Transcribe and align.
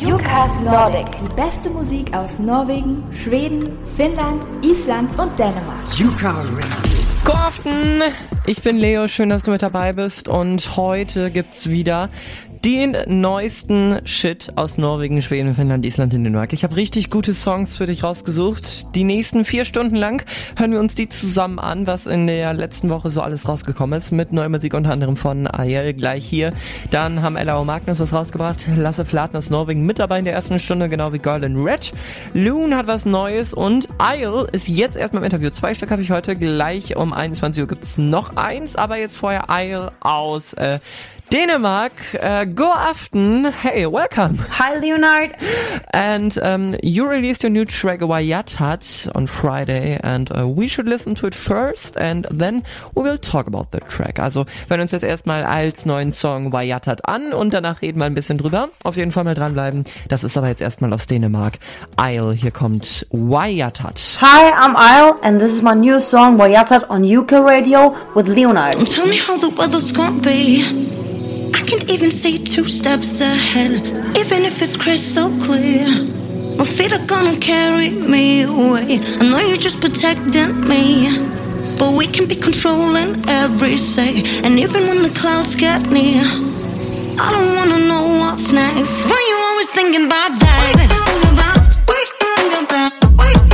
Jukas 0.00 0.50
Nordic. 0.64 1.06
Die 1.20 1.34
beste 1.36 1.68
Musik 1.68 2.14
aus 2.14 2.38
Norwegen, 2.38 3.04
Schweden, 3.22 3.68
Finnland, 3.96 4.42
Island 4.62 5.10
und 5.18 5.38
Dänemark. 5.38 5.98
Yuka 5.98 6.40
Radio. 6.40 6.64
Goften! 7.22 8.02
Ich 8.46 8.62
bin 8.62 8.78
Leo, 8.78 9.08
schön, 9.08 9.28
dass 9.28 9.42
du 9.42 9.50
mit 9.50 9.60
dabei 9.60 9.92
bist 9.92 10.26
und 10.26 10.78
heute 10.78 11.30
gibt's 11.30 11.68
wieder 11.68 12.08
den 12.64 12.96
neuesten 13.06 14.00
Shit 14.04 14.52
aus 14.56 14.76
Norwegen, 14.76 15.22
Schweden, 15.22 15.54
Finnland, 15.54 15.86
Island 15.86 16.12
Dänemark. 16.12 16.52
Ich 16.52 16.62
habe 16.62 16.76
richtig 16.76 17.08
gute 17.08 17.32
Songs 17.32 17.76
für 17.76 17.86
dich 17.86 18.04
rausgesucht. 18.04 18.94
Die 18.94 19.04
nächsten 19.04 19.46
vier 19.46 19.64
Stunden 19.64 19.96
lang 19.96 20.24
hören 20.58 20.72
wir 20.72 20.80
uns 20.80 20.94
die 20.94 21.08
zusammen 21.08 21.58
an, 21.58 21.86
was 21.86 22.06
in 22.06 22.26
der 22.26 22.52
letzten 22.52 22.90
Woche 22.90 23.08
so 23.08 23.22
alles 23.22 23.48
rausgekommen 23.48 23.96
ist. 23.96 24.12
Mit 24.12 24.32
neuer 24.32 24.50
Musik 24.50 24.74
unter 24.74 24.92
anderem 24.92 25.16
von 25.16 25.46
Ayel 25.46 25.94
gleich 25.94 26.26
hier. 26.26 26.52
Dann 26.90 27.22
haben 27.22 27.36
Ella 27.36 27.62
Magnus 27.64 27.98
was 27.98 28.12
rausgebracht. 28.12 28.66
Lasse 28.76 29.06
Flaten 29.06 29.36
aus 29.36 29.48
Norwegen 29.48 29.86
mit 29.86 29.98
dabei 29.98 30.18
in 30.18 30.26
der 30.26 30.34
ersten 30.34 30.58
Stunde, 30.58 30.90
genau 30.90 31.12
wie 31.14 31.18
Girl 31.18 31.42
in 31.44 31.56
Red. 31.56 31.92
Loon 32.34 32.76
hat 32.76 32.86
was 32.86 33.06
Neues 33.06 33.54
und 33.54 33.88
Ayel 33.98 34.46
ist 34.52 34.68
jetzt 34.68 34.96
erstmal 34.96 35.22
im 35.22 35.24
Interview. 35.24 35.48
Zwei 35.50 35.74
Stück 35.74 35.90
habe 35.90 36.02
ich 36.02 36.10
heute. 36.10 36.36
Gleich 36.36 36.96
um 36.96 37.14
21 37.14 37.62
Uhr 37.62 37.68
gibt's 37.68 37.96
noch 37.96 38.36
eins, 38.36 38.76
aber 38.76 38.98
jetzt 38.98 39.16
vorher 39.16 39.48
Ayel 39.48 39.90
aus 40.00 40.52
äh, 40.54 40.78
Dänemark, 41.30 41.92
uh, 42.20 42.44
go 42.44 42.72
aften. 42.72 43.52
Hey, 43.52 43.86
welcome. 43.86 44.36
Hi, 44.58 44.76
Leonard. 44.80 45.36
And 45.92 46.36
um, 46.42 46.74
you 46.82 47.06
released 47.08 47.44
your 47.44 47.50
new 47.50 47.64
track 47.64 48.00
Wayatat 48.00 49.08
on 49.14 49.28
Friday, 49.28 50.00
and 50.02 50.28
uh, 50.36 50.48
we 50.48 50.66
should 50.66 50.88
listen 50.88 51.14
to 51.14 51.28
it 51.28 51.36
first, 51.36 51.96
and 51.96 52.26
then 52.32 52.64
we 52.96 53.04
will 53.04 53.16
talk 53.16 53.46
about 53.46 53.70
the 53.70 53.78
track. 53.78 54.18
Also, 54.18 54.44
wir 54.66 54.76
hören 54.76 54.80
uns 54.80 54.90
jetzt 54.90 55.04
erstmal 55.04 55.44
als 55.44 55.86
neuen 55.86 56.10
Song 56.10 56.52
Wayatat 56.52 57.08
an 57.08 57.32
und 57.32 57.54
danach 57.54 57.80
reden 57.80 58.00
wir 58.00 58.06
ein 58.06 58.14
bisschen 58.14 58.38
drüber. 58.38 58.70
Auf 58.82 58.96
jeden 58.96 59.12
Fall 59.12 59.22
mal 59.22 59.34
dranbleiben. 59.34 59.84
Das 60.08 60.24
ist 60.24 60.36
aber 60.36 60.48
jetzt 60.48 60.60
erstmal 60.60 60.92
aus 60.92 61.06
Dänemark. 61.06 61.60
Isle, 61.96 62.32
hier 62.32 62.50
kommt 62.50 63.06
Wayatat. 63.12 64.18
Hi, 64.20 64.50
I'm 64.50 64.74
Isle, 64.74 65.14
and 65.22 65.38
this 65.40 65.52
is 65.52 65.62
my 65.62 65.76
new 65.76 66.00
song 66.00 66.40
Wayatat 66.40 66.90
on 66.90 67.04
UK 67.04 67.34
Radio 67.34 67.94
with 68.16 68.26
Leonard. 68.26 68.74
Tell 68.92 69.06
me 69.06 69.16
how 69.16 69.38
the 69.38 69.56
weather's 69.56 69.92
gonna 69.92 70.20
be. 70.20 70.64
I 71.54 71.60
can't 71.66 71.90
even 71.90 72.10
see 72.10 72.38
two 72.38 72.66
steps 72.68 73.20
ahead, 73.20 73.72
even 74.16 74.44
if 74.44 74.62
it's 74.62 74.76
crystal 74.76 75.30
clear. 75.40 75.86
My 76.56 76.64
feet 76.64 76.92
are 76.92 77.06
gonna 77.06 77.38
carry 77.38 77.90
me 77.90 78.42
away. 78.42 79.00
I 79.20 79.30
know 79.30 79.38
you're 79.38 79.64
just 79.68 79.80
protecting 79.80 80.52
me, 80.68 81.08
but 81.78 81.92
we 81.96 82.06
can 82.06 82.26
be 82.28 82.36
controlling 82.36 83.28
every 83.28 83.76
say. 83.76 84.22
And 84.44 84.58
even 84.58 84.86
when 84.88 85.02
the 85.02 85.12
clouds 85.20 85.54
get 85.54 85.82
near, 85.90 86.22
I 87.18 87.26
don't 87.34 87.56
wanna 87.58 87.80
know 87.88 88.04
what's 88.20 88.52
next. 88.52 89.04
Why 89.10 89.20
you 89.30 89.36
always 89.50 89.70
thinking 89.70 90.06
about 90.06 90.38
that? 90.38 91.00
Why 93.16 93.49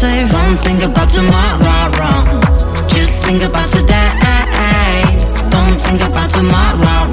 safe. 0.00 0.32
Don't 0.32 0.56
think 0.64 0.80
about 0.82 1.10
tomorrow. 1.12 2.16
Just 2.88 3.12
think 3.26 3.42
about 3.44 3.68
today. 3.68 4.08
Don't 5.52 5.76
think 5.84 6.00
about 6.00 6.30
tomorrow. 6.32 7.04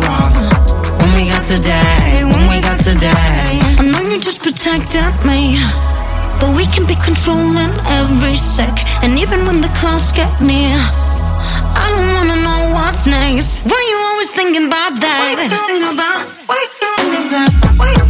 When 1.00 1.12
we 1.18 1.28
got 1.28 1.44
today, 1.44 2.24
when 2.24 2.44
we 2.48 2.58
got 2.64 2.80
today. 2.80 3.60
I 3.80 3.84
know 3.92 4.00
you 4.08 4.20
just 4.22 4.40
protected 4.42 5.12
me. 5.28 5.60
But 6.40 6.56
we 6.56 6.64
can 6.72 6.86
be 6.88 6.96
controlling 7.04 7.74
every 8.00 8.38
sec. 8.38 8.76
And 9.04 9.20
even 9.20 9.40
when 9.48 9.60
the 9.60 9.72
clouds 9.80 10.14
get 10.14 10.32
near. 10.40 10.80
I 11.84 11.86
don't 11.92 12.10
wanna 12.16 12.40
know 12.48 12.62
what's 12.76 13.06
next. 13.06 13.68
Why 13.70 13.80
you 13.92 13.98
always 14.10 14.32
thinking 14.32 14.66
about 14.72 14.94
that? 15.04 15.20
Why 15.20 15.44
you 15.44 15.50
thinking 15.52 15.84
about? 15.92 16.20
Why 16.48 16.56
you 16.64 16.70
thinking 16.80 17.28
about? 17.28 17.52
Why 17.80 17.88
you 17.98 18.07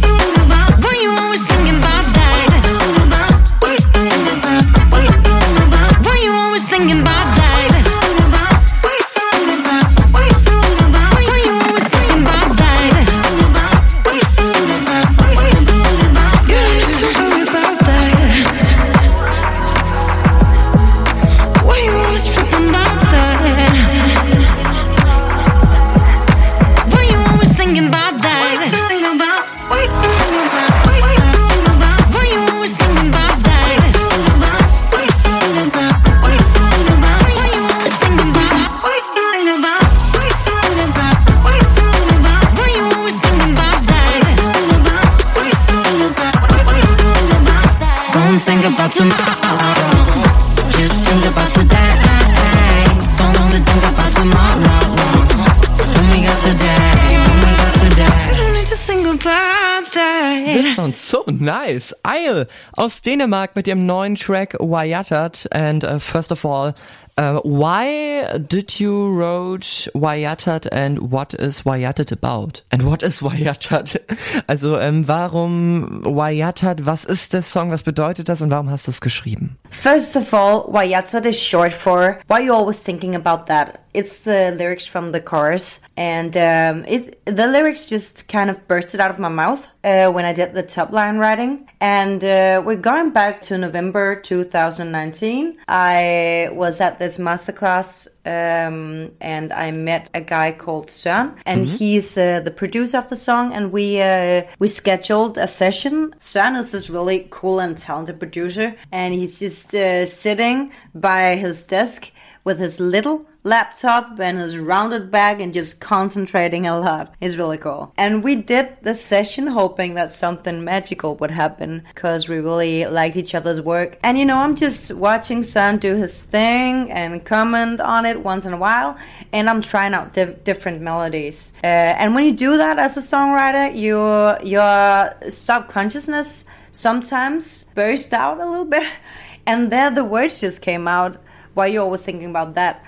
sounds 60.64 61.08
so 61.08 61.24
nice. 61.26 61.94
Isle 62.06 62.46
aus 62.72 63.00
Dänemark 63.00 63.56
mit 63.56 63.66
ihrem 63.66 63.86
neuen 63.86 64.14
Track 64.14 64.56
Wayatat. 64.58 65.48
And 65.52 65.84
uh, 65.84 65.98
first 65.98 66.32
of 66.32 66.44
all, 66.44 66.74
uh, 67.18 67.40
why 67.42 68.38
did 68.38 68.78
you 68.78 69.08
wrote 69.08 69.88
Wayatat 69.94 70.68
and 70.70 71.10
what 71.10 71.34
is 71.34 71.62
Wayatat 71.62 72.12
about? 72.12 72.62
And 72.70 72.82
what 72.82 73.02
is 73.02 73.20
Wayatat? 73.20 73.98
Also 74.48 74.78
ähm, 74.78 75.06
warum 75.08 76.04
Wayatat? 76.04 76.86
Was 76.86 77.04
ist 77.04 77.32
der 77.32 77.42
Song? 77.42 77.70
Was 77.70 77.82
bedeutet 77.82 78.28
das? 78.28 78.40
Und 78.40 78.50
warum 78.50 78.70
hast 78.70 78.86
du 78.86 78.90
es 78.90 79.00
geschrieben? 79.00 79.58
First 79.70 80.16
of 80.16 80.32
all, 80.32 80.64
Wayatsat 80.72 81.26
is 81.26 81.40
short 81.42 81.72
for 81.72 82.20
Why 82.28 82.40
You 82.40 82.54
Always 82.54 82.82
Thinking 82.82 83.14
About 83.14 83.46
That. 83.46 83.80
It's 83.92 84.22
the 84.22 84.54
lyrics 84.56 84.86
from 84.86 85.12
the 85.12 85.20
chorus, 85.20 85.80
and 85.96 86.36
um, 86.36 86.84
it, 86.86 87.18
the 87.24 87.46
lyrics 87.46 87.86
just 87.86 88.28
kind 88.28 88.48
of 88.48 88.68
bursted 88.68 89.00
out 89.00 89.10
of 89.10 89.18
my 89.18 89.28
mouth 89.28 89.66
uh, 89.82 90.10
when 90.12 90.24
I 90.24 90.32
did 90.32 90.54
the 90.54 90.62
top 90.62 90.92
line 90.92 91.18
writing. 91.18 91.68
And 91.80 92.22
uh, 92.22 92.62
we're 92.64 92.76
going 92.76 93.10
back 93.10 93.40
to 93.42 93.58
November 93.58 94.20
2019. 94.20 95.58
I 95.68 96.50
was 96.52 96.80
at 96.80 96.98
this 97.08 97.18
masterclass 97.18 98.06
um, 98.26 99.10
and 99.20 99.52
I 99.52 99.70
met 99.70 100.10
a 100.12 100.20
guy 100.20 100.52
called 100.52 100.88
Søren, 100.88 101.34
and 101.46 101.66
he's 101.66 102.18
uh, 102.18 102.40
the 102.44 102.50
producer 102.50 102.98
of 102.98 103.08
the 103.08 103.16
song. 103.16 103.52
And 103.54 103.72
we 103.72 104.00
uh, 104.00 104.42
we 104.58 104.68
scheduled 104.68 105.38
a 105.38 105.46
session. 105.46 106.14
Søren 106.18 106.56
is 106.56 106.70
this 106.72 106.90
really 106.90 107.26
cool 107.30 107.60
and 107.60 107.78
talented 107.78 108.18
producer, 108.18 108.74
and 108.92 109.14
he's 109.14 109.40
just 109.40 109.74
uh, 109.74 110.04
sitting 110.06 110.70
by 110.94 111.36
his 111.36 111.66
desk 111.66 112.12
with 112.44 112.58
his 112.58 112.78
little 112.78 113.26
laptop 113.48 114.20
and 114.20 114.38
his 114.38 114.58
rounded 114.58 115.10
bag 115.10 115.40
and 115.40 115.54
just 115.54 115.80
concentrating 115.80 116.66
a 116.66 116.78
lot. 116.78 117.14
It's 117.20 117.36
really 117.36 117.58
cool. 117.58 117.92
And 117.96 118.22
we 118.22 118.36
did 118.36 118.76
the 118.82 118.94
session 118.94 119.46
hoping 119.46 119.94
that 119.94 120.12
something 120.12 120.62
magical 120.64 121.16
would 121.16 121.30
happen 121.30 121.84
because 121.94 122.28
we 122.28 122.36
really 122.36 122.84
liked 122.86 123.16
each 123.16 123.34
other's 123.34 123.60
work. 123.60 123.98
And 124.02 124.18
you 124.18 124.24
know, 124.24 124.36
I'm 124.36 124.54
just 124.54 124.92
watching 124.92 125.40
Søren 125.40 125.80
do 125.80 125.94
his 125.94 126.22
thing 126.22 126.90
and 126.90 127.24
comment 127.24 127.80
on 127.80 128.04
it 128.04 128.22
once 128.22 128.44
in 128.44 128.52
a 128.52 128.58
while, 128.58 128.96
and 129.32 129.48
I'm 129.48 129.62
trying 129.62 129.94
out 129.94 130.12
diff- 130.12 130.44
different 130.44 130.82
melodies. 130.82 131.52
Uh, 131.64 131.66
and 132.00 132.14
when 132.14 132.24
you 132.24 132.34
do 132.34 132.56
that 132.58 132.78
as 132.78 132.96
a 132.96 133.00
songwriter, 133.00 133.66
your 133.74 134.38
your 134.44 135.30
subconsciousness 135.30 136.46
sometimes 136.72 137.64
burst 137.74 138.12
out 138.12 138.40
a 138.40 138.46
little 138.46 138.64
bit, 138.64 138.88
and 139.46 139.72
there 139.72 139.90
the 139.90 140.04
words 140.04 140.40
just 140.40 140.62
came 140.62 140.86
out 140.86 141.16
while 141.54 141.66
you're 141.66 141.82
always 141.82 142.04
thinking 142.04 142.30
about 142.30 142.54
that. 142.54 142.84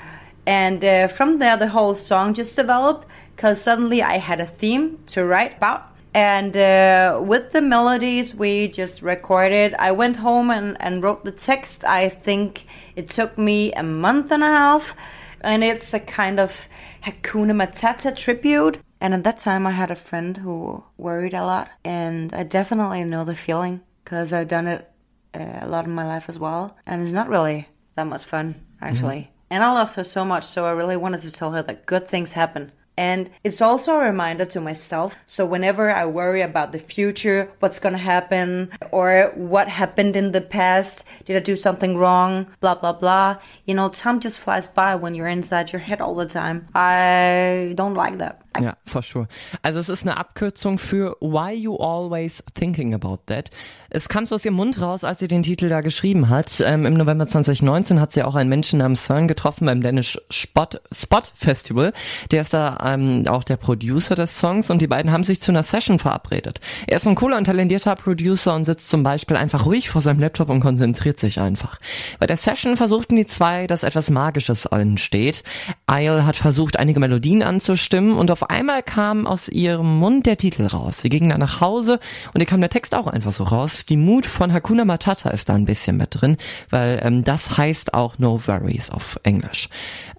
And 0.51 0.85
uh, 0.85 1.07
from 1.07 1.39
there, 1.39 1.57
the 1.57 1.69
whole 1.69 1.95
song 1.95 2.35
just 2.35 2.57
developed 2.57 3.07
because 3.37 3.63
suddenly 3.63 4.03
I 4.03 4.19
had 4.19 4.41
a 4.41 4.47
theme 4.47 4.99
to 5.13 5.25
write 5.25 5.59
about. 5.59 5.93
And 6.13 6.57
uh, 6.57 7.21
with 7.23 7.53
the 7.53 7.63
melodies 7.63 8.35
we 8.35 8.67
just 8.67 9.01
recorded, 9.01 9.77
I 9.79 9.93
went 9.93 10.17
home 10.17 10.51
and, 10.51 10.77
and 10.81 11.05
wrote 11.05 11.25
the 11.25 11.31
text. 11.31 11.85
I 11.85 12.09
think 12.09 12.67
it 12.97 13.09
took 13.09 13.39
me 13.39 13.73
a 13.75 13.85
month 13.85 14.33
and 14.33 14.43
a 14.43 14.49
half. 14.49 14.97
And 15.41 15.63
it's 15.63 15.95
a 15.95 16.01
kind 16.01 16.41
of 16.41 16.67
Hakuna 17.05 17.55
Matata 17.55 18.11
tribute. 18.17 18.81
And 19.01 19.15
at 19.15 19.23
that 19.23 19.39
time, 19.39 19.69
I 19.69 19.71
had 19.71 19.93
a 19.93 19.95
friend 19.95 20.37
who 20.37 20.83
worried 20.99 21.33
a 21.33 21.45
lot, 21.45 21.71
and 21.85 22.35
I 22.35 22.43
definitely 22.43 23.05
know 23.05 23.25
the 23.25 23.37
feeling 23.37 23.83
because 24.05 24.33
I've 24.33 24.49
done 24.49 24.67
it 24.67 24.91
uh, 25.33 25.61
a 25.61 25.69
lot 25.69 25.87
in 25.87 25.93
my 25.93 26.07
life 26.07 26.29
as 26.29 26.39
well, 26.39 26.77
and 26.87 27.01
it's 27.01 27.13
not 27.13 27.31
really 27.31 27.69
that 27.95 28.07
much 28.07 28.25
fun 28.27 28.57
actually. 28.83 29.30
And 29.51 29.65
I 29.65 29.73
loved 29.73 29.95
her 29.97 30.05
so 30.05 30.25
much, 30.25 30.45
so 30.45 30.65
I 30.65 30.71
really 30.71 30.97
wanted 30.97 31.23
to 31.23 31.33
tell 31.33 31.51
her 31.53 31.63
that 31.63 31.87
good 31.87 32.07
things 32.07 32.33
happen. 32.33 32.73
And 32.97 33.31
it's 33.45 33.63
also 33.63 33.95
a 33.95 34.05
reminder 34.05 34.45
to 34.45 34.61
myself. 34.61 35.17
So 35.27 35.47
whenever 35.47 35.91
I 35.91 36.05
worry 36.05 36.43
about 36.43 36.73
the 36.73 36.79
future, 36.79 37.51
what's 37.61 37.81
going 37.81 37.95
to 37.95 37.99
happen, 37.99 38.71
or 38.93 39.33
what 39.35 39.69
happened 39.69 40.17
in 40.17 40.33
the 40.33 40.43
past, 40.43 41.07
did 41.25 41.35
I 41.35 41.41
do 41.41 41.57
something 41.57 41.97
wrong, 41.97 42.47
blah, 42.61 42.75
blah, 42.75 42.93
blah. 42.93 43.39
You 43.65 43.75
know, 43.75 43.89
time 43.89 44.21
just 44.21 44.39
flies 44.39 44.69
by 44.69 44.97
when 44.97 45.15
you're 45.15 45.29
inside 45.29 45.73
your 45.73 45.81
head 45.81 46.03
all 46.03 46.15
the 46.15 46.27
time. 46.27 46.69
I 46.75 47.73
don't 47.75 47.95
like 47.95 48.19
that. 48.19 48.43
Ja, 48.61 48.75
for 48.85 49.01
sure. 49.01 49.29
Also 49.63 49.79
es 49.79 49.89
ist 49.89 50.07
eine 50.07 50.19
Abkürzung 50.19 50.77
für 50.77 51.17
Why 51.21 51.53
You 51.53 51.77
Always 51.77 52.43
Thinking 52.55 52.93
About 52.93 53.21
That. 53.27 53.49
Es 53.93 54.09
kam 54.09 54.25
so 54.25 54.37
aus 54.37 54.45
ihrem 54.45 54.55
Mund 54.55 54.81
raus, 54.81 55.03
als 55.03 55.19
sie 55.19 55.27
den 55.27 55.43
Titel 55.43 55.69
da 55.69 55.81
geschrieben 55.81 56.29
hat. 56.29 56.63
Ähm, 56.65 56.87
Im 56.87 56.95
November 56.95 57.27
2019 57.27 58.01
hat 58.01 58.13
sie 58.13 58.23
auch 58.23 58.37
einen 58.37 58.49
Menschen 58.49 58.79
namens 58.79 59.05
CERN 59.05 59.27
getroffen 59.27 59.67
beim 59.67 59.83
Danish 59.83 60.17
Spot, 60.31 60.69
Spot 60.93 61.23
Festival. 61.35 61.93
Der 62.31 62.43
ist 62.43 62.55
da 62.55 62.79
ähm, 62.85 63.27
auch 63.27 63.43
der 63.43 63.57
Producer 63.57 64.15
des 64.15 64.39
Songs 64.39 64.71
und 64.71 64.81
die 64.81 64.87
beiden 64.87 65.11
haben 65.11 65.25
sich 65.25 65.41
zu 65.41 65.51
einer 65.51 65.65
Session 65.65 65.99
verabredet. 65.99 66.61
Er 66.87 66.99
ist 66.99 67.07
ein 67.09 67.17
cooler 67.17 67.37
und 67.37 67.45
talentierter 67.45 67.97
Producer 67.97 68.55
und 68.55 68.65
sitzt 68.65 68.89
zum 68.89 69.03
Beispiel 69.03 69.37
einfach 69.37 69.67
ruhig 69.67 69.91
vor 69.91 70.01
seinem 70.01 70.21
Laptop 70.21 70.51
und 70.51 70.61
konzentriert 70.61 71.19
sich 71.19 71.41
einfach. 71.41 71.81
Bei 72.21 72.29
der 72.29 72.37
Session 72.37 72.77
versuchten 72.77 73.17
die 73.17 73.27
zwei, 73.27 73.67
dass 73.67 73.83
etwas 73.83 74.09
Magisches 74.09 74.67
entsteht. 74.67 75.43
Isle 75.91 76.27
hat 76.27 76.37
versucht, 76.37 76.79
einige 76.79 77.01
Melodien 77.01 77.43
anzustimmen 77.43 78.13
und 78.13 78.31
auf 78.31 78.51
einmal 78.51 78.85
kam 78.85 79.27
aus 79.27 79.49
ihrem 79.49 79.99
Mund 79.99 80.27
der 80.27 80.37
Titel 80.37 80.67
raus. 80.67 80.99
Sie 80.99 81.09
gingen 81.09 81.31
dann 81.31 81.41
nach 81.41 81.61
Hause 81.61 81.99
und 82.33 82.41
ihr 82.41 82.47
kam 82.47 82.61
der 82.61 82.71
Text 82.71 82.95
auch 82.95 83.09
einfach 83.09 83.33
so 83.33 83.43
raus. 83.43 83.80
Die 83.87 83.97
Mut 83.97 84.27
von 84.27 84.53
Hakuna 84.53 84.85
Matata 84.85 85.31
ist 85.31 85.49
da 85.49 85.55
ein 85.55 85.65
bisschen 85.65 85.97
mit 85.97 86.21
drin, 86.21 86.37
weil 86.71 87.01
ähm, 87.03 87.25
das 87.25 87.57
heißt 87.57 87.95
auch 87.95 88.19
No 88.19 88.41
Worries 88.47 88.91
auf 88.91 89.19
Englisch. 89.23 89.69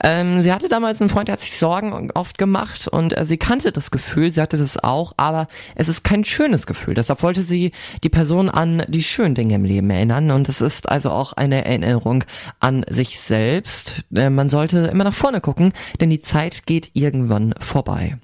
Ähm, 0.04 0.42
sie 0.42 0.52
hatte 0.52 0.70
damals 0.70 1.02
einen 1.02 1.10
Freund, 1.10 1.28
der 1.28 1.34
hat 1.34 1.42
sich 1.42 1.58
Sorgen 1.58 2.12
oft 2.14 2.38
gemacht 2.38 2.88
und 2.88 3.18
äh, 3.18 3.26
sie 3.26 3.38
kannte 3.38 3.72
das 3.72 3.92
Gefühl, 3.92 4.32
sie 4.32 4.42
hatte 4.42 4.58
das 4.58 4.84
auch, 4.84 5.14
aber 5.18 5.48
es 5.76 5.88
ist 5.88 6.04
kein 6.04 6.24
schönes 6.24 6.66
Gefühl. 6.66 6.94
Deshalb 6.94 7.24
wollte 7.24 7.42
sie 7.42 7.72
die 8.04 8.10
Person 8.10 8.50
an 8.50 8.84
die 8.88 9.04
schönen 9.04 9.36
Dinge 9.36 9.56
im 9.56 9.64
Leben 9.64 9.90
erinnern 9.90 10.32
und 10.32 10.50
es 10.50 10.62
ist 10.62 10.90
also 10.90 11.12
auch 11.12 11.34
eine 11.34 11.66
Erinnerung 11.66 12.24
an 12.60 12.84
sich 12.90 13.20
selbst. 13.20 14.06
Äh, 14.16 14.30
man 14.30 14.50
sollte 14.50 14.80
immer 14.88 15.04
nach 15.04 15.14
vorne 15.14 15.42
gucken, 15.42 15.74
denn 16.00 16.10
die 16.10 16.22
Zeit 16.22 16.66
geht 16.66 16.92
irgendwann 16.94 17.54
vorbei. 17.60 18.18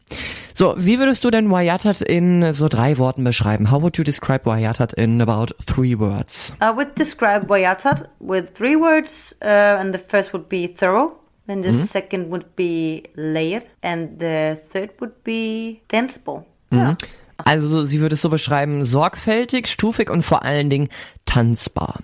So, 0.58 0.74
wie 0.76 0.98
würdest 0.98 1.24
du 1.24 1.30
denn 1.30 1.52
Wayatat 1.52 2.02
in 2.02 2.52
so 2.52 2.68
drei 2.68 2.98
Worten 2.98 3.24
beschreiben? 3.24 3.70
How 3.70 3.80
would 3.80 3.96
you 4.00 4.04
describe 4.04 4.48
Wayatat 4.48 4.92
in 4.94 5.22
about 5.22 5.54
three 5.64 5.96
words? 5.96 6.52
I 6.60 6.76
would 6.76 6.96
describe 6.96 7.48
Wayatat 7.48 8.10
with 8.18 8.56
three 8.56 8.76
words, 8.76 9.36
uh, 9.44 9.78
and 9.80 9.94
the 9.94 10.00
first 10.00 10.34
would 10.34 10.50
be 10.50 10.66
thorough, 10.66 11.12
and 11.48 11.64
the 11.64 11.74
second 11.74 12.32
would 12.32 12.56
be 12.56 13.04
layered, 13.14 13.70
and 13.84 14.18
the 14.18 14.58
third 14.74 15.00
would 15.00 15.24
be 15.24 15.80
danceable. 15.90 16.44
Yeah. 16.72 16.96
Also 17.44 17.86
sie 17.86 18.00
würde 18.00 18.16
es 18.16 18.22
so 18.22 18.30
beschreiben, 18.30 18.84
sorgfältig, 18.84 19.68
stufig 19.68 20.10
und 20.10 20.24
vor 20.24 20.44
allen 20.44 20.70
Dingen 20.70 20.90
tanzbar. 21.26 22.00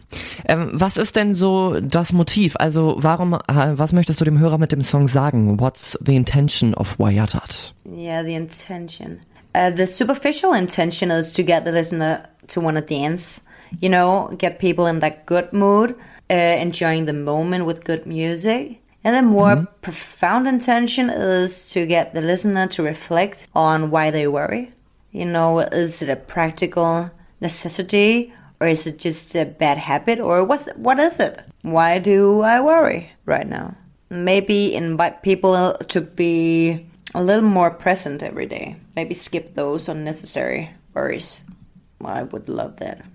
Ähm, 0.46 0.70
was 0.74 0.98
ist 0.98 1.16
denn 1.16 1.34
so 1.34 1.80
das 1.80 2.14
Motiv? 2.14 2.56
Also 2.58 2.96
warum, 3.00 3.34
äh, 3.34 3.40
was 3.48 3.94
möchtest 3.94 4.22
du 4.22 4.26
dem 4.26 4.40
Hörer 4.40 4.58
mit 4.58 4.72
dem 4.72 4.82
Song 4.82 5.08
sagen? 5.08 5.60
What's 5.60 5.98
the 6.06 6.16
intention 6.16 6.74
of 6.74 7.00
Wayatat? 7.00 7.74
Yeah, 7.86 8.24
the 8.24 8.36
intention. 8.36 9.22
Uh, 9.56 9.72
the 9.76 9.88
superficial 9.88 10.54
intention 10.54 11.12
is 11.12 11.34
to 11.34 11.44
get 11.44 11.66
the 11.66 11.72
listener 11.72 12.24
to 12.48 12.62
want 12.62 12.78
to 12.78 12.82
dance, 12.82 13.44
you 13.82 13.90
know, 13.90 14.30
get 14.38 14.60
people 14.60 14.88
in 14.88 15.00
that 15.00 15.26
good 15.26 15.54
mood, 15.54 15.96
uh, 16.30 16.34
enjoying 16.34 17.06
the 17.06 17.14
moment 17.14 17.66
with 17.66 17.84
good 17.84 18.06
music. 18.06 18.80
And 19.04 19.16
the 19.16 19.22
more 19.22 19.68
profound 19.82 20.48
intention 20.48 21.10
is 21.10 21.68
to 21.74 21.86
get 21.86 22.14
the 22.14 22.22
listener 22.22 22.68
to 22.68 22.84
reflect 22.84 23.48
on 23.54 23.92
why 23.92 24.12
they 24.12 24.28
worry. 24.28 24.72
You 25.14 25.26
know, 25.26 25.60
is 25.60 26.02
it 26.02 26.10
a 26.10 26.16
practical 26.16 27.12
necessity 27.40 28.34
or 28.60 28.68
is 28.68 28.88
it 28.88 28.98
just 28.98 29.36
a 29.36 29.46
bad 29.46 29.78
habit 29.78 30.20
or 30.20 30.44
what's, 30.44 30.68
what 30.76 30.98
is 30.98 31.20
it? 31.20 31.40
Why 31.62 32.00
do 32.00 32.42
I 32.42 32.60
worry 32.60 33.12
right 33.26 33.48
now? 33.48 33.78
Maybe 34.10 34.74
invite 34.74 35.22
people 35.22 35.76
to 35.76 36.02
be 36.02 36.88
a 37.14 37.24
little 37.24 37.48
more 37.48 37.70
present 37.70 38.24
every 38.24 38.48
day. 38.48 38.76
Maybe 38.96 39.14
skip 39.14 39.54
those 39.54 39.88
unnecessary 39.88 40.72
worries. 40.96 41.42
I 42.04 42.24
would 42.24 42.50
love 42.50 42.78
that. 42.78 43.06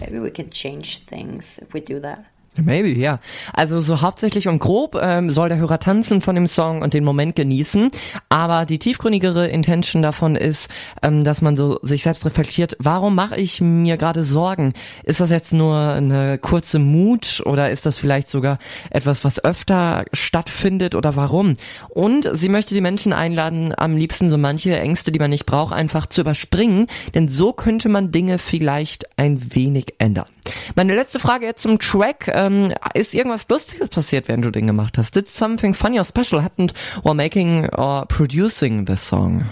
Maybe 0.00 0.18
we 0.18 0.30
can 0.30 0.50
change 0.50 1.04
things 1.04 1.58
if 1.60 1.72
we 1.72 1.80
do 1.80 2.00
that. 2.00 2.26
Maybe, 2.56 2.90
ja. 2.90 3.18
Also 3.52 3.80
so 3.80 4.00
hauptsächlich 4.00 4.46
und 4.46 4.60
grob 4.60 4.96
ähm, 5.00 5.28
soll 5.28 5.48
der 5.48 5.58
Hörer 5.58 5.80
tanzen 5.80 6.20
von 6.20 6.36
dem 6.36 6.46
Song 6.46 6.82
und 6.82 6.94
den 6.94 7.02
Moment 7.02 7.34
genießen. 7.34 7.90
Aber 8.28 8.64
die 8.64 8.78
tiefgründigere 8.78 9.48
Intention 9.48 10.02
davon 10.02 10.36
ist, 10.36 10.70
ähm, 11.02 11.24
dass 11.24 11.42
man 11.42 11.56
so 11.56 11.80
sich 11.82 12.04
selbst 12.04 12.24
reflektiert, 12.24 12.76
warum 12.78 13.16
mache 13.16 13.36
ich 13.36 13.60
mir 13.60 13.96
gerade 13.96 14.22
Sorgen? 14.22 14.72
Ist 15.02 15.20
das 15.20 15.30
jetzt 15.30 15.52
nur 15.52 15.76
eine 15.76 16.38
kurze 16.38 16.78
Mut 16.78 17.42
oder 17.44 17.70
ist 17.70 17.86
das 17.86 17.96
vielleicht 17.96 18.28
sogar 18.28 18.58
etwas, 18.90 19.24
was 19.24 19.44
öfter 19.44 20.04
stattfindet 20.12 20.94
oder 20.94 21.16
warum? 21.16 21.56
Und 21.88 22.30
sie 22.34 22.48
möchte 22.48 22.74
die 22.74 22.80
Menschen 22.80 23.12
einladen, 23.12 23.74
am 23.76 23.96
liebsten 23.96 24.30
so 24.30 24.38
manche 24.38 24.78
Ängste, 24.78 25.10
die 25.10 25.18
man 25.18 25.30
nicht 25.30 25.46
braucht, 25.46 25.72
einfach 25.72 26.06
zu 26.06 26.20
überspringen, 26.20 26.86
denn 27.14 27.28
so 27.28 27.52
könnte 27.52 27.88
man 27.88 28.12
Dinge 28.12 28.38
vielleicht 28.38 29.18
ein 29.18 29.54
wenig 29.54 29.94
ändern. 29.98 30.26
Meine 30.74 30.94
letzte 30.94 31.18
Frage 31.18 31.46
jetzt 31.46 31.62
zum 31.62 31.78
Track. 31.78 32.28
Ähm, 32.44 32.74
ist 32.94 33.14
irgendwas 33.14 33.48
Lustiges 33.48 33.88
passiert, 33.88 34.28
während 34.28 34.44
du 34.44 34.50
den 34.50 34.66
gemacht 34.66 34.98
hast? 34.98 35.16
Did 35.16 35.28
something 35.28 35.74
funny 35.74 35.98
or 35.98 36.04
special 36.04 36.42
happened 36.42 36.72
while 37.02 37.14
making 37.14 37.68
or 37.70 38.06
producing 38.06 38.84
this 38.86 39.06
song? 39.06 39.44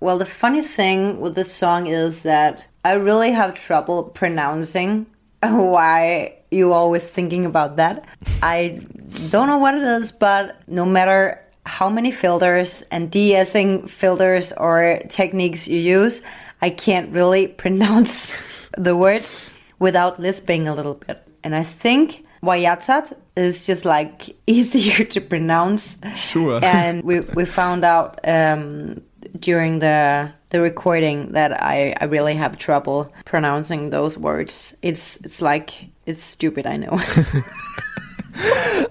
Well, 0.00 0.18
the 0.18 0.24
funny 0.24 0.62
thing 0.62 1.20
with 1.20 1.34
this 1.34 1.52
song 1.52 1.86
is 1.86 2.22
that 2.22 2.64
I 2.84 2.94
really 2.94 3.32
have 3.32 3.54
trouble 3.54 4.04
pronouncing 4.04 5.06
why 5.42 6.34
you 6.50 6.72
always 6.72 7.04
thinking 7.04 7.44
about 7.44 7.76
that. 7.76 8.04
I 8.42 8.80
don't 9.30 9.46
know 9.46 9.58
what 9.58 9.74
it 9.74 9.82
is, 9.82 10.10
but 10.10 10.56
no 10.66 10.84
matter 10.84 11.38
how 11.66 11.90
many 11.90 12.10
filters 12.10 12.82
and 12.90 13.10
de-essing 13.10 13.88
filters 13.88 14.52
or 14.52 15.00
techniques 15.08 15.68
you 15.68 15.78
use, 15.78 16.22
I 16.62 16.70
can't 16.70 17.12
really 17.12 17.46
pronounce 17.62 18.36
the 18.76 18.96
words 18.96 19.50
without 19.78 20.18
lisping 20.18 20.66
a 20.66 20.74
little 20.74 20.94
bit. 20.94 21.22
And 21.44 21.54
I 21.54 21.62
think 21.62 22.24
Wayatat 22.42 23.12
is 23.36 23.66
just 23.66 23.84
like 23.84 24.36
easier 24.46 25.04
to 25.04 25.20
pronounce. 25.20 26.00
Sure. 26.16 26.60
And 26.64 27.02
we 27.04 27.20
we 27.20 27.44
found 27.44 27.84
out 27.84 28.20
um, 28.24 29.02
during 29.38 29.80
the 29.80 30.32
the 30.50 30.60
recording 30.60 31.32
that 31.32 31.62
I, 31.62 31.94
I 32.00 32.04
really 32.06 32.34
have 32.34 32.58
trouble 32.58 33.12
pronouncing 33.24 33.90
those 33.90 34.18
words. 34.18 34.76
It's 34.82 35.16
it's 35.24 35.40
like 35.40 35.70
it's 36.06 36.22
stupid, 36.22 36.66
I 36.66 36.76
know. 36.76 36.98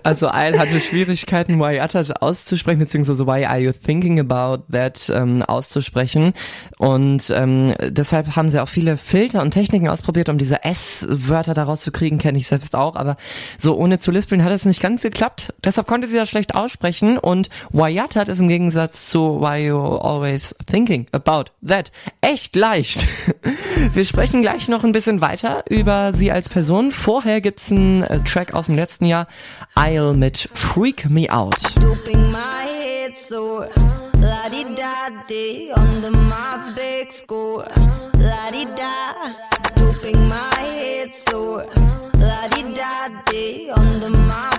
Also 0.04 0.28
Al 0.28 0.58
hatte 0.58 0.80
Schwierigkeiten, 0.80 1.60
Wayatat 1.60 2.22
auszusprechen, 2.22 2.80
beziehungsweise 2.80 3.28
Why 3.28 3.46
are 3.46 3.60
you 3.60 3.72
thinking 3.72 4.20
about 4.20 4.64
that 4.72 5.12
ähm, 5.14 5.44
auszusprechen. 5.44 6.34
Und 6.78 7.32
ähm, 7.36 7.74
deshalb 7.90 8.36
haben 8.36 8.50
sie 8.50 8.62
auch 8.62 8.70
viele 8.70 8.98
Filter 8.98 9.42
und 9.42 9.52
Techniken 9.52 9.90
ausprobiert, 9.90 10.30
um 10.30 10.38
diese 10.38 10.64
S-Wörter 10.64 11.54
daraus 11.54 11.82
zu 11.82 11.92
kriegen, 11.92 12.18
kenne 12.18 12.38
ich 12.38 12.48
selbst 12.48 12.76
auch. 12.76 12.96
Aber 12.96 13.18
so 13.58 13.78
ohne 13.78 14.00
zu 14.00 14.12
lispeln 14.12 14.44
hat 14.44 14.52
es 14.52 14.66
nicht 14.66 14.82
ganz 14.82 15.02
geklappt. 15.02 15.54
Deshalb 15.64 15.88
konnte 15.88 16.08
sie 16.08 16.16
das 16.16 16.30
schlecht 16.30 16.56
aussprechen. 16.56 17.18
Und 17.18 17.50
Wayatat 17.72 18.30
ist 18.30 18.40
im 18.40 18.48
Gegensatz 18.48 19.10
zu 19.10 19.42
Why 19.42 19.68
you 19.68 19.78
always 19.78 20.56
thinking 20.66 21.08
about 21.12 21.52
that 21.66 21.92
echt 22.22 22.56
leicht. 22.56 23.08
Wir 23.94 24.06
sprechen 24.06 24.42
gleich 24.42 24.68
noch 24.68 24.84
ein 24.84 24.92
bisschen 24.92 25.22
weiter 25.22 25.64
über 25.70 26.14
sie 26.14 26.32
als 26.32 26.50
Person. 26.50 26.92
Vorher 26.92 27.42
gibt's 27.42 27.72
einen 27.72 28.04
äh, 28.04 28.20
Track 28.22 28.54
aus 28.54 28.68
dem 28.68 28.76
letzten 28.76 29.06
Jahr, 29.06 29.28
Isle 29.78 30.14
mit 30.14 30.50
Freak 30.54 31.10
Me 31.10 31.28
Out. 31.30 31.60
The 36.02 36.12
map, 36.12 36.76
big 36.76 37.12
score. 37.12 37.66
La 38.18 38.50
di 38.52 38.66
da. 38.76 39.14
Dropping 39.76 40.28
my 40.30 40.60
under 43.76 44.10
my 44.10 44.50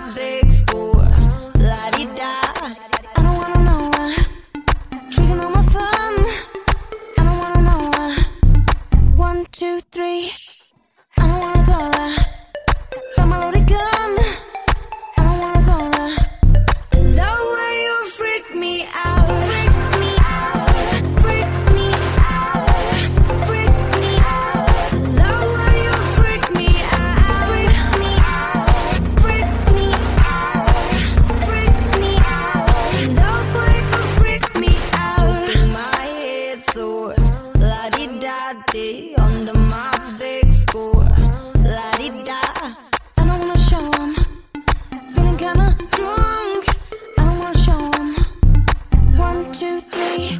two, 49.60 49.78
three. 49.92 50.38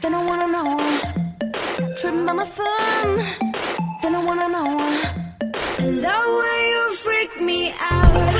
They 0.00 0.08
don't 0.08 0.26
wanna 0.28 0.46
know. 0.46 0.78
Tripping 1.96 2.24
by 2.26 2.32
my 2.32 2.44
phone. 2.44 3.16
They 4.02 4.08
don't 4.14 4.24
wanna 4.24 4.48
know. 4.56 4.70
I 5.78 5.86
love 6.06 6.28
when 6.40 6.60
you 6.72 6.96
freak 7.04 7.40
me 7.40 7.72
out. 7.90 8.35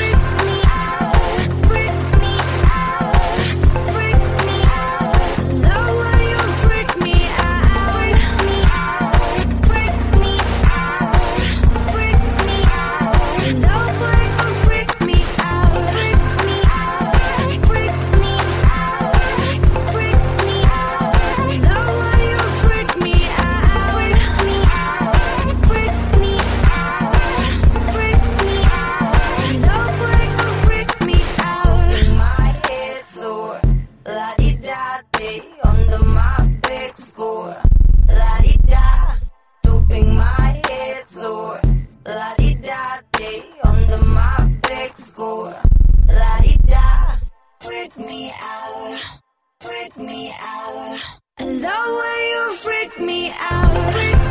Score, 45.16 45.58
la 46.08 46.38
di 46.42 46.54
da, 46.68 47.18
freak 47.60 47.96
me 47.96 48.30
out, 48.38 49.00
freak 49.60 49.96
me 49.96 50.30
out. 50.38 51.00
I 51.38 51.44
love 51.44 51.90
when 52.00 52.20
you 52.32 52.44
freak 52.60 53.00
me 53.00 53.32
out, 53.50 53.92
freak 53.94 54.25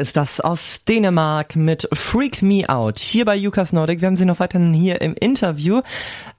ist 0.00 0.16
das 0.16 0.40
aus 0.40 0.84
Dänemark 0.88 1.54
mit 1.54 1.88
Freak 1.92 2.42
Me 2.42 2.68
Out 2.68 2.98
hier 2.98 3.24
bei 3.26 3.36
Yukas 3.36 3.72
Nordic. 3.72 4.00
Wir 4.00 4.06
haben 4.06 4.16
sie 4.16 4.24
noch 4.24 4.40
weiterhin 4.40 4.72
hier 4.72 5.00
im 5.00 5.14
Interview. 5.14 5.82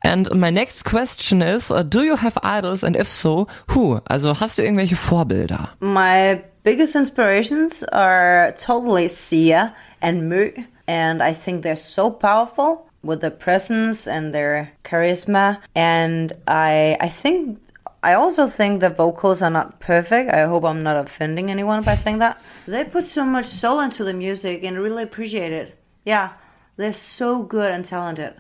And 0.04 0.34
my 0.34 0.52
next 0.52 0.84
question 0.84 1.42
is, 1.42 1.70
uh, 1.70 1.84
do 1.84 2.02
you 2.02 2.18
have 2.18 2.40
idols 2.44 2.84
and 2.84 2.98
if 2.98 3.10
so, 3.10 3.48
who? 3.74 4.02
Also 4.10 4.40
hast 4.40 4.58
du 4.58 4.64
irgendwelche 4.64 4.96
Vorbilder? 4.96 5.70
My 5.80 6.42
biggest 6.64 6.96
inspirations 6.96 7.84
are 7.84 8.54
totally 8.56 9.08
Sia 9.08 9.74
and 10.02 10.28
Mu, 10.28 10.50
and 10.88 11.22
I 11.22 11.34
think 11.34 11.64
they're 11.64 11.76
so 11.76 12.10
powerful 12.10 12.88
with 13.04 13.22
their 13.22 13.32
presence 13.32 14.08
and 14.08 14.34
their 14.34 14.72
charisma. 14.84 15.58
And 15.76 16.34
I, 16.48 16.98
I 17.00 17.10
think, 17.10 17.60
I 18.04 18.14
also 18.14 18.48
think 18.48 18.82
the 18.82 18.90
vocals 18.90 19.42
are 19.42 19.52
not 19.52 19.80
perfect. 19.80 20.32
I 20.32 20.46
hope 20.48 20.64
I'm 20.64 20.82
not 20.82 20.98
offending 20.98 21.52
anyone 21.52 21.84
by 21.84 21.96
saying 21.96 22.20
that. 22.20 22.38
They 22.68 22.84
put 22.84 23.04
so 23.04 23.24
much 23.24 23.46
soul 23.46 23.80
into 23.80 24.04
the 24.04 24.14
music 24.14 24.64
and 24.64 24.80
really 24.80 25.04
appreciate 25.04 25.52
it. 25.52 25.78
Yeah, 26.04 26.32
they're 26.78 26.94
so 26.94 27.44
good 27.44 27.72
and 27.72 27.86
talented. 27.86 28.34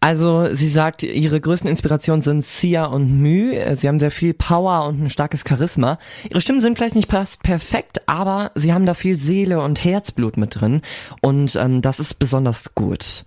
Also 0.00 0.54
sie 0.54 0.68
sagt, 0.68 1.02
ihre 1.02 1.40
größten 1.40 1.68
Inspirationen 1.68 2.20
sind 2.20 2.44
Sia 2.44 2.84
und 2.84 3.20
Mü. 3.20 3.52
Sie 3.76 3.88
haben 3.88 3.98
sehr 3.98 4.12
viel 4.12 4.32
Power 4.32 4.86
und 4.86 5.02
ein 5.02 5.10
starkes 5.10 5.42
Charisma. 5.48 5.98
Ihre 6.30 6.40
Stimmen 6.40 6.60
sind 6.60 6.78
vielleicht 6.78 6.94
nicht 6.94 7.10
fast 7.10 7.42
perfekt, 7.42 8.02
aber 8.06 8.52
sie 8.54 8.72
haben 8.72 8.86
da 8.86 8.94
viel 8.94 9.16
Seele 9.16 9.60
und 9.60 9.82
Herzblut 9.84 10.36
mit 10.36 10.60
drin. 10.60 10.82
Und 11.20 11.56
ähm, 11.56 11.82
das 11.82 11.98
ist 11.98 12.20
besonders 12.20 12.76
gut. 12.76 13.24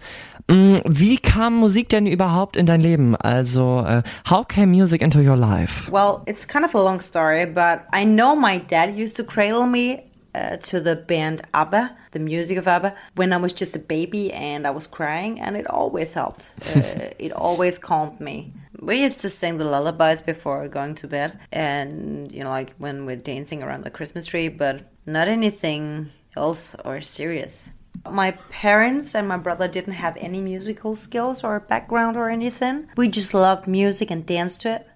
Mm, 0.49 0.77
Wie 0.85 1.17
kam 1.17 1.57
Musik 1.57 1.89
denn 1.89 2.07
überhaupt 2.07 2.55
in 2.55 2.65
dein 2.65 2.79
Leben? 2.79 3.15
Also, 3.17 3.83
äh, 3.85 4.01
how 4.29 4.43
came 4.45 4.67
music 4.67 5.01
into 5.01 5.19
your 5.19 5.35
life? 5.35 5.91
Well, 5.91 6.21
it's 6.25 6.47
kind 6.47 6.63
of 6.63 6.73
a 6.73 6.81
long 6.81 7.01
story, 7.01 7.45
but 7.45 7.81
I 7.91 8.05
know 8.05 8.35
my 8.35 8.59
dad 8.59 8.97
used 8.97 9.17
to 9.17 9.23
cradle 9.25 9.65
me 9.65 10.03
uh, 10.33 10.55
to 10.57 10.79
the 10.79 10.95
band 10.95 11.41
ABBA, 11.53 11.91
the 12.11 12.19
music 12.19 12.57
of 12.57 12.67
ABBA, 12.67 12.93
when 13.15 13.33
I 13.33 13.37
was 13.37 13.51
just 13.51 13.75
a 13.75 13.79
baby 13.79 14.31
and 14.31 14.65
I 14.65 14.69
was 14.69 14.87
crying, 14.87 15.41
and 15.41 15.57
it 15.57 15.67
always 15.69 16.13
helped. 16.13 16.49
Uh, 16.73 16.81
it 17.19 17.33
always 17.33 17.77
calmed 17.77 18.21
me. 18.21 18.53
We 18.79 19.03
used 19.03 19.19
to 19.21 19.29
sing 19.29 19.57
the 19.57 19.65
lullabies 19.65 20.21
before 20.21 20.65
going 20.69 20.95
to 20.95 21.07
bed, 21.07 21.37
and 21.51 22.31
you 22.31 22.43
know, 22.43 22.49
like 22.49 22.73
when 22.77 23.05
we're 23.05 23.17
dancing 23.17 23.63
around 23.63 23.83
the 23.83 23.91
Christmas 23.91 24.27
tree, 24.27 24.47
but 24.47 24.81
not 25.05 25.27
anything 25.27 26.11
else 26.37 26.73
or 26.85 27.01
serious. 27.01 27.71
My 28.09 28.31
parents 28.49 29.15
and 29.15 29.27
my 29.27 29.37
brother 29.37 29.67
didn't 29.67 29.93
have 29.93 30.17
any 30.17 30.41
musical 30.41 30.95
skills 30.95 31.43
or 31.43 31.59
background 31.59 32.17
or 32.17 32.29
anything. 32.29 32.87
We 32.97 33.07
just 33.09 33.33
loved 33.33 33.67
music 33.67 34.11
and 34.11 34.25
danced 34.25 34.61
to 34.61 34.75
it. 34.75 34.87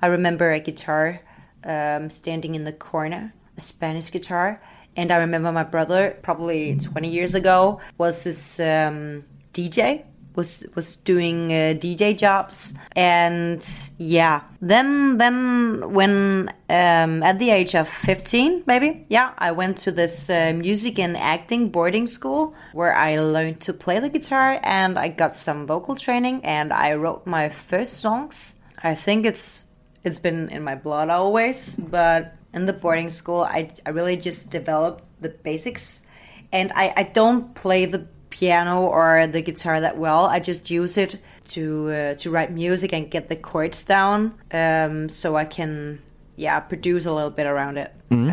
I 0.00 0.06
remember 0.06 0.52
a 0.52 0.60
guitar 0.60 1.20
um, 1.64 2.10
standing 2.10 2.54
in 2.54 2.64
the 2.64 2.72
corner, 2.72 3.34
a 3.56 3.60
Spanish 3.60 4.10
guitar. 4.10 4.62
And 4.96 5.12
I 5.12 5.18
remember 5.18 5.52
my 5.52 5.64
brother, 5.64 6.18
probably 6.22 6.76
20 6.76 7.08
years 7.08 7.34
ago, 7.34 7.80
was 7.98 8.24
this 8.24 8.58
um, 8.58 9.24
DJ, 9.52 10.04
was 10.38 10.64
was 10.76 10.94
doing 10.94 11.52
uh, 11.52 11.74
DJ 11.74 12.16
jobs, 12.16 12.74
and 12.94 13.60
yeah. 13.98 14.42
Then 14.62 15.18
then 15.18 15.92
when 15.92 16.48
um, 16.70 17.22
at 17.22 17.38
the 17.38 17.50
age 17.50 17.74
of 17.74 17.88
15, 17.88 18.62
maybe, 18.66 19.04
yeah, 19.08 19.32
I 19.36 19.50
went 19.50 19.76
to 19.78 19.90
this 19.92 20.30
uh, 20.30 20.54
music 20.56 20.98
and 20.98 21.16
acting 21.16 21.70
boarding 21.70 22.06
school 22.06 22.54
where 22.72 22.94
I 22.94 23.18
learned 23.18 23.60
to 23.62 23.72
play 23.72 23.98
the 23.98 24.08
guitar 24.08 24.60
and 24.62 24.98
I 24.98 25.08
got 25.08 25.34
some 25.34 25.66
vocal 25.66 25.96
training 25.96 26.44
and 26.44 26.72
I 26.72 26.94
wrote 26.94 27.26
my 27.26 27.48
first 27.48 27.94
songs. 27.94 28.54
I 28.82 28.94
think 28.94 29.26
it's 29.26 29.66
it's 30.04 30.20
been 30.20 30.48
in 30.50 30.62
my 30.62 30.76
blood 30.76 31.10
always, 31.10 31.74
but 31.74 32.36
in 32.54 32.66
the 32.66 32.72
boarding 32.72 33.10
school, 33.10 33.42
I, 33.42 33.72
I 33.84 33.90
really 33.90 34.16
just 34.16 34.50
developed 34.50 35.02
the 35.20 35.30
basics. 35.30 36.00
And 36.52 36.72
I, 36.74 36.94
I 36.96 37.02
don't 37.02 37.54
play 37.54 37.84
the 37.84 38.06
piano 38.38 38.82
or 38.82 39.26
the 39.26 39.42
guitar 39.42 39.80
that 39.80 39.98
well. 39.98 40.26
I 40.26 40.38
just 40.38 40.70
use 40.70 40.96
it 40.96 41.20
to 41.48 41.90
uh, 41.90 42.14
to 42.14 42.30
write 42.30 42.52
music 42.52 42.92
and 42.92 43.10
get 43.10 43.28
the 43.28 43.36
chords 43.36 43.82
down, 43.82 44.38
um, 44.52 45.08
so 45.08 45.36
I 45.36 45.44
can 45.44 46.00
yeah 46.36 46.60
produce 46.60 47.06
a 47.06 47.12
little 47.12 47.30
bit 47.30 47.46
around 47.46 47.78
it. 47.78 47.92
Um, 48.10 48.32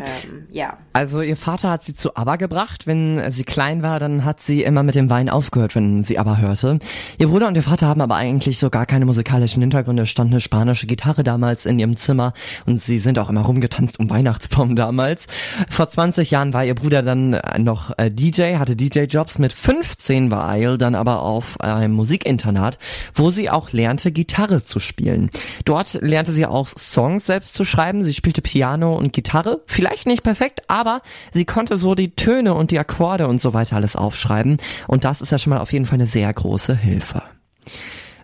yeah. 0.54 0.78
Also 0.94 1.22
ihr 1.22 1.36
Vater 1.36 1.70
hat 1.70 1.84
sie 1.84 1.94
zu 1.94 2.16
ABBA 2.16 2.38
gebracht. 2.38 2.88
Wenn 2.88 3.30
sie 3.30 3.44
klein 3.44 3.84
war, 3.84 4.00
dann 4.00 4.24
hat 4.24 4.40
sie 4.40 4.64
immer 4.64 4.84
mit 4.84 4.96
dem 4.96 5.10
Wein 5.10 5.30
aufgehört, 5.30 5.76
wenn 5.76 6.04
sie 6.04 6.18
ABBA 6.18 6.38
hörte. 6.38 6.80
Ihr 7.18 7.28
Bruder 7.28 7.48
und 7.48 7.56
ihr 7.56 7.64
Vater 7.64 7.88
haben 7.88 8.00
aber 8.00 8.16
eigentlich 8.16 8.60
so 8.60 8.70
gar 8.70 8.86
keine 8.86 9.06
musikalischen 9.06 9.62
Hintergründe. 9.62 10.04
Es 10.04 10.10
stand 10.10 10.32
eine 10.32 10.40
spanische 10.40 10.88
Gitarre 10.88 11.24
damals 11.24 11.66
in 11.66 11.80
ihrem 11.80 11.98
Zimmer 11.98 12.32
und 12.66 12.80
sie 12.80 13.00
sind 13.00 13.20
auch 13.20 13.30
immer 13.30 13.42
rumgetanzt 13.42 14.00
um 14.00 14.10
Weihnachtsbaum 14.10 14.76
damals. 14.76 15.28
Vor 15.70 15.90
20 15.90 16.32
Jahren 16.32 16.54
war 16.54 16.64
ihr 16.64 16.76
Bruder 16.76 17.02
dann 17.02 17.42
noch 17.58 17.92
äh, 17.98 18.10
DJ, 18.10 18.56
hatte 18.56 18.78
DJ-Jobs. 18.78 19.40
Mit 19.40 19.52
15 19.52 20.32
war 20.32 20.58
Isle 20.58 20.78
dann 20.78 20.96
aber 20.96 21.24
auf 21.24 21.60
einem 21.60 21.94
Musikinternat, 21.94 22.80
wo 23.14 23.32
sie 23.32 23.50
auch 23.50 23.74
lernte, 23.74 24.14
Gitarre 24.14 24.64
zu 24.64 24.80
spielen. 24.80 25.30
Dort 25.66 25.96
lernte 26.02 26.32
sie 26.32 26.46
auch 26.46 26.70
Songs 26.78 27.26
selbst 27.26 27.54
zu 27.54 27.66
schreiben. 27.66 28.06
Sie 28.06 28.14
spielte 28.14 28.42
Piano 28.42 28.96
und 28.96 29.12
Gitarre. 29.12 29.65
Vielleicht 29.68 30.06
nicht 30.08 30.24
perfekt, 30.24 30.62
aber 30.68 31.02
sie 31.34 31.46
konnte 31.46 31.78
so 31.78 31.96
die 31.96 32.16
Töne 32.16 32.54
und 32.54 32.72
die 32.72 32.80
Akkorde 32.80 33.28
und 33.28 33.42
so 33.42 33.54
weiter 33.54 33.76
alles 33.76 33.96
aufschreiben. 33.96 34.58
Und 34.88 35.04
das 35.04 35.22
ist 35.22 35.32
ja 35.32 35.40
schon 35.40 35.52
mal 35.52 35.60
auf 35.60 35.74
jeden 35.74 35.86
Fall 35.86 35.96
eine 35.96 36.08
sehr 36.08 36.32
große 36.32 36.76
Hilfe. 36.76 37.24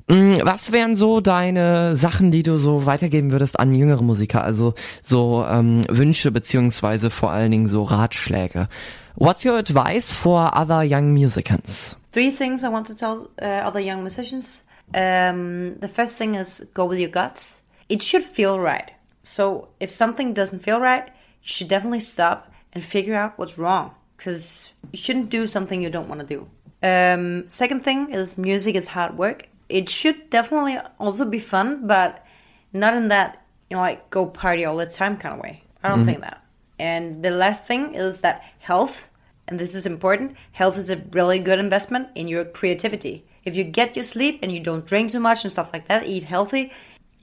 Mm, 0.07 0.35
Was 0.43 0.71
wären 0.71 0.95
so 0.95 1.21
deine 1.21 1.95
Sachen, 1.95 2.31
die 2.31 2.43
du 2.43 2.57
so 2.57 2.85
weitergeben 2.85 3.31
würdest 3.31 3.59
an 3.59 3.73
jüngere 3.73 4.01
Musiker? 4.01 4.43
Also 4.43 4.73
so 5.01 5.45
ähm, 5.49 5.83
Wünsche 5.89 6.31
beziehungsweise 6.31 7.09
vor 7.09 7.31
allen 7.31 7.51
Dingen 7.51 7.69
so 7.69 7.83
Ratschläge. 7.83 8.67
What's 9.15 9.45
your 9.45 9.55
advice 9.57 10.11
for 10.11 10.55
other 10.55 10.83
young 10.83 11.13
musicians? 11.13 11.97
Three 12.11 12.31
things 12.31 12.63
I 12.63 12.67
want 12.67 12.87
to 12.87 12.93
tell 12.93 13.29
uh, 13.41 13.67
other 13.67 13.79
young 13.79 14.01
musicians. 14.01 14.65
Um, 14.93 15.79
the 15.81 15.87
first 15.87 16.17
thing 16.17 16.35
is 16.35 16.67
go 16.73 16.89
with 16.89 16.99
your 16.99 17.09
guts. 17.09 17.63
It 17.87 18.03
should 18.03 18.23
feel 18.23 18.59
right. 18.59 18.91
So 19.23 19.69
if 19.79 19.91
something 19.91 20.33
doesn't 20.33 20.63
feel 20.63 20.79
right, 20.79 21.05
you 21.43 21.47
should 21.47 21.67
definitely 21.67 21.99
stop 21.99 22.51
and 22.73 22.83
figure 22.83 23.15
out 23.15 23.37
what's 23.37 23.57
wrong. 23.57 23.95
Because 24.17 24.71
you 24.91 24.97
shouldn't 24.97 25.29
do 25.29 25.47
something 25.47 25.81
you 25.81 25.89
don't 25.89 26.07
want 26.07 26.21
to 26.21 26.27
do. 26.27 26.47
Um, 26.83 27.49
second 27.49 27.83
thing 27.83 28.11
is 28.11 28.37
music 28.37 28.75
is 28.75 28.89
hard 28.89 29.17
work. 29.17 29.47
It 29.69 29.89
should 29.89 30.29
definitely 30.29 30.77
also 30.99 31.25
be 31.25 31.39
fun, 31.39 31.87
but 31.87 32.25
not 32.73 32.95
in 32.95 33.07
that 33.09 33.43
you 33.69 33.77
know 33.77 33.81
like 33.81 34.09
go 34.09 34.25
party 34.25 34.65
all 34.65 34.77
the 34.77 34.85
time 34.85 35.17
kind 35.17 35.33
of 35.35 35.41
way. 35.41 35.63
I 35.83 35.89
don't 35.89 36.05
think 36.05 36.21
that. 36.21 36.43
And 36.77 37.23
the 37.23 37.31
last 37.31 37.65
thing 37.65 37.95
is 37.95 38.21
that 38.21 38.43
health, 38.59 39.09
and 39.47 39.59
this 39.59 39.75
is 39.75 39.85
important, 39.85 40.35
health 40.51 40.77
is 40.77 40.89
a 40.89 40.97
really 41.11 41.39
good 41.39 41.59
investment 41.59 42.09
in 42.15 42.27
your 42.27 42.45
creativity. 42.45 43.23
If 43.43 43.55
you 43.55 43.63
get 43.63 43.95
your 43.95 44.03
sleep 44.03 44.39
and 44.41 44.51
you 44.51 44.59
don't 44.59 44.85
drink 44.85 45.11
too 45.11 45.19
much 45.19 45.43
and 45.43 45.51
stuff 45.51 45.71
like 45.73 45.87
that, 45.87 46.05
eat 46.05 46.23
healthy, 46.23 46.71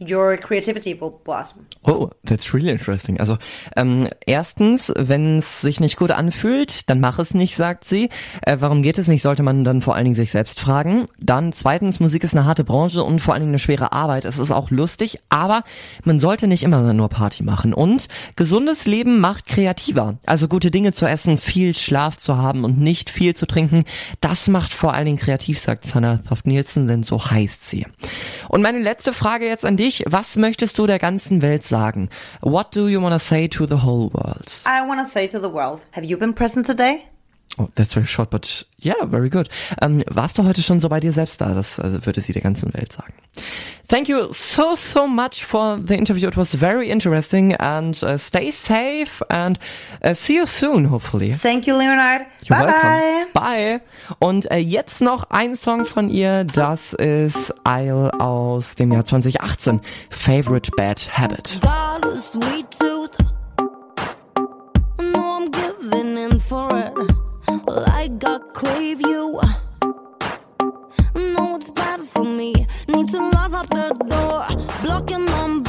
your 0.00 0.36
creativity 0.36 0.98
will 1.00 1.12
blossom. 1.24 1.66
Oh, 1.84 2.10
that's 2.24 2.54
really 2.54 2.70
interesting. 2.70 3.18
Also 3.18 3.36
ähm, 3.76 4.08
erstens, 4.26 4.92
wenn 4.96 5.38
es 5.38 5.60
sich 5.60 5.80
nicht 5.80 5.96
gut 5.96 6.10
anfühlt, 6.10 6.88
dann 6.88 7.00
mach 7.00 7.18
es 7.18 7.34
nicht, 7.34 7.56
sagt 7.56 7.84
sie. 7.84 8.10
Äh, 8.42 8.58
warum 8.60 8.82
geht 8.82 8.98
es 8.98 9.08
nicht, 9.08 9.22
sollte 9.22 9.42
man 9.42 9.64
dann 9.64 9.80
vor 9.80 9.94
allen 9.94 10.04
Dingen 10.04 10.16
sich 10.16 10.30
selbst 10.30 10.60
fragen. 10.60 11.06
Dann 11.18 11.52
zweitens, 11.52 12.00
Musik 12.00 12.24
ist 12.24 12.34
eine 12.34 12.44
harte 12.44 12.64
Branche 12.64 13.02
und 13.02 13.20
vor 13.20 13.34
allen 13.34 13.42
Dingen 13.42 13.52
eine 13.52 13.58
schwere 13.58 13.92
Arbeit. 13.92 14.24
Es 14.24 14.38
ist 14.38 14.52
auch 14.52 14.70
lustig, 14.70 15.18
aber 15.28 15.64
man 16.04 16.20
sollte 16.20 16.46
nicht 16.46 16.62
immer 16.62 16.92
nur 16.92 17.08
Party 17.08 17.42
machen. 17.42 17.74
Und 17.74 18.08
gesundes 18.36 18.86
Leben 18.86 19.18
macht 19.20 19.46
kreativer. 19.46 20.18
Also 20.26 20.48
gute 20.48 20.70
Dinge 20.70 20.92
zu 20.92 21.06
essen, 21.06 21.38
viel 21.38 21.74
Schlaf 21.74 22.16
zu 22.16 22.36
haben 22.36 22.64
und 22.64 22.78
nicht 22.78 23.10
viel 23.10 23.34
zu 23.34 23.46
trinken, 23.46 23.84
das 24.20 24.48
macht 24.48 24.72
vor 24.72 24.94
allen 24.94 25.06
Dingen 25.06 25.18
kreativ, 25.18 25.58
sagt 25.58 25.86
Sanna 25.86 26.18
Toft 26.18 26.46
Nielsen, 26.46 26.86
denn 26.86 27.02
so 27.02 27.30
heißt 27.30 27.68
sie. 27.68 27.86
Und 28.48 28.62
meine 28.62 28.78
letzte 28.78 29.12
Frage 29.12 29.46
jetzt 29.46 29.64
an 29.64 29.76
dich. 29.76 29.87
Was 30.06 30.36
möchtest 30.36 30.78
du 30.78 30.86
der 30.86 30.98
ganzen 30.98 31.42
Welt 31.42 31.64
sagen? 31.64 32.08
What 32.40 32.74
do 32.74 32.88
you 32.88 33.00
want 33.00 33.12
to 33.12 33.18
say 33.18 33.48
to 33.48 33.66
the 33.66 33.82
whole 33.82 34.10
world? 34.12 34.62
I 34.64 34.86
want 34.86 35.00
to 35.00 35.10
say 35.10 35.26
to 35.28 35.38
the 35.38 35.52
world, 35.52 35.80
have 35.92 36.06
you 36.06 36.16
been 36.18 36.34
present 36.34 36.66
today? 36.66 37.02
Oh, 37.56 37.68
that's 37.74 37.94
very 37.94 38.06
short, 38.06 38.30
but 38.30 38.66
yeah, 38.84 39.04
very 39.06 39.30
good. 39.30 39.48
Ähm, 39.80 40.02
warst 40.08 40.38
du 40.38 40.44
heute 40.44 40.62
schon 40.62 40.80
so 40.80 40.88
bei 40.88 41.00
dir 41.00 41.12
selbst 41.12 41.40
da? 41.40 41.54
Das 41.54 41.78
äh, 41.78 42.04
würde 42.06 42.20
sie 42.20 42.32
der 42.32 42.42
ganzen 42.42 42.72
Welt 42.74 42.92
sagen. 42.92 43.14
Thank 43.88 44.08
you 44.08 44.30
so, 44.32 44.74
so 44.74 45.06
much 45.08 45.46
for 45.46 45.78
the 45.82 45.94
interview. 45.94 46.28
It 46.28 46.36
was 46.36 46.54
very 46.54 46.90
interesting 46.90 47.56
and 47.56 48.00
uh, 48.02 48.18
stay 48.18 48.50
safe 48.50 49.24
and 49.30 49.58
uh, 50.04 50.12
see 50.12 50.36
you 50.36 50.46
soon, 50.46 50.90
hopefully. 50.90 51.32
Thank 51.32 51.66
you, 51.66 51.74
Leonard. 51.74 52.26
You're 52.44 52.58
bye 52.58 52.66
welcome. 52.66 53.32
bye. 53.32 53.80
Bye. 53.80 53.80
Und 54.18 54.50
äh, 54.50 54.58
jetzt 54.58 55.00
noch 55.00 55.30
ein 55.30 55.56
Song 55.56 55.86
von 55.86 56.10
ihr, 56.10 56.44
das 56.44 56.92
ist 56.92 57.54
Isle 57.66 58.12
aus 58.20 58.74
dem 58.74 58.92
Jahr 58.92 59.06
2018. 59.06 59.80
Favorite 60.10 60.70
Bad 60.76 61.08
Habit. 61.16 61.58
I 67.98 68.06
crave 68.54 69.00
you. 69.00 69.40
No, 71.16 71.56
it's 71.56 71.68
bad 71.70 72.00
for 72.10 72.24
me. 72.24 72.54
Need 72.86 73.08
to 73.08 73.18
lock 73.30 73.52
up 73.52 73.68
the 73.70 73.88
door. 74.08 74.46
Blocking 74.82 75.26
door. 75.26 75.67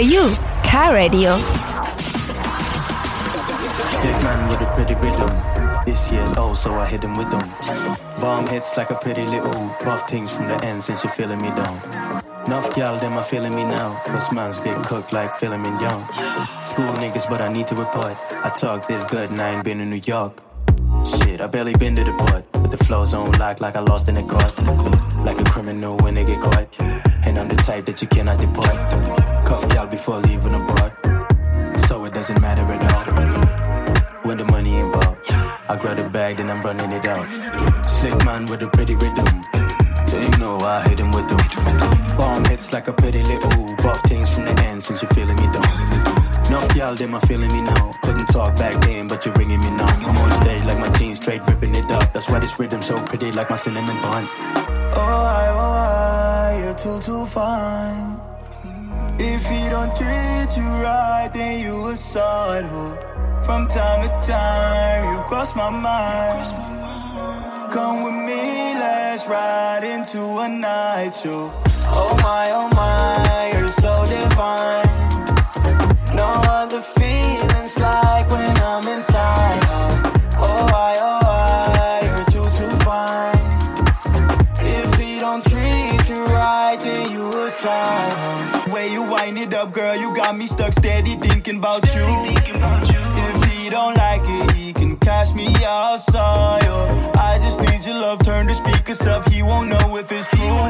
You. 0.00 0.34
Car 0.64 0.94
Radio. 0.94 1.36
Steht 3.90 4.22
man 4.22 4.48
with 4.48 4.60
a 4.60 4.72
pretty 4.74 4.94
rhythm. 4.94 5.30
This 5.84 6.10
year's 6.12 6.32
old, 6.34 6.56
so 6.56 6.74
I 6.74 6.86
hit 6.86 7.02
him 7.02 7.16
with 7.16 7.30
them. 7.30 7.48
Bomb 8.20 8.46
hits 8.46 8.76
like 8.76 8.90
a 8.90 8.94
pretty 8.94 9.26
little 9.26 9.52
buff 9.84 10.08
things 10.08 10.30
from 10.34 10.48
the 10.48 10.64
end 10.64 10.82
since 10.82 11.02
you're 11.04 11.12
feeling 11.12 11.40
me 11.40 11.48
down. 11.48 12.22
Enough 12.46 12.74
gal, 12.74 12.98
them 12.98 13.14
are 13.14 13.24
feeling 13.24 13.54
me 13.54 13.64
now. 13.64 14.00
Cause 14.04 14.32
mans 14.32 14.60
get 14.60 14.82
cooked 14.84 15.12
like 15.12 15.36
filet 15.36 15.58
mignon. 15.58 16.04
School 16.66 16.92
niggas, 16.94 17.28
but 17.28 17.40
I 17.40 17.52
need 17.52 17.68
to 17.68 17.74
report. 17.74 18.16
I 18.32 18.50
talk 18.50 18.88
this 18.88 19.02
good 19.10 19.30
and 19.30 19.40
I 19.40 19.54
ain't 19.54 19.64
been 19.64 19.80
in 19.80 19.90
New 19.90 20.02
York. 20.04 20.42
Shit, 21.04 21.40
I 21.40 21.46
barely 21.46 21.74
been 21.74 21.96
to 21.96 22.04
the 22.04 22.12
port. 22.12 22.44
But 22.52 22.70
the 22.70 22.76
flow's 22.76 23.14
on 23.14 23.32
lock 23.32 23.60
like 23.60 23.76
I 23.76 23.80
lost 23.80 24.08
in 24.08 24.14
the 24.16 24.22
court. 24.22 24.58
Like 25.24 25.38
a 25.40 25.44
criminal 25.44 25.96
when 25.98 26.14
they 26.14 26.24
get 26.24 26.40
caught. 26.40 26.68
And 27.24 27.38
I'm 27.38 27.48
the 27.48 27.56
type 27.56 27.86
that 27.86 28.00
you 28.02 28.08
cannot 28.08 28.40
deport. 28.40 29.29
Cuff 29.50 29.68
gal 29.70 29.86
before 29.88 30.20
leaving 30.20 30.54
abroad. 30.54 30.92
So 31.88 32.04
it 32.04 32.14
doesn't 32.14 32.40
matter 32.40 32.62
at 32.62 32.82
all. 32.94 33.06
When 34.22 34.36
the 34.36 34.44
money 34.44 34.76
involved, 34.76 35.28
I 35.28 35.76
grab 35.76 35.96
the 35.96 36.08
bag, 36.08 36.36
then 36.36 36.48
I'm 36.48 36.60
running 36.60 36.92
it 36.92 37.04
out. 37.04 37.26
Slick 37.84 38.14
man 38.24 38.44
with 38.46 38.62
a 38.62 38.68
pretty 38.68 38.94
rhythm. 38.94 39.26
They 40.06 40.28
know 40.38 40.56
I 40.60 40.86
hit 40.88 41.00
him 41.00 41.10
with 41.10 41.26
them. 41.26 41.42
Bomb 42.16 42.44
hits 42.44 42.72
like 42.72 42.86
a 42.86 42.92
pretty 42.92 43.24
little 43.24 43.74
buff 43.82 44.00
things 44.04 44.32
from 44.32 44.46
the 44.46 44.54
end 44.68 44.84
since 44.84 45.02
you're 45.02 45.10
feeling 45.18 45.34
me 45.34 45.48
down. 45.50 45.66
Enough 46.46 46.76
y'all, 46.76 46.94
them 46.94 47.16
are 47.16 47.26
feeling 47.26 47.52
me 47.52 47.62
now. 47.62 47.90
Couldn't 48.04 48.26
talk 48.26 48.54
back 48.54 48.80
then, 48.82 49.08
but 49.08 49.26
you're 49.26 49.34
ringing 49.34 49.58
me 49.58 49.70
now. 49.70 49.90
I'm 50.06 50.16
on 50.16 50.30
stage 50.42 50.64
like 50.64 50.78
my 50.78 50.90
jeans 50.96 51.16
straight 51.16 51.44
ripping 51.48 51.74
it 51.74 51.90
up. 51.90 52.12
That's 52.12 52.28
why 52.28 52.38
this 52.38 52.56
rhythm 52.56 52.82
so 52.82 52.94
pretty 53.04 53.32
like 53.32 53.50
my 53.50 53.56
cinnamon 53.56 54.00
bun. 54.00 54.28
Oh, 54.94 55.26
I, 55.26 55.46
oh, 55.50 56.54
I, 56.54 56.62
you're 56.62 56.74
too, 56.74 57.00
too 57.00 57.26
fine. 57.26 58.09
If 59.22 59.46
he 59.50 59.68
don't 59.68 59.94
treat 59.94 60.56
you 60.56 60.66
right, 60.82 61.28
then 61.30 61.60
you 61.60 61.88
a 61.88 61.96
side 61.96 62.64
hoe. 62.64 62.96
From 63.44 63.68
time 63.68 64.00
to 64.08 64.26
time, 64.26 65.14
you 65.14 65.20
cross 65.24 65.54
my 65.54 65.68
mind. 65.68 66.46
Come 67.70 68.02
with 68.02 68.14
me, 68.14 68.74
let's 68.80 69.26
ride 69.26 69.84
into 69.84 70.20
a 70.38 70.48
night 70.48 71.10
show. 71.10 71.52
Oh 71.92 72.16
my, 72.22 72.46
oh 72.50 72.68
my, 72.74 73.58
you're 73.58 73.68
so 73.68 74.06
divine. 74.06 74.89
It 89.42 89.54
up, 89.54 89.72
girl, 89.72 89.96
you 89.96 90.14
got 90.14 90.36
me 90.36 90.46
stuck 90.46 90.72
steady 90.72 91.14
thinking 91.16 91.58
about 91.58 91.82
you. 91.94 92.02
If 93.26 93.36
he 93.50 93.70
don't 93.70 93.96
like 93.96 94.22
it, 94.24 94.50
he 94.52 94.72
can 94.72 94.96
cash 94.96 95.32
me 95.34 95.48
outside. 95.64 96.62
Oh, 96.64 97.12
I 97.14 97.38
just 97.38 97.60
need 97.60 97.84
your 97.84 98.00
love, 98.00 98.22
turn 98.24 98.46
the 98.46 98.54
speakers 98.54 99.02
up, 99.06 99.28
he 99.28 99.42
won't 99.42 99.68
know 99.70 99.96
if 99.96 100.10
it's 100.10 100.28
true. 100.28 100.64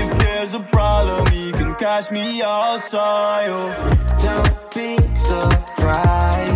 If 0.00 0.18
there's 0.18 0.54
a 0.54 0.60
problem, 0.60 1.26
he 1.32 1.52
can 1.52 1.74
catch 1.74 2.10
me 2.10 2.42
outside. 2.42 3.48
Oh, 3.48 3.70
don't 4.18 4.74
be 4.74 4.96
surprised 5.16 6.47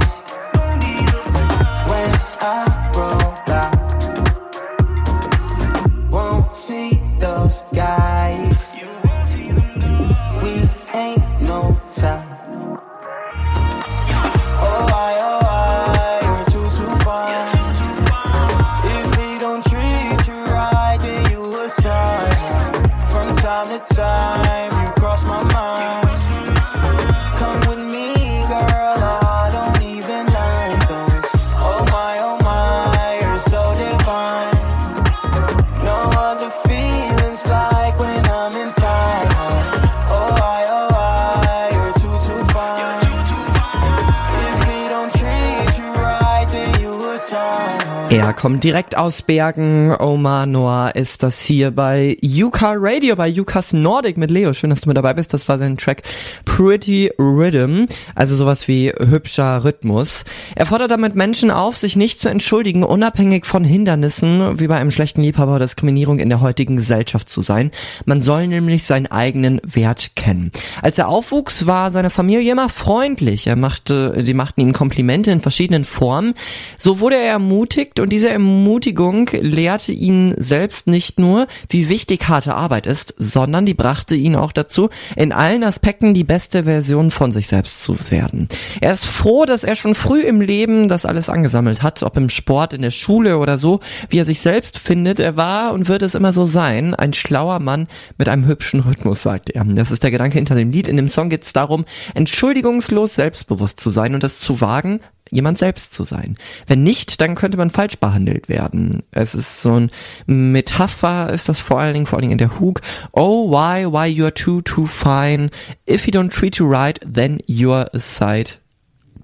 kommt 48.42 48.64
direkt 48.64 48.98
aus 48.98 49.22
Bergen. 49.22 49.94
Omar 49.96 50.46
Noah 50.46 50.96
ist 50.96 51.22
das 51.22 51.42
hier 51.42 51.70
bei 51.70 52.16
Yuka 52.22 52.74
Radio, 52.76 53.14
bei 53.14 53.28
Yukas 53.28 53.72
Nordic 53.72 54.16
mit 54.16 54.32
Leo. 54.32 54.52
Schön, 54.52 54.70
dass 54.70 54.80
du 54.80 54.88
mit 54.88 54.96
dabei 54.96 55.14
bist. 55.14 55.32
Das 55.32 55.48
war 55.48 55.60
sein 55.60 55.76
Track 55.76 56.02
Pretty 56.44 57.12
Rhythm, 57.20 57.84
also 58.16 58.34
sowas 58.34 58.66
wie 58.66 58.88
hübscher 58.98 59.62
Rhythmus. 59.62 60.24
Er 60.56 60.66
fordert 60.66 60.90
damit 60.90 61.14
Menschen 61.14 61.52
auf, 61.52 61.76
sich 61.76 61.94
nicht 61.94 62.18
zu 62.18 62.30
entschuldigen, 62.30 62.82
unabhängig 62.82 63.46
von 63.46 63.62
Hindernissen, 63.62 64.58
wie 64.58 64.66
bei 64.66 64.74
einem 64.74 64.90
schlechten 64.90 65.22
Liebhaber 65.22 65.60
Diskriminierung 65.60 66.18
in 66.18 66.28
der 66.28 66.40
heutigen 66.40 66.74
Gesellschaft 66.74 67.28
zu 67.28 67.42
sein. 67.42 67.70
Man 68.06 68.20
soll 68.20 68.48
nämlich 68.48 68.82
seinen 68.82 69.06
eigenen 69.06 69.60
Wert 69.64 70.16
kennen. 70.16 70.50
Als 70.82 70.98
er 70.98 71.06
aufwuchs, 71.06 71.68
war 71.68 71.92
seine 71.92 72.10
Familie 72.10 72.50
immer 72.50 72.68
freundlich. 72.68 73.46
Er 73.46 73.54
machte, 73.54 74.24
die 74.24 74.34
machten 74.34 74.62
ihm 74.62 74.72
Komplimente 74.72 75.30
in 75.30 75.40
verschiedenen 75.40 75.84
Formen. 75.84 76.34
So 76.76 76.98
wurde 76.98 77.14
er 77.14 77.30
ermutigt 77.30 78.00
und 78.00 78.12
diese 78.12 78.31
Ermutigung 78.32 79.28
lehrte 79.32 79.92
ihn 79.92 80.34
selbst 80.38 80.86
nicht 80.86 81.18
nur, 81.18 81.46
wie 81.68 81.88
wichtig 81.88 82.28
harte 82.28 82.54
Arbeit 82.54 82.86
ist, 82.86 83.14
sondern 83.18 83.66
die 83.66 83.74
brachte 83.74 84.14
ihn 84.14 84.34
auch 84.34 84.52
dazu, 84.52 84.88
in 85.16 85.32
allen 85.32 85.62
Aspekten 85.64 86.14
die 86.14 86.24
beste 86.24 86.64
Version 86.64 87.10
von 87.10 87.32
sich 87.32 87.46
selbst 87.46 87.84
zu 87.84 87.96
werden. 88.10 88.48
Er 88.80 88.92
ist 88.92 89.04
froh, 89.04 89.44
dass 89.44 89.64
er 89.64 89.76
schon 89.76 89.94
früh 89.94 90.22
im 90.22 90.40
Leben 90.40 90.88
das 90.88 91.06
alles 91.06 91.28
angesammelt 91.28 91.82
hat, 91.82 92.02
ob 92.02 92.16
im 92.16 92.28
Sport, 92.28 92.72
in 92.72 92.82
der 92.82 92.90
Schule 92.90 93.38
oder 93.38 93.58
so, 93.58 93.80
wie 94.08 94.18
er 94.18 94.24
sich 94.24 94.40
selbst 94.40 94.78
findet. 94.78 95.20
Er 95.20 95.36
war 95.36 95.72
und 95.72 95.88
wird 95.88 96.02
es 96.02 96.14
immer 96.14 96.32
so 96.32 96.44
sein, 96.44 96.94
ein 96.94 97.12
schlauer 97.12 97.60
Mann 97.60 97.86
mit 98.18 98.28
einem 98.28 98.46
hübschen 98.46 98.80
Rhythmus, 98.80 99.22
sagt 99.22 99.50
er. 99.50 99.64
Das 99.64 99.90
ist 99.90 100.02
der 100.02 100.10
Gedanke 100.10 100.38
hinter 100.38 100.54
dem 100.54 100.70
Lied. 100.70 100.88
In 100.88 100.96
dem 100.96 101.08
Song 101.08 101.28
geht 101.28 101.44
es 101.44 101.52
darum, 101.52 101.84
entschuldigungslos 102.14 103.14
selbstbewusst 103.14 103.78
zu 103.80 103.90
sein 103.90 104.14
und 104.14 104.22
das 104.22 104.40
zu 104.40 104.60
wagen, 104.60 105.00
jemand 105.30 105.58
selbst 105.58 105.92
zu 105.92 106.04
sein. 106.04 106.36
Wenn 106.66 106.82
nicht, 106.82 107.20
dann 107.20 107.34
könnte 107.34 107.56
man 107.56 107.70
falsch 107.70 107.98
behandelt 107.98 108.48
werden. 108.48 109.02
Es 109.10 109.34
ist 109.34 109.62
so 109.62 109.74
ein 109.74 109.90
Metapher, 110.26 111.30
ist 111.30 111.48
das 111.48 111.58
vor 111.58 111.80
allen 111.80 111.94
Dingen, 111.94 112.06
vor 112.06 112.18
allen 112.18 112.22
Dingen 112.22 112.32
in 112.32 112.38
der 112.38 112.60
Hook. 112.60 112.80
Oh, 113.12 113.50
why, 113.50 113.86
why 113.86 114.06
you're 114.06 114.34
too, 114.34 114.60
too 114.60 114.86
fine. 114.86 115.50
If 115.88 116.04
he 116.04 116.10
don't 116.10 116.30
treat 116.30 116.58
you 116.58 116.68
right, 116.68 116.98
then 117.04 117.38
you're 117.46 117.88
a 117.92 118.00
side 118.00 118.52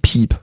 peep. 0.03 0.35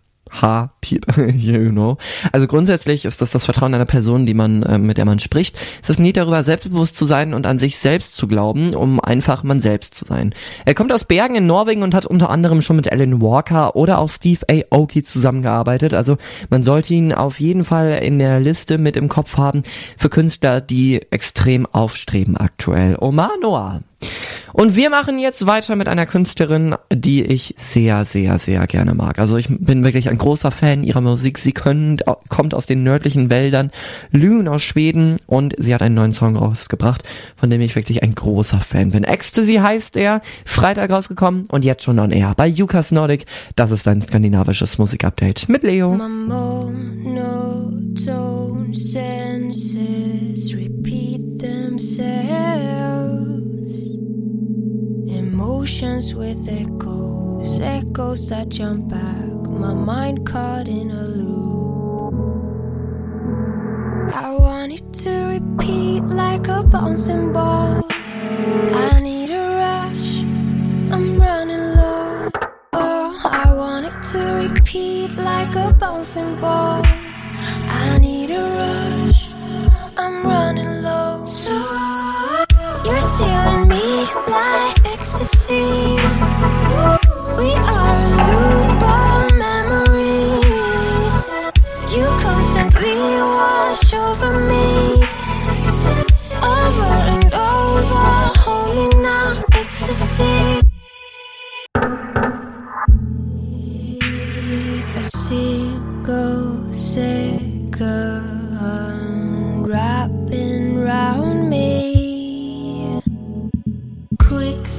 Ha, 0.41 0.71
piep, 0.81 1.05
you 1.35 1.69
know. 1.71 1.97
Also 2.31 2.47
grundsätzlich 2.47 3.05
ist 3.05 3.21
das 3.21 3.31
das 3.31 3.45
Vertrauen 3.45 3.73
einer 3.73 3.85
Person, 3.85 4.25
die 4.25 4.33
man, 4.33 4.63
äh, 4.63 4.77
mit 4.77 4.97
der 4.97 5.05
man 5.05 5.19
spricht. 5.19 5.55
Es 5.81 5.89
ist 5.89 5.99
nicht 5.99 6.17
darüber, 6.17 6.43
selbstbewusst 6.43 6.95
zu 6.95 7.05
sein 7.05 7.33
und 7.33 7.47
an 7.47 7.59
sich 7.59 7.77
selbst 7.77 8.15
zu 8.15 8.27
glauben, 8.27 8.73
um 8.73 8.99
einfach 8.99 9.43
man 9.43 9.59
selbst 9.59 9.95
zu 9.95 10.05
sein. 10.05 10.33
Er 10.65 10.73
kommt 10.73 10.93
aus 10.93 11.05
Bergen 11.05 11.35
in 11.35 11.47
Norwegen 11.47 11.83
und 11.83 11.95
hat 11.95 12.05
unter 12.05 12.29
anderem 12.29 12.61
schon 12.61 12.75
mit 12.75 12.91
Alan 12.91 13.21
Walker 13.21 13.75
oder 13.75 13.99
auch 13.99 14.09
Steve 14.09 14.45
Aoki 14.49 15.03
zusammengearbeitet. 15.03 15.93
Also 15.93 16.17
man 16.49 16.63
sollte 16.63 16.93
ihn 16.93 17.13
auf 17.13 17.39
jeden 17.39 17.63
Fall 17.63 17.99
in 18.03 18.19
der 18.19 18.39
Liste 18.39 18.77
mit 18.77 18.97
im 18.97 19.09
Kopf 19.09 19.37
haben 19.37 19.63
für 19.97 20.09
Künstler, 20.09 20.61
die 20.61 21.01
extrem 21.11 21.65
aufstreben 21.65 22.37
aktuell. 22.37 22.97
Omar 22.99 23.31
Noah. 23.41 23.81
Und 24.53 24.77
wir 24.77 24.89
machen 24.89 25.19
jetzt 25.19 25.47
weiter 25.47 25.75
mit 25.75 25.89
einer 25.89 26.05
Künstlerin, 26.05 26.75
die 26.89 27.23
ich 27.23 27.55
sehr, 27.57 28.05
sehr, 28.05 28.39
sehr 28.39 28.65
gerne 28.67 28.93
mag. 28.93 29.19
Also 29.19 29.35
ich 29.35 29.49
bin 29.49 29.83
wirklich 29.83 30.07
ein 30.07 30.17
großer 30.17 30.49
Fan 30.49 30.85
ihrer 30.85 31.01
Musik. 31.01 31.39
Sie 31.39 31.51
können, 31.51 31.97
kommt 32.29 32.53
aus 32.53 32.65
den 32.65 32.81
nördlichen 32.81 33.29
Wäldern, 33.29 33.69
Lünen 34.11 34.47
aus 34.47 34.63
Schweden 34.63 35.17
und 35.27 35.55
sie 35.57 35.73
hat 35.73 35.81
einen 35.81 35.95
neuen 35.95 36.13
Song 36.13 36.37
rausgebracht, 36.37 37.03
von 37.35 37.49
dem 37.49 37.59
ich 37.59 37.75
wirklich 37.75 38.01
ein 38.01 38.15
großer 38.15 38.61
Fan 38.61 38.91
bin. 38.91 39.03
Ecstasy 39.03 39.55
heißt 39.55 39.97
er, 39.97 40.21
Freitag 40.45 40.89
rausgekommen 40.89 41.43
und 41.51 41.65
jetzt 41.65 41.83
schon 41.83 41.99
on 41.99 42.11
air 42.11 42.33
bei 42.37 42.47
Jukas 42.47 42.93
Nordic. 42.93 43.25
Das 43.57 43.71
ist 43.71 43.85
ein 43.89 44.01
skandinavisches 44.01 44.77
Musikupdate 44.77 45.49
mit 45.49 45.63
Leo. 45.63 45.99
Senses 48.95 50.53
repeat 50.53 51.39
themselves. 51.39 53.44
Emotions 55.07 56.15
with 56.15 56.47
echoes, 56.47 57.59
echoes 57.59 58.29
that 58.29 58.49
jump 58.49 58.87
back. 58.89 59.25
My 59.49 59.73
mind 59.73 60.25
caught 60.25 60.67
in 60.67 60.91
a 60.91 61.03
loop. 61.03 62.13
I 64.13 64.31
want 64.31 64.71
it 64.71 64.93
to 65.03 65.11
repeat 65.35 66.03
like 66.03 66.47
a 66.47 66.63
bouncing 66.63 67.33
ball. 67.33 67.83
I 67.89 68.99
need 69.01 69.29
a 69.31 69.55
rush, 69.63 70.23
I'm 70.93 71.19
running 71.19 71.75
low. 71.75 72.29
Oh, 72.73 73.21
I 73.23 73.53
want 73.53 73.87
it 73.87 74.03
to 74.11 74.19
repeat 74.47 75.15
like 75.17 75.55
a 75.55 75.73
bouncing 75.73 76.39
ball. 76.39 76.81
I 76.85 77.97
need 77.99 78.31
a 78.31 78.41
rush, 78.41 79.33
I'm 79.97 80.23
running 80.25 80.65
low. 80.65 80.74
over 94.15 94.39
me. 94.47 94.74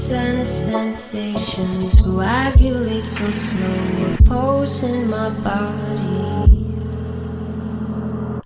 And 0.09 0.47
sensations 0.47 2.01
coagulate 2.01 3.07
so 3.07 3.29
slow, 3.33 4.15
opposing 4.21 5.09
my 5.11 5.31
body. 5.31 6.65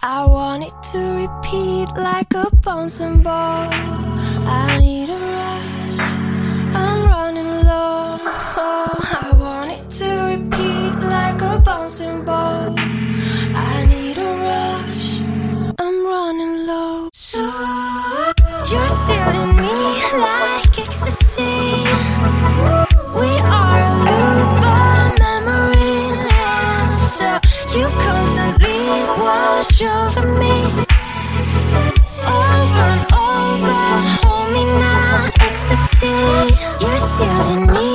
I 0.00 0.26
want 0.26 0.64
it 0.64 0.72
to 0.92 0.98
repeat 0.98 1.88
like 1.96 2.32
a 2.32 2.48
bouncing 2.64 3.22
ball. 3.22 3.68
I 3.70 4.78
need 4.80 5.10
a 5.10 5.18
rush. 5.18 5.98
I'm 6.74 7.06
running. 7.06 7.59
say 36.00 36.48
you're 36.80 36.98
still 36.98 37.56
in 37.56 37.66
me. 37.66 37.89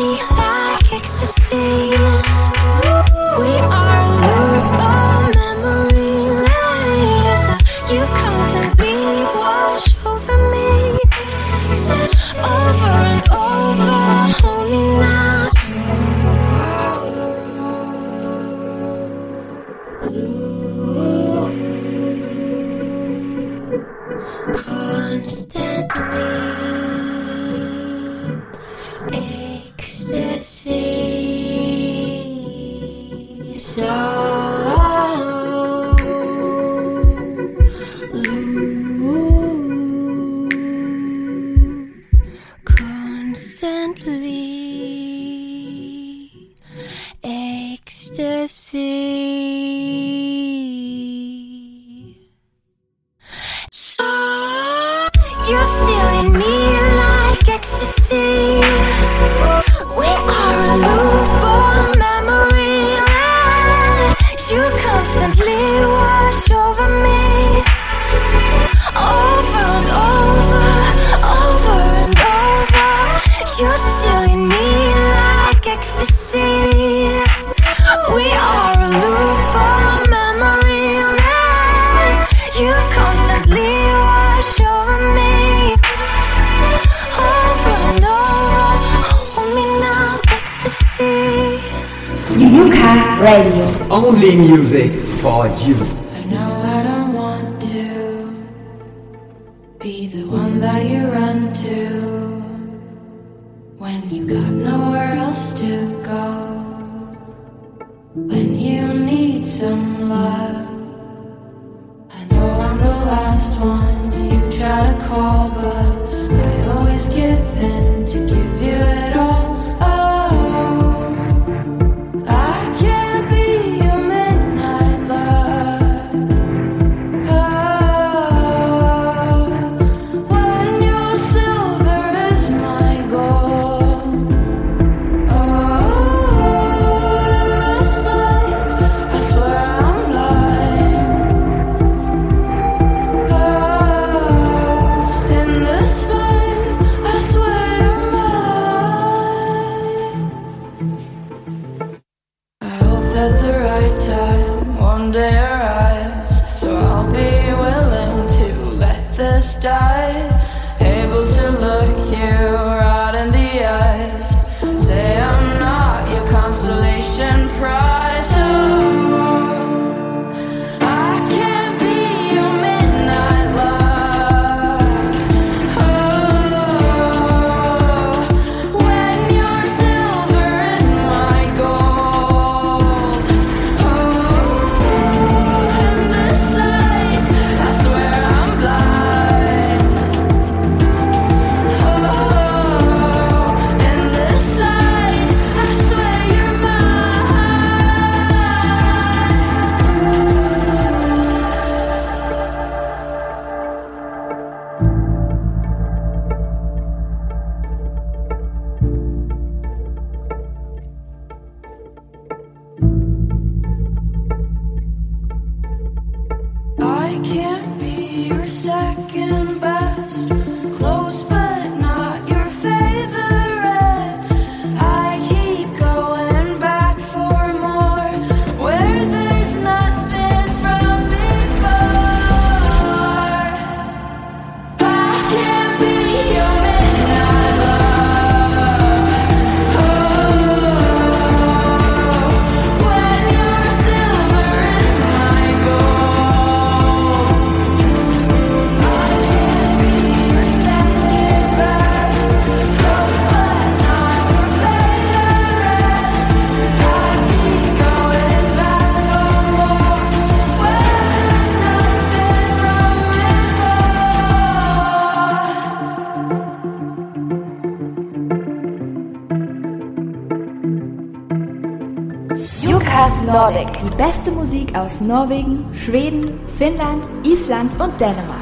Musik 274.56 274.78
aus 274.78 275.02
Norwegen, 275.02 275.66
Schweden, 275.74 276.40
Finnland, 276.58 277.04
Island 277.26 277.70
und 277.78 278.00
Dänemark. 278.00 278.40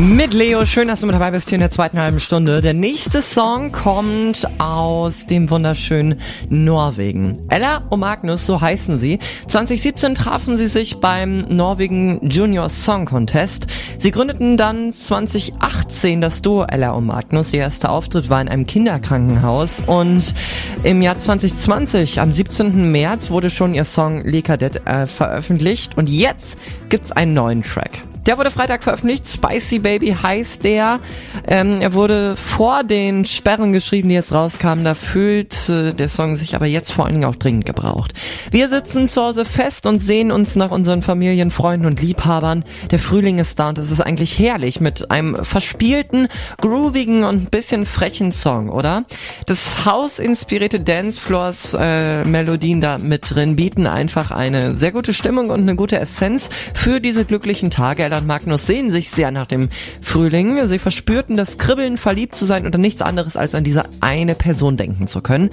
Mit 0.00 0.32
Leo, 0.32 0.64
schön, 0.64 0.88
dass 0.88 1.00
du 1.00 1.06
mit 1.06 1.14
dabei 1.14 1.30
bist 1.30 1.50
hier 1.50 1.56
in 1.56 1.60
der 1.60 1.70
zweiten 1.70 2.00
halben 2.00 2.20
Stunde. 2.20 2.62
Der 2.62 2.72
nächste 2.72 3.20
Song 3.20 3.70
kommt 3.70 4.48
aus 4.58 5.26
dem 5.26 5.50
wunderschönen 5.50 6.18
Norwegen. 6.48 7.38
Ella 7.50 7.82
und 7.90 8.00
Magnus, 8.00 8.46
so 8.46 8.62
heißen 8.62 8.96
sie. 8.96 9.18
2017 9.48 10.14
trafen 10.14 10.56
sie 10.56 10.68
sich 10.68 11.00
beim 11.00 11.40
Norwegen 11.54 12.26
Junior 12.30 12.70
Song 12.70 13.04
Contest. 13.04 13.66
Sie 13.98 14.10
gründeten 14.10 14.56
dann 14.56 14.90
2018 14.90 16.22
das 16.22 16.40
Duo 16.40 16.64
Ella 16.64 16.92
und 16.92 17.04
Magnus. 17.04 17.52
Ihr 17.52 17.60
erster 17.60 17.90
Auftritt 17.90 18.30
war 18.30 18.40
in 18.40 18.48
einem 18.48 18.64
Kinderkrankenhaus 18.64 19.82
und 19.86 20.34
im 20.82 21.02
Jahr 21.02 21.18
2020, 21.18 22.22
am 22.22 22.32
17. 22.32 22.90
März, 22.90 23.28
wurde 23.28 23.50
schon 23.50 23.74
ihr 23.74 23.84
Song 23.84 24.22
Le 24.24 24.40
Cadet 24.40 24.86
äh, 24.86 25.06
veröffentlicht 25.06 25.98
und 25.98 26.08
jetzt 26.08 26.56
gibt's 26.88 27.12
einen 27.12 27.34
neuen 27.34 27.62
Track. 27.62 28.04
Der 28.26 28.36
wurde 28.36 28.50
Freitag 28.50 28.82
veröffentlicht. 28.82 29.26
Spicy 29.26 29.78
Baby 29.78 30.14
heißt 30.22 30.62
der. 30.62 31.00
Ähm, 31.46 31.80
er 31.80 31.94
wurde 31.94 32.36
vor 32.36 32.84
den 32.84 33.24
Sperren 33.24 33.72
geschrieben, 33.72 34.10
die 34.10 34.14
jetzt 34.14 34.32
rauskamen. 34.32 34.84
Da 34.84 34.94
fühlt 34.94 35.68
äh, 35.70 35.94
der 35.94 36.08
Song 36.08 36.36
sich 36.36 36.54
aber 36.54 36.66
jetzt 36.66 36.92
vor 36.92 37.06
allen 37.06 37.14
Dingen 37.14 37.24
auch 37.24 37.36
dringend 37.36 37.64
gebraucht. 37.64 38.12
Wir 38.50 38.68
sitzen 38.68 39.08
zu 39.08 39.22
Hause 39.22 39.46
fest 39.46 39.86
und 39.86 39.98
sehen 39.98 40.32
uns 40.32 40.54
nach 40.54 40.70
unseren 40.70 41.00
Familien, 41.00 41.50
Freunden 41.50 41.86
und 41.86 42.02
Liebhabern. 42.02 42.64
Der 42.90 42.98
Frühling 42.98 43.38
ist 43.38 43.58
da 43.58 43.70
und 43.70 43.78
es 43.78 43.90
ist 43.90 44.02
eigentlich 44.02 44.38
herrlich 44.38 44.80
mit 44.80 45.10
einem 45.10 45.42
verspielten, 45.42 46.28
groovigen 46.60 47.24
und 47.24 47.44
ein 47.44 47.50
bisschen 47.50 47.86
frechen 47.86 48.32
Song, 48.32 48.68
oder? 48.68 49.04
Das 49.46 49.86
House-inspirierte 49.86 50.80
Dancefloors 50.80 51.74
äh, 51.78 52.24
Melodien 52.24 52.82
da 52.82 52.98
mit 52.98 53.34
drin 53.34 53.56
bieten 53.56 53.86
einfach 53.86 54.30
eine 54.30 54.74
sehr 54.74 54.92
gute 54.92 55.14
Stimmung 55.14 55.48
und 55.48 55.62
eine 55.62 55.74
gute 55.74 55.98
Essenz 55.98 56.50
für 56.74 57.00
diese 57.00 57.24
glücklichen 57.24 57.70
Tage. 57.70 58.09
Ella 58.10 58.18
und 58.18 58.26
Magnus 58.26 58.66
sehen 58.66 58.90
sich 58.90 59.08
sehr 59.08 59.30
nach 59.30 59.46
dem 59.46 59.68
Frühling. 60.02 60.66
Sie 60.66 60.80
verspürten 60.80 61.36
das 61.36 61.58
Kribbeln, 61.58 61.96
verliebt 61.96 62.34
zu 62.34 62.44
sein 62.44 62.66
und 62.66 62.74
an 62.74 62.80
nichts 62.80 63.02
anderes 63.02 63.36
als 63.36 63.54
an 63.54 63.62
diese 63.62 63.84
eine 64.00 64.34
Person 64.34 64.76
denken 64.76 65.06
zu 65.06 65.20
können 65.20 65.50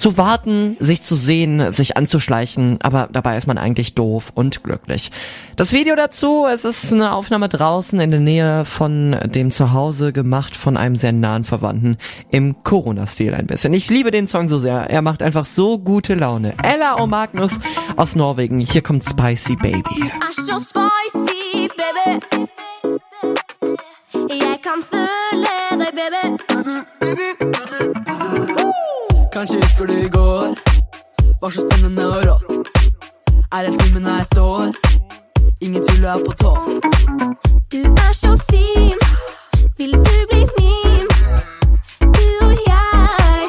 zu 0.00 0.16
warten, 0.16 0.76
sich 0.80 1.02
zu 1.02 1.14
sehen, 1.14 1.72
sich 1.72 1.98
anzuschleichen, 1.98 2.78
aber 2.80 3.10
dabei 3.12 3.36
ist 3.36 3.46
man 3.46 3.58
eigentlich 3.58 3.94
doof 3.94 4.32
und 4.34 4.64
glücklich. 4.64 5.10
Das 5.56 5.72
Video 5.72 5.94
dazu, 5.94 6.46
es 6.50 6.64
ist 6.64 6.90
eine 6.90 7.12
Aufnahme 7.12 7.50
draußen 7.50 8.00
in 8.00 8.10
der 8.10 8.20
Nähe 8.20 8.64
von 8.64 9.14
dem 9.26 9.52
Zuhause 9.52 10.14
gemacht 10.14 10.54
von 10.54 10.78
einem 10.78 10.96
sehr 10.96 11.12
nahen 11.12 11.44
Verwandten 11.44 11.98
im 12.30 12.62
Corona-Stil 12.62 13.34
ein 13.34 13.46
bisschen. 13.46 13.74
Ich 13.74 13.90
liebe 13.90 14.10
den 14.10 14.26
Song 14.26 14.48
so 14.48 14.58
sehr, 14.58 14.88
er 14.88 15.02
macht 15.02 15.22
einfach 15.22 15.44
so 15.44 15.78
gute 15.78 16.14
Laune. 16.14 16.54
Ella 16.62 16.94
und 16.94 17.10
Magnus 17.10 17.52
aus 17.96 18.16
Norwegen, 18.16 18.60
hier 18.60 18.82
kommt 18.82 19.04
Spicy 19.04 19.56
Baby. 19.56 20.10
Baby. 21.80 22.08
Jeg 24.44 24.56
kan 24.66 24.82
føle 24.92 25.54
deg, 25.80 25.92
baby. 25.98 26.24
Kanskje 29.32 29.56
husker 29.62 29.86
du 29.86 29.92
i 29.92 30.08
går 30.08 30.54
Var 31.40 31.50
så 31.50 31.60
spennende 31.66 32.04
og 32.16 32.24
rått 32.28 32.68
Er 33.52 33.56
helt 33.56 33.82
filmen 33.82 34.06
her 34.06 34.16
jeg 34.16 34.26
står 34.26 34.62
Ingen 35.60 35.86
tvil 35.86 36.02
du 36.02 36.08
er 36.08 36.24
på 36.26 36.32
topp 36.42 36.66
Du 37.72 37.78
er 37.78 38.12
så 38.12 38.32
fin. 38.50 38.98
Vil 39.78 39.92
du 39.92 40.26
bli 40.30 40.42
min? 40.58 41.06
Du 42.00 42.26
og 42.46 42.54
jeg, 42.66 43.48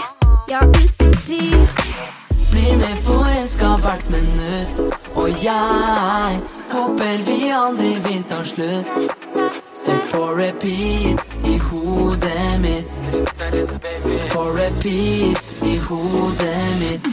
ja, 0.49 0.60
uten 0.60 1.13
tvil. 1.25 1.69
Bli 2.51 2.65
med 2.81 2.95
forelska 3.05 3.31
hvert 3.82 4.10
minutt 4.10 4.80
Og 5.15 5.30
jeg 5.44 6.39
håper 6.72 7.17
vi 7.26 7.38
aldri 7.50 7.94
vil 8.06 8.24
ta 8.30 8.44
slutt 8.44 8.88
Står 9.74 10.00
på 10.12 10.22
repeat 10.38 11.20
i 11.50 11.58
hodet 11.58 12.60
mitt 12.62 12.88
På 14.34 14.44
repeat 14.60 15.50
i 15.62 15.78
hodet 15.88 16.67
mitt 16.82 17.10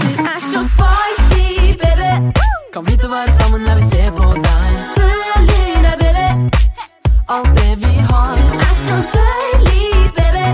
Du 0.00 0.10
er 0.32 0.40
så 0.52 0.62
spicy, 0.72 1.76
baby. 1.82 2.32
Kan 2.72 2.86
vi 2.86 2.96
to 2.96 3.08
være 3.08 3.32
sammen, 3.32 3.66
jeg 3.66 3.76
vil 3.76 3.84
se 3.84 4.02
på 4.16 4.32
deg 4.46 4.68
Føler 4.96 5.82
deg, 5.86 5.96
baby. 6.02 6.28
Alt 7.28 7.54
det 7.58 7.72
vi 7.84 7.94
har 8.10 8.36
Du 8.36 8.58
er 8.68 8.76
så 8.86 8.98
deilig, 9.16 10.12
baby. 10.18 10.46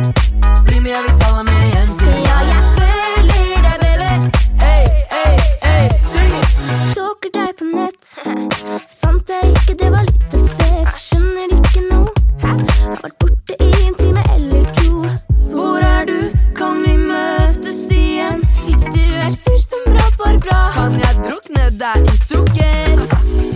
Bli 0.66 0.80
med, 0.80 0.90
jeg 0.90 1.02
vil 1.06 1.18
ta 1.20 1.35
på 7.58 7.64
nett. 7.64 8.04
Fant 9.00 9.30
jeg 9.30 9.52
ikke, 9.52 9.74
det 9.80 9.88
var 9.92 10.04
litt 10.08 10.34
fett. 10.58 10.90
Skjønner 11.00 11.54
ikke 11.56 11.82
noe. 11.88 12.12
Har 12.42 13.00
vært 13.02 13.16
borte 13.22 13.56
i 13.64 13.70
en 13.86 13.96
time 14.00 14.24
eller 14.34 14.66
to. 14.76 15.02
Hvor 15.52 15.86
er 15.86 16.08
du? 16.10 16.18
Kan 16.58 16.82
vi 16.84 16.96
møtes 17.00 17.80
igjen? 17.96 18.44
Hvis 18.66 18.84
du 18.92 19.02
er 19.24 19.32
sur 19.36 19.58
som 19.62 19.88
rapper 19.96 20.40
bra, 20.44 20.60
Kan 20.76 20.98
jeg 21.00 21.22
drukne 21.24 21.70
deg 21.80 22.10
i 22.12 22.18
sukker? 22.26 23.55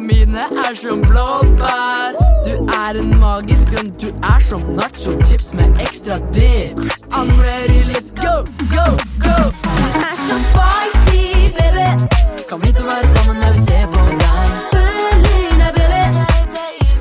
Mine 0.00 0.38
er 0.38 0.74
som 0.74 1.00
blåbær 1.00 2.14
Du 2.46 2.54
er 2.66 2.98
en 3.00 3.14
magisk 3.20 3.72
grønn 3.72 3.90
Du 4.02 4.08
er 4.08 4.40
som 4.40 4.62
nacho 4.78 5.14
chips 5.24 5.54
med 5.54 5.80
ekstra 5.80 6.18
dip 6.34 6.78
I'm 7.10 7.30
ready, 7.40 7.84
let's 7.92 8.12
go, 8.14 8.44
go, 8.74 8.86
go 9.24 9.38
er 10.08 10.16
så 10.28 10.36
spicy, 10.50 11.52
baby. 11.56 11.88
Kom 12.48 12.62
hit 12.62 12.80
og 12.80 12.86
være 12.86 13.08
sammen, 13.08 13.42
jeg 13.42 13.52
vil 13.54 13.62
se 13.62 13.78
på 13.92 14.00
deg 14.10 14.18
deg, 15.58 15.74
baby. 15.76 16.04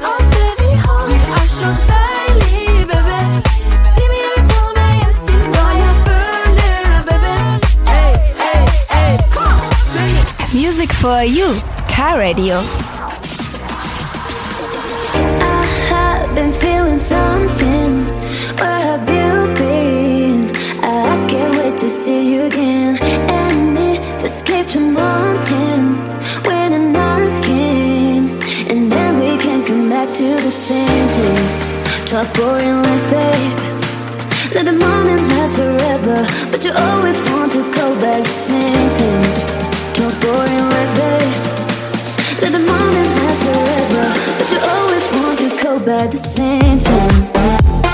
Alt 0.10 0.28
det 0.34 0.52
vi 0.60 0.72
har. 0.86 1.02
Du 1.10 1.16
er 1.38 1.48
så 1.60 1.70
deilig, 1.92 2.88
baby 2.92 3.20
Baby, 3.98 4.18
jeg 4.26 4.32
vil 4.36 4.46
ta 4.52 4.62
meg 4.78 4.78
med 4.80 4.94
hjem 5.00 5.16
til 5.28 5.72
jeg 5.84 5.96
føler 6.06 6.82
deg, 6.92 7.02
baby 7.10 7.36
Hey, 7.92 8.12
hey, 8.42 8.64
hey 8.94 9.14
Come! 9.36 9.62
Music 10.54 10.92
for 11.02 11.22
you. 11.38 11.77
Car 11.98 12.20
Radio. 12.20 12.58
I 15.42 15.66
have 15.90 16.36
been 16.36 16.52
feeling 16.52 17.00
something. 17.00 18.06
Where 18.62 18.82
have 18.90 19.10
you 19.10 19.56
been? 19.56 20.52
I 20.84 21.26
can't 21.28 21.56
wait 21.58 21.76
to 21.80 21.90
see 21.90 22.34
you 22.34 22.44
again. 22.44 23.00
And 23.02 23.80
if 23.80 24.24
escape 24.24 24.68
from 24.68 24.94
wanting 24.94 25.98
when 26.46 26.74
an 26.74 26.96
our 26.96 27.28
skin, 27.32 28.30
and 28.70 28.92
then 28.92 29.20
we 29.20 29.36
can 29.42 29.66
come 29.66 29.90
back 29.90 30.14
to 30.18 30.28
the 30.46 30.52
same 30.52 31.08
thing. 31.18 31.46
Boring 32.38 32.80
babe. 33.08 33.58
Let 34.54 34.66
the 34.66 34.74
last 35.34 35.56
forever, 35.56 36.28
but 36.52 36.64
you 36.64 36.72
always 36.78 37.18
want 37.32 37.54
to 37.54 37.64
go 37.74 37.86
back 38.00 38.22
to 38.22 38.30
same 38.30 38.90
thing. 39.00 39.24
Talk 39.96 40.14
boring 40.22 40.66
less, 40.70 40.94
babe. 41.00 41.57
Let 42.42 42.52
the 42.52 42.60
moment 42.60 43.08
last 43.18 43.44
forever, 43.44 44.06
but 44.38 44.52
you 44.52 44.60
always 44.60 45.06
want 45.14 45.40
to 45.40 45.64
go 45.64 45.80
back 45.84 46.12
the 46.12 46.18
same 46.18 46.80
thing. 46.80 47.87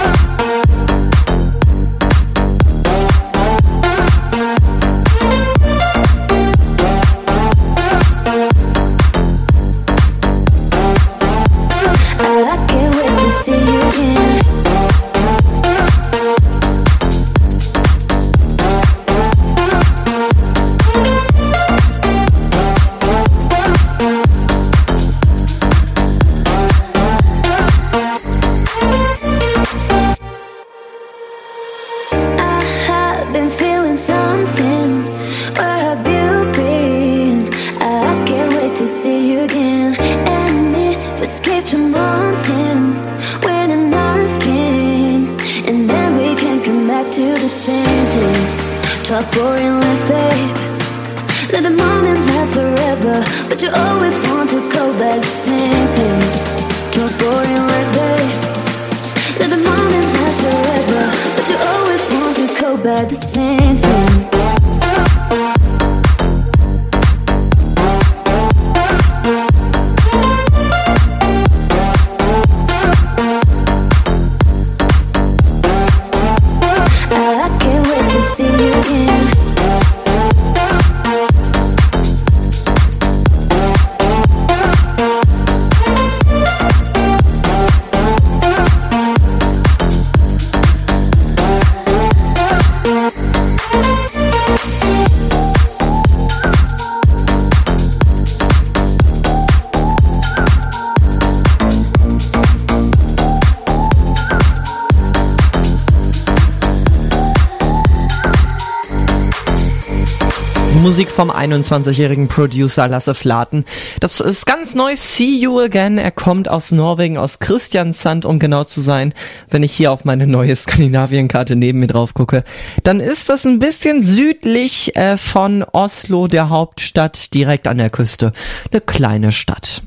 Vom 111.24 111.32
21-jährigen 111.32 112.28
Producer 112.28 112.90
Lasse 112.90 113.16
Flaten. 113.16 113.64
Das 114.02 114.20
ist 114.20 114.46
ganz 114.46 114.76
neu, 114.76 114.94
See 114.98 115.38
You 115.38 115.58
Again. 115.58 115.98
Er 115.98 116.12
kommt 116.12 116.50
aus 116.50 116.72
Norwegen, 116.72 117.18
aus 117.18 117.40
Christiansand, 117.40 118.26
um 118.26 118.40
genau 118.40 118.66
zu 118.66 118.82
sein. 118.82 119.14
Wenn 119.50 119.64
ich 119.64 119.72
hier 119.72 119.94
auf 119.94 120.04
meine 120.04 120.28
neue 120.28 120.54
Skandinavienkarte 120.54 121.56
neben 121.56 121.80
mir 121.80 121.88
drauf 121.88 122.14
gucke, 122.14 122.44
dann 122.84 123.00
ist 123.00 123.30
das 123.30 123.46
ein 123.46 123.60
bisschen 123.60 124.04
südlich 124.04 124.98
äh, 124.98 125.16
von 125.16 125.64
Oslo, 125.64 126.28
der 126.28 126.50
Hauptstadt, 126.50 127.34
direkt 127.34 127.70
an 127.70 127.78
der 127.78 127.90
Küste. 127.90 128.34
Eine 128.70 128.82
kleine 128.82 129.32
Stadt. 129.32 129.82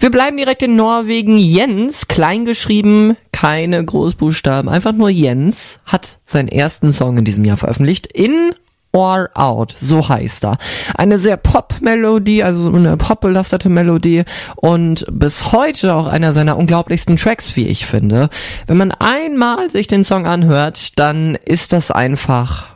Wir 0.00 0.10
bleiben 0.10 0.36
direkt 0.36 0.64
in 0.64 0.74
Norwegen. 0.74 1.36
Jens, 1.36 2.08
klein 2.08 2.44
geschrieben, 2.44 3.16
keine 3.30 3.84
Großbuchstaben, 3.84 4.68
einfach 4.68 4.92
nur 4.92 5.10
Jens, 5.10 5.78
hat 5.86 6.18
seinen 6.26 6.48
ersten 6.48 6.92
Song 6.92 7.18
in 7.18 7.24
diesem 7.24 7.44
Jahr 7.44 7.56
veröffentlicht 7.56 8.08
in 8.08 8.52
or 8.92 9.30
Out, 9.34 9.74
so 9.80 10.08
heißt 10.08 10.44
er. 10.44 10.56
Eine 10.94 11.18
sehr 11.18 11.36
Pop-Melodie, 11.36 12.44
also 12.44 12.68
eine 12.68 12.96
pop-belastete 12.96 13.68
Melodie 13.68 14.24
und 14.56 15.06
bis 15.10 15.52
heute 15.52 15.94
auch 15.94 16.06
einer 16.06 16.32
seiner 16.32 16.56
unglaublichsten 16.56 17.16
Tracks, 17.16 17.56
wie 17.56 17.66
ich 17.66 17.86
finde. 17.86 18.28
Wenn 18.66 18.76
man 18.76 18.92
einmal 18.92 19.70
sich 19.70 19.86
den 19.86 20.04
Song 20.04 20.26
anhört, 20.26 20.98
dann 20.98 21.36
ist 21.44 21.72
das 21.72 21.90
einfach 21.90 22.72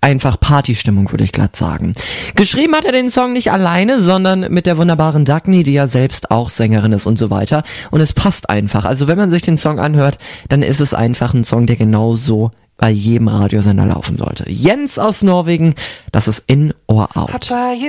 einfach 0.00 0.38
Partystimmung, 0.38 1.10
würde 1.10 1.24
ich 1.24 1.32
glatt 1.32 1.56
sagen. 1.56 1.94
Geschrieben 2.36 2.74
hat 2.74 2.84
er 2.84 2.92
den 2.92 3.10
Song 3.10 3.32
nicht 3.32 3.50
alleine, 3.50 4.00
sondern 4.00 4.46
mit 4.52 4.66
der 4.66 4.78
wunderbaren 4.78 5.24
Dagny, 5.24 5.64
die 5.64 5.72
ja 5.72 5.88
selbst 5.88 6.30
auch 6.30 6.48
Sängerin 6.48 6.92
ist 6.92 7.06
und 7.06 7.18
so 7.18 7.30
weiter. 7.30 7.62
Und 7.90 8.00
es 8.00 8.12
passt 8.12 8.48
einfach. 8.48 8.84
Also 8.84 9.08
wenn 9.08 9.18
man 9.18 9.30
sich 9.30 9.42
den 9.42 9.58
Song 9.58 9.80
anhört, 9.80 10.18
dann 10.48 10.62
ist 10.62 10.80
es 10.80 10.94
einfach 10.94 11.34
ein 11.34 11.44
Song, 11.44 11.66
der 11.66 11.76
genauso 11.76 12.52
bei 12.78 12.90
jedem 12.90 13.28
Radiosender 13.28 13.84
laufen 13.84 14.16
sollte. 14.16 14.48
Jens 14.50 14.98
aus 14.98 15.22
Norwegen, 15.22 15.74
das 16.12 16.28
ist 16.28 16.44
In 16.46 16.72
or 16.86 17.08
Out. 17.16 17.30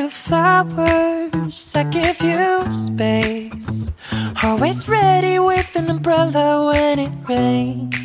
flowers. 0.10 1.72
Always 4.42 4.88
ready 4.88 5.40
with 5.40 5.76
an 5.76 5.90
umbrella 5.90 6.72
when 6.72 7.00
it 7.00 7.12
rains. 7.28 7.96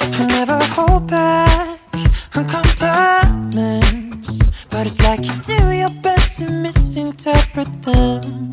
I 0.00 0.26
never 0.26 0.58
hold 0.74 1.06
back 1.06 1.78
on 2.34 2.46
compliments, 2.46 4.38
but 4.70 4.86
it's 4.86 5.00
like 5.02 5.24
you 5.24 5.34
do 5.46 5.70
your 5.72 5.90
best 6.02 6.38
to 6.38 6.50
misinterpret 6.50 7.68
them. 7.82 8.50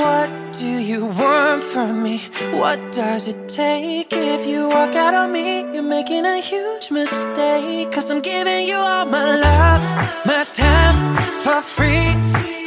What 0.00 0.30
do 0.54 0.66
you 0.66 1.04
want 1.04 1.62
from 1.62 2.02
me? 2.02 2.22
What 2.52 2.80
does 2.90 3.28
it 3.28 3.50
take 3.50 4.10
if 4.10 4.46
you 4.46 4.66
walk 4.66 4.94
out 4.94 5.12
on 5.12 5.30
me? 5.30 5.60
You're 5.74 5.82
making 5.82 6.24
a 6.24 6.40
huge 6.40 6.90
mistake. 6.90 7.92
Cause 7.92 8.10
I'm 8.10 8.22
giving 8.22 8.66
you 8.66 8.76
all 8.76 9.04
my 9.04 9.26
love, 9.46 9.82
my 10.24 10.44
time 10.54 10.98
for 11.44 11.60
free. 11.60 12.12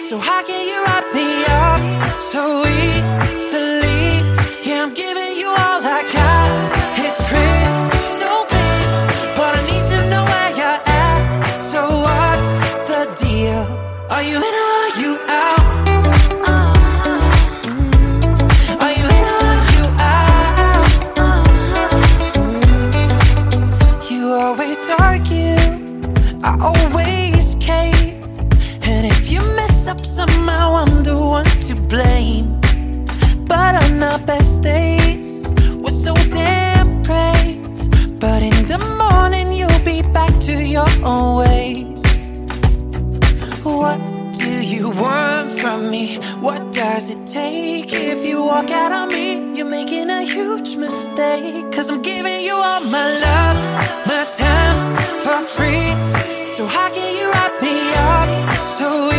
So 0.08 0.20
how 0.20 0.46
can 0.46 0.62
you 0.70 0.78
wrap 0.86 1.06
me 1.20 1.30
up 1.66 2.22
so 2.22 2.44
easily? 2.68 4.04
Yeah, 4.68 4.84
I'm 4.84 4.94
giving 4.94 5.23
blame. 31.94 32.48
But 33.52 33.74
on 33.84 34.02
our 34.02 34.20
best 34.32 34.62
days, 34.62 35.54
we're 35.82 36.00
so 36.08 36.14
damn 36.42 36.90
great. 37.10 37.78
But 38.24 38.42
in 38.50 38.58
the 38.72 38.80
morning, 39.02 39.54
you'll 39.60 39.86
be 39.94 40.02
back 40.18 40.34
to 40.48 40.56
your 40.76 40.92
own 41.12 41.30
ways. 41.44 42.04
What 43.64 44.00
do 44.42 44.52
you 44.74 44.90
want 45.04 45.52
from 45.62 45.92
me? 45.94 46.06
What 46.48 46.62
does 46.74 47.06
it 47.14 47.22
take 47.28 47.94
if 47.94 48.26
you 48.26 48.38
walk 48.52 48.70
out 48.72 48.92
on 49.00 49.08
me? 49.10 49.28
You're 49.56 49.74
making 49.80 50.10
a 50.10 50.24
huge 50.24 50.76
mistake. 50.76 51.72
Cause 51.76 51.88
I'm 51.92 52.02
giving 52.02 52.40
you 52.48 52.56
all 52.70 52.82
my 52.98 53.08
love, 53.26 53.60
my 54.12 54.24
time 54.46 54.80
for 55.26 55.40
free. 55.56 55.90
So 56.56 56.66
how 56.66 56.88
can 56.96 57.10
you 57.20 57.26
wrap 57.34 57.54
me 57.66 57.76
up 58.12 58.68
so 58.68 59.13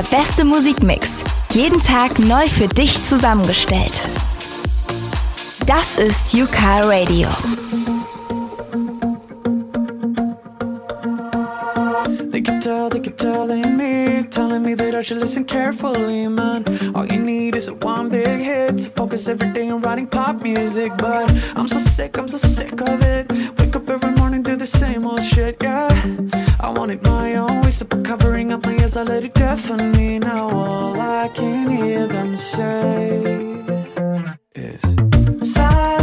Der 0.00 0.16
beste 0.16 0.46
Musikmix. 0.46 1.08
Jeden 1.50 1.78
Tag 1.78 2.18
neu 2.18 2.48
für 2.48 2.68
dich 2.68 3.04
zusammengestellt. 3.06 4.08
Das 5.66 5.98
ist 5.98 6.32
Yuka 6.32 6.80
Radio. 6.84 7.28
They 12.30 12.40
keep 12.40 12.60
tell, 12.62 12.88
they 12.88 13.00
keep 13.00 13.18
telling 13.18 13.76
me, 13.76 14.26
telling 14.30 14.62
me 14.62 14.74
that 14.74 14.94
I 14.94 15.02
should 15.02 15.20
listen 15.20 15.44
carefully, 15.44 16.26
man. 16.28 16.64
All 16.94 17.04
you 17.04 17.18
need 17.18 17.54
is 17.54 17.70
one 17.70 18.08
big 18.08 18.40
hit 18.40 18.78
to 18.78 18.90
focus 18.92 19.28
every 19.28 19.52
day 19.52 19.68
on 19.68 19.82
writing 19.82 20.06
pop 20.06 20.42
music. 20.42 20.92
But 20.96 21.28
I'm 21.54 21.68
so 21.68 21.78
sick, 21.78 22.16
I'm 22.16 22.26
so 22.26 22.38
sick 22.38 22.80
of 22.80 23.02
it. 23.02 23.30
Wake 23.58 23.76
up 23.76 23.90
every 23.90 24.12
morning, 24.12 24.42
do 24.42 24.56
the 24.56 24.66
same 24.66 25.04
old 25.04 25.22
shit, 25.22 25.62
yeah. 25.62 26.29
I 26.62 26.70
wanted 26.70 27.02
my 27.02 27.36
own. 27.36 27.62
Way, 27.62 27.70
so 27.70 27.86
covering 27.86 28.52
up 28.52 28.66
my 28.66 28.76
ears, 28.76 28.96
I 28.96 29.02
let 29.02 29.24
it 29.24 29.34
deafen 29.34 29.92
me. 29.92 30.18
Now 30.18 30.50
all 30.50 31.00
I 31.00 31.28
can 31.28 31.70
hear 31.70 32.06
them 32.06 32.36
say 32.36 33.64
is 34.54 34.82
silence, 35.54 35.99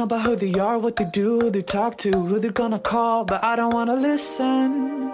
talking 0.00 0.16
about 0.16 0.26
who 0.26 0.36
they 0.36 0.58
are, 0.58 0.78
what 0.78 0.96
they 0.96 1.04
do, 1.04 1.40
who 1.40 1.50
they 1.50 1.62
talk 1.62 1.98
to, 1.98 2.10
who 2.10 2.38
they're 2.38 2.52
gonna 2.52 2.78
call, 2.78 3.24
but 3.24 3.42
I 3.44 3.54
don't 3.56 3.74
wanna 3.74 3.96
listen. 3.96 5.12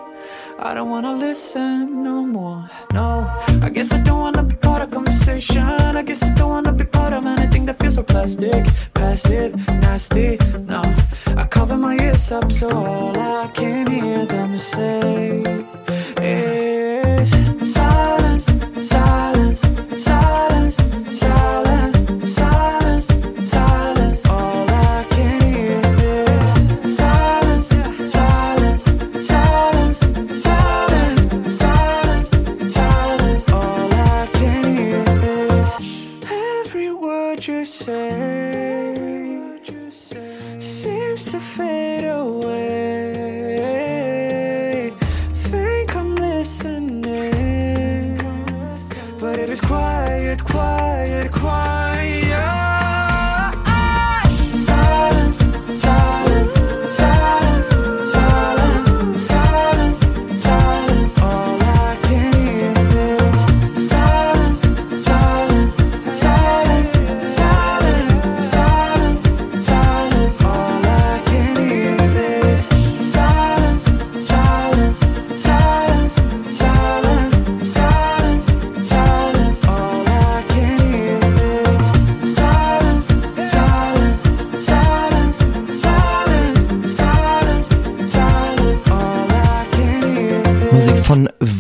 I 0.59 0.75
don't 0.75 0.91
wanna 0.91 1.13
listen 1.13 2.05
no 2.05 2.25
more. 2.25 2.71
No, 2.93 3.27
I 3.63 3.71
guess 3.71 3.93
I 3.93 3.99
don't 3.99 4.21
wanna 4.21 4.45
be 4.45 4.55
part 4.55 4.83
of 4.83 4.91
conversation. 4.91 5.63
I 6.01 6.03
guess 6.03 6.23
I 6.23 6.33
don't 6.35 6.51
wanna 6.51 6.73
be 6.73 6.85
part 6.85 7.13
of 7.13 7.27
anything 7.27 7.67
that 7.67 7.79
feels 7.81 7.95
so 7.95 8.03
plastic, 8.03 8.65
passive, 8.95 9.57
nasty. 9.69 10.39
No, 10.73 10.83
I 11.37 11.45
cover 11.45 11.77
my 11.77 11.97
ears 11.97 12.31
up 12.31 12.53
so 12.53 12.71
all 12.71 13.19
I 13.19 13.49
can 13.55 13.87
hear 13.89 14.25
them 14.27 14.57
say 14.59 15.43
is 16.23 17.31
silence, 17.75 18.47
silence, 18.79 19.61
silence, 19.97 20.36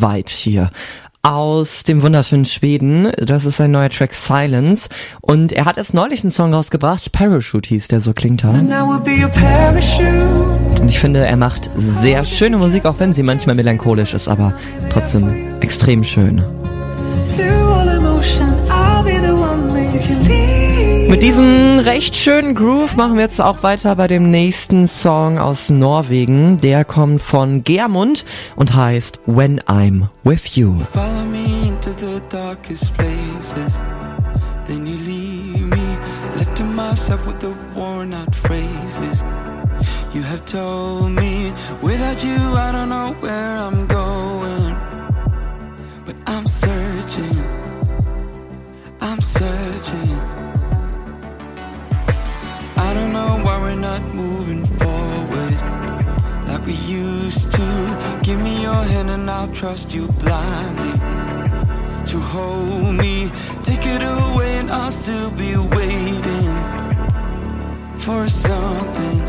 Weit 0.06 0.30
hier. 0.30 0.70
Aus 1.22 1.82
dem 1.82 2.00
wunderschönen 2.00 2.44
Schweden. 2.44 3.10
Das 3.18 3.44
ist 3.44 3.56
sein 3.56 3.72
neuer 3.72 3.90
Track 3.90 4.14
Silence. 4.14 4.88
Und 5.20 5.50
er 5.50 5.64
hat 5.64 5.78
erst 5.78 5.94
neulich 5.94 6.22
einen 6.22 6.30
Song 6.30 6.54
rausgebracht. 6.54 7.10
Parachute 7.10 7.68
hieß 7.70 7.88
der, 7.88 8.00
so 8.00 8.12
klingt 8.12 8.44
er. 8.44 8.50
Und 10.80 10.88
ich 10.88 11.00
finde, 11.00 11.26
er 11.26 11.36
macht 11.36 11.70
sehr 11.74 12.22
schöne 12.22 12.56
Musik, 12.56 12.86
auch 12.86 13.00
wenn 13.00 13.12
sie 13.12 13.24
manchmal 13.24 13.56
melancholisch 13.56 14.14
ist, 14.14 14.28
aber 14.28 14.54
trotzdem 14.90 15.60
extrem 15.60 16.04
schön. 16.04 16.44
Mit 21.08 21.22
diesem 21.22 21.78
recht 21.78 22.16
schönen 22.16 22.54
Groove 22.54 22.96
machen 22.96 23.14
wir 23.14 23.22
jetzt 23.22 23.40
auch 23.40 23.62
weiter 23.62 23.94
bei 23.94 24.08
dem 24.08 24.30
nächsten 24.30 24.88
Song 24.88 25.38
aus 25.38 25.70
Norwegen. 25.70 26.58
Der 26.58 26.84
kommt 26.84 27.22
von 27.22 27.62
Germund 27.62 28.24
und 28.56 28.74
heißt 28.74 29.20
When 29.26 29.60
I'm 29.60 30.08
With 30.24 30.56
You. 30.56 30.74
Follow 30.92 31.24
me 31.30 31.68
into 31.68 31.90
the 31.90 32.20
darkest 32.28 32.92
places. 32.96 33.80
Then 34.66 34.84
you 34.84 34.96
leave 35.06 35.66
me 35.66 35.98
left 36.36 36.56
to 36.56 36.64
myself 36.64 37.24
with 37.26 37.38
the 37.40 37.54
worn 37.74 38.12
out 38.12 38.34
phrases. 38.34 39.22
You 40.12 40.22
have 40.22 40.44
told 40.44 41.12
me 41.12 41.52
without 41.82 42.24
you, 42.24 42.36
I 42.36 42.72
don't 42.72 42.88
know 42.88 43.14
where 43.20 43.56
I'm 43.58 43.86
going. 43.86 44.76
But 46.04 46.16
I'm 46.26 46.46
searching, 46.46 46.85
we're 53.66 53.74
not 53.74 54.02
moving 54.14 54.64
forward 54.64 55.54
like 56.48 56.64
we 56.66 56.76
used 57.02 57.50
to. 57.50 57.68
Give 58.22 58.40
me 58.40 58.62
your 58.62 58.82
hand 58.92 59.10
and 59.10 59.28
I'll 59.28 59.52
trust 59.60 59.92
you 59.92 60.06
blindly. 60.24 60.94
To 62.10 62.18
hold 62.32 62.94
me, 62.94 63.28
take 63.68 63.84
it 63.94 64.02
away 64.16 64.50
and 64.60 64.70
I'll 64.70 64.92
still 64.92 65.30
be 65.32 65.52
waiting 65.76 66.52
for 68.04 68.28
something, 68.28 69.20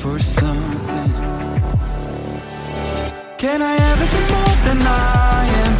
for 0.00 0.16
something. 0.20 1.10
Can 3.42 3.58
I 3.72 3.74
ever 3.90 4.06
be 4.14 4.22
more 4.34 4.56
than 4.66 4.80
I 4.86 5.42
am 5.64 5.75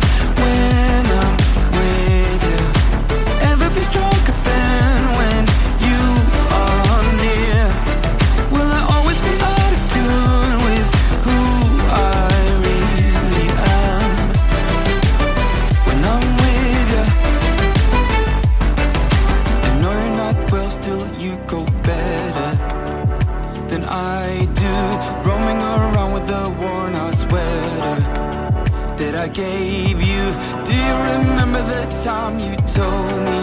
remember 31.56 31.86
the 31.86 32.02
time 32.02 32.38
you 32.38 32.56
told 32.74 33.24
me? 33.24 33.40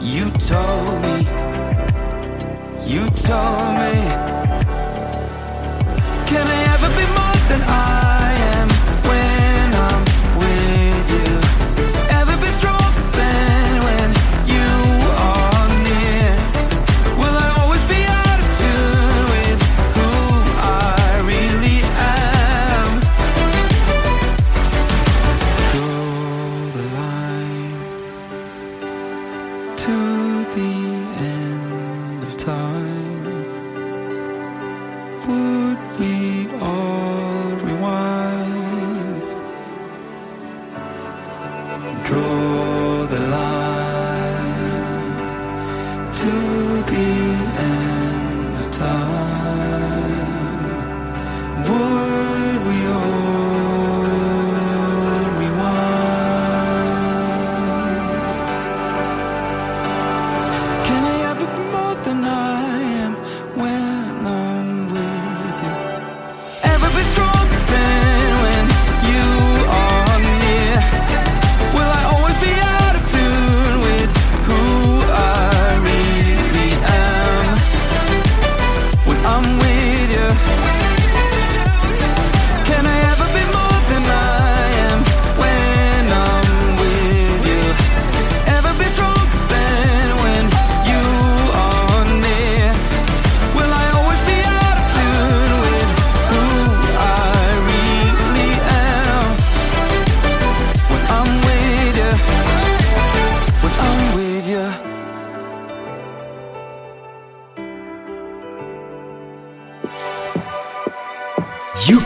You 0.00 0.30
told 0.32 1.02
me. 1.02 1.18
You 2.86 3.10
told 3.10 3.70
me. 3.80 3.94
Can 6.26 6.46
I 6.46 6.58
ever 6.74 6.88
be 6.98 7.06
more 7.16 7.38
than 7.48 7.62
I 7.66 8.09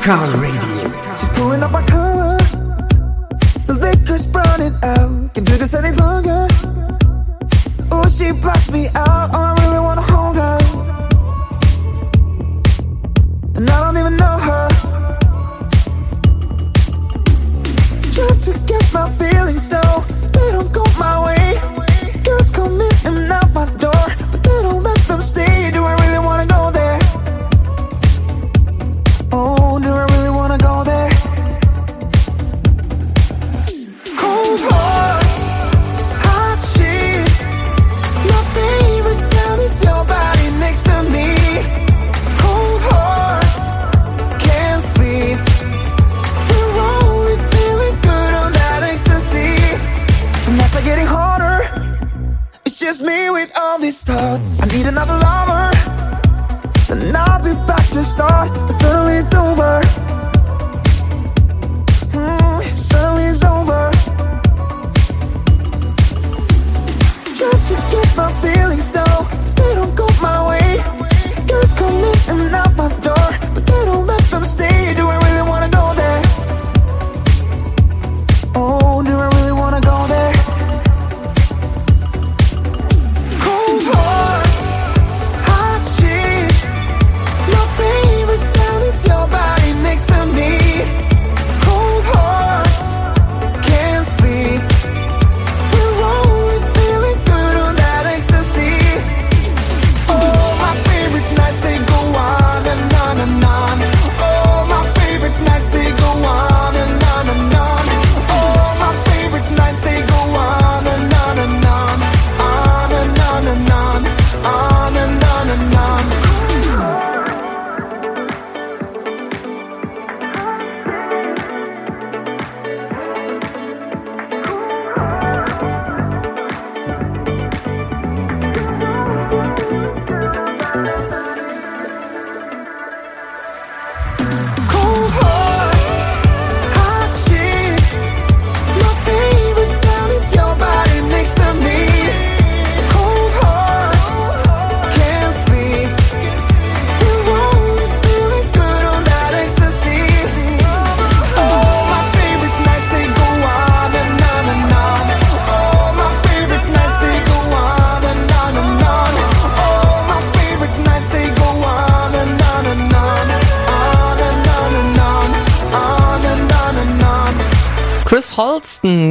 UCAN 0.05 0.44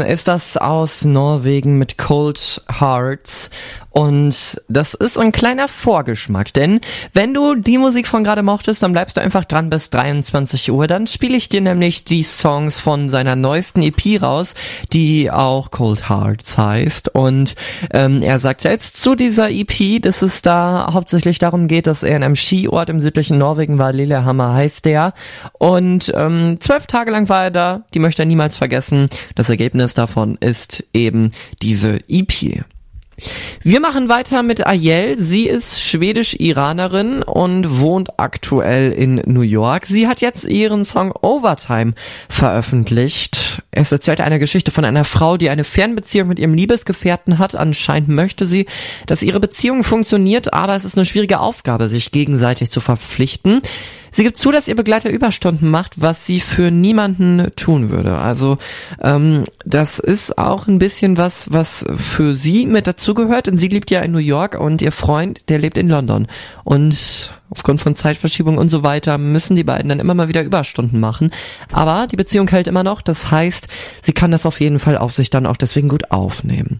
ist 0.08 0.28
das 0.28 0.58
aus 0.58 1.04
Norwegen 1.04 1.78
mit 1.78 1.98
Cold 1.98 2.62
Hearts. 2.80 3.50
Und 3.94 4.60
das 4.68 4.96
ist 4.96 5.20
ein 5.20 5.32
kleiner 5.32 5.68
Vorgeschmack, 5.68 6.52
denn 6.52 6.82
wenn 7.14 7.36
du 7.36 7.54
die 7.54 7.78
Musik 7.78 8.08
von 8.08 8.24
gerade 8.24 8.42
mochtest, 8.42 8.82
dann 8.82 8.92
bleibst 8.92 9.18
du 9.18 9.22
einfach 9.22 9.46
dran 9.46 9.70
bis 9.70 9.92
23 9.92 10.72
Uhr. 10.72 10.88
Dann 10.88 11.06
spiele 11.06 11.38
ich 11.38 11.48
dir 11.48 11.62
nämlich 11.62 12.04
die 12.04 12.24
Songs 12.24 12.80
von 12.80 13.12
seiner 13.12 13.36
neuesten 13.36 13.84
EP 13.84 14.20
raus, 14.20 14.56
die 14.92 15.30
auch 15.30 15.70
Cold 15.70 16.10
Hearts 16.10 16.58
heißt. 16.58 17.14
Und 17.14 17.56
ähm, 17.92 18.24
er 18.24 18.40
sagt 18.40 18.62
selbst 18.62 19.00
zu 19.00 19.14
dieser 19.14 19.52
EP, 19.52 20.02
dass 20.02 20.24
es 20.24 20.42
da 20.42 20.90
hauptsächlich 20.92 21.38
darum 21.38 21.68
geht, 21.68 21.86
dass 21.86 22.02
er 22.02 22.18
in 22.18 22.24
einem 22.24 22.36
Skiort 22.36 22.90
im 22.90 23.00
südlichen 23.00 23.38
Norwegen 23.38 23.78
war, 23.78 23.94
Lillehammer 23.94 24.56
heißt 24.56 24.86
der. 24.86 25.14
Und 25.64 26.12
ähm, 26.14 26.58
zwölf 26.60 26.88
Tage 26.88 27.10
lang 27.10 27.30
war 27.30 27.46
er 27.46 27.52
da, 27.52 27.84
die 27.94 28.00
möchte 28.00 28.24
er 28.24 28.26
niemals 28.26 28.58
vergessen. 28.58 29.08
Das 29.36 29.50
Ergebnis 29.50 29.94
davon 29.94 30.36
ist 30.42 30.84
eben 30.92 31.32
diese 31.62 32.02
EP. 32.10 32.66
Wir 33.62 33.80
machen 33.80 34.10
weiter 34.10 34.44
mit 34.44 34.68
Ayel. 34.68 35.16
Sie 35.18 35.48
ist 35.48 35.82
schwedisch-Iranerin 35.82 37.24
und 37.24 37.80
wohnt 37.80 38.20
aktuell 38.20 38.92
in 38.92 39.22
New 39.26 39.40
York. 39.40 39.86
Sie 39.86 40.10
hat 40.10 40.20
jetzt 40.20 40.44
ihren 40.44 40.84
Song 40.84 41.14
Overtime 41.22 41.94
veröffentlicht. 42.28 43.62
Es 43.72 43.90
erzählt 43.94 44.20
eine 44.20 44.40
Geschichte 44.40 44.72
von 44.72 44.84
einer 44.84 45.06
Frau, 45.06 45.38
die 45.38 45.50
eine 45.50 45.64
Fernbeziehung 45.64 46.28
mit 46.28 46.40
ihrem 46.40 46.56
Liebesgefährten 46.56 47.40
hat. 47.40 47.56
Anscheinend 47.56 48.10
möchte 48.10 48.46
sie, 48.46 48.66
dass 49.08 49.24
ihre 49.24 49.40
Beziehung 49.40 49.86
funktioniert, 49.86 50.54
aber 50.54 50.76
es 50.76 50.84
ist 50.84 50.98
eine 50.98 51.06
schwierige 51.06 51.40
Aufgabe, 51.40 51.88
sich 51.88 52.12
gegenseitig 52.12 52.70
zu 52.70 52.82
verpflichten. 52.82 53.62
Sie 54.16 54.24
gibt 54.24 54.38
zu, 54.38 54.52
dass 54.52 54.68
ihr 54.68 54.76
Begleiter 54.76 55.10
Überstunden 55.10 55.72
macht, 55.72 56.00
was 56.00 56.24
sie 56.24 56.40
für 56.40 56.70
niemanden 56.70 57.48
tun 57.56 57.90
würde. 57.90 58.20
Also 58.20 58.60
ähm, 59.02 59.44
das 59.66 59.98
ist 59.98 60.38
auch 60.38 60.68
ein 60.68 60.78
bisschen 60.78 61.18
was, 61.18 61.52
was 61.52 61.84
für 61.98 62.36
sie 62.36 62.68
mit 62.68 62.86
dazugehört. 62.86 63.48
Denn 63.48 63.58
sie 63.58 63.70
lebt 63.70 63.90
ja 63.90 64.02
in 64.02 64.12
New 64.12 64.20
York 64.20 64.60
und 64.60 64.84
ihr 64.84 64.92
Freund, 64.92 65.50
der 65.50 65.58
lebt 65.58 65.80
in 65.80 65.90
London. 65.90 66.28
Und 66.64 67.34
aufgrund 67.50 67.82
von 67.82 67.96
Zeitverschiebung 67.96 68.58
und 68.58 68.70
so 68.70 68.84
weiter 68.84 69.18
müssen 69.18 69.56
die 69.56 69.64
beiden 69.64 69.90
dann 69.90 70.00
immer 70.00 70.14
mal 70.14 70.28
wieder 70.28 70.42
Überstunden 70.42 71.00
machen. 71.00 71.32
Aber 71.72 72.08
die 72.08 72.16
Beziehung 72.16 72.48
hält 72.48 72.68
immer 72.68 72.84
noch. 72.84 73.02
Das 73.02 73.32
heißt, 73.32 73.68
sie 74.02 74.14
kann 74.14 74.32
das 74.32 74.46
auf 74.46 74.60
jeden 74.60 74.80
Fall 74.80 74.98
auf 74.98 75.14
sich 75.14 75.30
dann 75.30 75.46
auch 75.46 75.58
deswegen 75.58 75.88
gut 75.88 76.12
aufnehmen. 76.12 76.80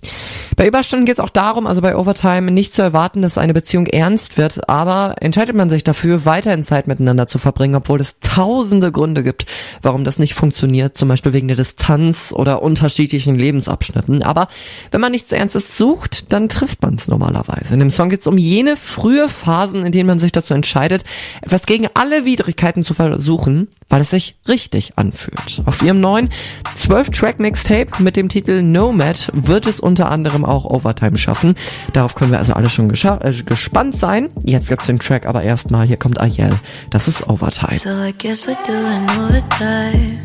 Bei 0.56 0.68
Überstunden 0.68 1.06
geht 1.06 1.16
es 1.16 1.20
auch 1.20 1.30
darum, 1.30 1.68
also 1.68 1.82
bei 1.82 1.96
Overtime 1.96 2.52
nicht 2.52 2.74
zu 2.74 2.82
erwarten, 2.82 3.22
dass 3.22 3.38
eine 3.38 3.54
Beziehung 3.54 3.88
ernst 3.88 4.38
wird, 4.38 4.68
aber 4.70 5.16
entscheidet 5.20 5.56
man 5.56 5.70
sich 5.70 5.84
dafür, 5.84 6.26
weiterhin 6.26 6.64
Zeit 6.64 6.88
miteinander 6.88 7.28
zu 7.28 7.38
verbringen, 7.38 7.76
obwohl 7.76 8.02
es 8.02 8.20
tausende 8.20 8.92
Gründe 8.92 9.24
gibt, 9.24 9.46
warum 9.82 10.04
das 10.04 10.18
nicht 10.18 10.34
funktioniert, 10.34 10.98
zum 10.98 11.10
Beispiel 11.10 11.34
wegen 11.34 11.48
der 11.48 11.58
Distanz 11.58 12.34
oder 12.36 12.62
unterschiedlichen 12.62 13.36
Lebensabschnitten. 13.36 14.24
Aber 14.24 14.48
wenn 14.92 15.02
man 15.02 15.12
nichts 15.12 15.32
Ernstes 15.32 15.78
sucht, 15.78 16.32
dann 16.32 16.50
trifft 16.50 16.82
man 16.82 16.96
es 16.96 17.08
normalerweise. 17.08 17.74
In 17.74 17.80
dem 17.80 17.92
Song 17.92 18.10
geht 18.10 18.22
es 18.22 18.28
um 18.28 18.38
jene 18.38 18.76
frühe 18.76 19.30
Phasen, 19.30 19.86
in 19.86 19.92
denen 19.92 20.08
man 20.08 20.20
sich 20.20 20.32
dazu 20.32 20.53
entscheidet, 20.54 21.04
etwas 21.42 21.66
gegen 21.66 21.88
alle 21.94 22.26
Widrigkeiten 22.26 22.84
zu 22.84 22.94
versuchen, 22.94 23.68
weil 23.90 24.02
es 24.02 24.10
sich 24.10 24.36
richtig 24.48 24.94
anfühlt. 24.98 25.62
Auf 25.66 25.82
ihrem 25.82 26.02
neuen 26.02 26.30
12-Track-Mixtape 26.78 28.02
mit 28.02 28.16
dem 28.16 28.30
Titel 28.30 28.62
Nomad 28.62 29.30
wird 29.34 29.68
es 29.68 29.80
unter 29.80 30.10
anderem 30.10 30.46
auch 30.46 30.66
Overtime 30.66 31.18
schaffen. 31.18 31.56
Darauf 31.94 32.16
können 32.16 32.32
wir 32.32 32.40
also 32.40 32.54
alle 32.54 32.70
schon 32.70 32.90
äh, 32.90 33.34
gespannt 33.46 33.98
sein. 33.98 34.30
Jetzt 34.44 34.70
gibt's 34.70 34.88
den 34.88 35.00
Track 35.00 35.26
aber 35.26 35.44
erstmal. 35.44 35.86
Hier 35.88 35.98
kommt 35.98 36.20
Ayel. 36.22 36.60
Das 36.90 37.08
ist 37.08 37.28
Overtime. 37.28 37.80
So 37.80 37.90
I 37.90 38.14
guess 38.18 38.48
we're 38.48 38.56
doing 38.66 39.04
overtime. 39.20 40.20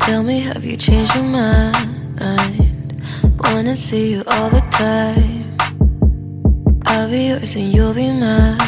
Tell 0.00 0.22
me, 0.22 0.40
have 0.40 0.64
you 0.66 0.76
changed 0.76 1.14
your 1.14 1.24
mind? 1.24 2.00
Wanna 3.52 3.74
see 3.74 4.12
you 4.12 4.22
all 4.26 4.50
the 4.50 4.62
time. 4.70 5.40
I'll 6.92 7.08
be 7.08 7.28
yours 7.28 7.54
and 7.54 7.72
you'll 7.72 7.94
be 7.94 8.08
mine. 8.10 8.58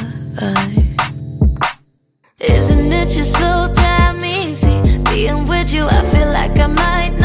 Isn't 2.39 2.93
it 2.93 3.09
just 3.09 3.33
so 3.33 3.73
damn 3.75 4.25
easy 4.25 4.81
being 5.11 5.45
with 5.49 5.75
you? 5.75 5.87
I 5.87 6.03
feel 6.13 6.29
like 6.29 6.57
I 6.61 6.69
might. 6.69 7.22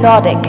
nodding. 0.00 0.39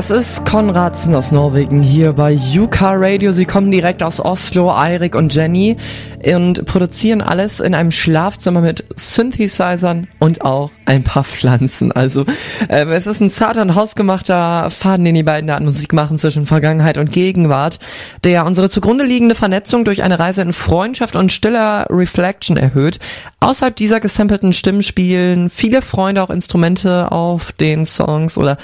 Das 0.00 0.08
ist 0.08 0.46
Konradsen 0.46 1.14
aus 1.14 1.30
Norwegen 1.30 1.82
hier 1.82 2.14
bei 2.14 2.34
UK 2.34 2.80
Radio. 2.80 3.32
Sie 3.32 3.44
kommen 3.44 3.70
direkt 3.70 4.02
aus 4.02 4.18
Oslo, 4.18 4.74
Eirik 4.74 5.14
und 5.14 5.34
Jenny 5.34 5.76
und 6.24 6.64
produzieren 6.64 7.20
alles 7.20 7.60
in 7.60 7.74
einem 7.74 7.90
Schlafzimmer 7.90 8.62
mit 8.62 8.82
Synthesizern 8.96 10.06
und 10.18 10.42
auch 10.42 10.70
ein 10.86 11.04
paar 11.04 11.24
Pflanzen. 11.24 11.92
Also 11.92 12.24
ähm, 12.70 12.92
es 12.92 13.06
ist 13.06 13.20
ein 13.20 13.30
zarter 13.30 13.60
und 13.60 13.74
hausgemachter 13.74 14.70
Faden, 14.70 15.04
den 15.04 15.16
die 15.16 15.22
beiden 15.22 15.48
da 15.48 15.56
an 15.56 15.66
Musik 15.66 15.92
machen 15.92 16.18
zwischen 16.18 16.46
Vergangenheit 16.46 16.96
und 16.96 17.12
Gegenwart, 17.12 17.78
der 18.24 18.46
unsere 18.46 18.70
zugrunde 18.70 19.04
liegende 19.04 19.34
Vernetzung 19.34 19.84
durch 19.84 20.02
eine 20.02 20.18
Reise 20.18 20.40
in 20.40 20.54
Freundschaft 20.54 21.14
und 21.14 21.30
stiller 21.30 21.86
Reflection 21.90 22.56
erhöht. 22.56 23.00
Außerhalb 23.40 23.76
dieser 23.76 24.00
gesampelten 24.00 24.54
Stimmen 24.54 24.82
spielen 24.82 25.50
viele 25.50 25.82
Freunde 25.82 26.22
auch 26.22 26.30
Instrumente 26.30 27.12
auf 27.12 27.52
den 27.52 27.84
Songs 27.84 28.38
oder 28.38 28.56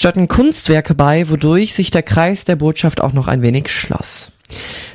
störten 0.00 0.28
Kunstwerke 0.28 0.94
bei, 0.94 1.28
wodurch 1.28 1.74
sich 1.74 1.90
der 1.90 2.02
Kreis 2.02 2.44
der 2.44 2.56
Botschaft 2.56 3.02
auch 3.02 3.12
noch 3.12 3.28
ein 3.28 3.42
wenig 3.42 3.68
schloss. 3.68 4.32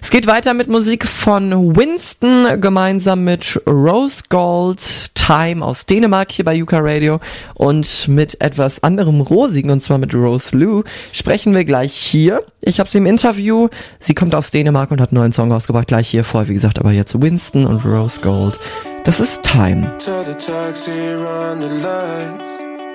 Es 0.02 0.10
geht 0.10 0.26
weiter 0.26 0.56
mit 0.56 0.68
Musik 0.68 1.08
von 1.08 1.76
Winston 1.78 2.60
gemeinsam 2.60 3.24
mit 3.24 3.62
Rose 3.68 4.24
Gold 4.30 5.14
Time 5.14 5.64
aus 5.64 5.86
Dänemark 5.86 6.32
hier 6.32 6.44
bei 6.44 6.56
Yuka 6.56 6.80
Radio 6.82 7.20
und 7.54 8.08
mit 8.08 8.42
etwas 8.42 8.82
anderem 8.82 9.22
Rosigen 9.22 9.70
und 9.70 9.82
zwar 9.82 10.00
mit 10.00 10.16
Rose 10.16 10.58
Lou 10.58 10.82
sprechen 11.12 11.54
wir 11.54 11.66
gleich 11.66 11.94
hier. 11.94 12.44
Ich 12.62 12.80
habe 12.80 12.90
sie 12.90 12.98
im 12.98 13.06
Interview. 13.06 13.70
Sie 14.00 14.16
kommt 14.16 14.34
aus 14.34 14.50
Dänemark 14.50 14.90
und 14.90 15.00
hat 15.02 15.12
einen 15.12 15.20
neuen 15.20 15.34
Song 15.34 15.52
rausgebracht, 15.52 15.88
gleich 15.88 16.10
hier 16.10 16.24
vor, 16.24 16.48
wie 16.50 16.56
gesagt, 16.56 16.80
aber 16.80 16.92
jetzt 16.92 17.22
Winston 17.22 17.68
und 17.68 17.86
Rose 17.86 18.22
Gold. 18.22 18.58
Das 19.04 19.20
ist 19.20 19.44
Time. 19.44 19.96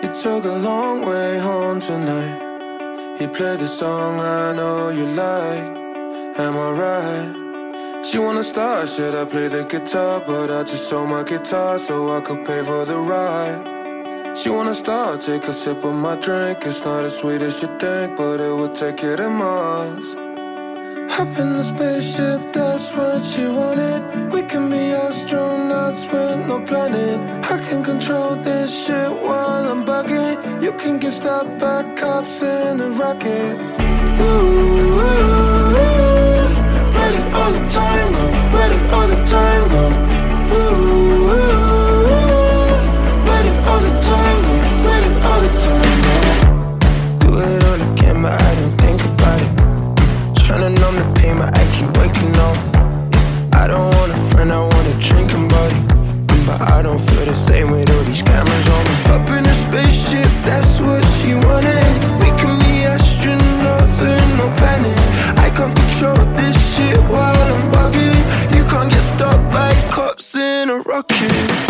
You 0.02 0.08
took 0.14 0.46
a 0.46 0.52
long 0.52 1.04
way 1.04 1.38
home 1.38 1.78
tonight. 1.78 3.20
You 3.20 3.28
played 3.28 3.58
the 3.58 3.66
song 3.66 4.18
I 4.18 4.52
know 4.54 4.88
you 4.88 5.04
like. 5.04 5.68
Am 6.38 6.56
I 6.56 6.70
right? 6.70 8.04
She 8.06 8.18
wanna 8.18 8.42
start, 8.42 8.88
should 8.88 9.14
I 9.14 9.26
play 9.26 9.48
the 9.48 9.64
guitar? 9.64 10.22
But 10.26 10.50
I 10.50 10.62
just 10.62 10.88
sold 10.88 11.10
my 11.10 11.22
guitar 11.22 11.78
so 11.78 12.16
I 12.16 12.22
could 12.22 12.46
pay 12.46 12.62
for 12.64 12.86
the 12.86 12.96
ride. 12.96 14.36
She 14.38 14.48
wanna 14.48 14.72
start, 14.72 15.20
take 15.20 15.44
a 15.44 15.52
sip 15.52 15.84
of 15.84 15.94
my 15.94 16.16
drink. 16.16 16.64
It's 16.64 16.82
not 16.82 17.04
as 17.04 17.18
sweet 17.18 17.42
as 17.42 17.60
you 17.60 17.68
think, 17.78 18.16
but 18.16 18.40
it 18.40 18.54
will 18.58 18.72
take 18.72 19.02
you 19.02 19.16
to 19.16 19.28
Mars. 19.28 20.16
Hop 21.14 21.36
in 21.38 21.56
the 21.56 21.64
spaceship, 21.64 22.52
that's 22.52 22.92
what 22.94 23.22
you 23.36 23.52
wanted. 23.52 24.32
We 24.32 24.42
can 24.42 24.70
be 24.70 24.94
astronauts 25.04 26.02
with 26.12 26.46
no 26.46 26.60
planet. 26.60 27.18
I 27.50 27.58
can 27.58 27.82
control 27.82 28.36
this 28.36 28.70
shit 28.86 29.10
while 29.10 29.72
I'm 29.72 29.84
bugging. 29.84 30.62
You 30.62 30.72
can 30.74 30.98
get 30.98 31.10
stopped 31.10 31.58
by 31.58 31.82
cops 31.94 32.42
in 32.42 32.80
a 32.80 32.90
rocket. 32.90 33.56
Ooh, 34.20 34.24
ooh, 35.02 35.26
ooh. 35.82 36.46
Ready 36.96 37.20
all 37.38 37.52
the 37.56 37.62
time, 37.78 38.12
go. 38.12 38.26
Ready 38.56 38.78
all 38.94 39.08
the 39.08 39.18
time, 39.34 39.64
go. 39.74 39.84
Ooh, 40.54 40.74
ooh, 41.34 41.74
ooh. 42.14 42.74
Ready 43.28 43.52
all 43.68 43.80
the 43.86 43.92
time, 44.08 44.38
go. 44.46 44.54
Ready 44.86 45.10
all 45.28 45.40
the 45.44 45.50
time, 45.64 45.79
I 56.80 56.82
don't 56.82 56.98
feel 56.98 57.26
the 57.26 57.36
same 57.36 57.70
with 57.72 57.90
all 57.90 58.02
these 58.04 58.22
cameras 58.22 58.68
on 58.70 58.84
me. 58.84 58.94
Up 59.12 59.28
in 59.36 59.44
a 59.44 59.52
spaceship, 59.52 60.32
that's 60.48 60.80
what 60.80 61.04
she 61.20 61.34
wanted. 61.34 61.92
We 62.22 62.30
can 62.40 62.56
be 62.64 62.88
astronauts 62.88 64.00
with 64.00 64.38
no 64.38 64.48
planet. 64.56 64.98
I 65.36 65.50
can't 65.54 65.76
control 65.76 66.24
this 66.36 66.56
shit 66.74 66.96
while 67.00 67.36
I'm 67.36 67.70
bugging. 67.70 68.56
You 68.56 68.64
can't 68.64 68.90
get 68.90 69.02
stopped 69.14 69.52
by 69.52 69.74
cops 69.90 70.34
in 70.36 70.70
a 70.70 70.78
rocket. 70.78 71.69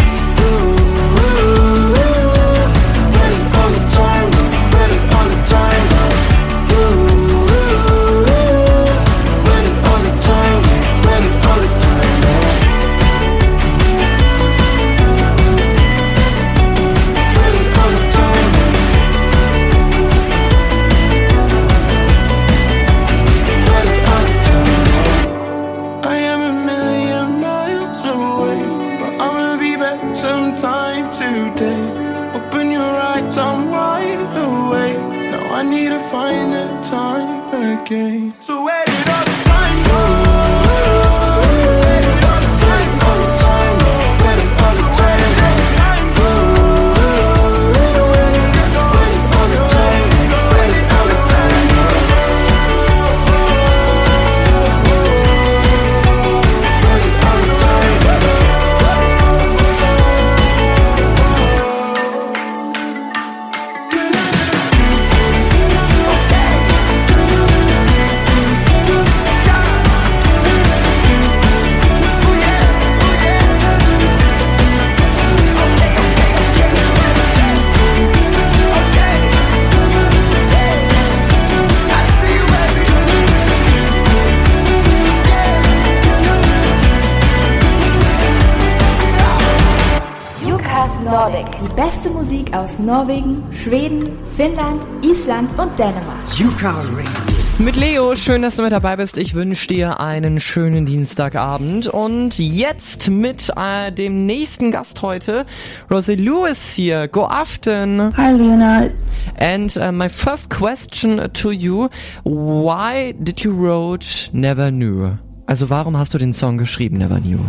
Norwegen, 92.87 93.43
Schweden, 93.62 94.11
Finnland, 94.37 94.83
Island 95.03 95.51
und 95.59 95.78
Dänemark. 95.78 96.39
Yuka 96.39 96.70
Radio. 96.70 97.31
Mit 97.59 97.76
Leo, 97.76 98.14
schön, 98.14 98.41
dass 98.41 98.57
du 98.57 98.62
mit 98.62 98.72
dabei 98.72 98.97
bist. 98.97 99.18
Ich 99.18 99.35
wünsche 99.35 99.66
dir 99.68 100.01
einen 100.01 100.41
schönen 100.41 100.87
Dienstagabend. 100.87 101.89
Und 101.89 102.39
jetzt 102.39 103.11
mit 103.11 103.53
äh, 103.55 103.93
dem 103.93 104.24
nächsten 104.24 104.70
Gast 104.70 105.03
heute, 105.03 105.45
Rosie 105.91 106.14
Lewis 106.14 106.72
hier. 106.72 107.07
Go 107.07 107.26
aften. 107.26 108.16
Hi, 108.16 108.33
Leonard. 108.33 108.93
And 109.39 109.76
uh, 109.76 109.93
my 109.93 110.09
first 110.09 110.49
question 110.49 111.20
to 111.35 111.51
you, 111.51 111.91
why 112.24 113.14
did 113.18 113.41
you 113.41 113.53
wrote 113.53 114.31
Never 114.33 114.70
Knew? 114.70 115.18
Also 115.45 115.68
warum 115.68 115.99
hast 115.99 116.14
du 116.14 116.18
den 116.18 116.33
Song 116.33 116.57
geschrieben, 116.57 116.97
Never 116.97 117.20
Knew? 117.20 117.41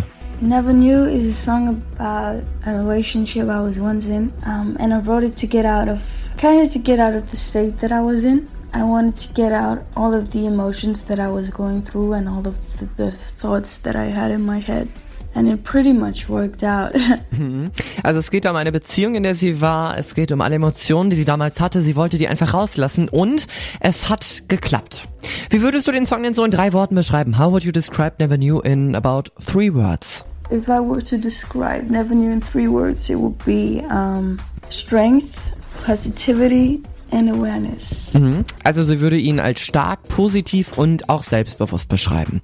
Never 0.42 0.74
Knew 0.74 1.06
is 1.06 1.28
a 1.28 1.34
song 1.34 1.68
about 1.70 2.44
a 2.66 2.74
relationship 2.74 3.48
I 3.48 3.62
was 3.62 3.80
once 3.80 4.08
in, 4.08 4.34
um, 4.46 4.76
and 4.80 4.92
I 4.92 5.00
wrote 5.00 5.24
it 5.24 5.38
to 5.38 5.48
get 5.48 5.66
out 5.66 5.88
of, 5.88 6.02
kind 6.38 6.62
of 6.62 6.72
to 6.74 6.80
get 6.80 7.00
out 7.00 7.14
of 7.14 7.30
the 7.30 7.38
state 7.38 7.78
that 7.80 7.92
I 7.92 8.02
was 8.02 8.24
in. 8.26 8.48
I 8.74 8.84
wanted 8.84 9.18
to 9.18 9.34
get 9.34 9.52
out 9.52 9.84
all 9.96 10.14
of 10.16 10.32
the 10.32 10.48
emotions 10.48 11.04
that 11.04 11.20
I 11.20 11.30
was 11.30 11.52
going 11.52 11.84
through 11.84 12.14
and 12.14 12.28
all 12.28 12.48
of 12.48 12.58
the, 12.80 12.86
the 12.98 13.12
thoughts 13.12 13.78
that 13.84 13.96
I 13.96 14.06
had 14.06 14.32
in 14.32 14.44
my 14.44 14.58
head. 14.60 14.88
And 15.36 15.48
it 15.48 15.64
pretty 15.64 15.94
much 15.94 16.28
worked 16.28 16.64
out. 16.64 16.94
Mhm. 17.32 17.72
Also 18.04 18.20
es 18.20 18.30
geht 18.32 18.46
um 18.46 18.56
eine 18.58 18.72
Beziehung, 18.72 19.16
in 19.16 19.24
der 19.24 19.36
sie 19.36 19.62
war. 19.62 19.98
Es 19.98 20.14
geht 20.16 20.32
um 20.34 20.42
alle 20.42 20.56
Emotionen, 20.56 21.10
die 21.10 21.16
sie 21.16 21.24
damals 21.24 21.62
hatte. 21.62 21.82
Sie 21.82 21.96
wollte 21.96 22.18
die 22.18 22.28
einfach 22.28 22.54
rauslassen 22.54 23.08
und 23.08 23.48
es 23.80 24.10
hat 24.10 24.44
geklappt. 24.50 25.04
Wie 25.50 25.62
würdest 25.62 25.88
du 25.88 25.92
den 25.94 26.06
Song 26.06 26.24
denn 26.24 26.34
so 26.34 26.44
in 26.44 26.52
drei 26.52 26.74
Worten 26.74 26.96
beschreiben? 26.96 27.39
How 27.39 27.52
would 27.52 27.64
you 27.64 27.72
describe 27.72 28.16
Never 28.20 28.38
Knew 28.38 28.60
in 28.60 28.96
about 28.96 29.32
three 29.39 29.74
words? 29.74 30.26
If 30.52 30.68
I 30.68 30.80
were 30.80 31.02
to 31.04 31.18
describe 31.18 31.89
Never 31.89 32.14
Knew 32.14 32.32
in 32.32 32.41
three 32.41 32.68
words, 32.68 33.10
it 33.10 33.18
would 33.18 33.38
be 33.45 33.84
um, 33.89 34.39
strength, 34.70 35.52
positivity, 35.86 36.84
and 37.12 37.30
awareness. 37.30 38.14
Mhm. 38.14 38.45
Also 38.64 38.84
sie 38.86 39.02
würde 39.02 39.18
ihn 39.18 39.39
als 39.39 39.60
stark, 39.60 40.08
positiv 40.08 40.78
und 40.78 41.10
auch 41.10 41.24
selbstbewusst 41.24 41.89
beschreiben. 41.89 42.39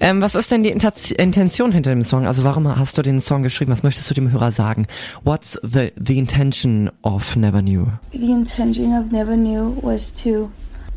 Ähm, 0.00 0.20
was 0.20 0.34
ist 0.34 0.50
denn 0.50 0.62
die 0.64 0.74
Inta- 0.74 1.14
Intention 1.14 1.70
hinter 1.70 1.90
dem 1.90 2.02
Song? 2.02 2.26
Also 2.26 2.42
warum 2.42 2.66
hast 2.66 2.98
du 2.98 3.02
den 3.02 3.20
Song 3.20 3.42
geschrieben? 3.42 3.70
Was 3.70 3.82
möchtest 3.84 4.10
du 4.10 4.14
dem 4.14 4.32
Hörer 4.32 4.50
sagen? 4.50 4.86
What's 5.22 5.58
the, 5.62 5.92
the 5.96 6.18
intention 6.18 6.90
of 7.02 7.36
Never 7.36 7.62
Knew? 7.62 7.86
The 8.12 8.32
intention 8.32 8.98
of 8.98 9.12
Never 9.12 9.36
Knew 9.36 9.76
was 9.80 10.12
to 10.24 10.50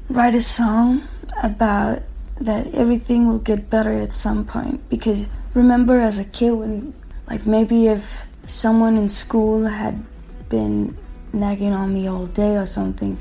write 0.10 0.36
a 0.36 0.42
song 0.42 1.02
about 1.44 2.02
that 2.44 2.66
everything 2.74 3.28
will 3.30 3.42
get 3.44 3.70
better 3.70 3.92
at 3.92 4.12
some 4.12 4.44
point. 4.44 4.80
Because 4.90 5.28
remember, 5.54 6.00
as 6.00 6.20
a 6.20 6.26
kid, 6.26 6.52
when, 6.52 6.94
like, 7.30 7.46
maybe 7.46 7.88
if 7.88 8.26
someone 8.46 8.98
in 8.98 9.10
school 9.10 9.66
had 9.66 10.04
been 10.50 10.98
nagging 11.32 11.74
on 11.74 11.94
me 11.94 12.08
all 12.08 12.28
day 12.28 12.58
or 12.58 12.66
something, 12.66 13.18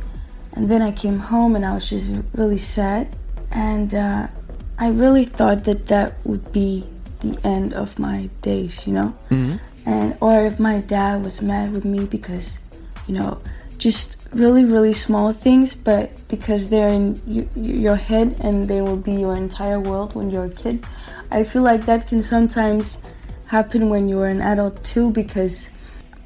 and 0.55 0.69
then 0.69 0.83
I 0.83 0.93
came 0.93 1.19
home 1.19 1.57
and 1.57 1.65
I 1.65 1.73
was 1.75 1.89
just 1.89 2.11
really 2.35 2.59
sad, 2.59 3.09
and 3.51 3.95
uh, 3.95 4.27
I 4.79 4.89
really 4.91 5.25
thought 5.25 5.65
that 5.65 5.87
that 5.89 6.15
would 6.27 6.53
be 6.53 6.85
the 7.21 7.39
end 7.45 7.73
of 7.75 7.99
my 7.99 8.29
days, 8.43 8.87
you 8.87 8.93
know? 8.95 9.15
and 9.87 10.17
or 10.21 10.45
if 10.47 10.59
my 10.61 10.79
dad 10.81 11.23
was 11.25 11.41
mad 11.43 11.73
with 11.73 11.85
me 11.85 12.05
because 12.05 12.61
you 13.09 13.15
know 13.15 13.41
just 13.79 14.17
really 14.33 14.65
really 14.65 14.93
small 14.93 15.33
things 15.33 15.75
but 15.75 16.11
because 16.29 16.69
they're 16.69 16.87
in 16.95 17.21
y- 17.27 17.49
your 17.57 17.97
head 17.97 18.37
and 18.39 18.69
they 18.69 18.81
will 18.81 18.97
be 18.97 19.11
your 19.13 19.35
entire 19.35 19.81
world 19.81 20.15
when 20.15 20.31
you're 20.31 20.45
a 20.45 20.51
kid 20.55 20.87
i 21.39 21.43
feel 21.45 21.63
like 21.63 21.87
that 21.87 22.07
can 22.07 22.23
sometimes 22.23 22.99
happen 23.47 23.89
when 23.91 24.09
you're 24.09 24.29
an 24.29 24.41
adult 24.41 24.83
too 24.85 25.11
because 25.11 25.69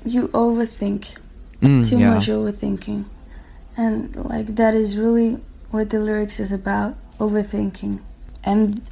you 0.04 0.28
overthink 0.28 1.16
Mm, 1.62 1.88
too 1.88 1.98
yeah. 1.98 2.14
much 2.14 2.26
overthinking. 2.28 3.04
And 3.78 4.14
like 4.16 4.54
that 4.56 4.74
is 4.74 4.98
really 4.98 5.40
what 5.70 5.88
the 5.88 5.98
lyrics 5.98 6.38
is 6.38 6.52
about 6.52 6.94
overthinking. 7.18 8.00
And 8.44 8.82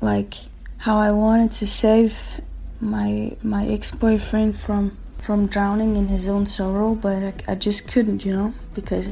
like 0.00 0.34
how 0.78 0.98
i 0.98 1.10
wanted 1.12 1.52
to 1.52 1.66
save 1.66 2.40
my 2.80 3.36
my 3.42 3.66
ex-boyfriend 3.66 4.56
from 4.56 4.96
from 5.18 5.46
drowning 5.46 5.96
in 5.96 6.08
his 6.08 6.28
own 6.28 6.44
sorrow 6.46 6.94
but 6.94 7.22
I, 7.22 7.32
I 7.52 7.54
just 7.54 7.86
couldn't 7.86 8.24
you 8.24 8.34
know 8.34 8.52
because 8.74 9.08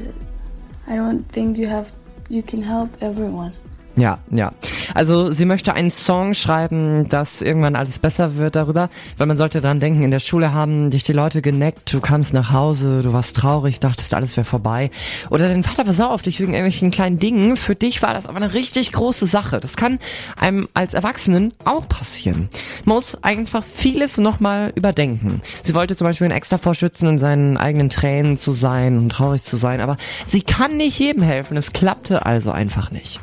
i 0.88 0.96
don't 0.96 1.22
think 1.30 1.58
you 1.58 1.68
have 1.68 1.92
you 2.28 2.42
can 2.42 2.62
help 2.62 2.90
everyone 3.00 3.52
Ja, 4.00 4.18
ja. 4.30 4.52
Also 4.94 5.30
sie 5.30 5.44
möchte 5.44 5.74
einen 5.74 5.90
Song 5.90 6.32
schreiben, 6.32 7.08
dass 7.10 7.42
irgendwann 7.42 7.76
alles 7.76 7.98
besser 7.98 8.38
wird 8.38 8.56
darüber, 8.56 8.88
weil 9.18 9.26
man 9.26 9.36
sollte 9.36 9.60
dran 9.60 9.78
denken, 9.78 10.02
in 10.02 10.10
der 10.10 10.20
Schule 10.20 10.54
haben 10.54 10.90
dich 10.90 11.04
die 11.04 11.12
Leute 11.12 11.42
geneckt, 11.42 11.92
du 11.92 12.00
kamst 12.00 12.32
nach 12.32 12.50
Hause, 12.50 13.02
du 13.02 13.12
warst 13.12 13.36
traurig, 13.36 13.78
dachtest 13.78 14.14
alles 14.14 14.38
wäre 14.38 14.46
vorbei. 14.46 14.90
Oder 15.28 15.48
dein 15.48 15.62
Vater 15.62 15.86
war 15.86 15.92
sauer 15.92 16.12
auf 16.12 16.22
dich 16.22 16.40
wegen 16.40 16.54
irgendwelchen 16.54 16.90
kleinen 16.90 17.18
Dingen. 17.18 17.56
Für 17.56 17.74
dich 17.74 18.02
war 18.02 18.14
das 18.14 18.24
aber 18.24 18.38
eine 18.38 18.54
richtig 18.54 18.92
große 18.92 19.26
Sache. 19.26 19.60
Das 19.60 19.76
kann 19.76 19.98
einem 20.38 20.66
als 20.72 20.94
Erwachsenen 20.94 21.52
auch 21.64 21.86
passieren. 21.86 22.48
Man 22.86 22.96
muss 22.96 23.22
einfach 23.22 23.62
vieles 23.62 24.16
nochmal 24.16 24.72
überdenken. 24.76 25.42
Sie 25.62 25.74
wollte 25.74 25.94
zum 25.94 26.06
Beispiel 26.06 26.24
einen 26.24 26.36
extra 26.36 26.56
vorschützen, 26.56 27.06
in 27.06 27.18
seinen 27.18 27.58
eigenen 27.58 27.90
Tränen 27.90 28.38
zu 28.38 28.52
sein 28.52 28.96
und 28.96 29.10
traurig 29.10 29.42
zu 29.42 29.56
sein, 29.56 29.82
aber 29.82 29.98
sie 30.26 30.40
kann 30.40 30.78
nicht 30.78 30.98
jedem 30.98 31.22
helfen. 31.22 31.58
Es 31.58 31.74
klappte 31.74 32.24
also 32.24 32.50
einfach 32.50 32.90
nicht. 32.90 33.20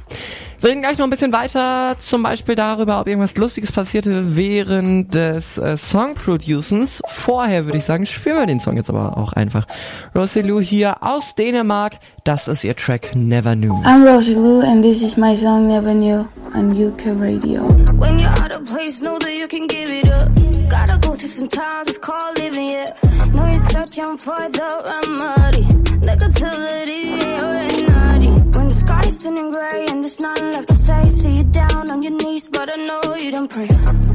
Wir 0.60 0.70
reden 0.72 0.82
gleich 0.82 0.98
noch 0.98 1.06
ein 1.06 1.12
bisschen 1.12 1.32
weiter, 1.34 1.96
zum 2.00 2.24
Beispiel 2.24 2.56
darüber, 2.56 3.00
ob 3.00 3.08
irgendwas 3.08 3.38
Lustiges 3.38 3.72
passierte 3.72 4.36
während 4.36 5.14
des 5.14 5.60
äh, 5.60 5.78
Song-Producens. 5.78 7.02
Vorher 7.08 7.66
würde 7.66 7.78
ich 7.78 7.86
sagen, 7.86 8.08
spielen 8.08 8.38
wir 8.38 8.46
den 8.48 8.60
Song 8.60 8.76
jetzt 8.76 8.90
aber 8.90 9.18
auch 9.18 9.34
einfach. 9.34 9.68
Rosie 10.16 10.42
Lou 10.42 10.60
hier 10.60 11.04
aus 11.04 11.36
Dänemark, 11.36 12.00
das 12.24 12.48
ist 12.48 12.64
ihr 12.64 12.76
Track 12.76 13.12
Never 13.16 13.56
Knew. 13.56 13.74
i'm 13.86 14.04
rosie 14.04 14.34
lou 14.34 14.62
and 14.62 14.82
this 14.84 15.04
is 15.04 15.16
my 15.16 15.36
song 15.36 15.68
never 15.68 15.94
knew 15.94 16.26
on 16.56 16.72
uk 16.72 17.06
radio 17.20 17.62
When 18.00 18.18
you're 18.20 18.30
out 18.44 18.56
of 18.56 18.66
place, 18.66 19.02
know 19.02 19.18
that 19.20 19.38
you 19.38 19.48
can 19.48 19.68
give 19.68 19.90
it 19.90 20.08
up. 20.08 20.28
Gotta 20.70 20.98
go 21.00 21.14
through 21.16 21.30
some 21.30 21.48
times, 21.48 21.88
it's 21.90 22.00
called 22.00 22.38
living, 22.40 22.72
yeah. 22.72 22.86
No, 23.36 23.46
you're 23.46 23.70
searching 23.70 24.18
for 24.18 24.36
the 24.36 24.68
remedy. 25.08 25.64
Negativity 26.02 27.22
in 27.22 27.77
turning 29.28 29.52
gray 29.52 29.86
and 29.90 30.04
there's 30.04 30.22
nothing 30.22 30.52
left 30.54 30.70
to 30.70 30.76
say, 30.76 31.02
see 31.10 31.36
you 31.36 31.44
down 31.44 31.90
on 31.92 32.02
your 32.02 32.14
knees, 32.14 32.48
but 32.48 32.72
I 32.74 32.78
know 32.86 33.16
you 33.16 33.32
don't 33.32 33.52
pray. 33.52 33.68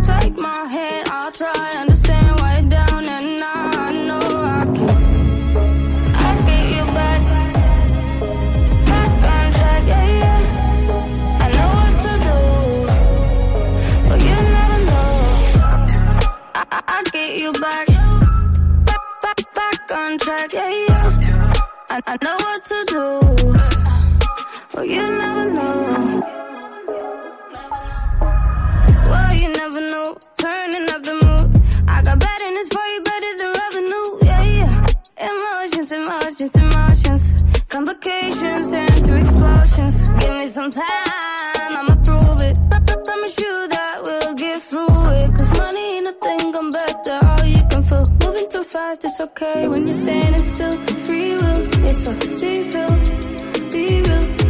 Take 0.03 0.41
my 0.41 0.61
hand, 0.73 1.09
I'll 1.11 1.31
try, 1.31 1.73
understand 1.77 2.41
why 2.41 2.59
you're 2.59 2.71
down, 2.71 3.07
and 3.07 3.43
I 3.43 3.93
know 4.09 4.27
I 4.59 4.65
can. 4.77 4.89
I'll 6.25 6.43
get 6.49 6.65
you 6.77 6.85
back. 6.99 7.21
Back 8.91 9.13
on 9.35 9.53
track, 9.53 9.85
yeah, 9.93 10.07
yeah. 10.23 11.45
I 11.45 11.47
know 11.57 11.71
what 11.79 11.95
to 12.05 12.13
do. 12.27 12.37
But 14.09 14.19
you 14.29 14.37
never 14.57 14.81
know. 14.89 15.11
I, 16.55 16.63
I, 16.77 16.81
I 16.89 17.03
get 17.13 17.31
you 17.43 17.53
back. 17.61 17.87
Back, 18.87 19.03
back, 19.21 19.39
back 19.55 19.81
on 19.93 20.19
track, 20.19 20.53
yeah, 20.55 20.71
yeah. 20.89 21.53
I, 21.91 22.01
I 22.07 22.17
know 22.25 22.37
what 22.47 22.65
to 22.65 22.79
do. 22.89 23.82
But 24.73 24.89
you 24.89 24.97
never 24.97 25.51
know. 25.53 26.23
Well, 29.07 29.35
you 29.35 29.49
never 29.53 29.81
know. 29.93 30.17
Turning 30.39 30.89
up 30.91 31.03
the 31.05 31.15
mood. 31.23 31.47
I 31.89 32.03
got 32.03 32.23
for 32.75 32.87
you, 32.93 33.03
better 33.03 33.33
than 33.39 33.53
revenue. 33.63 34.07
Yeah, 34.29 34.43
yeah. 34.59 35.29
Emotions, 35.29 35.93
emotions, 35.93 36.57
emotions. 36.57 37.45
Complications 37.69 38.71
turn 38.71 38.87
to 39.07 39.17
explosions. 39.17 40.09
Give 40.21 40.35
me 40.41 40.47
some 40.47 40.71
time, 40.71 41.73
I'ma 41.79 41.97
prove 42.03 42.41
it. 42.41 42.59
Promise 43.05 43.39
you 43.41 43.69
that 43.69 44.01
we'll 44.05 44.35
get 44.35 44.63
through 44.63 44.87
it. 45.21 45.35
Cause 45.37 45.51
money 45.59 45.97
ain't 45.97 46.09
a 46.09 46.13
thing, 46.13 46.57
I'm 46.57 46.71
better. 46.71 47.19
All 47.27 47.45
you 47.47 47.63
can 47.69 47.83
feel. 47.83 48.05
Moving 48.25 48.49
too 48.51 48.65
fast, 48.65 49.05
it's 49.05 49.21
okay 49.21 49.69
when 49.69 49.87
you're 49.87 49.93
standing 49.93 50.43
still. 50.43 50.73
Free 51.05 51.35
will, 51.35 51.69
it's 51.89 52.07
a 52.07 52.13
steep. 52.31 52.73
Be 53.71 54.03
real, 54.03 54.42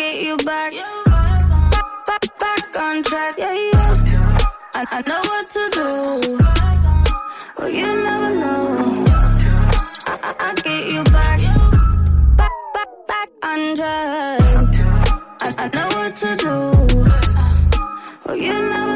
get 0.00 0.22
you 0.22 0.36
back. 0.38 0.72
Back, 2.06 2.24
back, 2.38 2.76
on 2.78 3.02
track, 3.02 3.34
yeah, 3.36 3.52
yeah. 3.52 4.38
I, 4.74 4.82
I 4.96 5.02
know 5.08 5.20
what 5.30 5.46
to 5.56 5.62
do. 5.76 5.88
But 7.56 7.70
you 7.74 7.90
never 8.06 8.30
know. 8.42 9.04
I, 10.06 10.34
I, 10.46 10.54
get 10.64 10.82
you 10.92 11.02
back. 11.16 11.40
Back, 12.40 12.54
back, 12.74 12.90
back 13.10 13.28
on 13.42 13.76
track. 13.76 14.40
I, 15.44 15.48
I 15.62 15.66
know 15.74 15.88
what 15.96 16.16
to 16.22 16.30
do. 16.44 16.56
But 18.24 18.38
you 18.40 18.54
never 18.72 18.89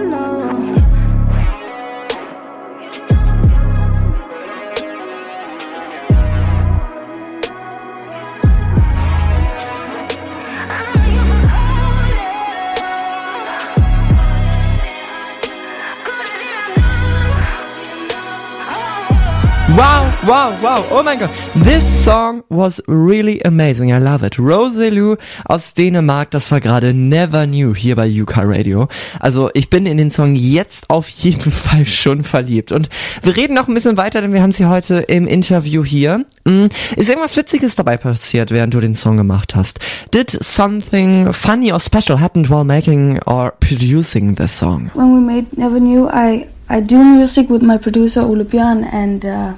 Wow, 19.77 20.13
wow, 20.25 20.53
wow, 20.63 20.85
oh 20.93 21.03
mein 21.03 21.19
Gott. 21.19 21.31
This 21.65 22.05
song 22.05 22.45
was 22.49 22.81
really 22.87 23.45
amazing. 23.45 23.91
I 23.91 23.99
love 23.99 24.25
it. 24.25 24.39
Roselou 24.39 25.17
aus 25.47 25.75
Dänemark, 25.75 26.31
das 26.31 26.53
war 26.53 26.61
gerade 26.61 26.95
Never 26.95 27.45
Knew 27.45 27.75
hier 27.75 27.97
bei 27.97 28.09
UK 28.09 28.37
Radio. 28.45 28.87
Also 29.19 29.51
ich 29.53 29.71
bin 29.71 29.87
in 29.87 29.99
den 29.99 30.13
Song 30.13 30.37
jetzt 30.37 30.91
auf 30.91 31.09
jeden 31.09 31.51
Fall 31.51 31.87
schon 31.87 32.23
verliebt. 32.23 32.71
Und 32.71 32.89
wir 33.23 33.37
reden 33.37 33.55
noch 33.55 33.67
ein 33.67 33.75
bisschen 33.75 33.97
weiter, 33.97 34.21
denn 34.21 34.33
wir 34.33 34.43
haben 34.43 34.53
sie 34.53 34.67
heute 34.67 34.99
im 34.99 35.27
Interview 35.27 35.85
hier. 35.85 36.25
Mm, 36.45 36.67
Ist 36.95 37.09
irgendwas 37.09 37.37
Witziges 37.37 37.75
dabei 37.75 37.97
passiert, 37.97 38.53
während 38.53 38.75
du 38.75 38.81
den 38.81 38.95
Song 38.95 39.17
gemacht 39.17 39.57
hast? 39.57 39.81
Did 40.15 40.31
something 40.41 41.33
funny 41.33 41.73
or 41.73 41.81
special 41.81 42.21
happen 42.21 42.49
while 42.49 42.63
making 42.65 43.19
or 43.27 43.53
producing 43.59 44.37
this 44.37 44.57
song? 44.57 44.93
when 44.95 45.17
we 45.17 45.21
made 45.21 45.47
Never 45.59 45.81
Knew, 45.81 46.09
I 46.09 46.47
I 46.71 46.81
do 46.81 47.03
music 47.03 47.51
with 47.51 47.63
my 47.63 47.77
producer 47.77 48.23
Björn, 48.23 48.85
and 48.85 49.25
uh, 49.25 49.53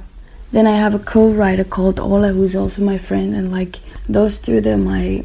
then 0.57 0.66
I 0.66 0.76
have 0.78 0.94
a 0.94 0.98
co-writer 0.98 1.64
called 1.64 2.00
Ola, 2.00 2.28
who's 2.32 2.57
also 2.57 2.80
my 2.80 2.96
friend, 2.96 3.34
and 3.34 3.52
like 3.52 3.80
those 4.09 4.38
two, 4.38 4.62
they're 4.62 4.78
my 4.78 5.22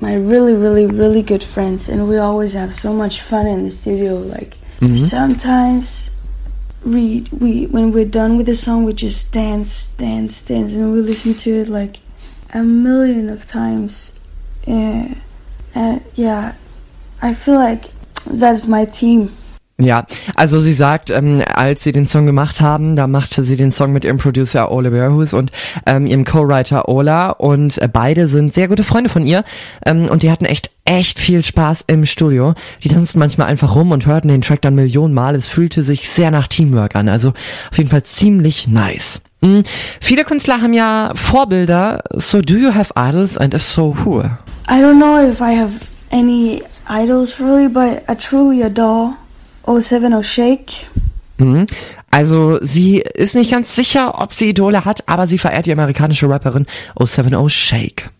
my 0.00 0.14
really, 0.16 0.54
really, 0.54 0.86
really 0.86 1.22
good 1.22 1.44
friends, 1.44 1.88
and 1.88 2.08
we 2.08 2.18
always 2.18 2.52
have 2.54 2.74
so 2.74 2.92
much 2.92 3.20
fun 3.20 3.46
in 3.46 3.62
the 3.62 3.70
studio. 3.70 4.16
Like 4.18 4.56
Mhm. 4.80 4.96
sometimes 4.96 6.10
we 6.84 7.26
we 7.30 7.66
when 7.66 7.92
we're 7.92 8.10
done 8.20 8.36
with 8.36 8.46
the 8.46 8.56
song, 8.56 8.84
we 8.84 8.92
just 8.92 9.32
dance, 9.32 9.90
dance, 9.98 10.42
dance, 10.42 10.74
and 10.74 10.92
we 10.92 11.00
listen 11.00 11.34
to 11.34 11.50
it 11.60 11.68
like 11.68 12.00
a 12.52 12.64
million 12.64 13.30
of 13.30 13.46
times. 13.46 14.14
Yeah, 14.66 15.14
and 15.76 16.00
yeah, 16.16 16.54
I 17.22 17.34
feel 17.34 17.54
like 17.54 17.84
that's 18.26 18.66
my 18.66 18.84
team. 18.84 19.30
Ja, 19.76 20.06
also 20.36 20.60
sie 20.60 20.72
sagt, 20.72 21.10
ähm, 21.10 21.42
als 21.52 21.82
sie 21.82 21.90
den 21.90 22.06
Song 22.06 22.26
gemacht 22.26 22.60
haben, 22.60 22.94
da 22.94 23.08
machte 23.08 23.42
sie 23.42 23.56
den 23.56 23.72
Song 23.72 23.92
mit 23.92 24.04
ihrem 24.04 24.18
Producer 24.18 24.70
Ole 24.70 24.92
Berhus 24.92 25.34
und 25.34 25.50
ähm, 25.84 26.06
ihrem 26.06 26.24
Co-Writer 26.24 26.88
Ola 26.88 27.30
und 27.30 27.78
äh, 27.78 27.88
beide 27.92 28.28
sind 28.28 28.54
sehr 28.54 28.68
gute 28.68 28.84
Freunde 28.84 29.10
von 29.10 29.26
ihr 29.26 29.42
ähm, 29.84 30.06
und 30.08 30.22
die 30.22 30.30
hatten 30.30 30.44
echt 30.44 30.70
echt 30.84 31.18
viel 31.18 31.42
Spaß 31.42 31.84
im 31.88 32.06
Studio. 32.06 32.54
Die 32.84 32.88
tanzten 32.88 33.18
manchmal 33.18 33.48
einfach 33.48 33.74
rum 33.74 33.90
und 33.90 34.06
hörten 34.06 34.28
den 34.28 34.42
Track 34.42 34.62
dann 34.62 34.76
Millionen 34.76 35.14
Mal. 35.14 35.34
Es 35.34 35.48
fühlte 35.48 35.82
sich 35.82 36.08
sehr 36.08 36.30
nach 36.30 36.46
Teamwork 36.46 36.94
an, 36.94 37.08
also 37.08 37.30
auf 37.30 37.78
jeden 37.78 37.90
Fall 37.90 38.04
ziemlich 38.04 38.68
nice. 38.68 39.22
Mm, 39.40 39.60
viele 40.00 40.24
Künstler 40.24 40.60
haben 40.60 40.74
ja 40.74 41.10
Vorbilder. 41.16 42.00
So 42.12 42.42
do 42.42 42.54
you 42.54 42.72
have 42.72 42.92
idols 42.96 43.38
and 43.38 43.54
if 43.54 43.62
so 43.62 43.96
who? 44.04 44.20
I 44.68 44.80
don't 44.80 44.98
know 44.98 45.18
if 45.18 45.40
I 45.40 45.58
have 45.58 45.80
any 46.12 46.62
idols 46.88 47.40
really, 47.40 47.68
but 47.68 48.04
I 48.08 48.14
truly 48.14 48.62
adore 48.62 49.16
070 49.66 50.22
Shake. 50.22 50.86
Mhm. 51.38 51.66
Also 52.10 52.58
sie 52.62 52.98
ist 52.98 53.34
nicht 53.34 53.50
ganz 53.50 53.74
sicher, 53.74 54.20
ob 54.20 54.32
sie 54.32 54.48
Idole 54.48 54.84
hat, 54.84 55.08
aber 55.08 55.26
sie 55.26 55.38
verehrt 55.38 55.66
die 55.66 55.72
amerikanische 55.72 56.28
Rapperin 56.28 56.66
070 56.98 57.48
Shake. 57.52 58.10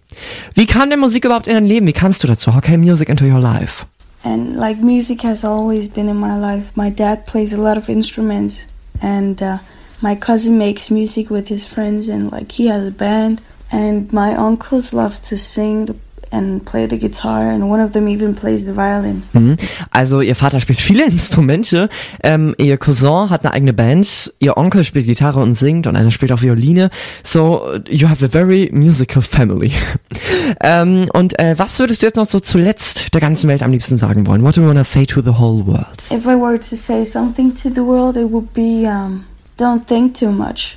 Wie 0.54 0.66
kam 0.66 0.90
denn 0.90 1.00
Musik 1.00 1.24
überhaupt 1.24 1.46
in 1.46 1.54
dein 1.54 1.66
Leben? 1.66 1.86
Wie 1.86 1.92
kamst 1.92 2.22
du 2.22 2.28
dazu? 2.28 2.54
How 2.54 2.60
came 2.60 2.78
music 2.78 3.08
into 3.08 3.24
your 3.24 3.40
life? 3.40 3.86
And 4.24 4.56
like 4.56 4.80
music 4.80 5.22
has 5.22 5.44
always 5.44 5.88
been 5.88 6.08
in 6.08 6.16
my 6.16 6.38
life. 6.38 6.72
My 6.76 6.90
dad 6.90 7.26
plays 7.26 7.52
a 7.52 7.58
lot 7.58 7.76
of 7.76 7.88
instruments, 7.88 8.66
and 9.02 9.40
uh, 9.42 9.58
my 10.00 10.16
cousin 10.16 10.56
makes 10.56 10.90
music 10.90 11.30
with 11.30 11.48
his 11.48 11.66
friends, 11.66 12.08
and 12.08 12.32
like 12.32 12.52
he 12.52 12.68
has 12.68 12.86
a 12.86 12.90
band. 12.90 13.40
And 13.70 14.10
my 14.12 14.34
uncles 14.34 14.92
love 14.92 15.20
to 15.28 15.36
sing 15.36 15.86
the, 15.86 15.96
and 16.34 16.64
play 16.64 16.88
the 16.88 16.98
guitar, 16.98 17.40
and 17.40 17.70
one 17.70 17.82
of 17.82 17.92
them 17.92 18.08
even 18.08 18.34
plays 18.34 18.64
the 18.64 18.74
violin. 18.74 19.22
Mhm. 19.32 19.56
Also 19.90 20.20
ihr 20.20 20.34
Vater 20.34 20.60
spielt 20.60 20.80
viele 20.80 21.04
Instrumente, 21.10 21.88
ähm, 22.22 22.54
ihr 22.58 22.76
Cousin 22.76 23.30
hat 23.30 23.44
eine 23.44 23.54
eigene 23.54 23.72
Band, 23.72 24.32
ihr 24.40 24.56
Onkel 24.56 24.84
spielt 24.84 25.06
Gitarre 25.06 25.40
und 25.40 25.54
singt 25.54 25.86
und 25.86 25.96
einer 25.96 26.10
spielt 26.10 26.32
auch 26.32 26.42
Violine. 26.42 26.90
So 27.22 27.62
you 27.88 28.08
have 28.08 28.24
a 28.24 28.28
very 28.28 28.70
musical 28.72 29.22
family. 29.22 29.72
ähm, 30.60 31.08
und 31.12 31.38
äh, 31.38 31.54
was 31.56 31.78
würdest 31.78 32.02
du 32.02 32.06
jetzt 32.06 32.16
noch 32.16 32.28
so 32.28 32.40
zuletzt 32.40 33.14
der 33.14 33.20
ganzen 33.20 33.48
Welt 33.48 33.62
am 33.62 33.70
liebsten 33.70 33.96
sagen 33.96 34.26
wollen? 34.26 34.42
What 34.42 34.56
do 34.56 34.62
you 34.62 34.68
wanna 34.68 34.84
say 34.84 35.06
to 35.06 35.22
the 35.22 35.38
whole 35.38 35.64
world? 35.66 36.10
If 36.10 36.26
I 36.26 36.34
were 36.34 36.58
to 36.58 36.76
say 36.76 37.04
something 37.04 37.54
to 37.56 37.70
the 37.70 37.80
world, 37.80 38.16
it 38.16 38.30
would 38.30 38.52
be 38.52 38.86
um, 38.88 39.24
don't 39.56 39.86
think 39.86 40.14
too 40.14 40.30
much. 40.30 40.76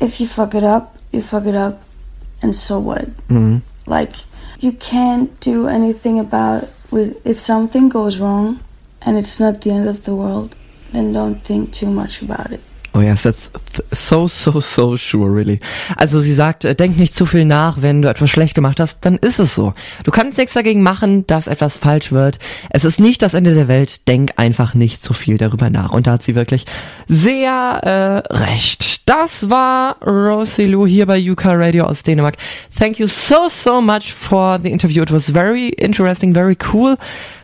If 0.00 0.20
you 0.20 0.26
fuck 0.26 0.54
it 0.54 0.64
up, 0.64 0.94
you 1.12 1.20
fuck 1.20 1.46
it 1.46 1.54
up, 1.54 1.80
and 2.42 2.54
so 2.54 2.78
what? 2.78 3.06
Mhm. 3.28 3.62
Like 3.86 4.12
you 4.60 4.72
can't 4.72 5.40
do 5.40 5.68
anything 5.68 6.20
about 6.20 6.68
with 6.90 7.26
if 7.26 7.38
something 7.38 7.88
goes 7.88 8.20
wrong 8.20 8.60
and 9.00 9.16
it's 9.16 9.40
not 9.40 9.62
the 9.62 9.70
end 9.70 9.88
of 9.88 10.04
the 10.04 10.14
world, 10.14 10.54
then 10.92 11.12
don't 11.12 11.42
think 11.42 11.72
too 11.72 11.88
much 11.88 12.20
about 12.20 12.52
it. 12.52 12.60
Oh 12.92 13.00
yes, 13.00 13.22
that's 13.22 13.52
th- 13.72 13.86
so, 13.92 14.26
so, 14.26 14.58
so 14.60 14.96
sure, 14.96 15.32
really. 15.32 15.60
Also 15.96 16.18
sie 16.18 16.34
sagt, 16.34 16.64
äh, 16.64 16.74
denk 16.74 16.98
nicht 16.98 17.14
zu 17.14 17.24
viel 17.24 17.44
nach, 17.44 17.82
wenn 17.82 18.02
du 18.02 18.08
etwas 18.10 18.30
schlecht 18.30 18.56
gemacht 18.56 18.80
hast, 18.80 19.04
dann 19.04 19.16
ist 19.16 19.38
es 19.38 19.54
so. 19.54 19.74
Du 20.02 20.10
kannst 20.10 20.38
nichts 20.38 20.54
dagegen 20.54 20.82
machen, 20.82 21.24
dass 21.28 21.46
etwas 21.46 21.78
falsch 21.78 22.10
wird. 22.10 22.40
Es 22.70 22.84
ist 22.84 22.98
nicht 22.98 23.22
das 23.22 23.34
Ende 23.34 23.54
der 23.54 23.68
Welt, 23.68 24.08
denk 24.08 24.32
einfach 24.36 24.74
nicht 24.74 25.04
zu 25.04 25.12
viel 25.12 25.38
darüber 25.38 25.70
nach. 25.70 25.92
Und 25.92 26.08
da 26.08 26.12
hat 26.12 26.24
sie 26.24 26.34
wirklich 26.34 26.66
sehr 27.06 28.24
äh, 28.28 28.34
recht. 28.34 29.08
Das 29.08 29.48
war 29.48 29.96
Rosie 30.04 30.66
Lou 30.66 30.84
hier 30.86 31.06
bei 31.06 31.20
UK 31.30 31.44
Radio 31.46 31.84
aus 31.84 32.02
Dänemark. 32.02 32.36
Thank 32.76 32.98
you 32.98 33.06
so, 33.06 33.48
so 33.48 33.80
much 33.80 34.12
for 34.12 34.58
the 34.60 34.68
interview. 34.68 35.02
It 35.02 35.12
was 35.12 35.30
very 35.30 35.68
interesting, 35.68 36.34
very 36.34 36.56
cool. 36.72 36.96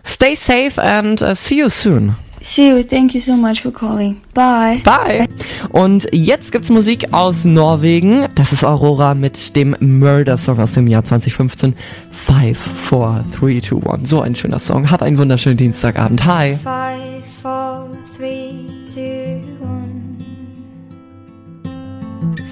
Stay 0.05 0.35
safe 0.35 0.81
and 0.81 1.23
uh, 1.23 1.35
see 1.37 1.59
you 1.61 1.69
soon. 1.69 2.17
See 2.47 2.69
you. 2.69 2.85
Thank 2.85 3.13
you 3.13 3.21
so 3.21 3.35
much 3.35 3.61
for 3.61 3.73
calling. 3.73 4.23
Bye. 4.33 4.81
Bye. 4.85 5.27
Und 5.71 6.07
jetzt 6.13 6.53
gibt's 6.53 6.71
Musik 6.71 7.13
aus 7.13 7.45
Norwegen. 7.45 8.29
Das 8.37 8.53
ist 8.53 8.63
Aurora 8.63 9.15
mit 9.15 9.57
dem 9.57 9.75
Murder-Song 9.81 10.61
aus 10.61 10.75
dem 10.75 10.87
Jahr 10.87 11.03
2015. 11.03 11.75
5, 12.13 12.57
4, 12.57 13.25
3, 13.41 13.61
2, 13.61 13.91
1. 13.95 14.09
So 14.09 14.21
ein 14.21 14.37
schöner 14.37 14.61
Song. 14.61 14.89
Hab 14.93 15.03
einen 15.03 15.19
wunderschönen 15.19 15.57
Dienstagabend. 15.57 16.25
Hi. 16.25 16.57
Five, 16.63 17.27
four, 17.43 17.91
three, 18.17 18.69
two, 18.87 19.43
one. 19.61 20.17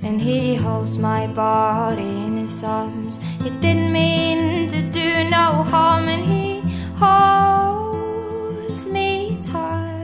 and 0.03 0.19
he 0.21 0.55
holds 0.55 0.97
my 0.97 1.25
body 1.27 2.03
in 2.03 2.37
his 2.37 2.63
arms. 2.63 3.19
He 3.41 3.49
didn't 3.61 3.91
mean 3.93 4.54
no 5.23 5.63
harm, 5.63 6.07
and 6.07 6.23
he 6.23 6.61
holds 6.97 8.87
me 8.87 9.37
tight. 9.41 9.95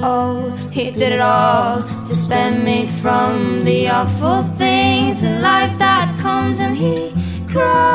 Oh, 0.00 0.50
he 0.70 0.90
did 0.90 1.12
it 1.12 1.20
all 1.20 1.82
to 2.06 2.14
spare 2.14 2.50
me 2.50 2.86
from 2.86 3.64
the 3.64 3.88
awful 3.88 4.42
things 4.56 5.22
in 5.22 5.42
life 5.42 5.78
that 5.78 6.18
comes, 6.18 6.60
and 6.60 6.76
he 6.76 7.12
cries 7.48 7.94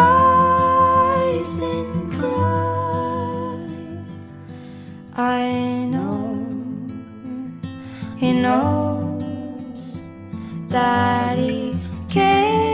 and 1.60 2.12
cries. 2.14 3.68
I 5.16 5.86
know 5.94 6.38
he 8.18 8.34
knows 8.34 9.24
that 10.70 11.38
he's 11.38 11.90
killing 12.10 12.67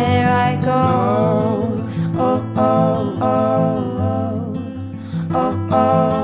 and 0.00 0.12
here 0.12 0.28
I 0.28 0.56
go. 0.64 1.84
Oh 2.16 2.54
oh 2.56 3.18
oh 3.22 3.98
oh 4.00 5.30
oh 5.32 5.68
oh 5.72 6.19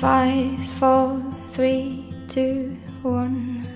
Five, 0.00 0.58
four, 0.78 1.22
three, 1.48 2.14
two, 2.28 2.76
one. 3.02 3.66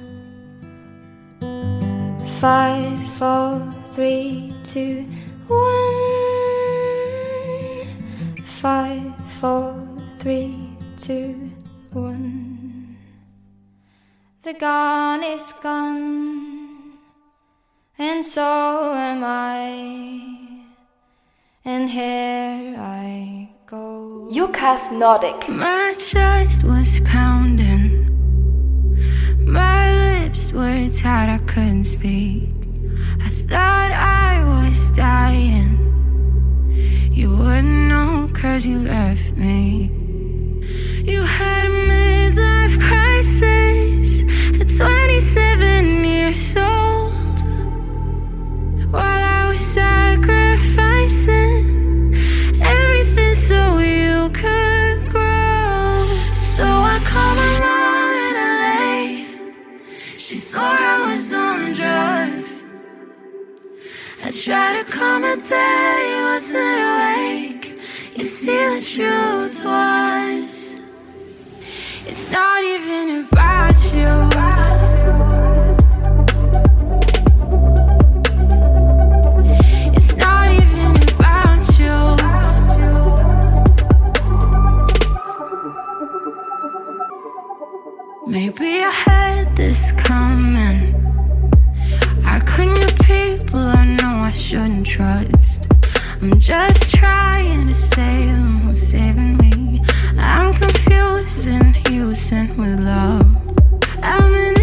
Five, 2.41 2.99
four, 3.19 3.61
three, 3.93 4.55
two, 4.65 5.05
one. 5.47 5.98
Five, 8.61 9.15
four, 9.39 9.87
three, 10.19 10.59
two, 10.97 11.53
one. 11.93 12.99
The 14.43 14.53
gun 14.53 15.23
is 15.23 15.53
gone, 15.63 16.99
and 17.97 18.25
so 18.25 18.95
am 18.95 19.23
I. 19.23 20.65
And 21.65 21.89
here 21.89 22.75
I 22.77 23.49
go. 23.65 24.29
Jukas 24.33 24.91
Nordic. 24.91 25.49
My 25.49 25.95
chest 25.97 26.65
was 26.65 26.99
pounding. 27.05 28.11
My 29.47 30.19
lips 30.25 30.51
were 30.51 30.89
tight, 30.89 31.33
I 31.33 31.39
couldn't 31.47 31.85
speak. 31.85 32.51
I 33.23 33.29
thought 33.29 33.93
I 33.93 34.43
was 34.43 34.91
dying. 34.91 35.79
You 37.13 37.31
wouldn't 37.37 37.89
know 37.89 38.28
cause 38.41 38.65
you 38.65 38.79
left 38.79 39.37
me. 39.37 39.91
You 41.03 41.23
had 41.23 41.67
a 41.67 41.71
midlife 41.91 42.79
crisis 42.89 44.23
at 44.61 44.69
27 44.69 46.05
years 46.05 46.57
old. 46.57 47.39
While 48.93 49.23
I 49.39 49.49
was 49.51 49.61
sacrificing 49.61 52.15
everything 52.63 53.35
so 53.35 53.79
you 53.79 54.31
could 54.31 55.09
grow. 55.11 56.07
So 56.35 56.65
I 56.65 57.01
called 57.11 57.37
my 57.43 57.53
mom 57.65 58.15
in 58.25 58.35
LA. 58.61 58.79
She 60.17 60.37
swore 60.37 60.63
I 60.63 61.11
was 61.11 61.33
on 61.33 61.73
drugs. 61.73 62.53
I 64.23 64.25
tried 64.31 64.75
to 64.79 64.85
calm 64.93 65.23
her 65.23 65.37
down, 65.37 65.99
he 66.07 66.15
wasn't 66.23 66.81
awake. 66.89 67.58
You 68.19 68.25
see, 68.25 68.47
the 68.47 68.81
truth 68.85 69.65
was, 69.65 70.75
it's 72.05 72.29
not 72.33 72.65
even 72.65 73.25
about 73.25 73.79
you. 73.95 74.13
It's 79.97 80.17
not 80.17 80.49
even 80.63 80.97
about 81.11 81.65
you. 81.79 81.97
Maybe 88.27 88.71
I 88.83 88.91
had 88.91 89.55
this 89.55 89.93
coming. 89.93 90.79
I 92.25 92.41
cling 92.41 92.75
to 92.75 92.89
people 93.05 93.61
I 93.61 93.85
know 93.95 94.15
I 94.25 94.33
shouldn't 94.33 94.87
trust. 94.89 95.48
I'm 96.21 96.41
just 96.41 96.95
trying 96.97 97.69
to 97.69 97.75
save 97.75 98.27
them 98.27 98.59
who's 98.59 98.85
saving 98.85 99.37
me. 99.37 99.81
I'm 100.19 100.53
confused 100.53 101.47
and 101.47 101.77
using 101.91 102.57
with 102.57 102.81
love. 102.81 103.25
I'm 104.03 104.35
in 104.35 104.58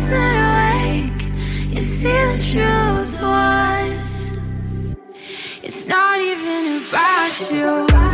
wasn't 0.00 0.36
awake. 0.48 1.22
You 1.74 1.80
see, 1.80 2.08
the 2.08 2.38
truth 2.50 3.22
was, 3.22 4.32
it's 5.62 5.86
not 5.86 6.18
even 6.20 6.82
about 6.88 7.50
you. 7.50 8.09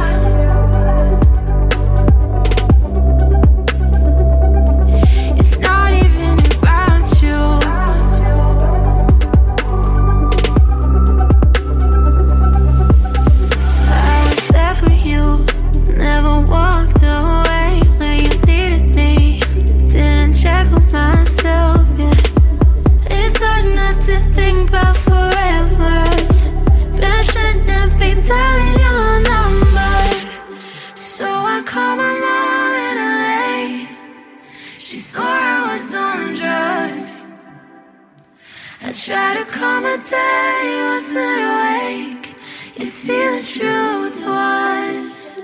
Tried 39.07 39.39
to 39.39 39.45
calm 39.45 39.85
my 39.85 39.99
down, 39.99 40.67
he 40.67 40.83
wasn't 40.83 41.39
awake. 41.47 42.35
You 42.77 42.85
see, 42.85 43.13
the 43.13 43.41
truth 43.47 44.27
was, 44.27 45.39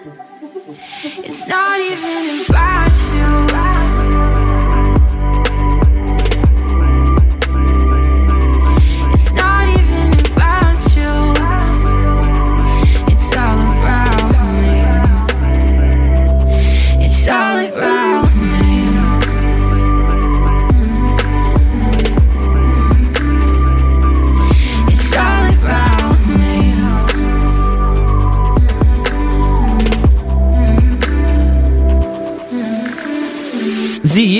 it's 1.24 1.47
not 1.47 1.78
even 1.78 2.44
about 2.44 2.90
you. 3.14 3.52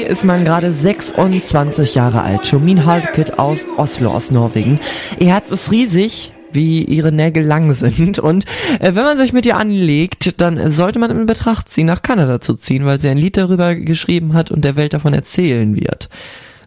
Ist 0.03 0.25
man 0.25 0.45
gerade 0.45 0.73
26 0.73 1.95
Jahre 1.95 2.23
alt, 2.23 2.49
Chomin 2.49 2.85
Harkit 2.85 3.39
aus 3.39 3.67
Oslo, 3.77 4.11
aus 4.11 4.31
Norwegen. 4.31 4.81
Ihr 5.19 5.29
Herz 5.29 5.51
ist 5.51 5.71
riesig, 5.71 6.33
wie 6.53 6.85
ihre 6.85 7.13
Nägel 7.13 7.45
lang 7.45 7.73
sind. 7.73 8.19
Und 8.19 8.45
äh, 8.81 8.95
wenn 8.95 9.05
man 9.05 9.19
sich 9.19 9.33
mit 9.33 9.47
ihr 9.47 9.57
anlegt, 9.57 10.41
dann 10.41 10.71
sollte 10.71 10.99
man 10.99 11.11
in 11.11 11.27
Betracht 11.27 11.69
ziehen, 11.69 11.87
nach 11.87 12.03
Kanada 12.03 12.41
zu 12.41 12.55
ziehen, 12.55 12.85
weil 12.85 13.01
sie 13.01 13.09
ein 13.09 13.19
Lied 13.19 13.37
darüber 13.37 13.75
geschrieben 13.75 14.35
hat 14.35 14.51
und 14.51 14.65
der 14.65 14.77
Welt 14.77 14.95
davon 14.95 15.15
erzählen 15.15 15.77
wird. 15.77 16.09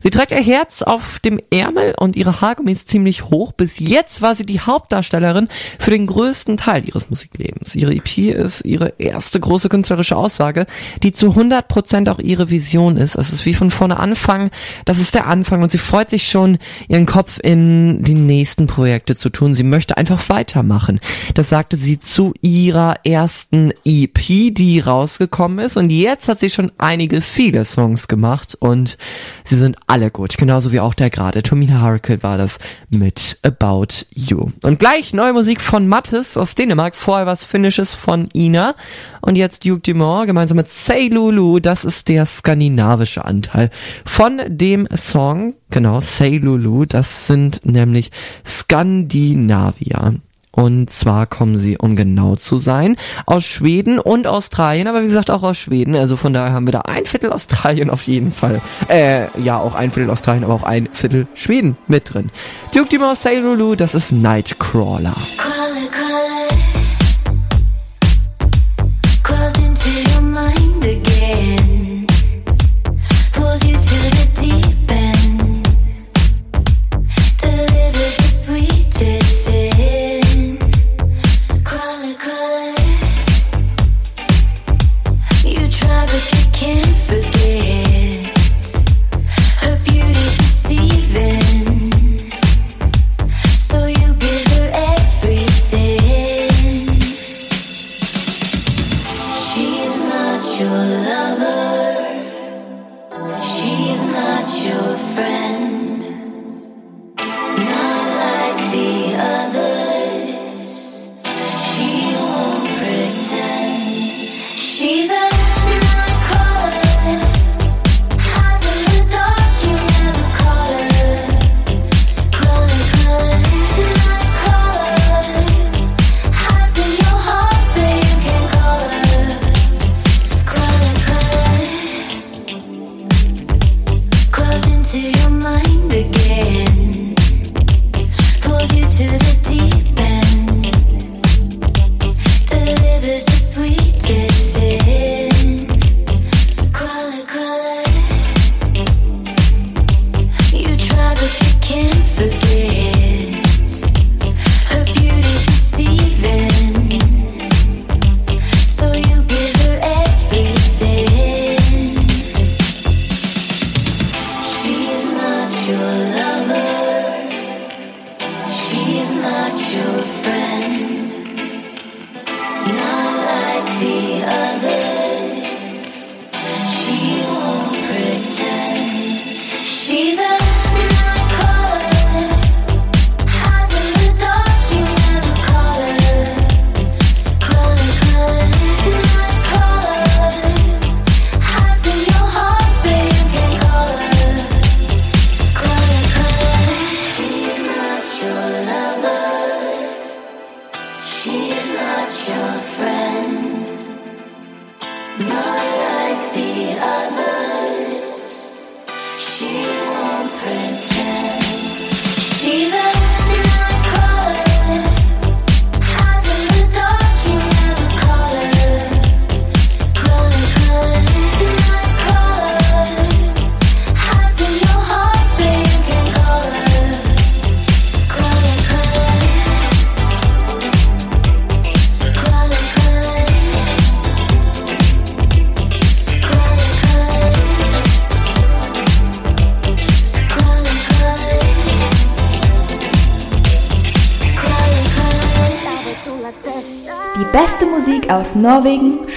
Sie 0.05 0.11
trägt 0.11 0.29
ihr 0.29 0.37
Herz 0.37 0.83
auf 0.83 1.19
dem 1.19 1.39
Ärmel 1.49 1.95
und 1.97 2.15
ihre 2.15 2.39
Haargummi 2.39 2.71
ist 2.71 2.89
ziemlich 2.89 3.25
hoch. 3.31 3.53
Bis 3.53 3.79
jetzt 3.79 4.21
war 4.21 4.35
sie 4.35 4.45
die 4.45 4.59
Hauptdarstellerin 4.59 5.47
für 5.79 5.89
den 5.89 6.05
größten 6.05 6.57
Teil 6.57 6.87
ihres 6.87 7.09
Musiklebens. 7.09 7.73
Ihre 7.73 7.91
EP 7.95 8.19
ist 8.19 8.63
ihre 8.65 8.93
erste 8.99 9.39
große 9.39 9.67
künstlerische 9.67 10.15
Aussage, 10.15 10.67
die 11.01 11.11
zu 11.11 11.31
100% 11.31 12.07
auch 12.11 12.19
ihre 12.19 12.51
Vision 12.51 12.97
ist. 12.97 13.15
Es 13.15 13.33
ist 13.33 13.47
wie 13.47 13.55
von 13.55 13.71
vorne 13.71 13.97
Anfang. 13.97 14.51
Das 14.85 14.99
ist 14.99 15.15
der 15.15 15.25
Anfang 15.25 15.63
und 15.63 15.71
sie 15.71 15.79
freut 15.79 16.11
sich 16.11 16.29
schon, 16.29 16.59
ihren 16.87 17.07
Kopf 17.07 17.39
in 17.41 18.03
die 18.03 18.13
nächsten 18.13 18.67
Projekte 18.67 19.15
zu 19.15 19.31
tun. 19.31 19.55
Sie 19.55 19.63
möchte 19.63 19.97
einfach 19.97 20.29
weitermachen. 20.29 20.99
Das 21.33 21.49
sagte 21.49 21.77
sie 21.77 21.97
zu 21.97 22.35
ihrer 22.41 22.93
ersten 23.05 23.73
EP, 23.83 24.53
die 24.53 24.81
rausgekommen 24.81 25.65
ist. 25.65 25.77
Und 25.77 25.91
jetzt 25.91 26.27
hat 26.27 26.39
sie 26.39 26.51
schon 26.51 26.71
einige, 26.77 27.21
viele 27.21 27.65
Songs 27.65 28.07
gemacht 28.07 28.55
und 28.59 28.99
sie 29.43 29.55
sind 29.55 29.77
alle 29.95 30.11
gut. 30.11 30.37
Genauso 30.37 30.73
wie 30.73 30.81
auch 30.81 30.93
der 30.93 31.09
gerade. 31.09 31.41
Tomina 31.41 31.81
Hurricane 31.81 32.21
war 32.21 32.37
das 32.37 32.59
mit 32.89 33.39
About 33.43 34.05
You. 34.13 34.51
Und 34.61 34.77
gleich 34.77 35.13
neue 35.13 35.31
Musik 35.31 35.61
von 35.61 35.87
Mattes 35.87 36.35
aus 36.35 36.53
Dänemark. 36.53 36.95
Vorher 36.95 37.25
was 37.25 37.45
Finnisches 37.45 37.93
von 37.93 38.27
Ina. 38.33 38.75
Und 39.21 39.37
jetzt 39.37 39.63
Duke 39.63 39.79
Dumont 39.79 40.27
gemeinsam 40.27 40.57
mit 40.57 40.67
Say 40.67 41.07
Lulu. 41.07 41.61
Das 41.61 41.85
ist 41.85 42.09
der 42.09 42.25
skandinavische 42.25 43.23
Anteil 43.23 43.69
von 44.03 44.41
dem 44.47 44.85
Song. 44.93 45.53
Genau, 45.69 46.01
Say 46.01 46.39
Lulu. 46.39 46.83
Das 46.83 47.27
sind 47.27 47.61
nämlich 47.65 48.11
Skandinavier. 48.45 50.15
Und 50.55 50.89
zwar 50.89 51.27
kommen 51.27 51.57
sie, 51.57 51.77
um 51.77 51.97
genau 51.97 52.37
zu 52.37 52.57
sein, 52.57 52.95
aus 53.25 53.43
Schweden 53.43 53.99
und 53.99 54.25
Australien, 54.25 54.87
aber 54.87 55.01
wie 55.01 55.07
gesagt 55.07 55.29
auch 55.29 55.43
aus 55.43 55.57
Schweden. 55.57 55.95
Also 55.95 56.15
von 56.15 56.31
daher 56.33 56.53
haben 56.53 56.65
wir 56.65 56.71
da 56.71 56.81
ein 56.81 57.05
Viertel 57.05 57.33
Australien 57.33 57.89
auf 57.89 58.03
jeden 58.03 58.31
Fall. 58.31 58.61
Äh, 58.87 59.27
ja, 59.41 59.59
auch 59.59 59.75
ein 59.75 59.91
Viertel 59.91 60.09
Australien, 60.09 60.45
aber 60.45 60.53
auch 60.53 60.63
ein 60.63 60.87
Viertel 60.93 61.27
Schweden 61.33 61.75
mit 61.87 62.13
drin. 62.13 62.29
Duke 62.73 62.87
Dimo 62.87 63.13
Say 63.15 63.39
Lulu, 63.39 63.75
das 63.75 63.93
ist 63.95 64.13
Nightcrawler. 64.13 65.13
Crawler, 65.37 65.89
crawler. 65.91 66.04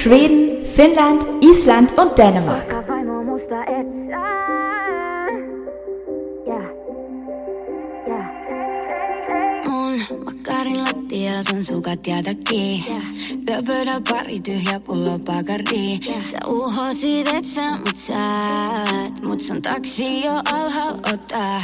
Schweden, 0.09 0.65
Finnland, 0.65 1.27
Island 1.43 1.93
und 1.99 2.17
Dänemark. 2.17 2.73
Makkarin 10.25 10.85
lattia, 10.85 11.43
sun 11.43 11.65
sukat 11.65 12.07
jätä 12.07 12.35
kiinni. 12.49 12.85
Yeah. 12.89 13.03
Yöpöydällä 13.49 14.01
pari 14.11 14.41
tyhjä 14.41 14.81
pullo 14.81 15.19
pakari. 15.19 15.99
Yeah. 16.07 16.25
Sä 16.25 16.39
uhosit 16.49 17.29
et 17.29 17.45
sä 17.45 17.77
mut 17.77 17.97
sä, 17.97 18.25
mut 19.29 19.41
sun 19.41 19.63
taksi 19.63 20.25
jo 20.25 20.33
alhaal 20.53 20.95
ottaa. 21.15 21.63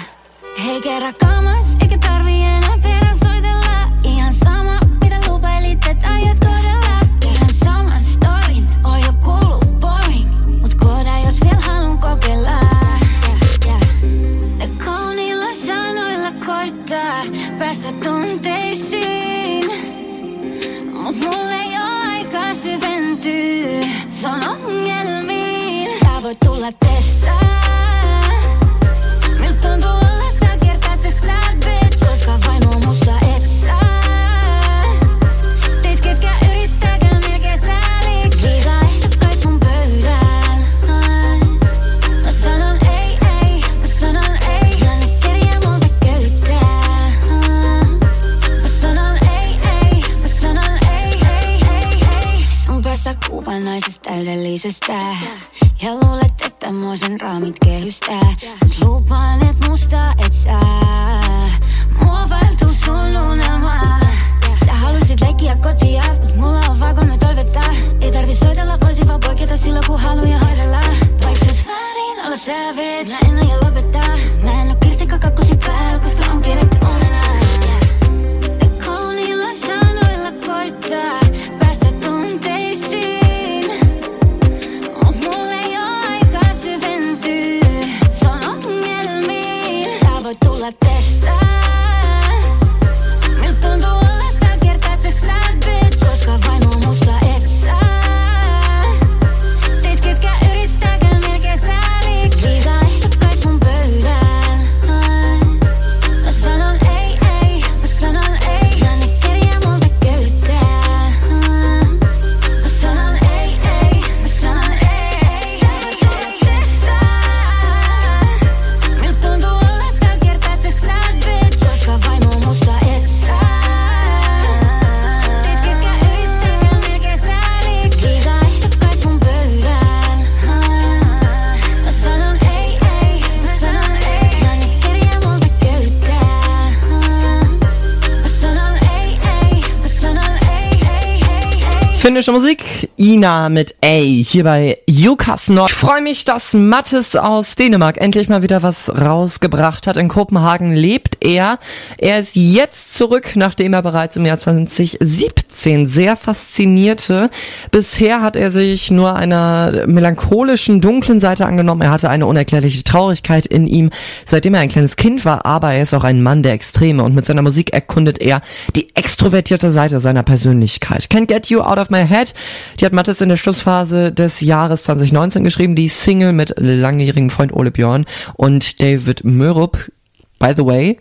Ei. 142.24 142.30
Finnische 142.32 142.32
Musik, 142.32 142.90
Ina 142.96 143.48
mit 143.50 143.74
A, 143.84 143.98
hier 143.98 144.44
bei 144.44 144.78
Jukas 144.88 145.48
Nord. 145.48 145.70
Ich 145.70 145.76
freue 145.76 146.00
mich, 146.00 146.24
dass 146.24 146.54
Mattes 146.54 147.16
aus 147.16 147.54
Dänemark 147.54 148.00
endlich 148.00 148.30
mal 148.30 148.42
wieder 148.42 148.62
was 148.62 148.88
rausgebracht 148.88 149.86
hat. 149.86 149.98
In 149.98 150.08
Kopenhagen 150.08 150.72
lebt 150.72 151.13
er. 151.24 151.58
Er 151.98 152.18
ist 152.18 152.36
jetzt 152.36 152.94
zurück, 152.94 153.32
nachdem 153.34 153.72
er 153.72 153.82
bereits 153.82 154.16
im 154.16 154.26
Jahr 154.26 154.38
2017 154.38 155.86
sehr 155.86 156.16
faszinierte. 156.16 157.30
Bisher 157.70 158.22
hat 158.22 158.36
er 158.36 158.52
sich 158.52 158.90
nur 158.90 159.16
einer 159.16 159.86
melancholischen, 159.86 160.80
dunklen 160.80 161.20
Seite 161.20 161.46
angenommen. 161.46 161.82
Er 161.82 161.90
hatte 161.90 162.10
eine 162.10 162.26
unerklärliche 162.26 162.84
Traurigkeit 162.84 163.46
in 163.46 163.66
ihm, 163.66 163.90
seitdem 164.26 164.54
er 164.54 164.60
ein 164.60 164.68
kleines 164.68 164.96
Kind 164.96 165.24
war, 165.24 165.46
aber 165.46 165.72
er 165.72 165.82
ist 165.82 165.94
auch 165.94 166.04
ein 166.04 166.22
Mann 166.22 166.42
der 166.42 166.52
Extreme 166.52 167.02
und 167.02 167.14
mit 167.14 167.26
seiner 167.26 167.42
Musik 167.42 167.72
erkundet 167.72 168.20
er 168.20 168.40
die 168.76 168.94
extrovertierte 168.94 169.70
Seite 169.70 170.00
seiner 170.00 170.22
Persönlichkeit. 170.22 171.04
Can't 171.04 171.26
Get 171.26 171.46
You 171.46 171.60
Out 171.60 171.78
of 171.78 171.90
My 171.90 172.06
Head, 172.06 172.34
die 172.78 172.84
hat 172.84 172.92
Mattes 172.92 173.20
in 173.20 173.28
der 173.28 173.36
Schlussphase 173.36 174.12
des 174.12 174.40
Jahres 174.40 174.84
2019 174.84 175.44
geschrieben, 175.44 175.74
die 175.74 175.88
Single 175.88 176.32
mit 176.32 176.54
langjährigen 176.58 177.30
Freund 177.30 177.52
Ole 177.52 177.70
Björn 177.70 178.04
und 178.34 178.80
David 178.80 179.24
Mörup. 179.24 179.90
By 180.38 180.52
the 180.56 180.66
way, 180.66 180.98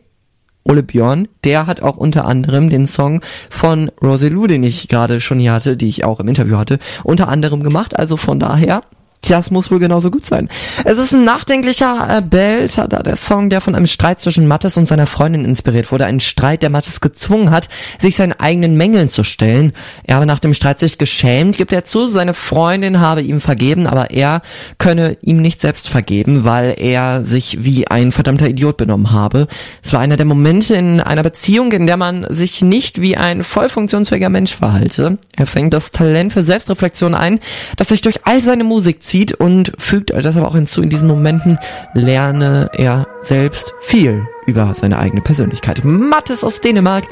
Ole 0.63 0.83
Björn, 0.83 1.27
der 1.43 1.67
hat 1.67 1.81
auch 1.81 1.97
unter 1.97 2.25
anderem 2.25 2.69
den 2.69 2.87
Song 2.87 3.21
von 3.49 3.91
Rosalou, 4.01 4.47
den 4.47 4.63
ich 4.63 4.87
gerade 4.87 5.19
schon 5.21 5.39
hier 5.39 5.53
hatte, 5.53 5.75
die 5.75 5.87
ich 5.87 6.05
auch 6.05 6.19
im 6.19 6.27
Interview 6.27 6.57
hatte, 6.57 6.79
unter 7.03 7.27
anderem 7.27 7.63
gemacht. 7.63 7.97
Also 7.97 8.17
von 8.17 8.39
daher, 8.39 8.81
das 9.29 9.51
muss 9.51 9.71
wohl 9.71 9.79
genauso 9.79 10.11
gut 10.11 10.25
sein. 10.25 10.49
Es 10.83 10.97
ist 10.97 11.13
ein 11.13 11.23
nachdenklicher 11.23 12.17
äh, 12.17 12.21
Belter, 12.21 12.87
da 12.87 13.01
der 13.01 13.15
Song, 13.15 13.49
der 13.49 13.61
von 13.61 13.75
einem 13.75 13.87
Streit 13.87 14.19
zwischen 14.19 14.47
Mattes 14.47 14.77
und 14.77 14.87
seiner 14.87 15.07
Freundin 15.07 15.45
inspiriert 15.45 15.91
wurde. 15.91 16.05
Ein 16.05 16.19
Streit, 16.19 16.61
der 16.61 16.69
Mattes 16.69 16.99
gezwungen 16.99 17.51
hat, 17.51 17.69
sich 17.99 18.15
seinen 18.15 18.33
eigenen 18.33 18.75
Mängeln 18.75 19.09
zu 19.09 19.23
stellen. 19.23 19.73
Er 20.03 20.15
habe 20.15 20.25
nach 20.25 20.39
dem 20.39 20.53
Streit 20.53 20.79
sich 20.79 20.97
geschämt, 20.97 21.57
gibt 21.57 21.71
er 21.71 21.85
zu, 21.85 22.07
seine 22.07 22.33
Freundin 22.33 22.99
habe 22.99 23.21
ihm 23.21 23.39
vergeben, 23.39 23.87
aber 23.87 24.11
er 24.11 24.41
könne 24.77 25.17
ihm 25.21 25.41
nicht 25.41 25.61
selbst 25.61 25.89
vergeben, 25.89 26.43
weil 26.43 26.75
er 26.77 27.23
sich 27.23 27.63
wie 27.63 27.87
ein 27.87 28.11
verdammter 28.11 28.49
Idiot 28.49 28.77
benommen 28.77 29.11
habe. 29.11 29.47
Es 29.81 29.93
war 29.93 29.99
einer 29.99 30.17
der 30.17 30.25
Momente 30.25 30.75
in 30.75 30.99
einer 30.99 31.23
Beziehung, 31.23 31.71
in 31.71 31.87
der 31.87 31.97
man 31.97 32.25
sich 32.29 32.61
nicht 32.61 32.99
wie 32.99 33.15
ein 33.15 33.43
voll 33.43 33.69
funktionsfähiger 33.69 34.29
Mensch 34.29 34.55
verhalte. 34.55 35.17
Er 35.35 35.47
fängt 35.47 35.73
das 35.73 35.91
Talent 35.91 36.33
für 36.33 36.43
Selbstreflexion 36.43 37.15
ein, 37.15 37.39
das 37.77 37.87
sich 37.87 38.01
durch 38.01 38.25
all 38.25 38.41
seine 38.41 38.63
Musik 38.63 39.01
zieht 39.01 39.12
und 39.39 39.73
fügt 39.77 40.09
das 40.09 40.35
aber 40.37 40.47
auch 40.47 40.55
hinzu. 40.55 40.81
In 40.81 40.89
diesen 40.89 41.07
Momenten 41.07 41.59
lerne 41.93 42.69
er 42.73 43.07
selbst 43.21 43.73
viel 43.81 44.27
über 44.45 44.73
seine 44.75 44.97
eigene 44.97 45.21
Persönlichkeit. 45.21 45.83
Mattes 45.83 46.43
aus 46.43 46.61
Dänemark 46.61 47.05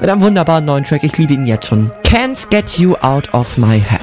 mit 0.00 0.10
einem 0.10 0.20
wunderbaren 0.20 0.64
neuen 0.64 0.84
Track. 0.84 1.04
Ich 1.04 1.16
liebe 1.16 1.32
ihn 1.32 1.46
jetzt 1.46 1.66
schon. 1.66 1.90
Can't 2.02 2.48
Get 2.50 2.78
You 2.78 2.96
Out 3.02 3.32
of 3.32 3.56
My 3.56 3.80
Head. 3.80 4.00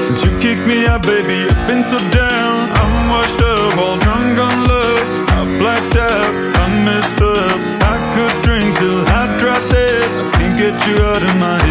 Since 0.00 0.24
you 0.24 0.38
kicked 0.40 0.66
me 0.66 0.86
out, 0.86 1.02
baby, 1.02 1.48
I've 1.48 1.66
been 1.66 1.84
so 1.84 1.98
down. 2.10 2.70
I'm 2.70 3.08
washed 3.08 3.40
up, 3.40 3.78
all 3.78 4.01
You 10.86 10.96
out 11.04 11.22
of 11.22 11.36
my 11.38 11.61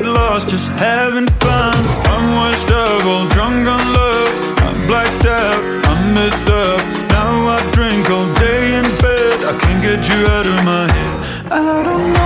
get 0.00 0.06
lost 0.06 0.48
just 0.48 0.68
having 0.70 1.28
fun? 1.42 1.76
I'm 2.12 2.34
washed 2.36 2.70
up, 2.70 3.04
all 3.04 3.28
drunk 3.28 3.66
on 3.66 3.92
love. 3.92 4.58
I'm 4.58 4.86
blacked 4.86 5.26
out, 5.26 5.60
I'm 5.90 6.14
messed 6.14 6.48
up. 6.48 6.80
Now 7.10 7.48
I 7.56 7.58
drink 7.72 8.08
all 8.10 8.32
day 8.34 8.78
in 8.78 8.84
bed. 9.02 9.36
I 9.44 9.58
can't 9.58 9.82
get 9.82 10.00
you 10.10 10.20
out 10.36 10.46
of 10.46 10.58
my 10.64 10.84
head. 10.92 11.52
I 11.52 11.82
don't 11.82 12.17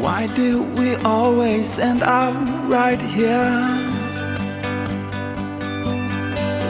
Why 0.00 0.28
do 0.34 0.62
we 0.78 0.94
always 0.96 1.78
end 1.78 2.02
up 2.02 2.34
right 2.70 3.00
here? 3.00 3.50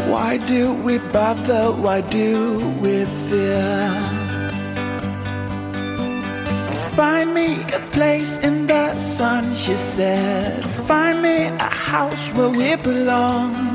Why 0.08 0.38
do 0.38 0.72
we 0.72 0.98
bother? 0.98 1.72
Why 1.72 2.00
do 2.00 2.58
we 2.80 3.04
fear? 3.28 3.90
Find 6.96 7.34
me 7.34 7.62
a 7.74 7.80
place 7.92 8.38
in 8.38 8.66
the 8.66 8.96
sun, 8.96 9.54
she 9.54 9.74
said. 9.74 10.64
Find 10.88 11.20
me 11.22 11.46
a 11.46 11.70
house 11.92 12.28
where 12.34 12.48
we 12.48 12.76
belong. 12.76 13.73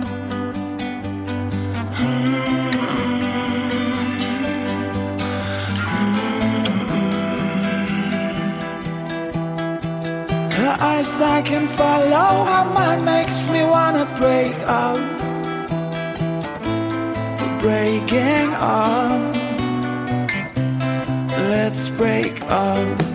Her 10.59 10.75
eyes 10.79 11.21
I 11.21 11.41
can 11.41 11.67
follow, 11.67 12.45
her 12.45 12.65
mind 12.73 13.03
makes 13.03 13.49
me 13.49 13.63
wanna 13.63 14.05
break 14.17 14.53
out. 14.63 15.01
Breaking 17.59 18.53
up. 18.53 19.35
Let's 21.49 21.89
break 21.89 22.41
up. 22.43 23.08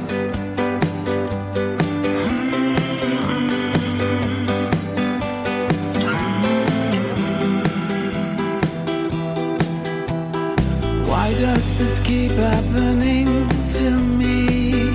Keep 12.04 12.32
happening 12.32 13.48
to 13.70 13.90
me? 13.90 14.90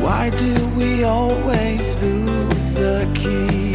Why 0.00 0.30
do 0.30 0.54
we 0.76 1.02
always 1.02 1.96
lose 1.96 2.74
the 2.74 3.08
key? 3.14 3.72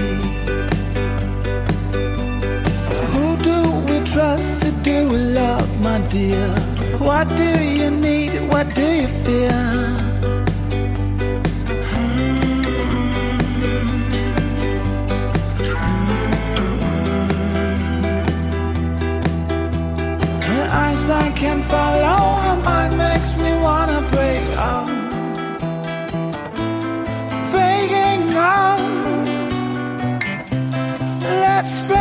Who 3.12 3.38
do 3.50 3.60
we 3.88 4.00
trust 4.06 4.62
to 4.64 4.72
do 4.84 5.10
love, 5.10 5.70
my 5.84 6.00
dear? 6.08 6.48
What 6.98 7.28
do 7.36 7.52
you 7.66 7.92
need? 7.92 8.34
What 8.50 8.74
do 8.74 8.86
you 9.02 9.08
fear? 9.26 10.07
I 21.10 21.32
can't 21.32 21.64
follow, 21.64 22.18
her 22.42 22.62
mind 22.64 22.98
makes 22.98 23.38
me 23.38 23.52
wanna 23.62 24.02
break 24.12 24.44
out. 24.58 24.88
Breaking 27.52 28.36
out. 28.36 28.82
Let's 31.22 31.88
break 31.88 31.97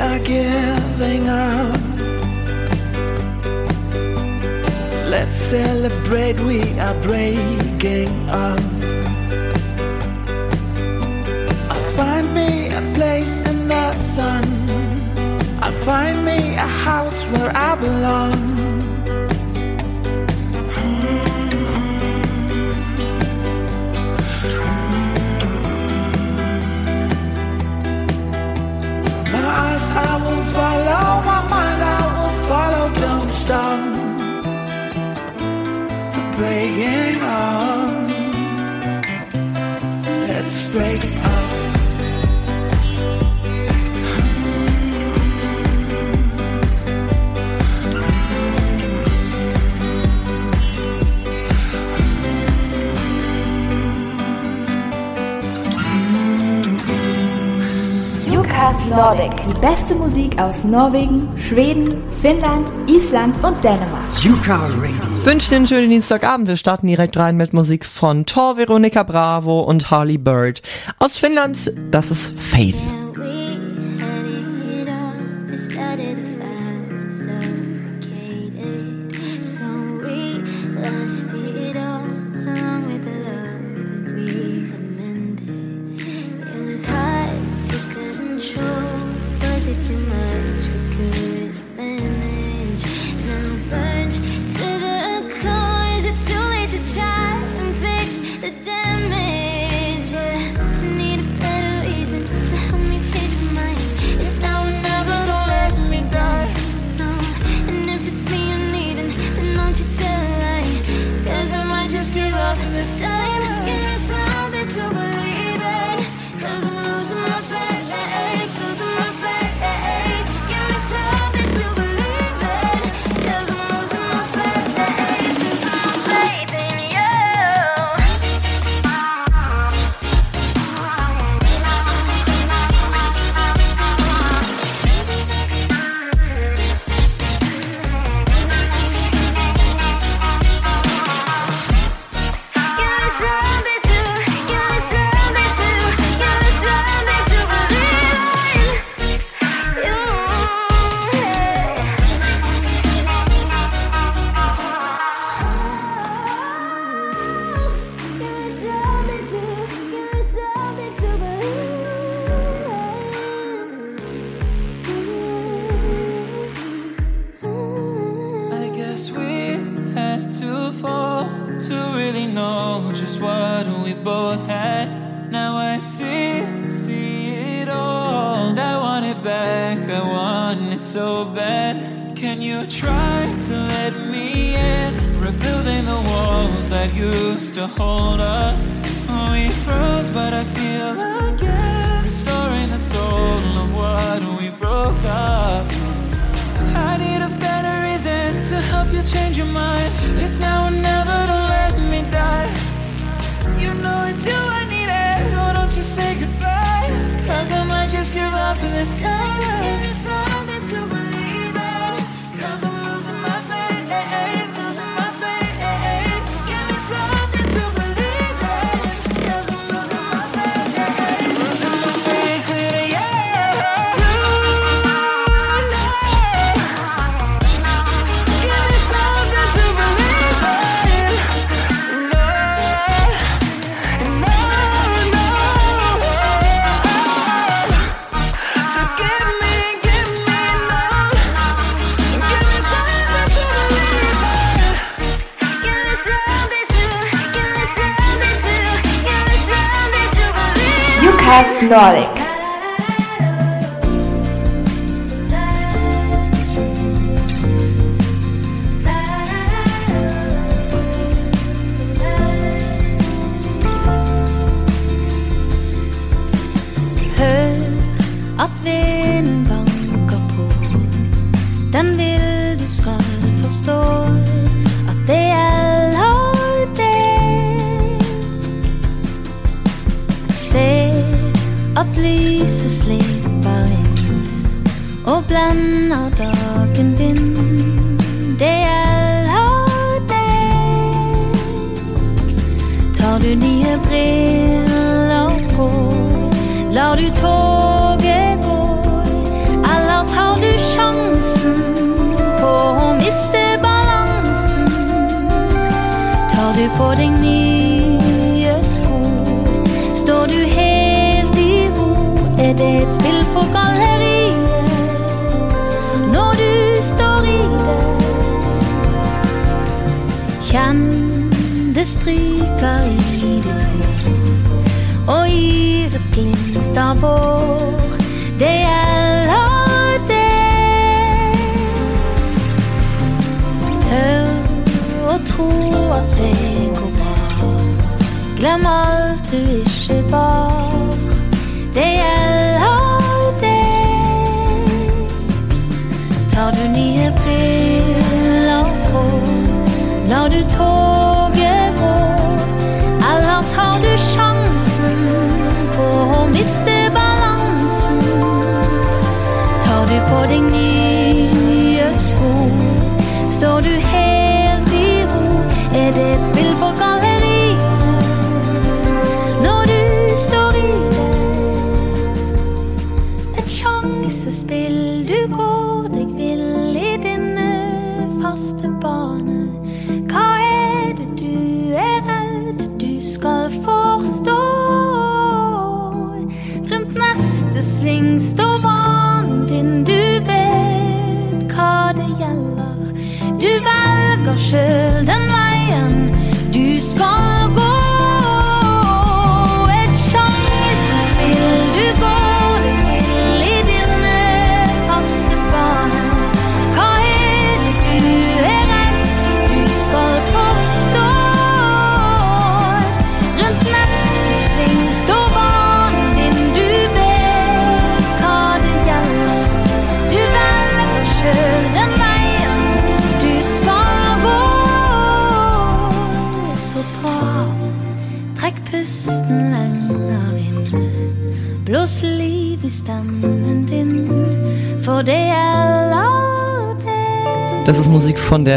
are 0.00 0.18
giving 0.20 1.28
up. 1.28 1.76
Let's 5.06 5.36
celebrate, 5.36 6.40
we 6.40 6.60
are 6.80 6.94
breaking 7.02 8.30
up. 8.30 8.60
I'll 11.70 11.90
find 11.96 12.34
me 12.34 12.68
a 12.68 12.80
place 12.94 13.40
in 13.50 13.68
the 13.68 13.94
sun. 14.14 14.44
I'll 15.60 15.78
find 15.84 16.24
me 16.24 16.54
a 16.54 16.70
house 16.86 17.22
where 17.32 17.52
I 17.54 17.74
belong. 17.76 18.49
Breaking 36.50 37.22
on, 37.22 38.08
let's 40.26 40.72
break 40.72 41.00
up. 41.24 41.40
Nordic. 58.90 59.30
Die 59.46 59.60
beste 59.60 59.94
Musik 59.94 60.36
aus 60.40 60.64
Norwegen, 60.64 61.28
Schweden, 61.38 62.02
Finnland, 62.20 62.68
Island 62.88 63.36
und 63.44 63.62
Dänemark. 63.62 64.24
Yuka 64.24 64.66
Radio. 64.66 65.09
Wünsche 65.22 65.50
dir 65.50 65.56
einen 65.56 65.66
schönen 65.66 65.90
Dienstagabend. 65.90 66.48
Wir 66.48 66.56
starten 66.56 66.86
direkt 66.86 67.16
rein 67.16 67.36
mit 67.36 67.52
Musik 67.52 67.84
von 67.84 68.24
Tor, 68.24 68.56
Veronica 68.56 69.02
Bravo 69.02 69.60
und 69.60 69.90
Harley 69.90 70.16
Bird. 70.16 70.62
Aus 70.98 71.18
Finnland, 71.18 71.72
das 71.90 72.10
ist 72.10 72.38
Faith. 72.40 72.99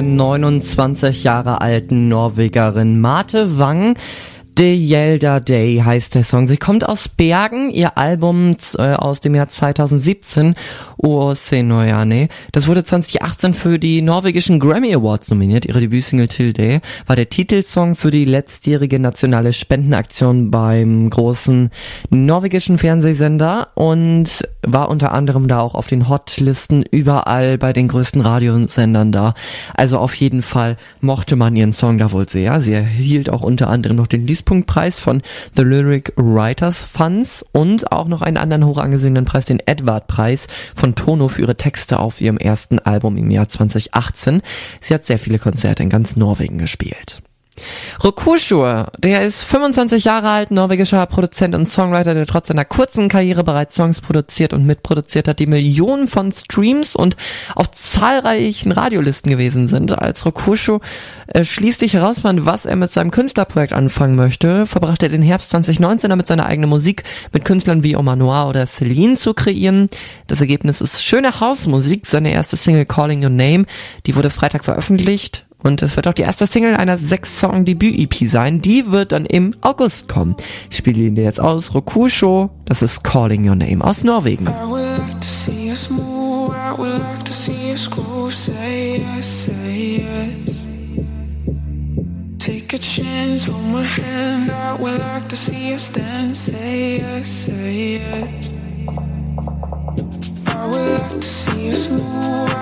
29 0.04 1.24
Jahre 1.24 1.62
alten 1.62 2.10
Norwegerin 2.10 3.00
Marte 3.00 3.58
Wang. 3.58 3.96
De 4.58 4.76
Yelda 4.76 5.40
Day 5.40 5.82
heißt 5.84 6.14
der 6.14 6.24
Song. 6.24 6.46
Sie 6.46 6.58
kommt 6.58 6.88
aus 6.88 7.10
Bergen. 7.10 7.72
Ihr 7.72 7.98
Album 7.98 8.56
äh, 8.78 8.94
aus 8.94 9.20
dem 9.20 9.34
Jahr 9.34 9.48
2017, 9.48 10.54
O 10.98 11.30
das 11.32 12.68
wurde 12.68 12.84
2018 12.84 13.54
für 13.56 13.80
die 13.80 14.04
norwegischen 14.04 14.60
Grammy 14.60 14.94
Awards 14.94 15.32
nominiert. 15.32 15.66
Ihre 15.66 15.80
Debütsingle 15.80 16.28
Till 16.28 16.54
Day 16.54 16.82
war 17.08 17.16
der 17.16 17.30
Titelsong 17.30 17.96
für 17.96 18.12
die 18.12 18.26
letztjährige 18.26 19.00
nationale 19.00 19.54
Spendenaktion 19.54 20.52
beim 20.52 21.10
großen 21.10 21.72
norwegischen 22.12 22.78
Fernsehsender. 22.78 23.70
Und 23.74 24.48
war 24.66 24.90
unter 24.90 25.12
anderem 25.12 25.48
da 25.48 25.60
auch 25.60 25.76
auf 25.76 25.88
den 25.88 26.10
Hotlisten 26.10 26.84
überall 26.90 27.58
bei 27.58 27.74
den 27.74 27.88
größten 27.88 28.22
Radiosendern 28.22 29.12
da. 29.12 29.34
Also 29.74 30.00
auf 30.00 30.14
jeden 30.16 30.42
Fall 30.42 30.78
mochte 31.02 31.36
man 31.36 31.56
ihren 31.56 31.74
Song 31.74 31.98
da 31.98 32.12
wohl 32.12 32.28
sehr. 32.28 32.62
Sie 32.62 32.74
erhielt 32.74 33.30
auch 33.30 33.42
unter 33.42 33.70
anderem 33.70 33.98
noch 33.98 34.08
den 34.08 34.26
Lispunktpreis 34.28 35.00
von 35.00 35.22
The 35.56 35.64
Lyric 35.64 36.14
Writers 36.16 36.84
Funds 36.84 37.46
und 37.52 37.92
auch 37.92 38.08
noch 38.08 38.22
einen 38.22 38.38
anderen 38.38 38.66
hoch 38.66 38.78
angesehenen 38.78 39.26
Preis, 39.26 39.46
den 39.46 39.60
Edward-Preis 39.66 40.48
von 40.76 40.96
Tono 40.96 41.28
für 41.28 41.42
ihre 41.42 41.58
Texte 41.58 42.00
auf 42.00 42.22
ihrem 42.22 42.38
ersten 42.38 42.80
Album 42.80 43.18
im 43.18 43.30
Jahr 43.32 43.48
2018. 43.48 44.42
Sie 44.80 44.94
hat 44.94 45.06
sehr 45.06 45.20
viele 45.20 45.40
Konzerte 45.40 45.84
in 45.84 45.90
ganz 45.90 46.16
Norwegen 46.16 46.58
gespielt. 46.58 47.22
Rokusho, 48.04 48.86
der 48.98 49.22
ist 49.22 49.44
25 49.44 50.04
Jahre 50.04 50.30
alt, 50.30 50.52
norwegischer 50.52 51.06
Produzent 51.06 51.56
und 51.56 51.70
Songwriter, 51.70 52.14
der 52.14 52.26
trotz 52.26 52.48
seiner 52.48 52.66
kurzen 52.66 53.10
Karriere 53.10 53.44
bereits 53.44 53.76
Songs 53.76 54.02
produziert 54.02 54.54
und 54.54 54.66
mitproduziert 54.66 55.28
hat, 55.28 55.40
die 55.40 55.46
Millionen 55.46 56.08
von 56.08 56.32
Streams 56.32 56.96
und 56.96 57.16
auf 57.56 57.72
zahlreichen 57.72 58.72
Radiolisten 58.72 59.30
gewesen 59.30 59.68
sind. 59.68 59.98
Als 59.98 60.26
Rokusho 60.26 60.82
äh, 61.28 61.46
schließlich 61.46 61.94
herausfand, 61.94 62.46
was 62.46 62.66
er 62.66 62.76
mit 62.76 62.92
seinem 62.92 63.12
Künstlerprojekt 63.12 63.74
anfangen 63.74 64.16
möchte, 64.16 64.66
verbrachte 64.66 65.06
er 65.06 65.12
den 65.12 65.22
Herbst 65.22 65.52
2019 65.52 66.10
damit 66.10 66.28
seine 66.28 66.46
eigene 66.46 66.68
Musik 66.68 67.04
mit 67.32 67.46
Künstlern 67.46 67.84
wie 67.84 67.96
Omar 67.96 68.16
Noir 68.16 68.48
oder 68.50 68.66
Celine 68.66 69.16
zu 69.16 69.34
kreieren. 69.34 69.90
Das 70.28 70.42
Ergebnis 70.42 70.82
ist 70.82 71.04
schöne 71.04 71.40
Hausmusik, 71.40 72.06
seine 72.06 72.32
erste 72.32 72.58
Single 72.58 72.86
Calling 72.86 73.24
Your 73.24 73.30
Name, 73.30 73.66
die 74.06 74.16
wurde 74.16 74.30
Freitag 74.30 74.66
veröffentlicht 74.66 75.46
und 75.64 75.82
es 75.82 75.96
wird 75.96 76.08
auch 76.08 76.14
die 76.14 76.22
erste 76.24 76.46
Single 76.46 76.76
einer 76.76 76.98
sechs 76.98 77.40
Song 77.40 77.66
Debüt 77.66 77.98
EP 77.98 78.30
sein. 78.30 78.62
Die 78.62 78.92
wird 78.92 79.12
dann 79.12 79.26
im 79.26 79.56
August 79.62 80.08
kommen. 80.08 80.36
Ich 80.70 80.78
spiele 80.78 81.04
ihn 81.04 81.16
dir 81.16 81.24
jetzt 81.24 81.40
aus. 81.40 81.74
Rokusho, 81.74 82.50
das 82.66 82.82
ist 82.82 83.04
Calling 83.04 83.48
Your 83.48 83.56
Name 83.56 83.84
aus 83.84 84.04
Norwegen. 84.04 84.48
Take 92.44 92.74
a 92.74 92.78
chance, 92.78 93.46
hold 93.46 93.66
my 93.72 93.84
hand. 93.86 94.52
I 94.52 94.74
would 94.78 95.00
like 95.00 95.30
to 95.30 95.36
see 95.36 95.74
us 95.74 95.90
dance. 95.90 96.52
Say 96.52 96.98
yes, 96.98 97.46
say 97.46 98.00
yes. 98.00 98.53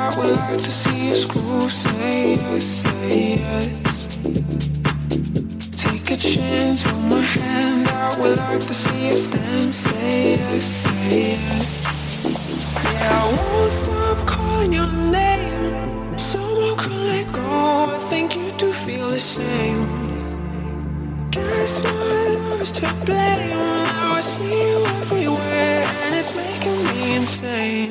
I 0.02 0.18
would 0.18 0.38
like 0.38 0.60
to 0.68 0.72
see 0.72 1.12
us 1.12 1.26
groove. 1.26 1.72
Say 1.72 2.36
yes, 2.36 2.66
say 2.66 3.36
yes. 3.38 4.18
Take 5.84 6.12
a 6.12 6.18
chance, 6.18 6.84
hold 6.84 7.06
my 7.12 7.22
hand. 7.22 7.88
I 7.88 8.20
would 8.20 8.38
like 8.38 8.66
to 8.72 8.74
see 8.74 9.12
us 9.14 9.28
dance. 9.28 9.76
Say 9.76 10.38
yes, 10.38 10.66
say 10.66 11.38
yes. 11.38 11.86
Yeah, 12.84 13.22
I 13.22 13.26
won't 13.38 13.72
stop 13.72 14.18
calling 14.28 14.74
your 14.74 14.92
name. 15.20 16.18
Someone 16.18 16.78
can 16.78 16.98
let 17.14 17.32
go. 17.34 17.96
I 17.98 18.00
think 18.12 18.36
you 18.36 18.52
do 18.58 18.74
feel 18.74 19.10
the 19.12 19.20
same. 19.20 19.86
Guess 21.32 21.84
my 21.84 21.92
love 22.38 22.62
is 22.62 22.72
to 22.74 22.88
blame. 23.06 23.60
Now 23.86 24.14
I 24.16 24.22
see 24.22 24.44
you 24.72 24.86
everywhere, 25.02 25.86
and 26.04 26.16
it's 26.16 26.34
making 26.36 26.80
me 26.88 27.16
insane. 27.18 27.91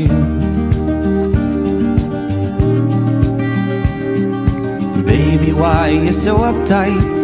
you? 0.00 0.08
Baby, 5.04 5.52
why 5.52 5.88
you 5.88 6.12
so 6.12 6.38
uptight? 6.38 7.20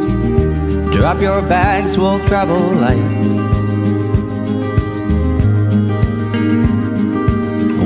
Drop 0.93 1.21
your 1.21 1.43
bags, 1.43 1.97
we'll 1.99 2.21
travel 2.27 2.59
light. 2.59 3.17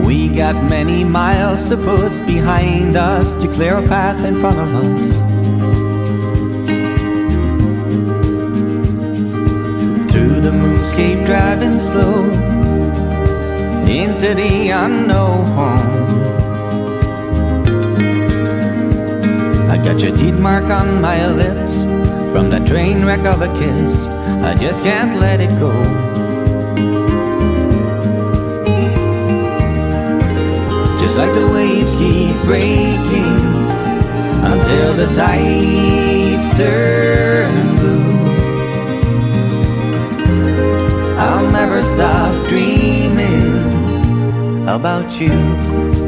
We 0.06 0.28
got 0.28 0.54
many 0.68 1.04
miles 1.04 1.68
to 1.68 1.76
put 1.76 2.10
behind 2.26 2.96
us 2.96 3.32
to 3.40 3.48
clear 3.48 3.78
a 3.78 3.82
path 3.86 4.24
in 4.24 4.34
front 4.36 4.58
of 4.58 4.74
us. 4.74 5.20
Through 10.10 10.40
the 10.40 10.50
moonscape, 10.50 11.26
driving 11.26 11.78
slow 11.78 12.49
into 13.90 14.34
the 14.34 14.70
unknown. 14.70 15.40
I 19.68 19.76
got 19.82 20.00
your 20.00 20.16
teeth 20.16 20.38
mark 20.38 20.64
on 20.64 21.00
my 21.00 21.26
lips 21.26 21.82
from 22.32 22.50
that 22.50 22.66
train 22.68 23.04
wreck 23.04 23.24
of 23.26 23.42
a 23.42 23.48
kiss. 23.58 24.06
I 24.44 24.54
just 24.54 24.84
can't 24.84 25.18
let 25.18 25.40
it 25.40 25.50
go. 25.58 25.72
Just 31.00 31.16
like 31.18 31.34
the 31.34 31.50
waves 31.52 31.92
keep 31.96 32.36
breaking 32.44 33.40
until 34.52 34.94
the 34.94 35.06
tides 35.16 36.56
turn 36.56 37.76
blue. 37.76 38.10
I'll 41.18 41.50
never 41.50 41.82
stop 41.82 42.46
dreaming 42.46 43.79
about 44.76 45.20
you. 45.20 45.99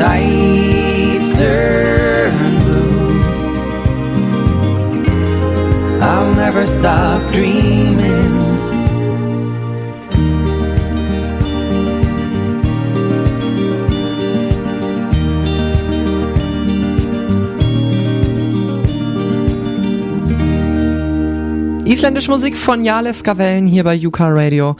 Tides 0.00 1.28
turn 1.38 2.34
blue. 2.64 3.20
I'll 6.00 6.34
never 6.34 6.66
stop 6.66 7.20
dreaming. 7.30 8.50
Isländische 21.84 22.30
Musik 22.30 22.56
von 22.56 22.84
Jales 22.84 23.22
Gavellen 23.24 23.66
hier 23.66 23.84
bei 23.84 23.98
UK 24.06 24.20
Radio. 24.20 24.76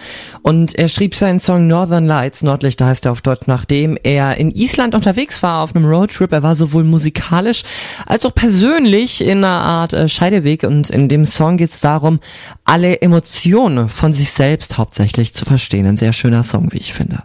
Und 0.51 0.75
er 0.75 0.89
schrieb 0.89 1.15
seinen 1.15 1.39
Song 1.39 1.69
Northern 1.69 2.07
Lights, 2.07 2.43
Nordlichter 2.43 2.87
heißt 2.87 3.07
er 3.07 3.13
auf 3.13 3.23
Deutsch, 3.23 3.47
nachdem 3.47 3.97
er 4.03 4.37
in 4.37 4.51
Island 4.51 4.97
unterwegs 4.97 5.45
war 5.45 5.63
auf 5.63 5.77
einem 5.77 5.85
Roadtrip. 5.85 6.33
Er 6.33 6.43
war 6.43 6.57
sowohl 6.57 6.83
musikalisch 6.83 7.63
als 8.05 8.27
auch 8.27 8.35
persönlich 8.35 9.21
in 9.21 9.45
einer 9.45 9.63
Art 9.63 9.93
äh, 9.93 10.09
Scheideweg. 10.09 10.65
Und 10.65 10.91
in 10.91 11.07
dem 11.07 11.25
Song 11.25 11.57
geht 11.57 11.71
es 11.71 11.81
darum, 11.81 12.19
alle 12.65 13.01
Emotionen 13.01 13.89
von 13.89 14.13
sich 14.13 14.33
selbst 14.33 14.77
hauptsächlich 14.77 15.35
zu 15.35 15.45
verstehen. 15.45 15.87
Ein 15.87 15.97
sehr 15.97 16.13
schöner 16.13 16.43
Song, 16.43 16.73
wie 16.73 16.79
ich 16.79 16.95
finde. 16.95 17.23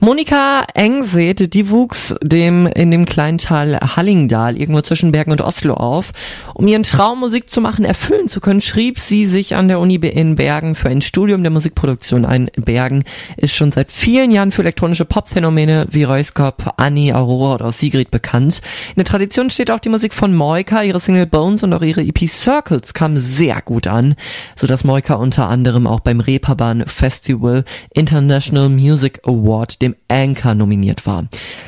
Monika 0.00 0.66
Engseet, 0.74 1.54
die 1.54 1.70
wuchs 1.70 2.14
dem, 2.22 2.66
in 2.66 2.90
dem 2.90 3.06
kleinen 3.06 3.38
Tal 3.38 3.78
Hallingdal, 3.96 4.58
irgendwo 4.58 4.82
zwischen 4.82 5.12
Bergen 5.12 5.32
und 5.32 5.40
Oslo 5.40 5.72
auf. 5.72 6.12
Um 6.54 6.68
ihren 6.68 6.84
Traum 6.84 7.18
Musik 7.18 7.50
zu 7.50 7.60
machen, 7.60 7.84
erfüllen 7.84 8.28
zu 8.28 8.40
können, 8.40 8.60
schrieb 8.60 9.00
sie 9.00 9.26
sich 9.26 9.56
an 9.56 9.66
der 9.66 9.80
Uni 9.80 9.96
in 9.96 10.36
Bergen 10.36 10.76
für 10.76 10.88
ein 10.88 11.02
Studium 11.02 11.42
der 11.42 11.50
Musikproduktion 11.50 12.24
ein. 12.24 12.48
Bergen 12.54 13.02
ist 13.36 13.56
schon 13.56 13.72
seit 13.72 13.90
vielen 13.90 14.30
Jahren 14.30 14.52
für 14.52 14.62
elektronische 14.62 15.04
Popphänomene 15.04 15.88
wie 15.90 16.04
Reuskop, 16.04 16.74
Annie, 16.76 17.12
Aurora 17.12 17.56
oder 17.56 17.72
Sigrid 17.72 18.12
bekannt. 18.12 18.60
In 18.90 18.94
der 18.96 19.04
Tradition 19.04 19.50
steht 19.50 19.72
auch 19.72 19.80
die 19.80 19.88
Musik 19.88 20.14
von 20.14 20.32
Moika, 20.32 20.82
ihre 20.82 21.00
Single 21.00 21.26
Bones 21.26 21.64
und 21.64 21.72
auch 21.72 21.82
ihre 21.82 22.02
EP 22.02 22.28
Circles 22.28 22.94
kam 22.94 23.16
sehr 23.16 23.60
gut 23.60 23.88
an, 23.88 24.14
sodass 24.54 24.84
Moika 24.84 25.14
unter 25.14 25.48
anderem 25.48 25.88
auch 25.88 26.00
beim 26.00 26.20
Reeperbahn 26.20 26.84
Festival 26.86 27.64
International 27.92 28.68
Music 28.68 29.20
Award, 29.24 29.82
dem 29.82 29.96
Anchor 30.06 30.54
nominiert 30.54 31.04
war. 31.04 31.24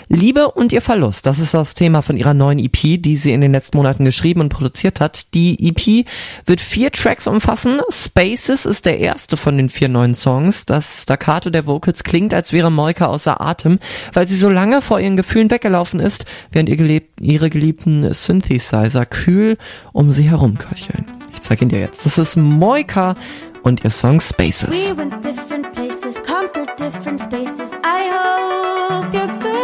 Liebe 0.08 0.52
und 0.52 0.72
ihr 0.72 0.82
Verlust, 0.82 1.26
das 1.26 1.40
ist 1.40 1.54
das 1.54 1.74
Thema 1.74 2.02
von 2.02 2.16
ihrer 2.16 2.34
neuen 2.34 2.60
EP, 2.60 3.02
die 3.02 3.16
sie 3.16 3.32
in 3.32 3.40
den 3.40 3.50
letzten 3.50 3.78
Monaten 3.78 4.04
geschrieben 4.04 4.40
und 4.40 4.50
produziert 4.50 4.75
hat. 4.84 5.34
Die 5.34 5.68
EP 5.68 6.06
wird 6.44 6.60
vier 6.60 6.90
Tracks 6.92 7.26
umfassen. 7.26 7.80
Spaces 7.90 8.66
ist 8.66 8.84
der 8.84 8.98
erste 8.98 9.36
von 9.36 9.56
den 9.56 9.68
vier 9.68 9.88
neuen 9.88 10.14
Songs. 10.14 10.64
Das 10.64 11.02
Staccato 11.02 11.50
der 11.50 11.66
Vocals 11.66 12.04
klingt, 12.04 12.34
als 12.34 12.52
wäre 12.52 12.70
Moika 12.70 13.06
außer 13.06 13.40
Atem, 13.40 13.78
weil 14.12 14.26
sie 14.26 14.36
so 14.36 14.48
lange 14.48 14.82
vor 14.82 15.00
ihren 15.00 15.16
Gefühlen 15.16 15.50
weggelaufen 15.50 16.00
ist, 16.00 16.26
während 16.52 16.68
ihr 16.68 16.76
gelebt, 16.76 17.20
ihre 17.20 17.50
geliebten 17.50 18.12
Synthesizer 18.12 19.06
kühl 19.06 19.56
um 19.92 20.12
sie 20.12 20.28
herumköcheln. 20.28 21.04
Ich 21.32 21.42
zeige 21.42 21.64
ihn 21.64 21.68
dir 21.68 21.80
jetzt. 21.80 22.06
Das 22.06 22.18
ist 22.18 22.36
Moika 22.36 23.16
und 23.62 23.82
ihr 23.84 23.90
Song 23.90 24.20
Spaces. 24.20 24.90
We 24.90 24.96
went 24.96 25.24
different 25.24 25.72
places, 25.72 26.22
conquered 26.22 26.78
different 26.78 27.20
spaces. 27.20 27.72
I 27.82 28.10
hope 28.10 29.12
you're 29.12 29.26
good. 29.40 29.55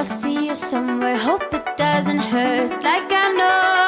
I 0.00 0.02
see 0.02 0.46
you 0.46 0.54
somewhere, 0.54 1.18
hope 1.18 1.52
it 1.52 1.76
doesn't 1.76 2.20
hurt. 2.20 2.70
Like 2.82 3.12
I 3.12 3.32
know 3.36 3.79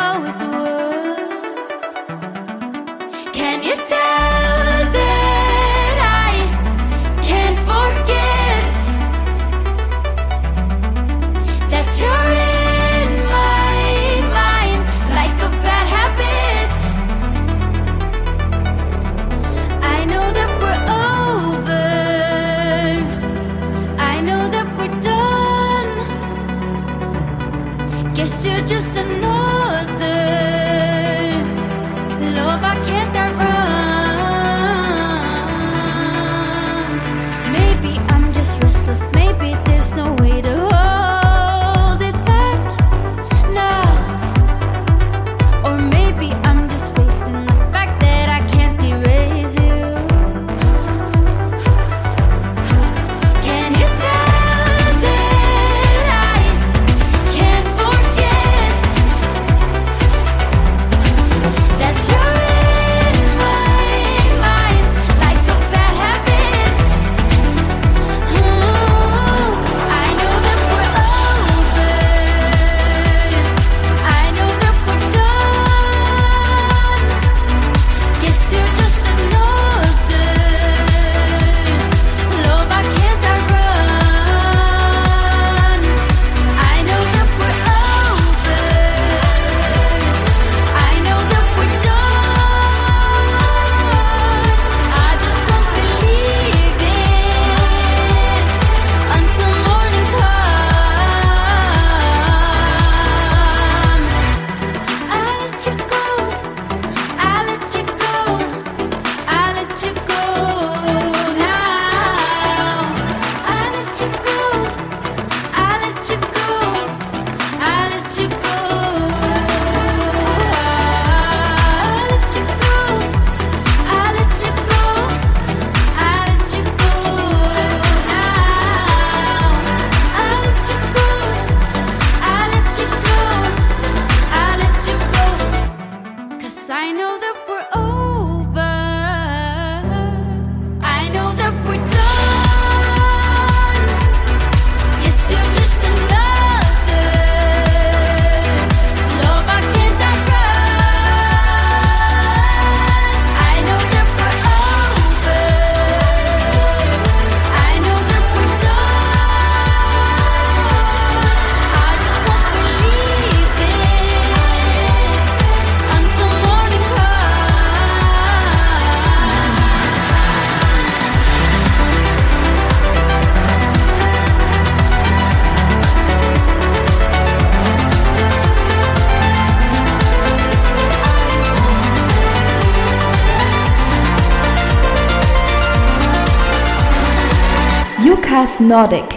Nordic. 188.72 189.11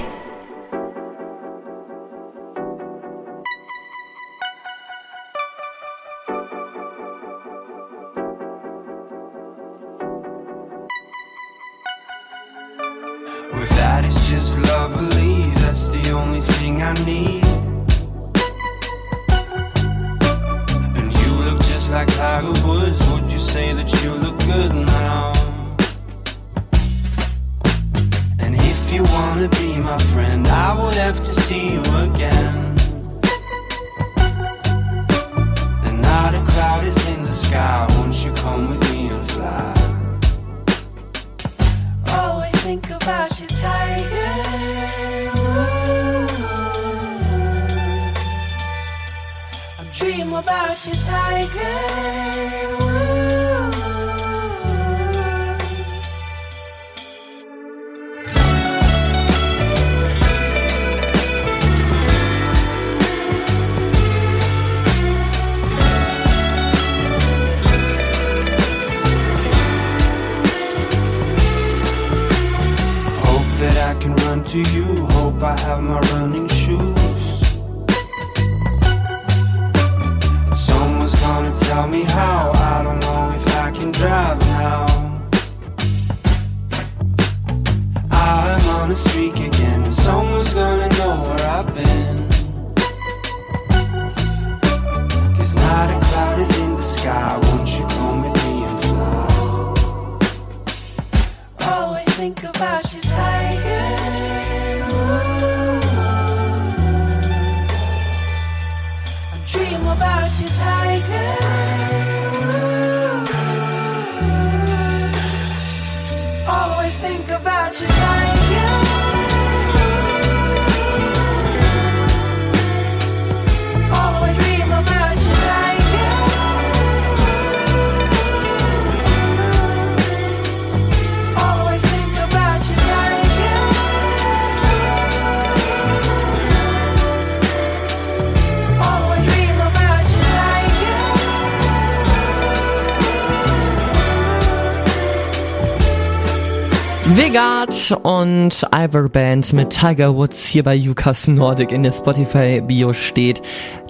Vegard 147.36 147.92
und 148.04 148.66
Ivor 148.74 149.10
Band 149.10 149.52
mit 149.52 149.72
Tiger 149.72 150.16
Woods 150.16 150.46
hier 150.46 150.64
bei 150.64 150.74
Yukas 150.74 151.28
Nordic 151.28 151.74
in 151.74 151.84
der 151.84 151.92
Spotify 151.92 152.62
Bio 152.62 152.94
steht 152.94 153.42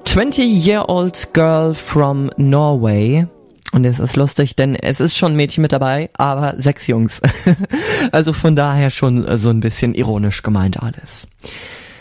20-year-old 0.03 1.31
girl 1.31 1.76
from 1.76 2.31
Norway. 2.38 3.27
Und 3.72 3.85
es 3.85 3.99
ist 3.99 4.15
lustig, 4.15 4.55
denn 4.55 4.73
es 4.73 4.99
ist 4.99 5.15
schon 5.15 5.34
ein 5.34 5.35
Mädchen 5.35 5.61
mit 5.61 5.73
dabei, 5.73 6.09
aber 6.17 6.55
sechs 6.57 6.88
Jungs. 6.88 7.22
also 8.11 8.34
von 8.34 8.55
daher 8.55 8.89
schon 8.89 9.38
so 9.38 9.51
ein 9.51 9.59
bisschen 9.59 9.93
ironisch 9.93 10.41
gemeint 10.41 10.81
alles. 10.81 11.27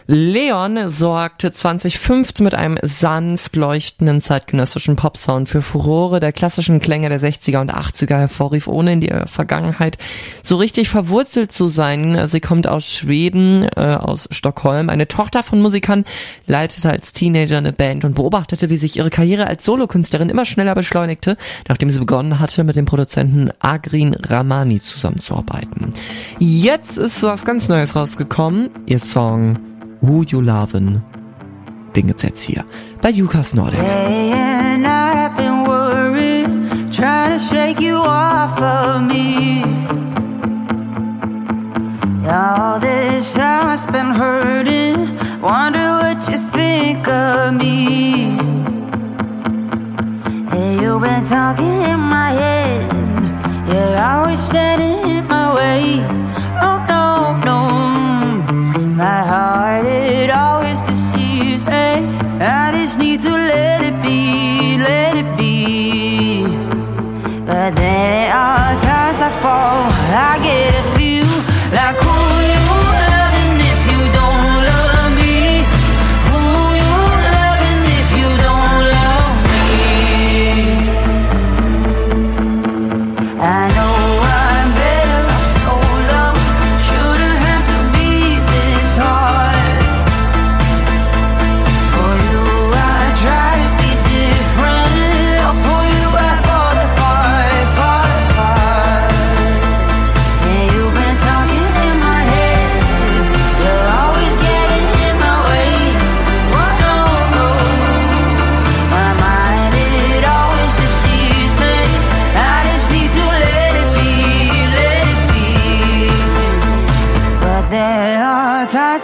Leon 0.06 0.90
sorgte 0.90 1.52
2015 1.52 2.44
mit 2.44 2.54
einem 2.54 2.76
sanft 2.82 3.56
leuchtenden 3.56 4.20
zeitgenössischen 4.20 4.96
Popsound 4.96 5.48
für 5.48 5.62
Furore 5.62 6.20
der 6.20 6.32
klassischen 6.32 6.80
Klänge 6.80 7.08
der 7.08 7.20
60er 7.20 7.60
und 7.60 7.72
80er 7.72 8.18
hervorrief, 8.18 8.66
ohne 8.66 8.92
in 8.92 9.00
die 9.00 9.12
Vergangenheit 9.24 9.96
so 10.44 10.56
richtig 10.56 10.90
verwurzelt 10.90 11.50
zu 11.50 11.68
sein. 11.68 12.28
Sie 12.28 12.40
kommt 12.40 12.68
aus 12.68 12.84
Schweden, 12.84 13.66
äh, 13.76 13.80
aus 13.80 14.28
Stockholm. 14.30 14.90
Eine 14.90 15.08
Tochter 15.08 15.42
von 15.42 15.60
Musikern 15.60 16.04
leitete 16.46 16.90
als 16.90 17.12
Teenager 17.12 17.58
eine 17.58 17.72
Band 17.72 18.04
und 18.04 18.14
beobachtete, 18.14 18.68
wie 18.68 18.76
sich 18.76 18.98
ihre 18.98 19.10
Karriere 19.10 19.46
als 19.46 19.64
Solokünstlerin 19.64 20.28
immer 20.28 20.44
schneller 20.44 20.74
beschleunigte, 20.74 21.38
nachdem 21.66 21.90
sie 21.90 21.98
begonnen 21.98 22.38
hatte, 22.38 22.62
mit 22.62 22.76
dem 22.76 22.84
Produzenten 22.84 23.50
Agrin 23.58 24.14
Ramani 24.14 24.80
zusammenzuarbeiten. 24.80 25.94
Jetzt 26.38 26.98
ist 26.98 27.22
was 27.22 27.44
ganz 27.44 27.68
Neues 27.68 27.96
rausgekommen. 27.96 28.68
Ihr 28.86 28.98
Song 28.98 29.58
Who 30.02 30.22
You 30.22 30.40
Lovin'. 30.40 31.00
Den 31.96 32.08
gibt's 32.08 32.22
jetzt 32.22 32.42
hier 32.42 32.64
bei 33.00 33.10
Yukas 33.10 33.54
Nordic. 33.54 33.80
And 33.80 33.88
I've 33.88 34.53
talking 51.28 51.80
in 51.82 52.00
my 52.00 52.32
head, 52.32 52.82
you're 53.68 53.98
always 53.98 54.38
standing 54.40 55.10
in 55.10 55.26
my 55.26 55.54
way. 55.54 56.04
Oh 56.60 56.84
no, 56.86 57.40
no, 57.48 57.58
my 58.94 59.20
heart 59.24 59.86
it 59.86 60.30
always 60.30 60.82
deceives 60.82 61.64
me. 61.64 62.18
I 62.40 62.72
just 62.72 62.98
need 62.98 63.20
to 63.22 63.30
let 63.30 63.82
it 63.82 64.02
be, 64.02 64.76
let 64.78 65.16
it 65.16 65.38
be. 65.38 66.44
But 67.46 67.74
there 67.74 68.30
are 68.32 68.74
times 68.82 69.20
I 69.20 69.30
fall, 69.40 69.93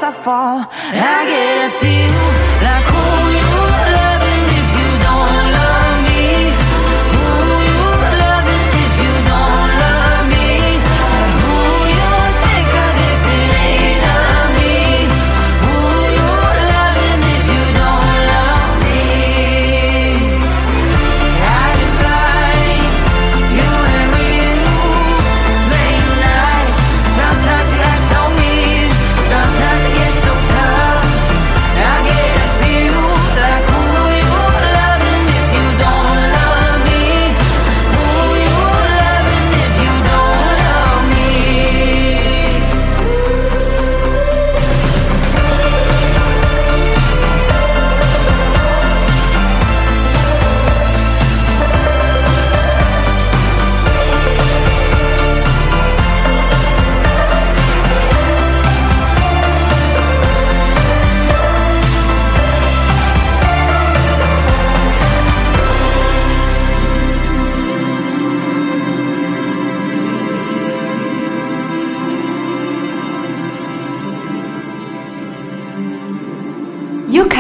fall. 0.08 0.66
I 0.70 1.26
get 1.28 1.66
a 1.66 1.70
feel 1.78 2.39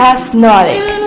Jukas 0.00 0.32
Nordic. 0.32 0.99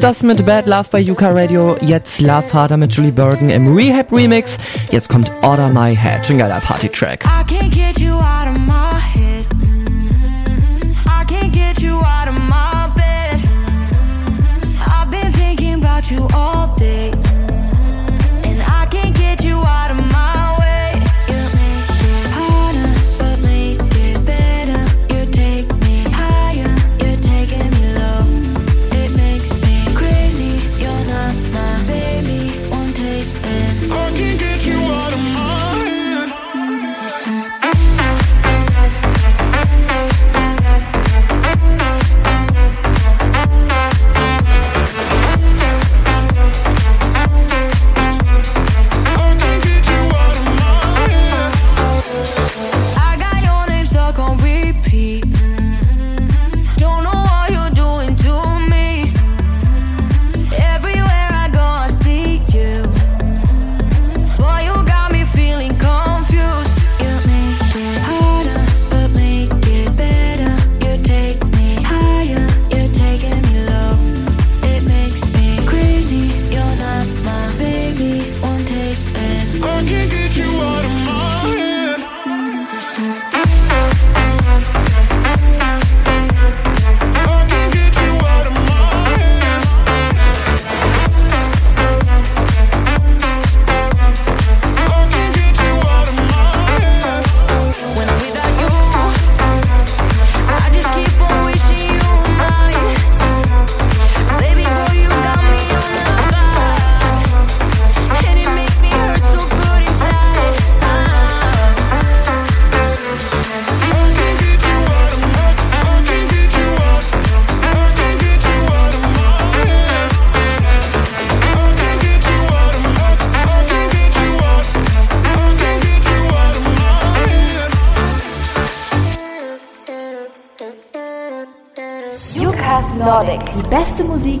Ist 0.00 0.04
das 0.04 0.22
mit 0.22 0.46
Bad 0.46 0.66
Love 0.66 0.88
bei 0.90 1.00
Yuka 1.00 1.28
Radio. 1.28 1.76
Jetzt 1.82 2.22
Love 2.22 2.54
Harder 2.54 2.78
mit 2.78 2.90
Julie 2.90 3.12
Bergen 3.12 3.50
im 3.50 3.76
Rehab 3.76 4.10
Remix. 4.10 4.56
Jetzt 4.90 5.10
kommt 5.10 5.30
Order 5.42 5.68
My 5.68 5.94
Head, 5.94 6.30
ein 6.30 6.38
geiler 6.38 6.58
Party-Track. 6.60 7.26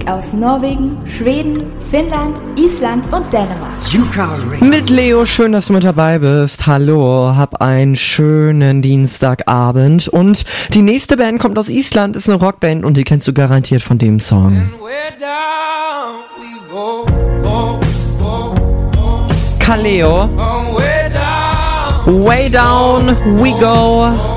Musik 0.00 0.08
aus 0.08 0.32
Norwegen, 0.32 0.96
Schweden, 1.06 1.64
Finnland, 1.90 2.36
Island 2.56 3.04
und 3.12 3.32
Dänemark. 3.32 4.60
Mit 4.60 4.90
Leo, 4.90 5.24
schön, 5.24 5.52
dass 5.52 5.66
du 5.66 5.72
mit 5.72 5.84
dabei 5.84 6.18
bist. 6.18 6.66
Hallo, 6.66 7.34
hab 7.36 7.60
einen 7.60 7.96
schönen 7.96 8.82
Dienstagabend. 8.82 10.08
Und 10.08 10.44
die 10.74 10.82
nächste 10.82 11.16
Band 11.16 11.40
kommt 11.40 11.58
aus 11.58 11.68
Island, 11.68 12.16
ist 12.16 12.28
eine 12.28 12.38
Rockband 12.38 12.84
und 12.84 12.96
die 12.96 13.04
kennst 13.04 13.28
du 13.28 13.32
garantiert 13.32 13.82
von 13.82 13.98
dem 13.98 14.20
Song. 14.20 14.70
Kaleo. 19.58 20.28
Way 22.06 22.48
down 22.50 23.06
we 23.40 23.50
go. 23.60 24.29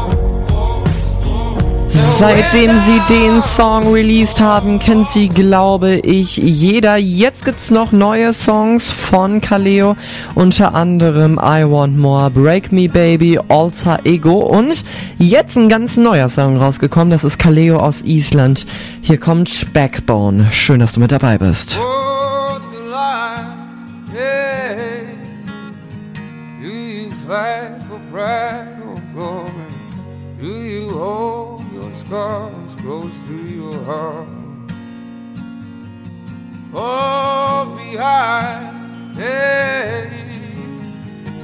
Seitdem 2.16 2.78
sie 2.78 3.02
den 3.10 3.42
Song 3.42 3.92
released 3.92 4.40
haben, 4.40 4.78
kennt 4.78 5.10
sie, 5.10 5.30
glaube 5.30 5.96
ich, 5.96 6.38
jeder. 6.38 6.96
Jetzt 6.96 7.44
gibt's 7.44 7.72
noch 7.72 7.92
neue 7.92 8.34
Songs 8.34 8.92
von 8.92 9.42
Kaleo, 9.42 9.98
unter 10.36 10.76
anderem 10.76 11.34
I 11.34 11.66
Want 11.68 11.98
More, 11.98 12.30
Break 12.30 12.72
Me 12.72 12.88
Baby, 12.88 13.40
Alter 13.50 14.00
Ego 14.06 14.40
und 14.40 14.86
jetzt 15.18 15.58
ein 15.58 15.70
ganz 15.70 15.98
neuer 15.98 16.30
Song 16.30 16.58
rausgekommen, 16.58 17.10
das 17.10 17.24
ist 17.24 17.40
Kaleo 17.40 17.78
aus 17.78 18.04
Island. 18.04 18.68
Hier 19.02 19.18
kommt 19.18 19.74
Backbone. 19.74 20.48
Schön, 20.52 20.80
dass 20.80 20.94
du 20.94 21.00
mit 21.00 21.12
dabei 21.12 21.40
bist. 21.40 21.80
Hey, 21.80 22.03
Behind, 36.74 38.66
hey, 39.16 40.10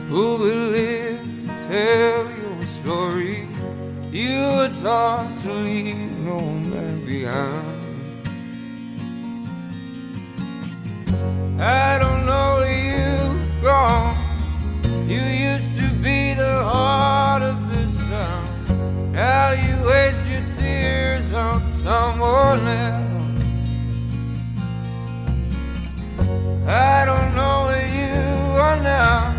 who 0.07 0.37
will 0.37 0.69
live 0.71 1.21
to 1.41 1.47
tell 1.67 2.25
your 2.41 2.61
story? 2.63 3.47
You 4.11 4.39
were 4.57 4.73
taught 4.81 5.37
to 5.43 5.53
leave 5.53 6.17
no 6.21 6.39
man 6.39 7.05
behind. 7.05 7.85
I 11.61 11.99
don't 11.99 12.25
know 12.25 12.61
where 12.61 12.89
you've 12.89 13.61
gone. 13.61 14.17
You 15.07 15.21
used 15.21 15.77
to 15.77 15.87
be 16.01 16.33
the 16.33 16.63
heart 16.63 17.43
of 17.43 17.69
the 17.69 17.87
sun. 17.91 19.11
Now 19.11 19.51
you 19.51 19.77
waste 19.85 20.27
your 20.31 20.41
tears 20.57 21.31
on 21.33 21.61
someone 21.83 22.67
else. 22.67 23.18
I 26.71 27.03
don't 27.03 27.33
know 27.33 27.65
where 27.65 27.87
you 27.87 28.13
are 28.59 28.79
now. 28.79 29.33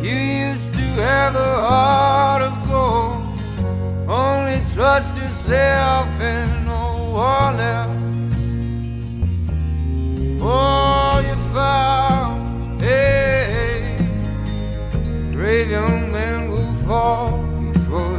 You 0.00 0.14
used 0.14 0.72
to 0.74 0.80
have 0.80 1.34
a 1.34 1.54
heart 1.60 2.42
of 2.42 2.54
gold. 2.68 4.08
Only 4.08 4.60
trust 4.72 5.18
yourself 5.18 6.06
and 6.20 6.64
no 6.64 7.10
one 7.10 7.58
else. 7.58 7.96
Oh, 10.40 11.18
you 11.26 11.34
found, 11.52 12.80
hey, 12.80 13.98
brave 15.32 15.68
young 15.68 16.12
will 16.48 16.72
fall 16.86 17.42
before 17.72 18.18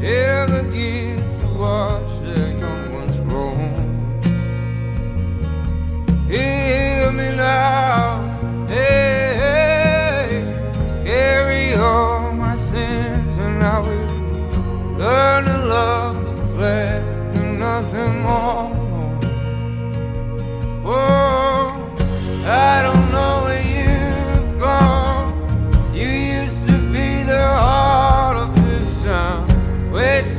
they 0.00 0.06
ever 0.06 0.62
get 0.64 1.16
to 1.40 1.46
watch 1.58 2.24
their 2.24 2.60
Hear 6.32 7.12
me 7.12 7.28
now, 7.36 8.66
hey, 8.66 10.42
carry 11.04 11.74
all 11.74 12.32
my 12.32 12.56
sins 12.56 13.36
and 13.36 13.62
I 13.62 13.78
will 13.80 14.96
learn 14.96 15.44
to 15.44 15.58
love 15.66 16.16
the 16.24 16.46
flesh 16.54 17.36
and 17.36 17.58
nothing 17.58 18.22
more. 18.22 18.72
Oh, 20.86 21.68
I 22.46 22.80
don't 22.80 23.12
know 23.12 23.42
where 23.44 23.64
you've 23.76 24.58
gone. 24.58 25.34
You 25.94 26.08
used 26.08 26.64
to 26.64 26.78
be 26.90 27.24
the 27.24 27.46
heart 27.46 28.38
of 28.38 28.54
this 28.64 29.02
town. 29.02 29.46
Wasted 29.92 30.31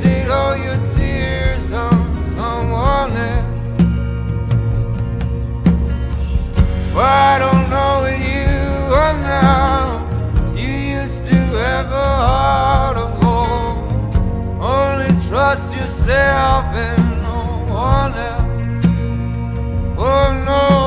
I 6.96 7.38
don't 7.38 7.68
know 7.70 8.02
where 8.02 8.16
you 8.16 8.94
are 8.94 9.14
now. 9.14 10.06
You 10.54 10.68
used 11.00 11.26
to 11.26 11.36
have 11.36 11.90
a 11.90 12.16
heart 12.26 12.96
of 12.96 13.20
gold. 13.20 14.16
Only 14.62 15.10
trust 15.28 15.74
yourself 15.76 16.64
and 16.66 17.22
no 17.22 17.72
one 17.72 18.14
else. 18.14 18.86
Oh, 19.98 20.44
got 20.46 20.83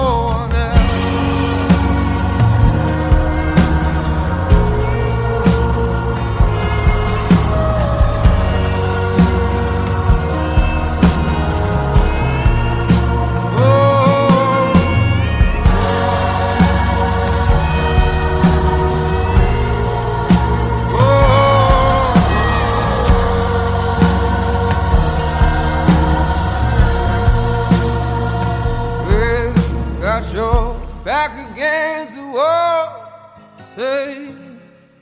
Say, 33.78 34.34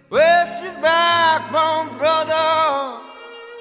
where's 0.09 0.61
your 0.61 0.73
backbone, 0.81 1.97
brother? 1.97 2.99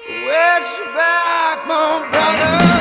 Where's 0.09 0.77
your 0.77 0.93
backbone, 0.93 2.11
brother? 2.11 2.74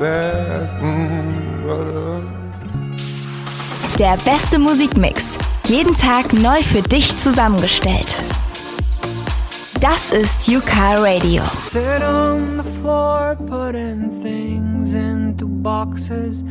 Backbone, 0.00 1.28
brother? 1.62 2.22
Der 3.98 4.16
beste 4.24 4.58
Musikmix. 4.58 5.26
Jeden 5.66 5.92
Tag 5.92 6.32
neu 6.32 6.62
für 6.62 6.80
dich 6.80 7.14
zusammengestellt. 7.18 8.22
Das 9.78 10.10
ist 10.10 10.48
Yuka 10.48 10.94
Radio. 10.94 11.42
Sit 11.70 12.02
on 12.02 12.56
the 12.56 12.80
floor, 12.80 13.36
putting 13.46 14.22
things 14.22 14.94
into 14.94 15.46
boxes 15.46 16.42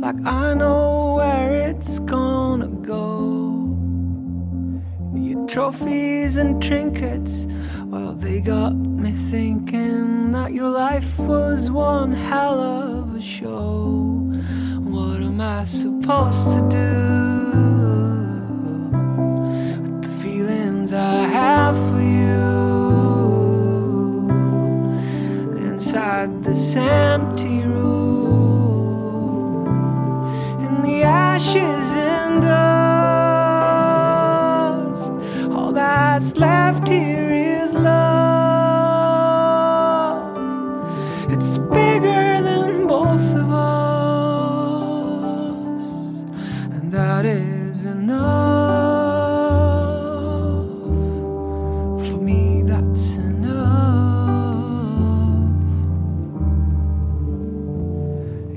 like 0.00 0.16
I 0.26 0.54
know 0.54 1.14
where 1.16 1.70
it's 1.70 2.00
gonna 2.06 2.66
go. 2.66 3.72
Your 5.14 5.46
trophies 5.46 6.38
and 6.38 6.60
trinkets, 6.60 7.46
well, 7.90 8.12
they 8.14 8.40
got 8.40 8.74
me 8.74 9.12
thinking 9.12 10.32
that 10.32 10.52
your 10.52 10.70
life 10.70 11.18
was 11.18 11.70
one 11.70 12.12
hell 12.12 12.58
of 12.60 13.14
a 13.14 13.20
show. 13.20 14.22
What 14.80 15.22
am 15.22 15.40
I 15.40 15.64
supposed 15.64 16.48
to 16.54 16.60
do 16.68 16.92
with 19.82 20.02
the 20.02 20.12
feelings 20.22 20.92
I 20.92 21.22
have 21.38 21.76
for 21.76 22.02
you? 22.02 22.66
inside 25.86 26.42
this 26.42 26.76
empty 26.76 27.62
room 27.62 28.56
in 30.66 30.82
the 30.82 31.02
ashes 31.02 31.86
and 31.94 32.42
dust 32.42 32.85
that's 36.18 36.34
left 36.38 36.88
here 36.88 37.30
is 37.30 37.74
love 37.74 37.92
it's 41.30 41.58
bigger 41.58 42.40
than 42.48 42.86
both 42.86 43.34
of 43.42 43.50
us 43.52 44.72
and 46.72 46.90
that 46.90 47.26
is 47.26 47.82
enough 47.82 48.16
for 52.08 52.18
me 52.28 52.62
that's 52.62 53.16
enough 53.16 53.76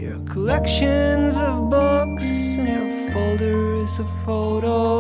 your 0.02 0.20
collections 0.34 1.36
of 1.36 1.70
books 1.70 2.56
and 2.58 2.70
your 2.70 3.12
folders 3.12 4.00
of 4.00 4.08
photos. 4.24 4.99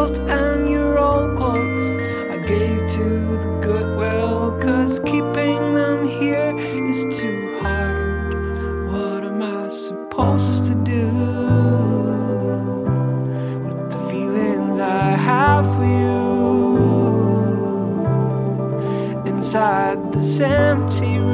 Quilt 0.00 0.18
and 0.20 0.70
your 0.70 0.98
old 0.98 1.36
clothes 1.36 1.98
I 2.30 2.38
gave 2.46 2.78
to 2.96 3.06
the 3.42 3.60
Goodwill, 3.60 4.58
cause 4.58 4.98
keeping 5.00 5.74
them 5.74 6.08
here 6.08 6.56
is 6.88 7.00
too 7.18 7.58
hard. 7.60 8.32
What 8.92 9.24
am 9.24 9.42
I 9.42 9.68
supposed 9.68 10.66
to 10.68 10.74
do 10.94 11.06
with 13.66 13.80
the 13.92 14.00
feelings 14.10 14.78
I 14.78 15.10
have 15.28 15.66
for 15.74 15.84
you? 15.84 16.20
inside 19.26 20.12
this 20.12 20.40
empty 20.40 21.18
room 21.18 21.29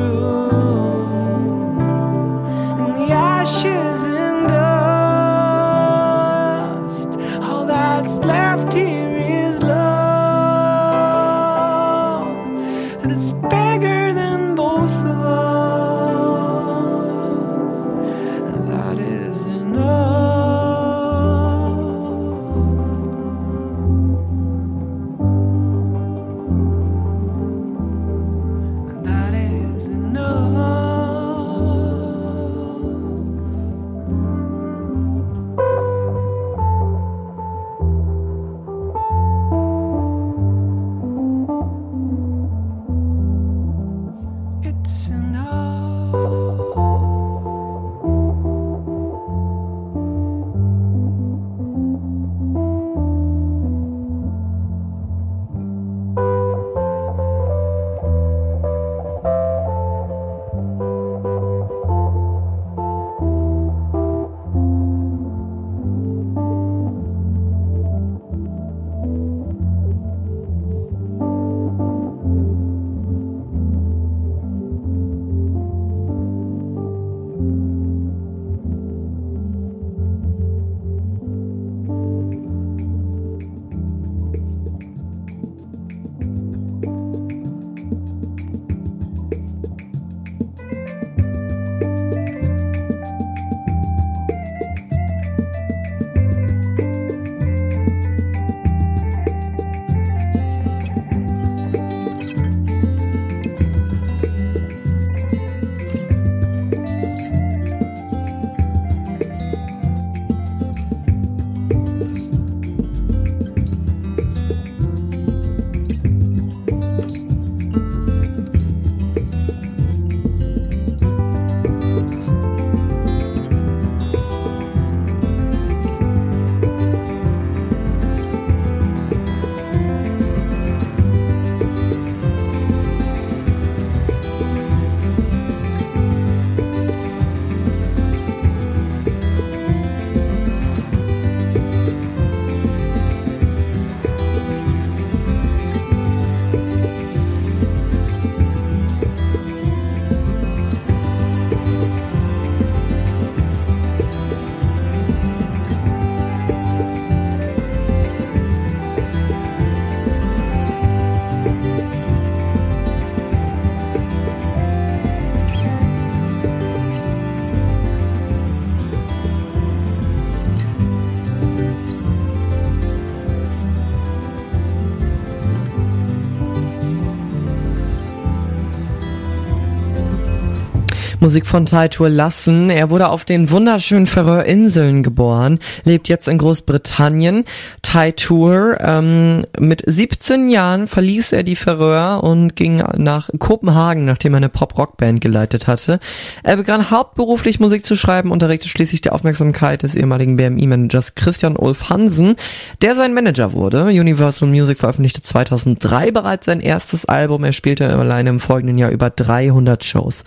Musik 181.26 181.44
von 181.44 181.66
Taitur 181.66 182.08
Lassen. 182.08 182.70
Er 182.70 182.88
wurde 182.88 183.08
auf 183.08 183.24
den 183.24 183.50
wunderschönen 183.50 184.06
Färöerinseln 184.06 185.02
geboren, 185.02 185.58
lebt 185.82 186.08
jetzt 186.08 186.28
in 186.28 186.38
Großbritannien. 186.38 187.44
Taitur, 187.86 188.78
ähm, 188.80 189.44
mit 189.60 189.80
17 189.86 190.50
Jahren 190.50 190.88
verließ 190.88 191.32
er 191.32 191.44
die 191.44 191.54
Färöer 191.54 192.20
und 192.20 192.56
ging 192.56 192.82
nach 192.96 193.30
Kopenhagen, 193.38 194.04
nachdem 194.04 194.34
er 194.34 194.38
eine 194.38 194.48
Pop-Rock-Band 194.48 195.20
geleitet 195.20 195.68
hatte. 195.68 196.00
Er 196.42 196.56
begann 196.56 196.90
hauptberuflich 196.90 197.60
Musik 197.60 197.86
zu 197.86 197.94
schreiben 197.94 198.32
und 198.32 198.42
erregte 198.42 198.68
schließlich 198.68 199.02
die 199.02 199.10
Aufmerksamkeit 199.10 199.84
des 199.84 199.94
ehemaligen 199.94 200.36
BMI-Managers 200.36 201.14
Christian 201.14 201.56
Ulf 201.56 201.88
Hansen, 201.88 202.34
der 202.82 202.96
sein 202.96 203.14
Manager 203.14 203.52
wurde. 203.52 203.84
Universal 203.84 204.48
Music 204.48 204.78
veröffentlichte 204.78 205.22
2003 205.22 206.10
bereits 206.10 206.46
sein 206.46 206.58
erstes 206.58 207.04
Album. 207.04 207.44
Er 207.44 207.52
spielte 207.52 207.88
alleine 207.88 208.30
im 208.30 208.40
folgenden 208.40 208.78
Jahr 208.78 208.90
über 208.90 209.10
300 209.10 209.84
Shows. 209.84 210.24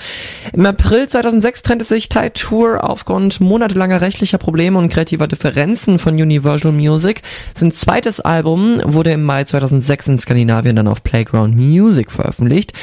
Im 0.53 0.65
April 0.65 1.09
2006 1.09 1.63
trennte 1.63 1.83
sich 1.83 2.07
Thai 2.07 2.29
Tour 2.29 2.89
aufgrund 2.89 3.41
monatelanger 3.41 3.99
rechtlicher 3.99 4.37
Probleme 4.37 4.77
und 4.77 4.87
kreativer 4.87 5.27
Differenzen 5.27 5.99
von 5.99 6.13
Universal 6.13 6.71
Music. 6.71 7.21
Sein 7.55 7.71
zweites 7.71 8.19
Album 8.19 8.79
wurde 8.83 9.11
im 9.11 9.23
Mai 9.23 9.43
2006 9.43 10.07
in 10.07 10.19
Skandinavien 10.19 10.75
dann 10.75 10.87
auf 10.87 11.03
Playground 11.03 11.55
Music 11.55 12.11
veröffentlicht. 12.11 12.73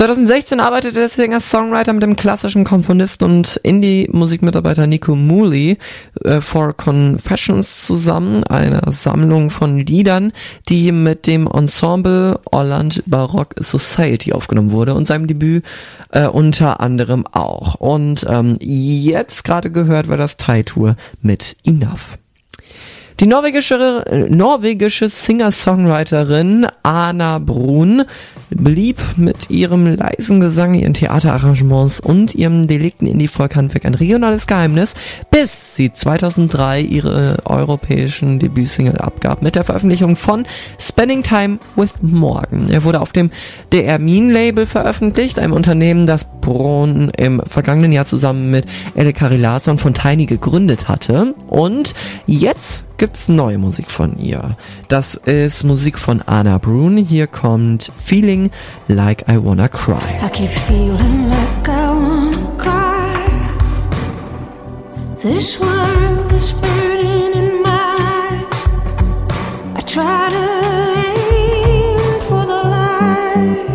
2016 0.00 0.60
arbeitete 0.60 0.94
der 0.94 1.08
Singer-Songwriter 1.08 1.92
mit 1.92 2.02
dem 2.02 2.16
klassischen 2.16 2.64
Komponisten 2.64 3.24
und 3.24 3.60
Indie-Musikmitarbeiter 3.62 4.86
Nico 4.86 5.16
Mooley 5.16 5.78
äh, 6.24 6.40
for 6.40 6.74
Confessions 6.74 7.84
zusammen, 7.84 8.44
einer 8.44 8.92
Sammlung 8.92 9.50
von 9.50 9.78
Liedern, 9.78 10.32
die 10.68 10.92
mit 10.92 11.26
dem 11.26 11.46
Ensemble 11.46 12.38
Orland 12.50 13.02
Baroque 13.06 13.56
Society 13.58 14.32
aufgenommen 14.32 14.72
wurde 14.72 14.94
und 14.94 15.06
seinem 15.06 15.26
Debüt 15.26 15.64
äh, 16.12 16.26
unter 16.28 16.80
anderem 16.80 17.26
auch. 17.26 17.74
Und 17.74 18.24
ähm, 18.28 18.56
jetzt 18.60 19.44
gerade 19.44 19.70
gehört 19.70 20.08
war 20.08 20.16
das 20.16 20.36
Thai-Tour 20.36 20.96
mit 21.20 21.56
Enough. 21.64 22.19
Die 23.20 23.26
norwegische, 23.26 24.02
äh, 24.06 24.30
norwegische 24.30 25.10
Singer-Songwriterin 25.10 26.66
Anna 26.82 27.38
Brun 27.38 28.04
blieb 28.50 28.98
mit 29.16 29.50
ihrem 29.50 29.86
leisen 29.86 30.40
Gesang, 30.40 30.74
ihren 30.74 30.94
Theaterarrangements 30.94 32.00
und 32.00 32.34
ihrem 32.34 32.66
delikten 32.66 33.06
Indie-Folk-Handwerk 33.06 33.84
ein 33.84 33.94
regionales 33.94 34.46
Geheimnis, 34.46 34.94
bis 35.30 35.76
sie 35.76 35.92
2003 35.92 36.80
ihre 36.80 37.38
europäischen 37.44 38.38
Debütsingle 38.38 39.00
abgab 39.00 39.42
mit 39.42 39.54
der 39.54 39.64
Veröffentlichung 39.64 40.16
von 40.16 40.44
Spending 40.78 41.22
Time 41.22 41.58
with 41.76 41.92
Morgan. 42.02 42.68
Er 42.70 42.84
wurde 42.84 43.00
auf 43.00 43.12
dem 43.12 43.30
DR 43.72 43.98
Mean 43.98 44.30
Label 44.30 44.66
veröffentlicht, 44.66 45.38
einem 45.38 45.52
Unternehmen, 45.52 46.06
das 46.06 46.26
Brun 46.40 47.10
im 47.16 47.40
vergangenen 47.46 47.92
Jahr 47.92 48.06
zusammen 48.06 48.50
mit 48.50 48.66
Elle 48.94 49.12
Carilason 49.12 49.78
von 49.78 49.94
Tiny 49.94 50.26
gegründet 50.26 50.88
hatte. 50.88 51.34
Und 51.48 51.94
jetzt 52.26 52.84
gibt's 52.96 53.28
neue 53.28 53.58
Musik 53.58 53.90
von 53.90 54.18
ihr. 54.18 54.56
Das 54.88 55.14
ist 55.14 55.64
Musik 55.64 55.98
von 55.98 56.20
Anna 56.22 56.58
Brun. 56.58 56.96
Hier 56.96 57.26
kommt 57.26 57.92
Feeling 57.96 58.39
Like 58.88 59.20
I 59.28 59.36
Wanna 59.46 59.68
Cry. 59.68 60.10
I 60.22 60.28
keep 60.38 60.50
feeling 60.68 61.18
like 61.36 61.68
I 61.68 61.86
wanna 62.02 62.42
cry. 62.64 63.18
This 65.26 65.46
world 65.60 66.32
is 66.40 66.48
burning 66.62 67.32
in 67.40 67.48
my 67.66 67.86
eyes. 68.16 68.58
I 69.78 69.80
try 69.94 70.20
to 70.36 70.44
aim 71.08 71.98
for 72.28 72.42
the 72.52 72.60
light, 72.76 73.68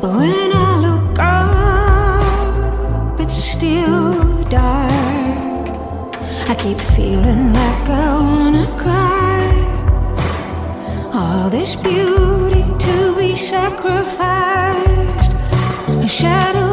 but 0.00 0.12
when 0.20 0.50
I 0.68 0.70
look 0.86 1.18
up, 1.18 3.20
it's 3.22 3.38
still 3.54 4.12
dark. 4.58 5.72
I 6.52 6.54
keep 6.64 6.80
feeling 6.96 7.44
like 7.60 7.84
I 7.88 7.90
wanna 8.28 8.66
cry. 8.82 9.46
All 11.18 11.46
this 11.56 11.72
beauty 11.76 12.33
sacrificed. 13.34 15.32
a 16.04 16.08
shadows 16.08 16.63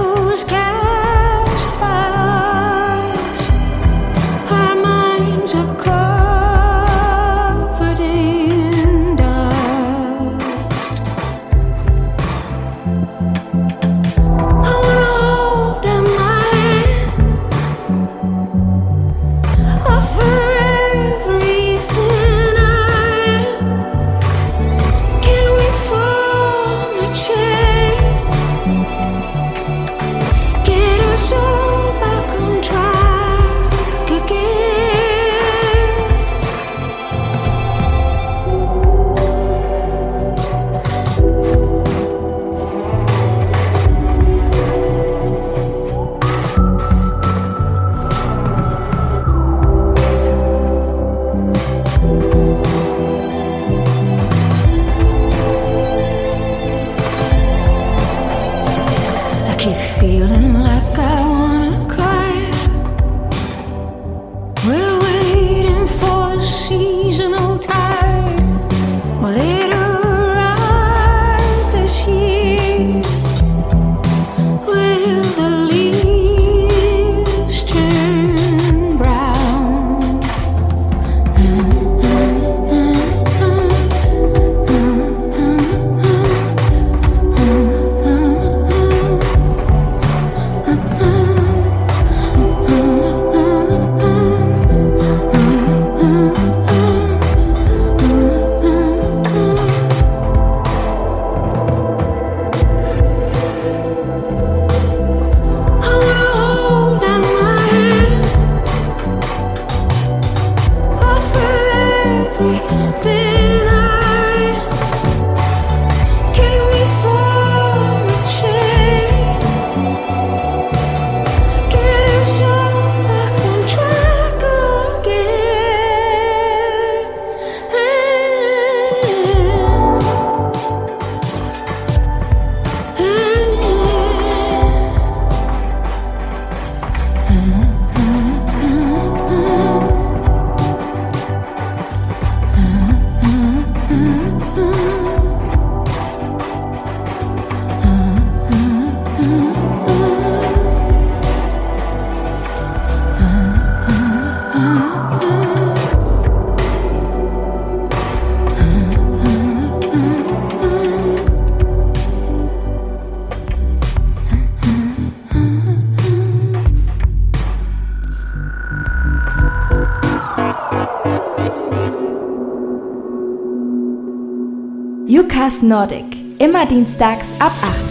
Jukas 175.41 175.63
Nordic. 175.63 176.05
Immer 176.37 176.67
dienstags 176.67 177.25
ab 177.39 177.51
8. 177.63 177.90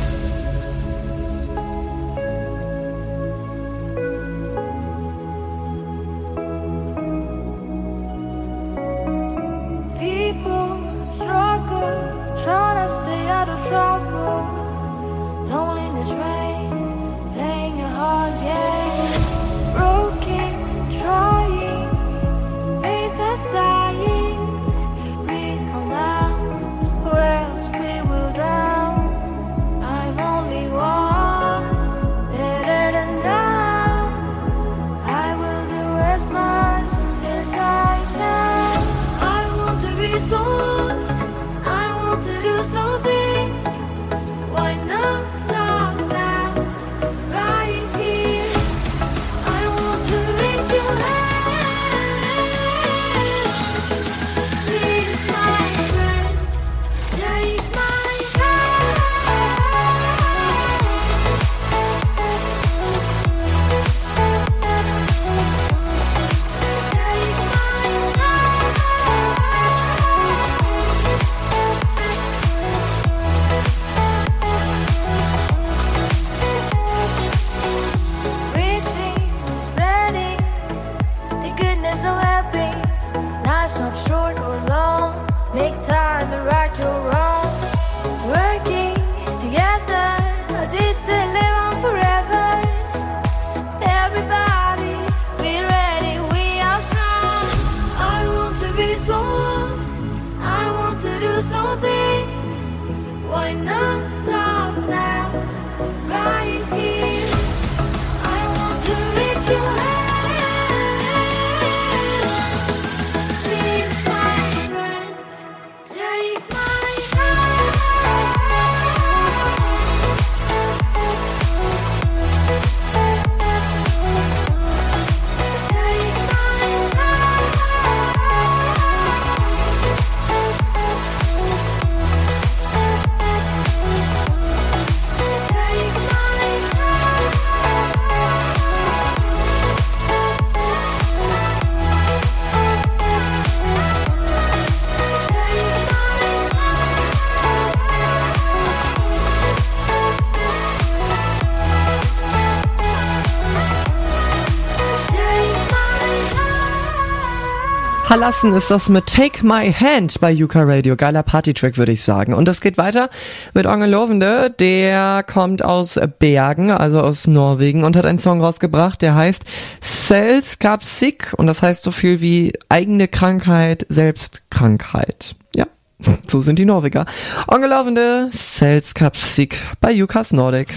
Verlassen 158.11 158.53
ist 158.55 158.73
das 158.73 158.89
mit 158.89 159.07
Take 159.07 159.47
My 159.47 159.73
Hand 159.73 160.19
bei 160.21 160.33
Yuka 160.33 160.65
Radio. 160.65 160.97
Geiler 160.97 161.23
Partytrack, 161.23 161.79
würde 161.79 161.93
ich 161.93 162.03
sagen. 162.03 162.35
Und 162.35 162.49
es 162.49 162.61
geht 162.61 162.77
weiter 162.77 163.09
mit 163.55 163.67
Onge 163.67 163.87
Lovende. 163.87 164.51
Der 164.51 165.23
kommt 165.23 165.65
aus 165.65 165.97
Bergen, 166.19 166.73
also 166.73 167.03
aus 167.03 167.29
Norwegen 167.29 167.85
und 167.85 167.97
hat 167.97 168.07
einen 168.07 168.19
Song 168.19 168.41
rausgebracht, 168.41 169.01
der 169.01 169.15
heißt 169.15 169.45
Selskapsik. 169.81 171.35
Und 171.37 171.47
das 171.47 171.63
heißt 171.63 171.85
so 171.85 171.93
viel 171.93 172.21
wie 172.21 172.53
eigene 172.69 173.07
Krankheit, 173.07 173.87
Selbstkrankheit. 173.89 175.37
Ja. 175.55 175.67
So 176.27 176.41
sind 176.41 176.59
die 176.59 176.65
Norweger. 176.65 177.07
Onge 177.47 177.69
Lovende, 177.69 178.27
Selskapsik 178.33 179.57
bei 179.81 179.93
Yukas 179.93 180.33
Nordic. 180.33 180.77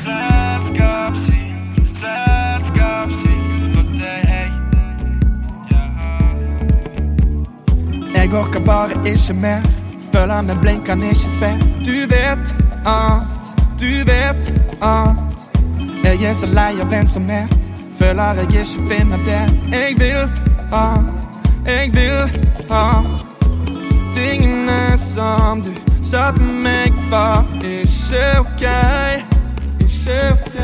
Jeg 8.24 8.34
orker 8.34 8.60
bare 8.66 8.90
ikke 9.06 9.34
mer. 9.34 9.61
Føler 10.14 10.42
meg 10.42 10.60
blind, 10.61 10.85
kan 10.85 11.02
ikke 11.03 11.16
se. 11.16 11.50
Du 11.85 11.92
vet 11.92 12.56
at, 12.85 13.27
du 13.80 13.92
vet 14.08 14.53
at. 14.82 15.16
Jeg 16.03 16.24
er 16.30 16.34
så 16.34 16.45
lei 16.48 16.80
av 16.80 16.93
en 16.93 17.08
som 17.08 17.30
er. 17.30 17.52
Føler 18.00 18.40
jeg 18.40 18.48
ikke 18.48 18.88
finner 18.90 19.18
det 19.27 19.42
jeg 19.74 19.95
vil 20.00 20.32
ha. 20.72 20.85
Jeg 21.68 21.92
vil 21.95 22.40
ha. 22.72 23.03
Tingene 24.16 24.98
som 24.98 25.61
du 25.61 25.72
sa 26.02 26.32
til 26.32 26.48
meg, 26.64 26.95
var 27.11 27.43
ikke 27.64 28.24
ok. 28.40 28.64
Ikke 29.84 30.19
ok. 30.32 30.60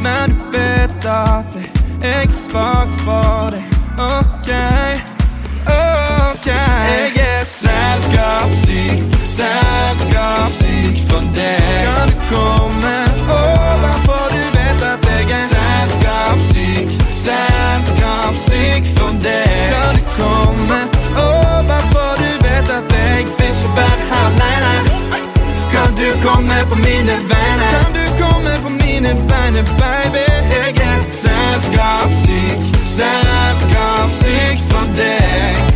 Men 0.00 0.32
du 0.40 0.56
vet 0.56 1.04
at 1.04 1.60
jeg 2.00 2.24
er 2.24 2.30
svak 2.30 2.88
for 3.04 3.50
deg. 3.52 3.64
Ok. 3.98 4.48
Ok, 4.48 6.03
jeg 6.46 7.12
er 7.16 7.44
selskapssyk, 7.44 8.98
selskapssyk 9.38 10.96
for 11.08 11.22
deg. 11.36 11.84
Kan 11.86 12.08
du 12.10 12.16
komme 12.32 12.96
over, 13.28 13.94
for 14.06 14.24
du 14.34 14.42
vet 14.56 14.82
at 14.92 15.06
jeg 15.08 15.24
er 15.38 15.46
selskapssyk, 15.54 16.88
selskapssyk 17.24 18.82
for 18.96 19.12
deg. 19.26 19.52
Kan 19.72 19.92
du 19.98 20.02
komme 20.18 20.80
over, 21.16 21.80
for 21.92 22.12
du 22.20 22.30
vet 22.46 22.68
at 22.78 22.92
jeg 22.96 23.16
vil 23.16 23.24
ikke 23.24 23.70
være 23.76 24.02
her 24.10 24.28
alene. 24.28 24.74
Kan 25.74 25.90
du 26.00 26.08
komme 26.26 26.58
på 26.70 26.76
mine 26.86 27.14
vegne? 27.30 27.68
Kan 27.74 27.90
du 27.98 28.04
komme 28.22 28.52
på 28.64 28.70
mine 28.82 29.10
vegne, 29.30 29.62
baby? 29.80 30.26
Jeg 30.56 30.74
er 30.90 31.00
selskapssyk, 31.22 32.58
selskapssyk 32.98 34.58
for 34.70 34.86
deg. 35.00 35.73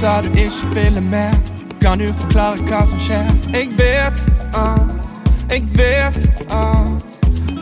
Sa 0.00 0.20
du 0.20 0.28
ikke 0.28 0.74
ville 0.74 1.00
mer. 1.00 1.34
Kan 1.80 1.98
du 1.98 2.12
forklare 2.12 2.56
hva 2.68 2.82
som 2.84 3.00
skjer? 3.00 3.30
Jeg 3.54 3.68
vet 3.78 4.18
at, 4.52 4.92
jeg 5.50 5.62
vet 5.72 6.42
at 6.50 7.16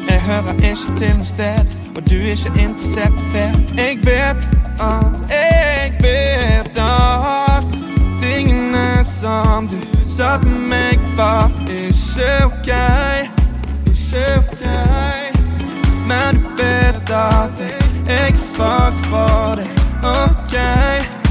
Jeg 0.08 0.20
hører 0.20 0.54
ikke 0.58 0.96
til 0.96 1.14
noe 1.16 1.24
sted, 1.24 1.76
og 1.96 2.10
du 2.10 2.14
er 2.14 2.34
ikke 2.34 2.52
interessert 2.58 3.20
i 3.20 3.30
fred. 3.30 3.54
Jeg 3.78 3.98
vet 4.02 4.50
at, 4.82 5.22
jeg 5.30 5.92
vet 6.02 6.78
at 6.78 7.78
Tingene 8.20 9.04
som 9.04 9.68
du 9.68 9.78
sa 10.06 10.36
til 10.42 10.58
meg, 10.70 10.98
var 11.16 11.52
ikke 11.70 12.30
ok. 12.44 12.70
Ikke 13.86 14.26
ok. 14.38 14.64
Men 16.06 16.42
du 16.42 16.62
vet 16.62 17.10
at 17.10 17.62
jeg 18.08 18.30
er 18.30 18.36
svak 18.36 19.06
for. 19.06 19.62
Ok. 20.02 20.58
Ok 20.58 21.23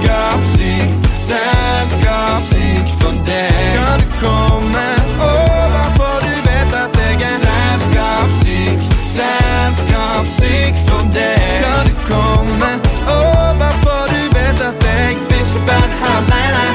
selskapssyk, 0.00 0.90
selskapssyk 1.28 2.86
for 3.00 3.14
deg. 3.24 3.74
Kan 3.76 4.00
du 4.00 4.06
komme 4.20 4.86
over, 5.08 5.86
du 6.24 6.34
vet 6.46 6.72
at 6.74 6.96
jeg 6.96 7.22
er 7.22 7.38
for 7.48 7.94
deg. 11.12 11.40
Kan 11.60 11.82
du 11.84 11.96
komme 12.08 12.70
over, 13.06 13.72
du 14.12 14.22
vet 14.36 14.60
at 14.68 14.84
jeg 14.84 15.16
vil 15.28 15.40
ikke 15.40 15.60
være 15.68 15.90
aleine. 16.14 16.66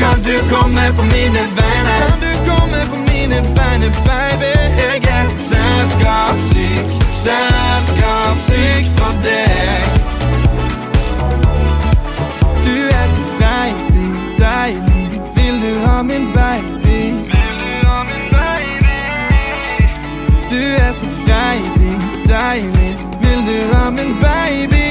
Kan 0.00 0.16
du 0.26 0.34
komme 0.52 0.84
på 0.96 1.02
mine 1.02 1.42
vegne? 1.58 1.96
Kan 2.02 2.20
du 2.24 2.32
komme 2.50 2.80
på 2.90 2.96
mine 3.10 3.38
vegne, 3.56 3.88
baby? 4.06 4.52
Jeg 4.82 5.00
for 8.96 9.12
deg. 9.24 9.85
Min 23.90 24.16
baby? 24.20 24.88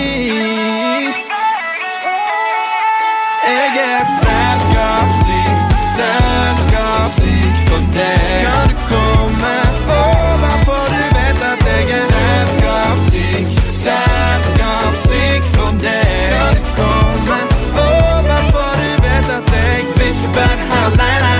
Jeg 3.47 3.71
er 3.91 4.03
selskapssyk, 4.21 5.57
selskapssyk 5.97 7.55
for 7.67 7.81
deg. 7.97 8.45
Kan 8.45 8.67
du 8.69 8.75
komme 8.91 9.55
over, 10.03 10.55
for 10.67 10.85
du 10.93 11.03
vet 11.17 11.41
at 11.51 11.65
jeg 11.67 11.83
er 11.97 12.05
selskapssyk, 12.13 13.47
selskapssyk 13.85 15.43
for 15.55 15.71
deg. 15.85 16.29
Kan 16.33 16.51
du 16.57 16.63
komme 16.79 17.39
over, 17.87 18.41
for 18.53 18.71
du 18.81 18.91
vet 19.05 19.29
at 19.37 19.53
jeg 19.57 19.85
vil 19.97 20.07
ikke 20.07 20.29
være 20.37 20.61
her 20.71 20.87
alene. 20.91 21.33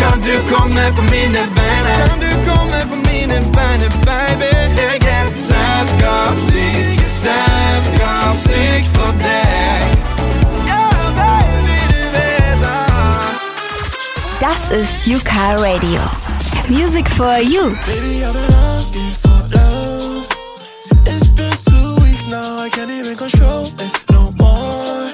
Kan 0.00 0.16
du 0.26 0.34
komme 0.52 0.84
på 0.96 1.02
mine 1.12 1.42
beiner? 1.56 1.96
Kan 2.08 2.18
du 2.24 2.30
komme 2.48 2.78
på 2.90 2.96
mine 3.08 3.12
er 4.06 4.31
selskapssyk, 7.22 8.82
selskapssyk 8.82 8.84
for 8.96 9.12
deg. 9.22 9.82
Ja, 10.66 10.82
baby, 11.18 11.78
du 11.92 12.02
vet 12.16 12.56
det. 12.62 12.80
Das 14.40 14.70
ist 14.70 15.06
Juka 15.06 15.56
Radio. 15.56 16.00
Music 16.68 17.08
for 17.08 17.38
you. 17.38 17.70
Baby, 17.86 18.24
I've 18.24 18.32
been 18.32 18.48
looking 18.50 19.12
for 19.22 19.38
love. 19.54 20.26
It's 21.06 21.28
been 21.28 21.56
two 21.64 22.02
weeks 22.02 22.26
now, 22.28 22.64
I 22.64 22.68
can't 22.70 22.90
even 22.90 23.16
control 23.16 23.66
it 23.66 24.04
no 24.10 24.32
more. 24.32 25.10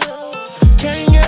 Can't 0.78 1.12
get 1.12 1.27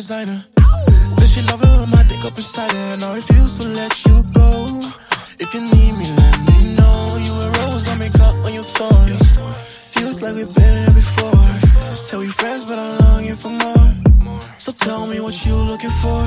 designer. 0.00 0.42
Said 1.18 1.28
she 1.28 1.42
love 1.50 1.60
it 1.62 1.68
when 1.78 1.90
my 1.90 2.02
dick 2.08 2.24
up 2.24 2.34
inside 2.40 2.72
her, 2.72 2.94
and 2.94 3.04
I 3.04 3.16
refuse 3.16 3.58
to 3.58 3.68
let 3.68 3.92
you 4.06 4.16
go. 4.32 4.48
If 5.44 5.52
you 5.52 5.60
need 5.60 5.92
me, 6.00 6.06
let 6.22 6.36
me 6.48 6.56
know. 6.78 7.00
You 7.24 7.32
a 7.44 7.46
rose, 7.58 7.84
got 7.84 7.98
me 8.00 8.08
caught 8.08 8.36
on 8.46 8.52
your 8.58 8.64
thorns. 8.64 9.24
Feels 9.92 10.22
like 10.22 10.34
we've 10.38 10.54
been 10.60 10.76
here 10.84 10.94
before. 11.02 11.44
Tell 12.08 12.20
we 12.20 12.28
friends, 12.40 12.64
but 12.64 12.78
I'm 12.78 12.96
longing 13.04 13.36
for 13.36 13.52
more. 13.64 13.88
So 14.56 14.72
tell 14.72 15.06
me 15.06 15.20
what 15.20 15.36
you 15.44 15.54
looking 15.70 15.94
for. 16.02 16.22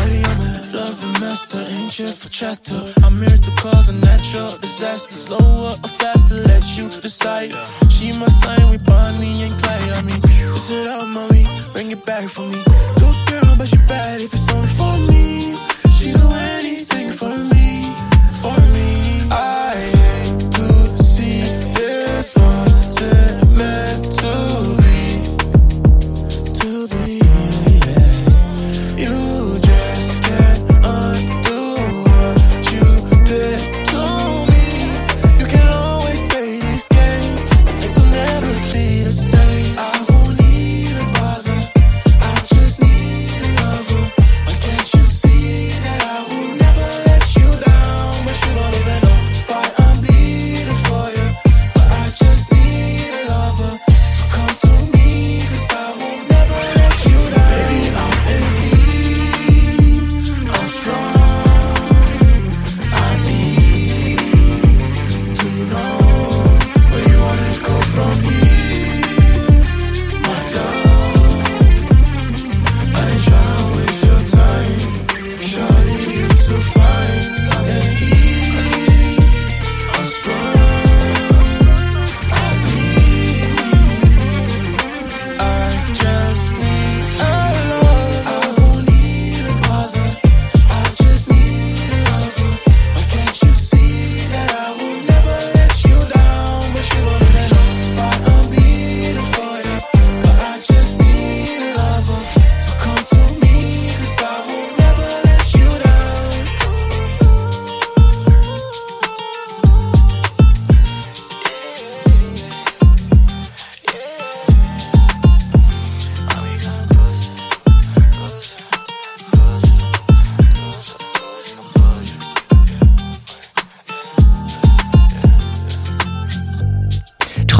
Shawty, 0.00 0.24
I'm 0.24 0.40
a 0.40 0.76
loving 0.76 1.20
master, 1.20 1.58
ain't 1.58 1.92
here 1.92 2.06
for 2.06 2.28
chatter. 2.30 2.80
I'm 3.04 3.16
here 3.20 3.36
to 3.36 3.50
cause 3.56 3.88
a 3.88 3.92
natural 3.92 4.48
disaster. 4.58 5.12
Slower 5.12 5.72
or 5.72 5.90
faster, 6.00 6.36
let 6.36 6.64
you 6.76 6.88
decide. 6.88 7.52
She 7.90 8.12
must 8.18 8.44
line 8.46 8.70
with 8.70 8.84
Bonnie 8.84 9.42
and 9.42 9.52
Clyde. 9.60 9.92
I 9.92 10.02
mean, 10.02 10.20
piss 10.22 10.70
it 10.70 10.86
up, 10.88 11.06
mommy, 11.08 11.44
bring 11.72 11.90
it 11.90 12.04
back 12.06 12.24
for 12.28 12.46
me. 12.46 12.60
Good 12.98 13.18
girl, 13.28 13.54
but 13.58 13.68
she 13.68 13.76
bad 13.88 14.20
if 14.20 14.32
it's 14.32 14.52
only 14.54 14.68
for 14.68 14.96
me. 15.10 15.54
She 15.92 16.12
do 16.12 16.28
anything 16.56 17.10
for 17.10 17.28
me, 17.52 17.59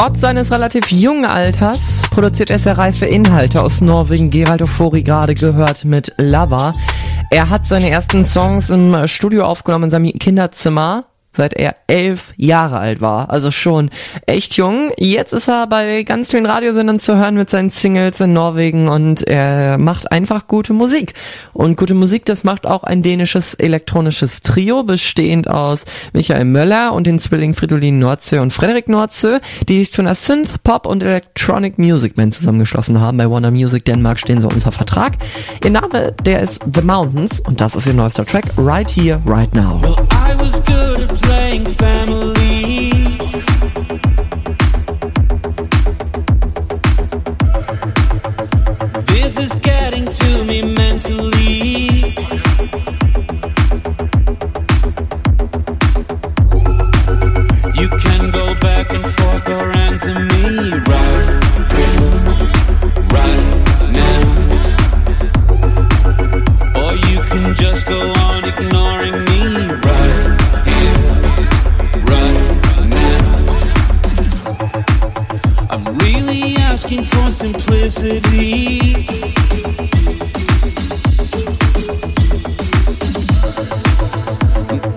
Trotz 0.03 0.21
seines 0.23 0.51
relativ 0.51 0.91
jungen 0.91 1.27
Alters 1.27 2.01
produziert 2.11 2.49
er 2.49 2.59
sehr 2.59 2.79
reife 2.79 3.05
Inhalte 3.05 3.61
aus 3.61 3.83
Norwegen. 3.83 4.31
Gerald 4.31 4.63
Ofori 4.63 5.03
gerade 5.03 5.35
gehört 5.35 5.85
mit 5.85 6.15
Lover. 6.17 6.73
Er 7.29 7.51
hat 7.51 7.67
seine 7.67 7.91
ersten 7.91 8.25
Songs 8.25 8.71
im 8.71 9.07
Studio 9.07 9.45
aufgenommen 9.45 9.85
in 9.85 9.91
seinem 9.91 10.13
Kinderzimmer 10.15 11.05
seit 11.33 11.55
er 11.55 11.77
elf 11.87 12.33
Jahre 12.37 12.79
alt 12.79 13.01
war. 13.01 13.31
Also 13.31 13.51
schon 13.51 13.91
echt 14.27 14.57
jung. 14.57 14.91
Jetzt 14.97 15.33
ist 15.33 15.49
er 15.49 15.67
bei 15.67 16.03
ganz 16.03 16.31
vielen 16.31 16.47
Radiosendern 16.47 16.99
zu 16.99 17.17
hören 17.17 17.37
mit 17.37 17.49
seinen 17.49 17.71
Singles 17.71 18.21
in 18.21 18.33
Norwegen 18.33 18.89
und 18.89 19.23
er 19.27 19.79
macht 19.79 20.11
einfach 20.11 20.49
gute 20.49 20.73
Musik. 20.73 21.15
Und 21.53 21.77
gute 21.77 21.95
Musik, 21.95 22.25
das 22.25 22.45
macht 22.45 22.67
auch 22.67 22.83
ein 22.85 23.03
dänisches 23.03 23.55
elektronisches 23.55 24.43
Trio, 24.43 24.83
bestehend 24.83 25.49
aus 25.49 25.85
Michael 26.13 26.45
Möller 26.45 26.93
und 26.93 27.07
den 27.07 27.19
Zwillingen 27.19 27.55
Fridolin 27.55 27.99
Nordsee 27.99 28.39
und 28.39 28.53
Frederik 28.53 28.89
Nordsee, 28.89 29.39
die 29.69 29.79
sich 29.79 29.93
zu 29.93 30.03
einer 30.03 30.15
Synth, 30.15 30.63
Pop 30.65 30.87
und 30.87 31.03
Electronic 31.03 31.79
Music 31.79 32.17
Band 32.17 32.35
zusammengeschlossen 32.35 33.01
haben. 33.01 33.19
Bei 33.19 33.31
Warner 33.31 33.51
Music 33.51 33.85
Denmark 33.85 34.19
stehen 34.19 34.41
sie 34.41 34.49
unter 34.49 34.73
Vertrag. 34.73 35.13
Ihr 35.63 35.71
Name, 35.71 36.13
der 36.25 36.41
ist 36.41 36.61
The 36.73 36.83
Mountains 36.83 37.41
und 37.41 37.61
das 37.61 37.77
ist 37.77 37.87
ihr 37.87 37.95
neuester 37.95 38.27
Track 38.27 38.45
Right 38.57 38.91
Here, 38.91 39.21
Right 39.27 39.55
Now. 39.55 39.81
Well, 39.83 39.97
Playing 41.23 41.67
family. 41.67 42.91
This 49.07 49.39
is 49.39 49.53
getting 49.63 50.07
to 50.07 50.45
me 50.45 50.63
mentally. 50.63 52.15
You 57.81 57.89
can 57.89 58.31
go 58.31 58.55
back 58.61 58.93
and 58.93 59.07
forth 59.07 59.49
or 59.49 59.71
answer 59.77 60.15
me 60.15 60.73
right 60.91 61.29
right 63.17 63.41
now. 64.01 64.21
Or 66.83 66.93
you 66.95 67.21
can 67.31 67.55
just 67.55 67.87
go 67.87 68.01
on 68.13 68.45
ignoring 68.45 68.80
asking 76.91 77.05
for 77.05 77.31
simplicity. 77.31 79.07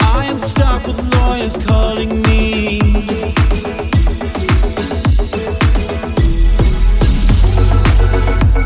I 0.01 0.25
am 0.25 0.39
stuck 0.39 0.87
with 0.87 1.15
lawyers 1.15 1.55
calling 1.65 2.21
me. 2.23 2.79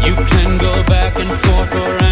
You 0.05 0.15
can 0.31 0.57
go 0.57 0.83
back 0.83 1.19
and 1.19 1.29
forth 1.29 1.75
or 1.75 2.06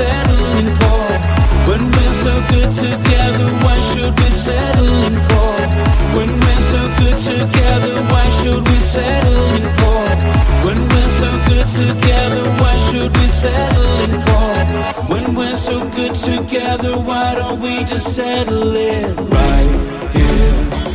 in 0.00 0.66
court? 0.78 1.20
When 1.68 1.82
we're 1.90 2.16
so 2.24 2.34
good 2.50 2.70
together, 2.70 3.48
why 3.64 3.78
should 3.90 4.14
we 4.20 4.30
settle 4.30 4.92
in 5.08 5.16
court? 5.28 5.70
When 6.16 6.30
we're 6.30 6.64
so 6.72 6.80
good 7.00 7.18
together, 7.18 7.94
why 8.12 8.26
should 8.38 8.62
we 8.68 8.78
settle 8.78 9.38
court? 9.82 10.18
When 10.64 10.78
we're 10.88 11.12
so 11.22 11.30
good 11.48 11.66
together, 11.66 12.42
why 12.60 12.74
should 12.86 13.10
we 13.16 13.26
settle 13.26 13.88
court? 14.26 14.66
When 15.10 15.34
we're 15.34 15.56
so 15.56 15.88
good 15.90 16.14
together, 16.14 16.96
why 16.98 17.34
don't 17.34 17.60
we 17.60 17.80
just 17.84 18.14
settle 18.14 18.74
it 18.74 19.16
right 19.16 19.70
here, 20.14 20.87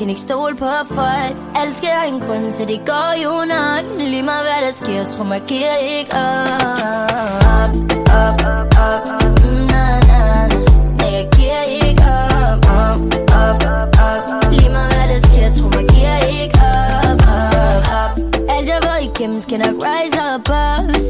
kan 0.00 0.08
ikke 0.08 0.20
stole 0.20 0.56
på 0.56 0.68
folk. 0.88 1.36
Elsker 1.62 1.88
deg 1.88 2.12
en 2.12 2.20
grunn, 2.20 2.54
så 2.56 2.64
det 2.64 2.80
går 2.86 3.12
jo 3.22 3.32
nok. 3.52 3.84
Lige 3.98 4.22
meg 4.22 4.46
hva 4.46 4.56
der 4.64 4.72
sker, 4.72 5.04
tror 5.12 5.26
meg 5.28 5.42
gir 5.50 5.76
ikke 5.98 6.16
opp. 6.16 7.74
Opp, 8.20 8.44
opp, 8.48 8.72
opp, 8.84 9.42
na, 9.72 9.84
na, 10.08 10.20
na. 10.52 10.60
Nei, 11.00 11.10
jeg 11.16 11.26
gir 11.36 11.60
ikke 11.90 12.14
opp. 12.14 12.64
Opp, 12.76 13.18
opp, 13.42 13.66
opp. 14.06 14.48
Lige 14.54 14.72
meg 14.72 14.88
hva 14.94 15.04
der 15.12 15.20
sker, 15.26 15.52
tror 15.58 15.76
meg 15.76 15.92
gir 15.92 16.16
ikke 16.46 16.72
opp. 17.04 17.28
Opp, 17.36 17.92
opp. 18.00 18.40
Alt 18.56 18.72
jeg 18.72 18.80
var 18.86 18.98
igennem, 19.04 19.40
skal 19.44 19.64
nok 19.66 19.84
rise 19.84 20.24
opp. 20.32 20.52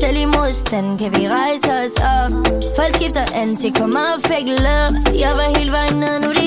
Selv 0.01 0.19
i 0.19 0.27
motstand 0.35 0.99
kan 0.99 1.15
vi 1.15 1.31
reise 1.31 1.79
oss 1.79 2.03
opp. 2.17 2.53
Folk 2.75 2.99
skifter 2.99 3.39
ansikt, 3.39 3.79
kommer 3.79 4.17
og 4.17 4.27
fikler. 4.27 4.99
Jeg 5.15 5.39
var 5.39 5.55
hele 5.55 5.73
veien 5.79 6.03
ned, 6.03 6.23
nå 6.27 6.40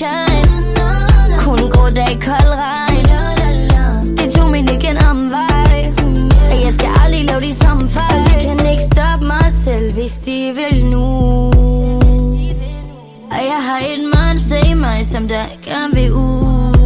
no 0.00 0.06
sunshine 0.08 1.38
Kun 1.38 1.70
grå 1.70 1.90
dag, 1.90 2.18
kold 2.24 2.52
regn. 2.62 3.04
Det 4.18 4.32
tog 4.32 4.50
min 4.50 4.68
ikke 4.72 4.88
en 4.88 4.98
Og 6.50 6.56
jeg 6.64 6.72
skal 6.78 6.90
aldrig 7.04 7.24
lave 7.24 7.40
de 7.40 7.54
samme 7.54 7.88
fejl. 7.88 8.46
Jeg 8.48 8.56
kan 8.58 8.66
ikke 8.66 8.82
stoppe 8.82 9.26
mig 9.26 9.52
selv, 9.52 9.92
hvis 9.92 10.18
de 10.18 10.52
vil 10.54 10.86
nu. 10.86 11.06
Og 13.30 13.40
jeg 13.52 13.60
har 13.68 13.78
et 13.78 14.04
monster 14.14 14.70
i 14.70 14.74
mig, 14.74 15.06
som 15.06 15.28
der 15.28 15.44
gerne 15.64 15.94
vil 15.94 16.12
ud. 16.12 16.80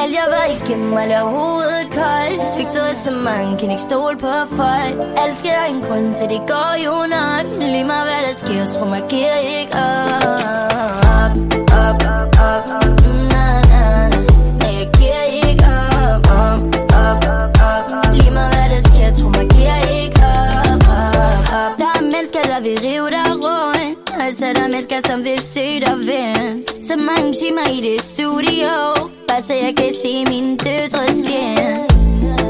Alt 0.00 0.12
jeg 0.20 0.26
var 0.36 0.46
igennem, 0.56 0.92
og 0.92 1.06
lader 1.08 1.24
hovedet 1.24 1.86
koldt. 1.92 2.40
Svigtede 2.54 2.94
så 3.04 3.10
mange, 3.10 3.58
kan 3.58 3.70
ikke 3.70 3.82
stole 3.82 4.16
på 4.18 4.32
folk. 4.56 4.96
Alt 5.16 5.38
skal 5.38 5.52
en 5.70 5.80
grund 5.80 6.14
til, 6.14 6.28
det 6.28 6.40
går 6.52 6.72
jo 6.86 6.96
nok. 7.16 7.60
Lige 7.60 7.84
meget 7.84 8.04
hvad 8.08 8.20
der 8.28 8.34
sker, 8.34 8.72
tror 8.78 8.88
mig 8.88 9.02
giver 9.08 9.36
ikke 9.60 9.72
Op, 9.72 11.03
Altså 24.94 25.12
er 25.12 25.16
mennesker, 25.16 25.80
som 25.82 25.84
dig 25.86 25.96
vinde 26.08 26.62
Så 26.88 26.94
mange 26.96 27.32
timer 27.32 27.66
i 27.76 27.80
det 27.88 28.00
studio 28.02 28.74
Bare 29.28 29.42
så 29.42 29.52
jeg 29.52 29.74
kan 29.76 29.92
se 30.02 30.24
min 30.30 30.56
døtre 30.56 31.06
skin 31.18 31.58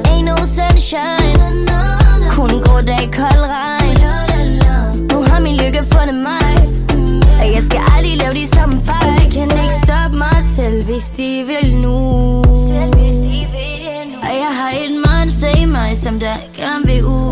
Ain't 0.09 0.25
no 0.29 0.37
sunshine 0.57 1.67
Kun 2.31 2.63
grå 2.65 2.81
dag, 2.81 3.05
kold 3.19 3.45
regn 3.55 3.97
Nu 5.11 5.19
har 5.29 5.41
min 5.41 5.57
lykke 5.57 5.83
fundet 5.93 6.15
mig 6.15 6.53
Og 7.41 7.47
jeg 7.55 7.63
skal 7.69 7.81
aldrig 7.97 8.17
lave 8.17 8.35
de 8.35 8.47
samme 8.57 8.81
fejl 8.85 9.19
De 9.21 9.31
kan 9.31 9.43
ikke 9.65 9.79
stoppe 9.85 10.19
mig 10.19 10.39
selv, 10.57 10.85
hvis 10.85 11.07
de 11.17 11.45
vil 11.51 11.77
nu 11.77 11.97
Og 14.27 14.35
jeg 14.43 14.53
har 14.59 14.71
et 14.85 14.95
monster 15.07 15.63
i 15.63 15.65
mig, 15.65 15.97
som 15.97 16.21
der 16.21 16.37
gerne 16.57 16.87
vil 16.87 17.05
ud 17.05 17.25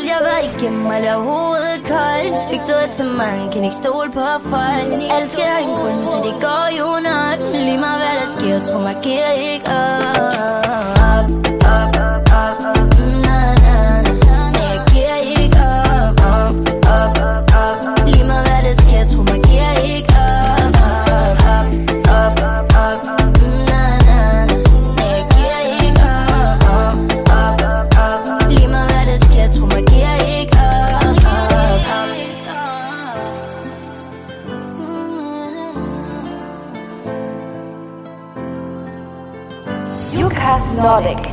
alt 0.00 0.06
jeg 0.06 0.20
var 0.20 0.40
igennem, 0.50 0.86
og 0.86 1.00
lader 1.00 1.16
hovedet 2.20 2.32
koldt 2.32 2.48
Svigtede 2.48 2.88
så 2.88 3.04
mange, 3.04 3.52
kan 3.52 3.64
ikke 3.64 3.76
stole 3.76 4.10
på 4.12 4.26
folk. 4.42 4.92
Elsker 4.92 5.28
skal 5.28 5.62
en 5.62 5.68
grunn, 5.78 6.06
til, 6.10 6.32
det 6.32 6.42
går 6.42 6.66
jo 6.78 6.88
nok. 7.10 7.52
Lige 7.52 7.78
meget 7.78 8.00
hvad 8.02 8.14
der 8.20 8.28
sker, 8.36 8.72
tror 8.72 8.80
mig 8.80 8.96
giver 9.02 9.30
ikke 9.30 9.66
op 9.66 10.20
Op, 11.12 11.30
op, 11.76 12.66
op 12.66 12.79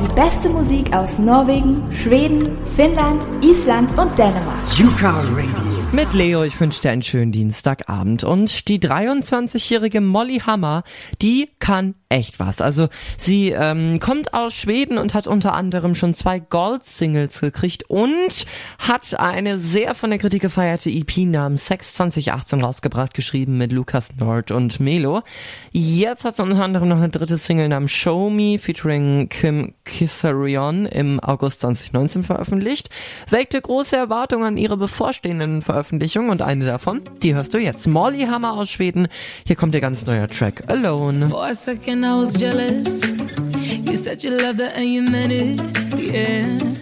Die 0.00 0.14
beste 0.14 0.48
Musik 0.48 0.92
aus 0.92 1.18
Norwegen, 1.18 1.82
Schweden, 1.92 2.56
Finnland, 2.76 3.20
Island 3.42 3.90
und 3.98 4.16
Dänemark. 4.16 4.78
Yuka 4.78 5.10
Radio. 5.10 5.78
Mit 5.90 6.12
Leo, 6.12 6.44
ich 6.44 6.60
wünsche 6.60 6.82
dir 6.82 6.90
einen 6.90 7.02
schönen 7.02 7.32
Dienstagabend. 7.32 8.22
Und 8.22 8.68
die 8.68 8.78
23-jährige 8.78 10.00
Molly 10.00 10.38
Hammer, 10.38 10.84
die 11.20 11.48
kann 11.68 11.94
echt 12.08 12.40
was. 12.40 12.62
Also 12.62 12.88
sie 13.18 13.50
ähm, 13.50 13.98
kommt 14.00 14.32
aus 14.32 14.54
Schweden 14.54 14.96
und 14.96 15.12
hat 15.12 15.26
unter 15.26 15.52
anderem 15.52 15.94
schon 15.94 16.14
zwei 16.14 16.38
Gold-Singles 16.38 17.42
gekriegt 17.42 17.84
und 17.90 18.46
hat 18.78 19.18
eine 19.20 19.58
sehr 19.58 19.94
von 19.94 20.08
der 20.08 20.18
Kritik 20.18 20.40
gefeierte 20.40 20.88
EP 20.88 21.26
namens 21.26 21.66
Sex 21.66 21.92
2018 21.92 22.62
rausgebracht, 22.62 23.12
geschrieben 23.12 23.58
mit 23.58 23.72
Lukas 23.72 24.08
Nord 24.18 24.50
und 24.50 24.80
Melo. 24.80 25.20
Jetzt 25.70 26.24
hat 26.24 26.36
sie 26.36 26.42
unter 26.42 26.64
anderem 26.64 26.88
noch 26.88 26.96
eine 26.96 27.10
dritte 27.10 27.36
Single 27.36 27.68
namens 27.68 27.90
Show 27.90 28.30
Me 28.30 28.58
featuring 28.58 29.28
Kim 29.28 29.74
Kissarion 29.84 30.86
im 30.86 31.20
August 31.20 31.60
2019 31.60 32.24
veröffentlicht, 32.24 32.88
weckte 33.28 33.60
große 33.60 33.94
Erwartungen 33.94 34.44
an 34.44 34.56
ihre 34.56 34.78
bevorstehenden 34.78 35.60
Veröffentlichungen 35.60 36.30
und 36.30 36.40
eine 36.40 36.64
davon, 36.64 37.02
die 37.22 37.34
hörst 37.34 37.52
du 37.52 37.58
jetzt. 37.58 37.86
Molly 37.86 38.22
Hammer 38.22 38.54
aus 38.54 38.70
Schweden. 38.70 39.08
Hier 39.46 39.56
kommt 39.56 39.74
ihr 39.74 39.82
ganz 39.82 40.06
neuer 40.06 40.28
Track 40.28 40.64
Alone. 40.68 41.26
A 41.34 41.57
second 41.58 42.04
I 42.04 42.14
was 42.14 42.32
jealous. 42.34 43.04
You 43.04 43.96
said 43.96 44.22
you 44.22 44.30
loved 44.30 44.60
her 44.60 44.66
and 44.66 44.88
you 44.88 45.02
meant 45.02 45.32
it, 45.32 45.58
yeah. 45.98 46.76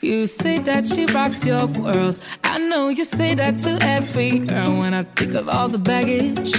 You 0.00 0.26
say 0.26 0.58
that 0.58 0.88
she 0.88 1.06
rocks 1.06 1.46
your 1.46 1.66
world. 1.66 2.20
I 2.42 2.58
know 2.58 2.88
you 2.88 3.04
say 3.04 3.36
that 3.36 3.58
to 3.60 3.78
every 3.80 4.40
girl 4.40 4.78
when 4.78 4.92
I 4.92 5.04
think 5.04 5.34
of 5.34 5.48
all 5.48 5.68
the 5.68 5.78
baggage 5.78 6.52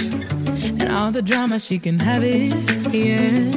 and 0.80 0.88
all 0.90 1.12
the 1.12 1.20
drama 1.20 1.58
she 1.58 1.78
can 1.78 1.98
have 2.00 2.22
it, 2.24 2.54
yeah. 2.94 3.52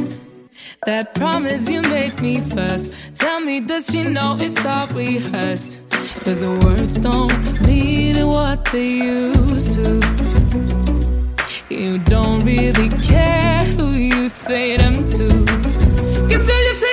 That 0.85 1.15
promise 1.15 1.69
you 1.69 1.81
made 1.81 2.21
me 2.21 2.41
first. 2.41 2.93
Tell 3.15 3.39
me, 3.39 3.61
does 3.61 3.87
she 3.87 4.03
know 4.03 4.35
it's 4.37 4.65
all 4.65 4.87
rehearsed? 4.87 5.79
Cause 6.25 6.41
the 6.41 6.51
words 6.65 6.99
don't 6.99 7.65
mean 7.65 8.27
what 8.27 8.65
they 8.65 8.89
used 8.89 9.75
to. 9.75 10.82
You 11.75 11.97
don't 11.97 12.45
really 12.45 12.89
care 13.01 13.63
who 13.75 13.93
you 13.93 14.29
say 14.29 14.77
them 14.77 15.09
to. 15.09 15.27
Cause 16.29 16.47
you 16.47 16.59
just 16.69 16.92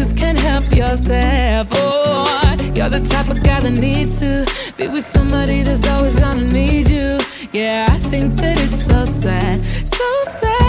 just 0.00 0.16
can't 0.16 0.40
help 0.40 0.64
yourself. 0.74 1.68
Oh, 1.72 2.56
you're 2.74 2.88
the 2.88 3.00
type 3.00 3.28
of 3.28 3.42
guy 3.42 3.60
that 3.60 3.70
needs 3.70 4.16
to 4.16 4.46
be 4.78 4.88
with 4.88 5.04
somebody 5.04 5.62
that's 5.62 5.86
always 5.86 6.18
gonna 6.18 6.46
need 6.46 6.88
you. 6.88 7.18
Yeah, 7.52 7.86
I 7.86 7.98
think 8.08 8.36
that 8.36 8.58
it's 8.58 8.86
so 8.86 9.04
sad, 9.04 9.60
so 9.86 10.08
sad. 10.24 10.59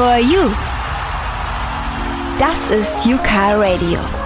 For 0.00 0.16
you. 0.16 0.50
Das 2.38 2.70
ist 2.70 3.06
UCAR 3.06 3.60
Radio. 3.60 4.19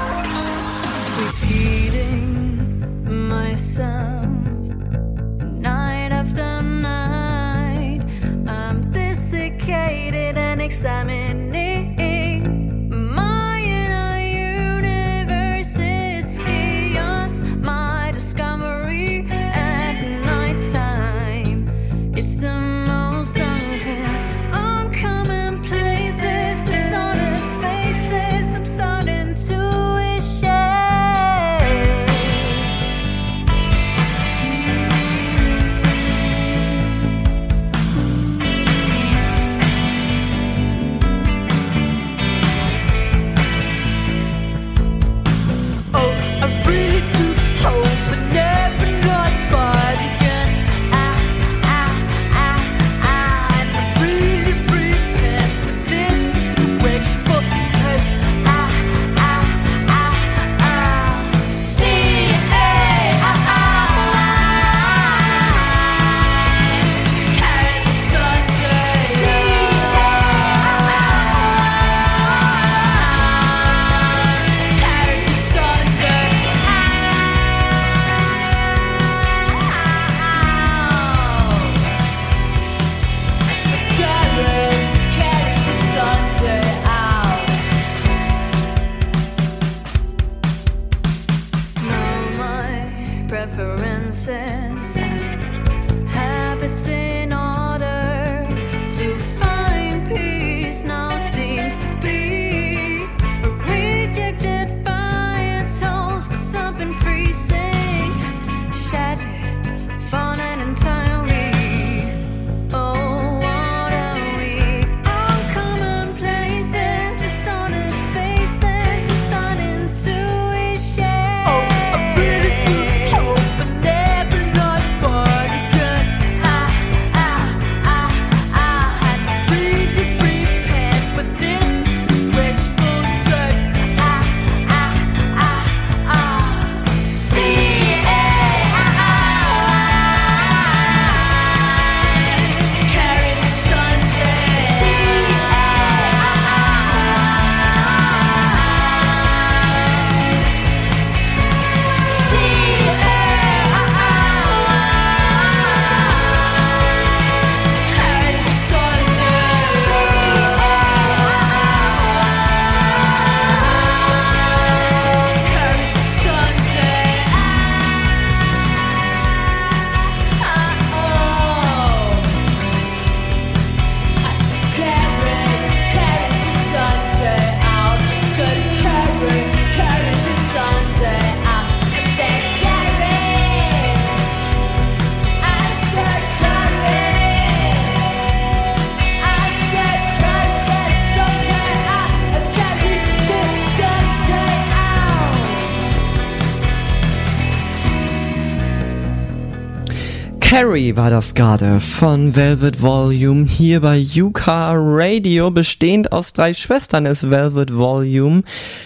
Carrie 200.57 200.94
war 200.94 201.10
das 201.10 201.34
gerade 201.34 201.81
von 201.81 202.36
Velvet 202.36 202.81
Volume 202.81 203.44
hier 203.44 203.81
bei 203.81 203.97
Yuka 203.97 204.73
Radio. 204.76 205.50
Bestehend 205.50 206.12
aus 206.12 206.33
drei 206.33 206.55
Schwestern 206.55 207.07
ist 207.07 207.28
Velvet 207.28 207.76
Volume. 207.76 208.44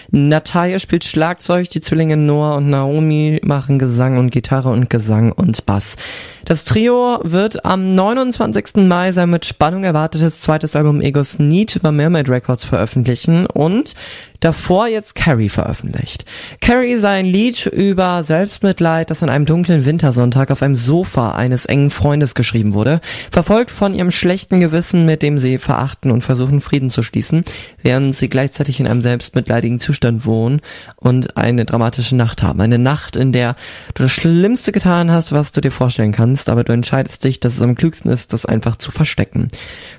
Natalia 0.09 0.79
spielt 0.79 1.03
Schlagzeug, 1.05 1.69
die 1.69 1.79
Zwillinge 1.79 2.17
Noah 2.17 2.55
und 2.55 2.71
Naomi 2.71 3.39
machen 3.43 3.77
Gesang 3.77 4.17
und 4.17 4.31
Gitarre 4.31 4.69
und 4.69 4.89
Gesang 4.89 5.31
und 5.31 5.67
Bass. 5.67 5.95
Das 6.43 6.63
Trio 6.63 7.19
wird 7.21 7.63
am 7.63 7.93
29. 7.93 8.87
Mai 8.87 9.11
sein 9.11 9.29
mit 9.29 9.45
Spannung 9.45 9.83
erwartetes 9.83 10.41
zweites 10.41 10.75
Album 10.75 11.01
Egos 11.01 11.37
Need 11.37 11.75
über 11.75 11.91
Mermaid 11.91 12.29
Records 12.29 12.65
veröffentlichen 12.65 13.45
und 13.45 13.93
davor 14.39 14.87
jetzt 14.87 15.15
Carrie 15.15 15.49
veröffentlicht. 15.49 16.25
Carrie 16.61 16.95
sei 16.95 17.19
ein 17.19 17.25
Lied 17.25 17.65
über 17.65 18.23
Selbstmitleid, 18.23 19.09
das 19.09 19.23
an 19.23 19.29
einem 19.29 19.45
dunklen 19.45 19.85
Wintersonntag 19.85 20.51
auf 20.51 20.61
einem 20.61 20.75
Sofa 20.75 21.31
eines 21.31 21.65
engen 21.65 21.89
Freundes 21.89 22.35
geschrieben 22.35 22.73
wurde, 22.73 23.01
verfolgt 23.31 23.71
von 23.71 23.93
ihrem 23.93 24.11
schlechten 24.11 24.61
Gewissen, 24.61 25.05
mit 25.05 25.21
dem 25.21 25.39
sie 25.39 25.57
verachten 25.57 26.11
und 26.11 26.23
versuchen 26.23 26.61
Frieden 26.61 26.89
zu 26.89 27.03
schließen, 27.03 27.43
während 27.81 28.15
sie 28.15 28.29
gleichzeitig 28.29 28.79
in 28.79 28.87
einem 28.87 29.01
selbstmitleidigen 29.01 29.79
Zustand 29.79 30.25
wohnen 30.25 30.61
und 30.95 31.35
eine 31.37 31.65
dramatische 31.65 32.15
Nacht 32.15 32.41
haben. 32.43 32.61
Eine 32.61 32.79
Nacht, 32.79 33.15
in 33.15 33.31
der 33.31 33.55
du 33.93 34.03
das 34.03 34.13
Schlimmste 34.13 34.71
getan 34.71 35.11
hast, 35.11 35.33
was 35.33 35.51
du 35.51 35.61
dir 35.61 35.71
vorstellen 35.71 36.11
kannst, 36.11 36.49
aber 36.49 36.63
du 36.63 36.71
entscheidest 36.71 37.23
dich, 37.23 37.39
dass 37.39 37.55
es 37.55 37.61
am 37.61 37.75
klügsten 37.75 38.11
ist, 38.11 38.31
das 38.31 38.45
einfach 38.45 38.77
zu 38.77 38.91
verstecken. 38.91 39.49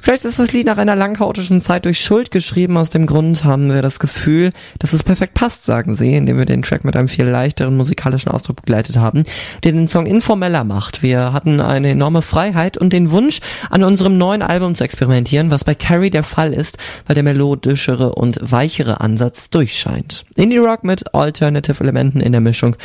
Vielleicht 0.00 0.24
ist 0.24 0.38
das 0.38 0.52
Lied 0.52 0.66
nach 0.66 0.78
einer 0.78 0.96
lang 0.96 1.14
chaotischen 1.14 1.60
Zeit 1.60 1.84
durch 1.84 2.00
Schuld 2.00 2.30
geschrieben, 2.30 2.76
aus 2.76 2.90
dem 2.90 3.06
Grund 3.06 3.44
haben 3.44 3.72
wir 3.72 3.82
das 3.82 3.98
Gefühl, 3.98 4.30
dass 4.78 4.92
es 4.92 5.02
perfekt 5.02 5.34
passt, 5.34 5.65
sagen 5.65 5.97
sie, 5.97 6.15
indem 6.15 6.39
wir 6.39 6.44
den 6.44 6.62
Track 6.62 6.84
mit 6.84 6.97
einem 6.97 7.09
viel 7.09 7.26
leichteren 7.26 7.76
musikalischen 7.76 8.31
Ausdruck 8.31 8.57
begleitet 8.57 8.97
haben, 8.97 9.25
der 9.65 9.73
den 9.73 9.89
Song 9.89 10.07
informeller 10.07 10.65
macht. 10.65 11.02
Wir 11.02 11.33
hatten 11.33 11.60
eine 11.60 11.91
enorme 11.91 12.23
Freiheit 12.23 12.78
und 12.78 12.92
den 12.92 13.10
Wunsch, 13.10 13.41
an 13.70 13.84
unserem 13.84 14.18
neuen 14.18 14.42
Album 14.42 14.75
zu 14.75 14.84
experimentieren, 14.84 15.50
was 15.50 15.65
bei 15.65 15.75
Carrie 15.75 16.10
der 16.10 16.23
Fall 16.23 16.52
ist, 16.52 16.78
weil 17.07 17.15
der 17.15 17.25
melodischere 17.25 18.15
und 18.15 18.39
weichere 18.41 19.00
Ansatz 19.00 19.50
durchscheint. 19.50 20.25
Indie 20.36 20.59
Rock 20.59 20.84
mit 20.84 21.15
Alternative 21.15 21.83
Elementen 21.83 22.20
in 22.20 22.33
der 22.33 22.41
Mischung, 22.41 22.76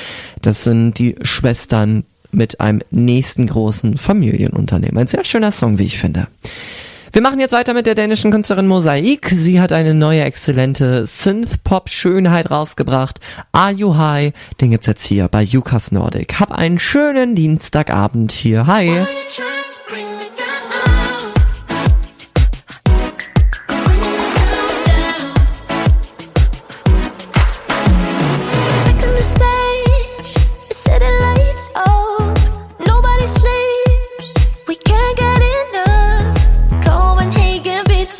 das 0.41 0.63
sind 0.63 0.99
die 0.99 1.15
Schwestern 1.21 2.03
mit 2.31 2.59
einem 2.59 2.81
nächsten 2.91 3.47
großen 3.47 3.97
Familienunternehmen. 3.97 4.97
Ein 4.97 5.07
sehr 5.07 5.23
schöner 5.23 5.51
Song, 5.51 5.79
wie 5.79 5.85
ich 5.85 5.99
finde. 5.99 6.27
Wir 7.15 7.21
machen 7.21 7.39
jetzt 7.39 7.53
weiter 7.53 7.73
mit 7.73 7.85
der 7.85 7.95
dänischen 7.95 8.29
Künstlerin 8.29 8.67
Mosaik. 8.67 9.31
Sie 9.33 9.61
hat 9.61 9.71
eine 9.71 9.93
neue 9.93 10.25
exzellente 10.25 11.07
Synth-Pop-Schönheit 11.07 12.51
rausgebracht. 12.51 13.21
Are 13.53 13.71
You 13.71 13.95
High? 13.95 14.33
Den 14.59 14.71
gibt's 14.71 14.87
jetzt 14.87 15.05
hier 15.05 15.29
bei 15.29 15.41
Jukas 15.41 15.93
Nordic. 15.93 16.41
Hab 16.41 16.51
einen 16.51 16.77
schönen 16.77 17.33
Dienstagabend 17.33 18.33
hier. 18.33 18.67
Hi. 18.67 19.05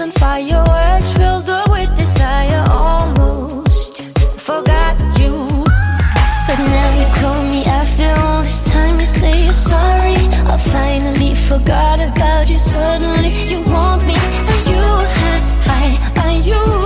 and 0.06 0.14
fireworks 0.14 1.12
filled 1.18 1.50
up 1.50 1.68
with 1.72 1.90
desire. 1.96 2.64
Almost 2.70 4.04
forgot 4.38 4.96
you, 5.20 5.34
but 6.48 6.58
now 6.76 6.90
you 7.00 7.08
call 7.20 7.42
me 7.54 7.66
after 7.66 8.10
all 8.22 8.44
this 8.44 8.60
time. 8.60 9.00
You 9.00 9.08
say 9.08 9.46
you're 9.46 9.62
sorry. 9.72 10.18
I 10.54 10.58
finally 10.58 11.34
forgot 11.34 12.00
about 12.00 12.50
you. 12.52 12.60
Suddenly 12.60 13.34
you 13.52 13.62
want 13.64 14.06
me, 14.06 14.16
and 14.54 14.64
you 14.72 14.86
and 16.24 16.46
you. 16.46 16.85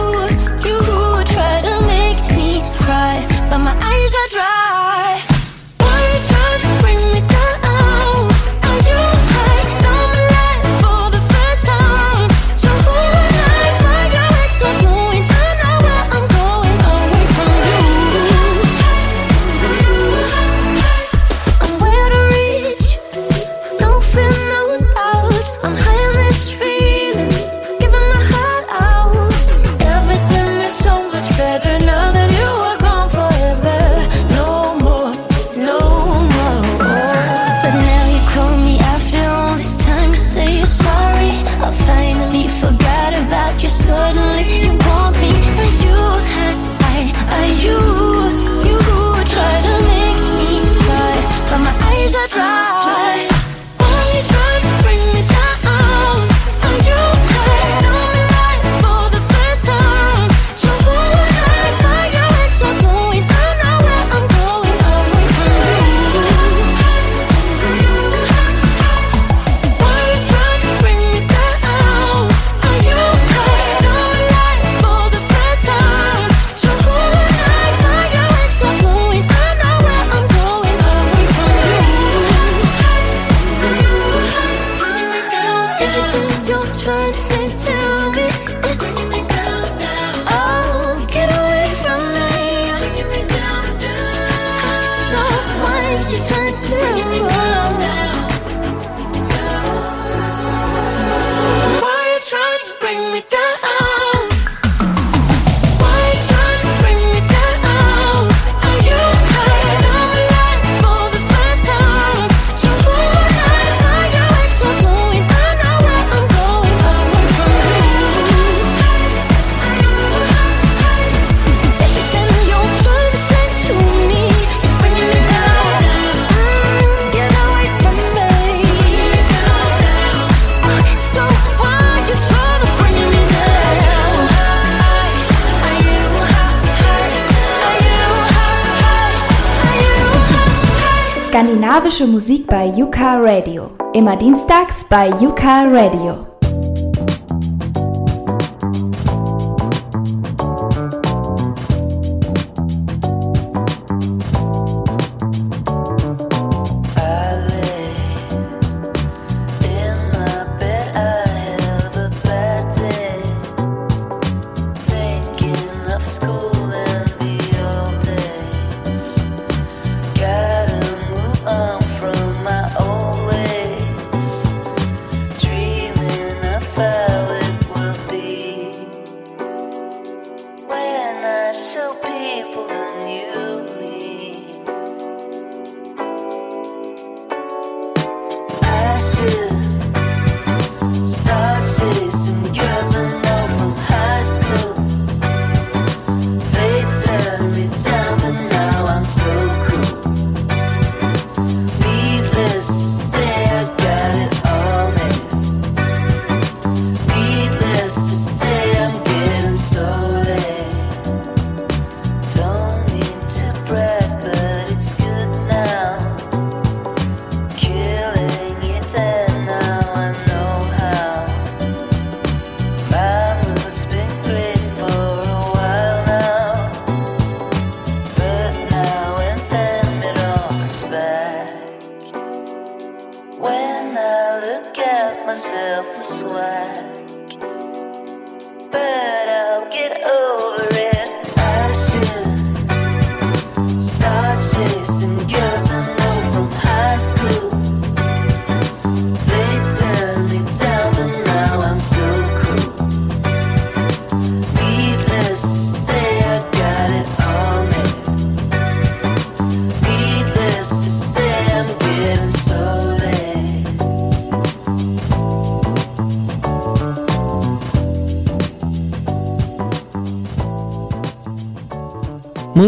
Arabische 141.90 142.06
Musik 142.06 142.46
bei 142.46 142.68
Yuka 142.68 143.18
Radio. 143.18 143.72
Immer 143.94 144.16
dienstags 144.16 144.86
bei 144.88 145.10
Yuka 145.20 145.64
Radio. 145.72 146.39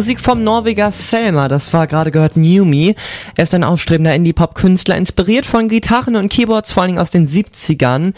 Musik 0.01 0.19
vom 0.19 0.43
Norweger 0.43 0.89
Selma, 0.89 1.47
das 1.47 1.73
war 1.73 1.85
gerade 1.85 2.09
gehört 2.09 2.35
New 2.35 2.65
Me. 2.65 2.95
Er 3.35 3.43
ist 3.43 3.53
ein 3.53 3.63
aufstrebender 3.63 4.15
Indie-Pop-Künstler, 4.15 4.97
inspiriert 4.97 5.45
von 5.45 5.67
Gitarren 5.67 6.15
und 6.15 6.31
Keyboards, 6.31 6.71
vor 6.71 6.81
allem 6.81 6.97
aus 6.97 7.11
den 7.11 7.27
70ern. 7.27 8.13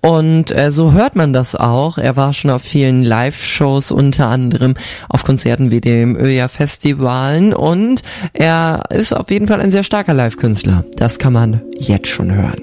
Und 0.00 0.50
äh, 0.50 0.72
so 0.72 0.94
hört 0.94 1.14
man 1.14 1.32
das 1.32 1.54
auch. 1.54 1.96
Er 1.96 2.16
war 2.16 2.32
schon 2.32 2.50
auf 2.50 2.62
vielen 2.62 3.04
Live-Shows, 3.04 3.92
unter 3.92 4.26
anderem 4.26 4.74
auf 5.08 5.22
Konzerten 5.22 5.70
wie 5.70 5.80
dem 5.80 6.16
Öja-Festivalen. 6.16 7.54
Und 7.54 8.02
er 8.32 8.82
ist 8.90 9.12
auf 9.12 9.30
jeden 9.30 9.46
Fall 9.46 9.60
ein 9.60 9.70
sehr 9.70 9.84
starker 9.84 10.14
Live-Künstler. 10.14 10.82
Das 10.96 11.20
kann 11.20 11.34
man 11.34 11.60
jetzt 11.78 12.08
schon 12.08 12.34
hören. 12.34 12.60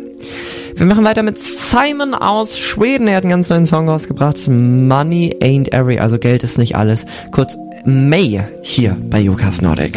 Wir 0.75 0.85
machen 0.85 1.05
weiter 1.05 1.23
mit 1.23 1.37
Simon 1.37 2.13
aus 2.13 2.59
Schweden. 2.59 3.07
Er 3.07 3.15
hat 3.15 3.23
einen 3.23 3.31
ganz 3.31 3.47
neuen 3.47 3.65
Song 3.65 3.87
rausgebracht. 3.87 4.49
Money 4.49 5.33
ain't 5.41 5.71
every, 5.71 5.97
also 5.97 6.19
Geld 6.19 6.43
ist 6.43 6.57
nicht 6.57 6.75
alles. 6.75 7.05
Kurz 7.31 7.55
May 7.85 8.41
hier 8.63 8.97
bei 9.11 9.19
Jukas 9.19 9.61
Nordic. 9.61 9.93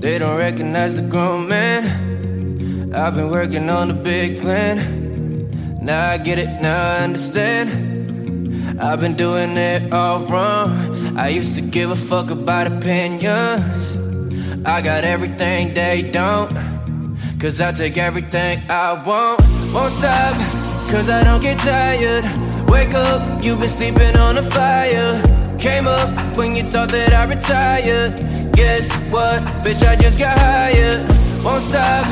They 0.00 0.18
don't 0.18 0.36
recognize 0.36 0.94
the 0.94 1.02
grown 1.02 1.48
man. 1.48 2.92
I've 2.94 3.16
been 3.16 3.28
working 3.28 3.68
on 3.68 3.90
a 3.90 3.94
big 3.94 4.40
plan. 4.40 4.78
Now 5.80 6.10
I 6.10 6.18
get 6.18 6.38
it, 6.38 6.60
now 6.60 6.80
I 6.80 6.98
understand. 7.02 8.78
I've 8.80 9.00
been 9.00 9.16
doing 9.16 9.56
it 9.56 9.92
all 9.92 10.20
wrong. 10.20 10.70
I 11.16 11.30
used 11.30 11.56
to 11.56 11.62
give 11.62 11.90
a 11.90 11.96
fuck 11.96 12.30
about 12.30 12.68
opinions. 12.68 13.96
I 14.64 14.82
got 14.82 15.02
everything 15.02 15.74
they 15.74 16.02
don't. 16.12 16.54
Cause 17.40 17.60
I 17.60 17.72
take 17.72 17.98
everything 17.98 18.62
I 18.70 18.92
want. 18.92 19.40
Won't 19.74 19.92
stop, 19.94 20.36
cause 20.88 21.10
I 21.10 21.24
don't 21.24 21.42
get 21.42 21.58
tired. 21.58 22.51
Wake 22.72 22.94
up, 22.94 23.44
you've 23.44 23.60
been 23.60 23.68
sleeping 23.68 24.16
on 24.16 24.38
a 24.38 24.42
fire. 24.42 25.20
Came 25.58 25.86
up 25.86 26.08
when 26.38 26.56
you 26.56 26.62
thought 26.62 26.88
that 26.88 27.12
I 27.12 27.24
retired. 27.26 28.16
Guess 28.54 28.90
what, 29.12 29.42
bitch, 29.62 29.86
I 29.86 29.94
just 29.94 30.18
got 30.18 30.38
hired. 30.38 31.02
Won't 31.44 31.64
stop, 31.64 32.06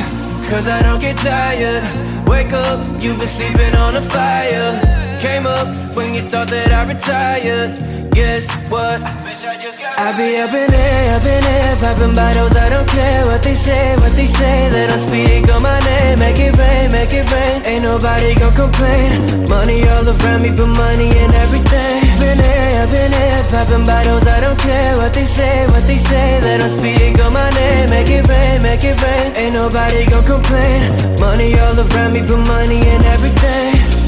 cause 0.50 0.68
I 0.68 0.82
don't 0.82 1.00
get 1.00 1.16
tired. 1.16 1.82
Wake 2.28 2.52
up, 2.52 2.78
you've 3.02 3.18
been 3.18 3.26
sleeping 3.26 3.74
on 3.76 3.96
a 3.96 4.02
fire. 4.02 4.78
Came 5.18 5.46
up 5.46 5.96
when 5.96 6.12
you 6.12 6.28
thought 6.28 6.48
that 6.48 6.70
I 6.72 6.82
retired. 6.92 7.99
Guess 8.12 8.50
what? 8.68 9.00
I 9.02 10.12
be 10.16 10.36
up 10.36 10.52
in 10.52 10.68
there, 10.70 11.16
up 11.16 11.24
in 11.24 11.42
there, 11.42 11.76
popping 11.76 12.14
bottles. 12.14 12.56
I 12.56 12.68
don't 12.68 12.88
care 12.88 13.24
what 13.26 13.42
they 13.42 13.54
say, 13.54 13.96
what 13.96 14.12
they 14.12 14.26
say. 14.26 14.68
They 14.68 14.86
don't 14.86 14.98
speak 14.98 15.48
on 15.52 15.62
my 15.62 15.78
name. 15.80 16.18
Make 16.18 16.38
it 16.38 16.56
rain, 16.56 16.90
make 16.90 17.12
it 17.12 17.30
rain. 17.32 17.62
Ain't 17.64 17.84
nobody 17.84 18.34
gon' 18.34 18.54
complain. 18.54 19.48
Money 19.48 19.86
all 19.88 20.08
around 20.08 20.42
me, 20.42 20.50
but 20.50 20.66
money 20.66 21.08
in 21.08 21.30
everything. 21.44 22.00
Been 22.20 22.38
there, 22.38 22.84
in 22.84 23.10
there, 23.10 23.44
popping 23.48 23.84
bottles. 23.84 24.26
I 24.26 24.40
don't 24.40 24.58
care 24.58 24.96
what 24.96 25.14
they 25.14 25.24
say, 25.24 25.66
what 25.68 25.84
they 25.86 25.96
say. 25.96 26.40
They 26.40 26.58
don't 26.58 26.70
speak 26.70 27.18
on 27.20 27.32
my 27.32 27.48
name. 27.50 27.90
Make 27.90 28.10
it 28.10 28.26
rain, 28.28 28.62
make 28.62 28.84
it 28.84 29.00
rain. 29.02 29.36
Ain't 29.36 29.54
nobody 29.54 30.04
gon' 30.10 30.24
complain. 30.24 30.80
Money 31.20 31.58
all 31.58 31.78
around 31.78 32.12
me, 32.12 32.20
but 32.22 32.38
money 32.38 32.80
in 32.80 33.00
everything. 33.14 34.00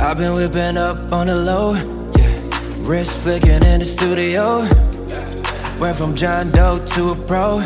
I've 0.00 0.18
been 0.18 0.34
whipping 0.34 0.76
up 0.76 1.12
on 1.12 1.26
the 1.26 1.34
low. 1.34 1.95
Wrist 2.86 3.22
flicking 3.22 3.64
in 3.64 3.80
the 3.80 3.84
studio. 3.84 4.60
Went 5.80 5.96
from 5.96 6.14
John 6.14 6.52
Doe 6.52 6.78
to 6.94 7.10
a 7.10 7.16
pro. 7.16 7.58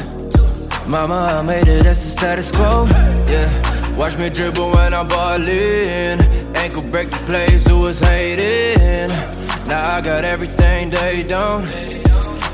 Mama, 0.87 1.37
I 1.39 1.43
made 1.43 1.69
it, 1.69 1.85
that's 1.85 2.03
the 2.03 2.09
status 2.09 2.51
quo. 2.51 2.87
Yeah, 3.29 3.97
watch 3.97 4.17
me 4.17 4.31
dribble 4.31 4.71
when 4.71 4.95
I'm 4.95 5.09
ballin'. 5.09 6.23
Ankle 6.57 6.81
break 6.91 7.11
the 7.11 7.19
plays 7.27 7.69
who 7.69 7.81
was 7.81 8.01
hating. 8.01 9.11
Now 9.69 9.97
I 9.97 10.01
got 10.01 10.25
everything 10.25 10.89
they 10.89 11.23
don't. 11.23 11.67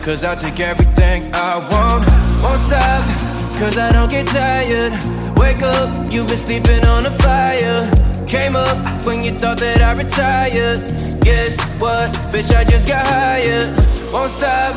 Cause 0.02 0.24
I 0.24 0.34
take 0.34 0.58
everything 0.58 1.30
I 1.34 1.58
want. 1.58 2.04
Won't 2.42 2.60
stop, 2.66 3.60
cause 3.60 3.78
I 3.78 3.92
don't 3.92 4.10
get 4.10 4.26
tired. 4.26 4.92
Wake 5.38 5.62
up, 5.62 6.12
you've 6.12 6.26
been 6.26 6.36
sleeping 6.36 6.84
on 6.84 7.06
a 7.06 7.12
fire. 7.12 7.88
Came 8.26 8.56
up 8.56 9.06
when 9.06 9.22
you 9.22 9.30
thought 9.30 9.58
that 9.58 9.80
I 9.80 9.92
retired. 9.92 11.05
Guess 11.26 11.58
what, 11.80 12.08
bitch, 12.30 12.54
I 12.54 12.62
just 12.62 12.86
got 12.86 13.04
hired. 13.04 13.74
Won't 14.12 14.30
stop, 14.30 14.76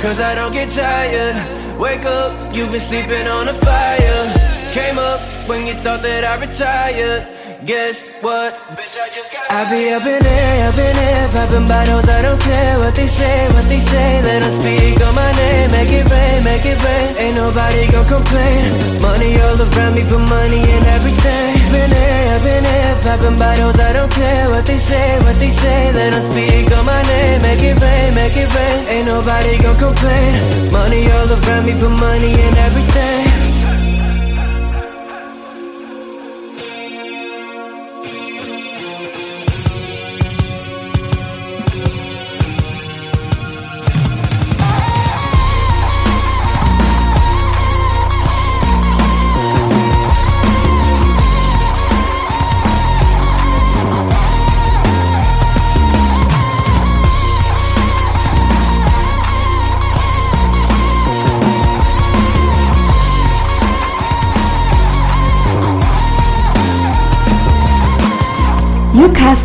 cause 0.00 0.20
I 0.20 0.36
don't 0.36 0.52
get 0.52 0.70
tired. 0.70 1.34
Wake 1.76 2.04
up, 2.04 2.54
you've 2.54 2.70
been 2.70 2.78
sleeping 2.78 3.26
on 3.26 3.48
a 3.48 3.52
fire. 3.52 4.22
Came 4.70 4.96
up 4.96 5.20
when 5.48 5.66
you 5.66 5.74
thought 5.74 6.02
that 6.02 6.22
I 6.22 6.38
retired. 6.38 7.37
Guess 7.66 8.06
what? 8.22 8.54
Bitch, 8.78 8.94
I 8.94 9.10
just 9.10 9.34
got 9.34 9.50
I 9.50 9.66
be 9.66 9.90
up 9.90 10.06
in 10.06 10.22
there, 10.22 10.68
up 10.70 10.78
in 10.78 10.94
there, 10.94 11.26
popping 11.34 11.66
bottles. 11.66 12.06
I 12.06 12.22
don't 12.22 12.38
care 12.38 12.78
what 12.78 12.94
they 12.94 13.08
say, 13.08 13.50
what 13.50 13.66
they 13.66 13.82
say. 13.82 14.22
Let 14.22 14.46
them 14.46 14.52
speak 14.54 15.02
on 15.02 15.12
my 15.18 15.26
name. 15.34 15.66
Make 15.74 15.90
it 15.90 16.06
rain, 16.06 16.44
make 16.46 16.62
it 16.62 16.78
rain. 16.86 17.18
Ain't 17.18 17.34
nobody 17.34 17.90
gon' 17.90 18.06
complain. 18.06 19.02
Money 19.02 19.42
all 19.42 19.58
around 19.58 19.94
me, 19.98 20.06
put 20.06 20.22
money 20.22 20.62
in 20.62 20.82
everything. 20.86 21.50
Been 21.74 21.90
there, 21.90 22.38
been 22.46 22.62
there, 22.62 22.94
popping 23.02 23.34
bottles. 23.34 23.80
I 23.82 23.90
don't 23.92 24.12
care 24.12 24.46
what 24.54 24.64
they 24.64 24.78
say, 24.78 25.18
what 25.26 25.34
they 25.42 25.50
say. 25.50 25.90
Let 25.90 26.14
them 26.14 26.22
speak 26.22 26.70
on 26.70 26.86
my 26.86 27.02
name. 27.10 27.42
Make 27.42 27.62
it 27.66 27.74
rain, 27.82 28.14
make 28.14 28.36
it 28.38 28.54
rain. 28.54 28.86
Ain't 28.86 29.06
nobody 29.10 29.58
gon' 29.58 29.74
complain. 29.74 30.70
Money 30.70 31.10
all 31.10 31.26
around 31.26 31.66
me, 31.66 31.74
put 31.74 31.90
money 31.90 32.38
in 32.38 32.54
everything. 32.54 33.47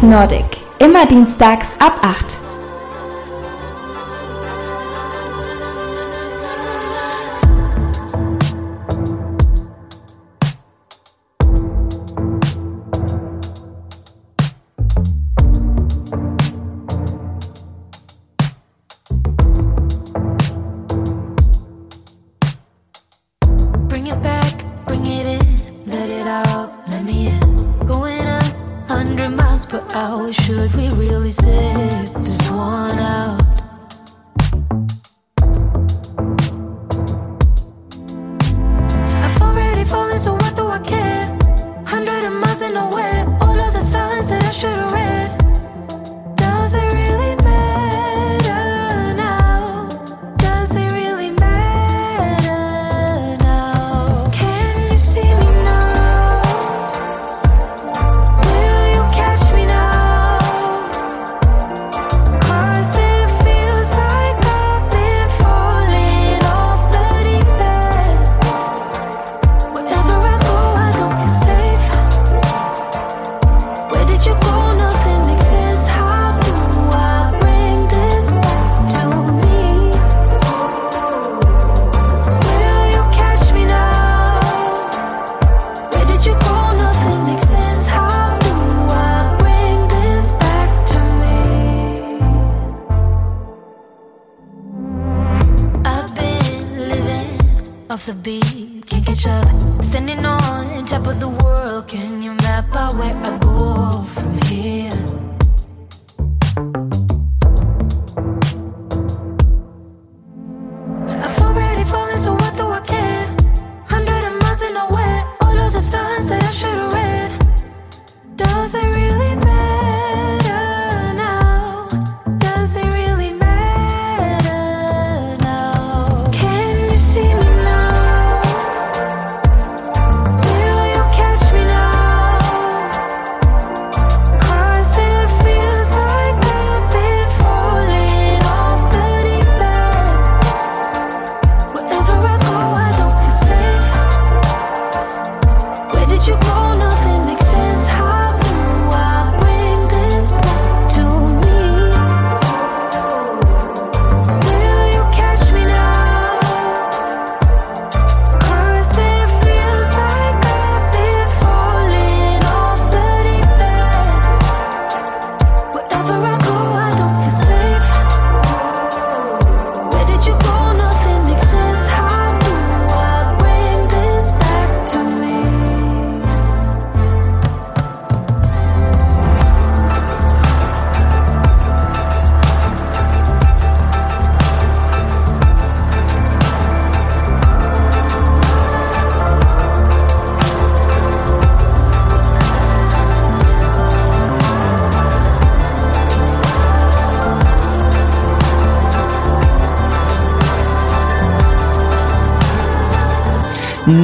Nordic. 0.10 0.46
Immer 0.80 1.06
dienstags 1.06 1.76
ab 1.80 1.94
8. 2.02 2.43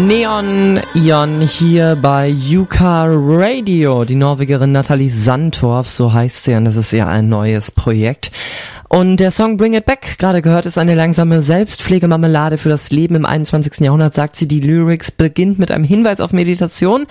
Neon 0.10 0.80
Ion 0.96 1.40
hier 1.42 1.96
bei 1.96 2.30
Yuka 2.30 3.06
Radio. 3.08 4.06
Die 4.06 4.16
Norwegerin 4.16 4.72
Nathalie 4.72 5.12
Sandtorf, 5.12 5.88
so 5.88 6.12
heißt 6.12 6.46
sie, 6.46 6.56
und 6.56 6.66
das 6.66 6.78
ist 6.78 6.92
ja 6.92 7.08
ein 7.08 7.30
neues 7.30 7.70
Projekt. 7.70 8.32
Und 8.92 9.18
der 9.18 9.30
Song 9.30 9.58
Bring 9.58 9.76
It 9.76 9.86
Back, 9.86 10.18
gerade 10.18 10.42
gehört, 10.42 10.66
ist 10.66 10.80
eine 10.80 10.96
langsame 10.96 11.44
Selbstpflegemarmelade 11.44 12.58
für 12.58 12.70
das 12.70 12.90
Leben 12.90 13.14
im 13.14 13.26
21. 13.28 13.82
Jahrhundert, 13.82 14.16
sagt 14.16 14.36
sie. 14.36 14.48
Die 14.48 14.62
Lyrics 14.62 15.12
beginnt 15.12 15.60
mit 15.60 15.70
einem 15.70 15.84
Hinweis 15.84 16.22
auf 16.22 16.34
Meditation, 16.34 17.06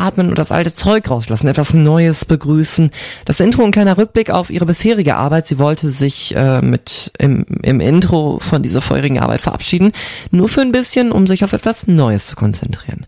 atmen 0.00 0.28
und 0.28 0.38
das 0.38 0.52
alte 0.52 0.72
Zeug 0.72 1.08
rauslassen, 1.10 1.48
etwas 1.48 1.74
Neues 1.74 2.24
begrüßen. 2.24 2.90
Das 3.24 3.40
Intro 3.40 3.64
ein 3.64 3.70
kleiner 3.70 3.98
Rückblick 3.98 4.30
auf 4.30 4.50
ihre 4.50 4.66
bisherige 4.66 5.16
Arbeit. 5.16 5.46
Sie 5.46 5.58
wollte 5.58 5.90
sich 5.90 6.34
äh, 6.36 6.62
mit 6.62 7.12
im, 7.18 7.44
im 7.62 7.80
Intro 7.80 8.38
von 8.40 8.62
dieser 8.62 8.80
vorherigen 8.80 9.18
Arbeit 9.18 9.40
verabschieden, 9.40 9.92
nur 10.30 10.48
für 10.48 10.60
ein 10.62 10.72
bisschen, 10.72 11.12
um 11.12 11.26
sich 11.26 11.44
auf 11.44 11.52
etwas 11.52 11.86
Neues 11.86 12.26
zu 12.26 12.36
konzentrieren. 12.36 12.99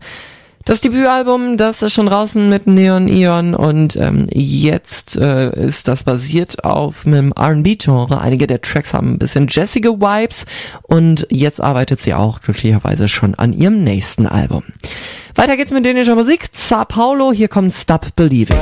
Das 0.73 0.81
Debütalbum, 0.81 1.57
das 1.57 1.83
ist 1.83 1.93
schon 1.93 2.07
draußen 2.07 2.49
mit 2.49 2.65
Neon 2.65 3.07
Ion 3.07 3.53
und 3.53 3.95
ähm, 3.95 4.25
jetzt 4.31 5.15
äh, 5.17 5.51
ist 5.67 5.87
das 5.87 6.01
basiert 6.01 6.63
auf 6.63 7.05
einem 7.05 7.31
R&B-Genre. 7.31 8.19
Einige 8.19 8.47
der 8.47 8.59
Tracks 8.59 8.95
haben 8.95 9.11
ein 9.11 9.19
bisschen 9.19 9.45
jessige 9.47 10.01
Vibes 10.01 10.47
und 10.81 11.27
jetzt 11.29 11.61
arbeitet 11.61 12.01
sie 12.01 12.15
auch 12.15 12.41
glücklicherweise 12.41 13.07
schon 13.07 13.35
an 13.35 13.53
ihrem 13.53 13.83
nächsten 13.83 14.25
Album. 14.25 14.63
Weiter 15.35 15.57
geht's 15.57 15.71
mit 15.71 15.85
dänischer 15.85 16.15
Musik. 16.15 16.47
Sao 16.53 16.85
Paulo, 16.85 17.31
hier 17.31 17.49
kommt 17.49 17.71
Stop 17.71 18.07
Believing. 18.15 18.57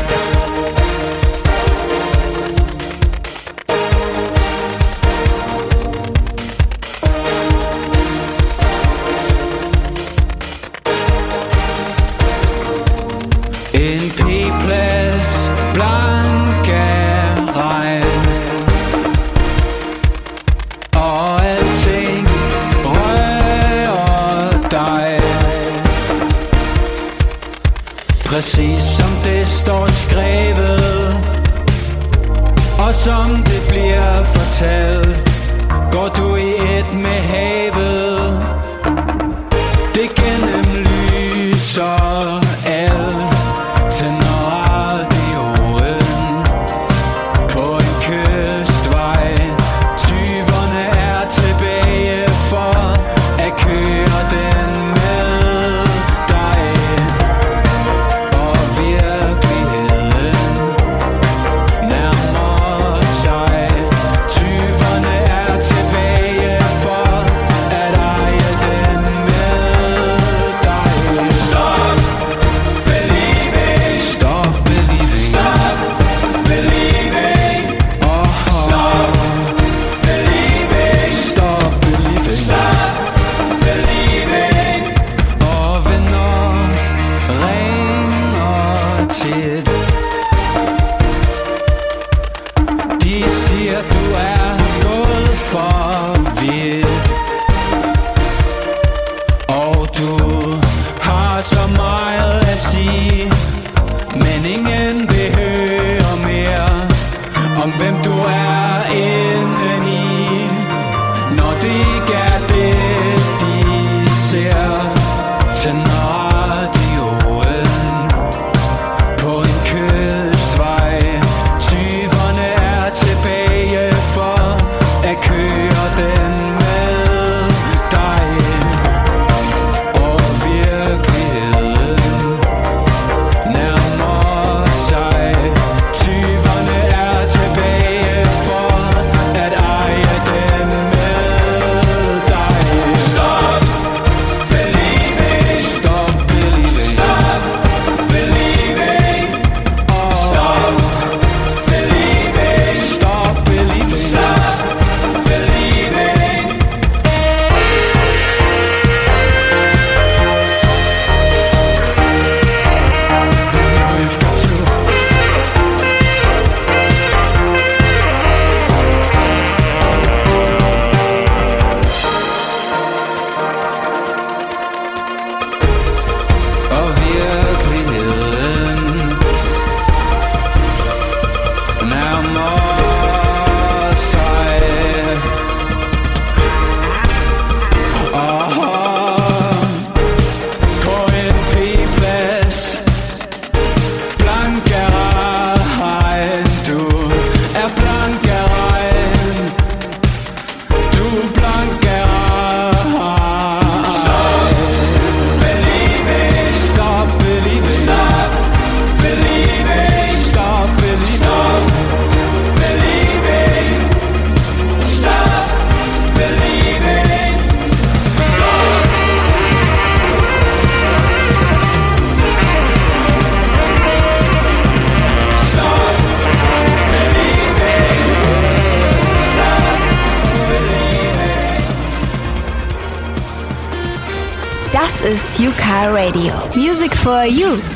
you. 237.32 237.71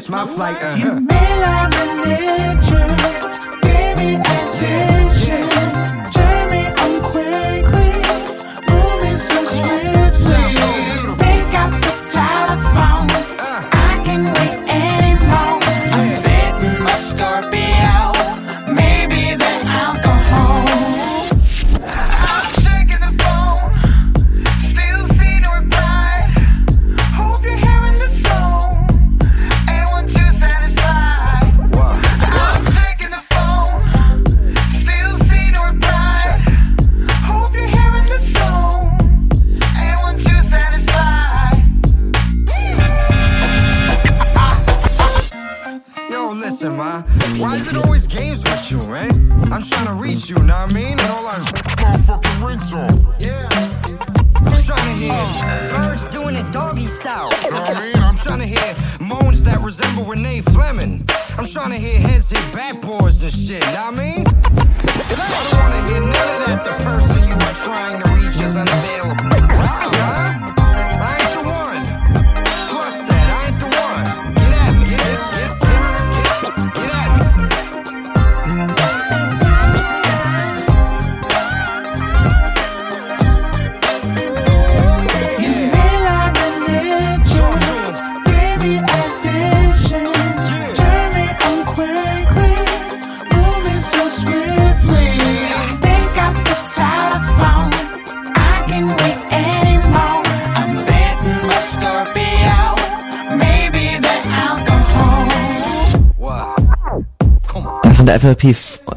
missed 0.00 0.10
my 0.10 0.26
flight. 0.26 0.56
Uh. 0.62 0.89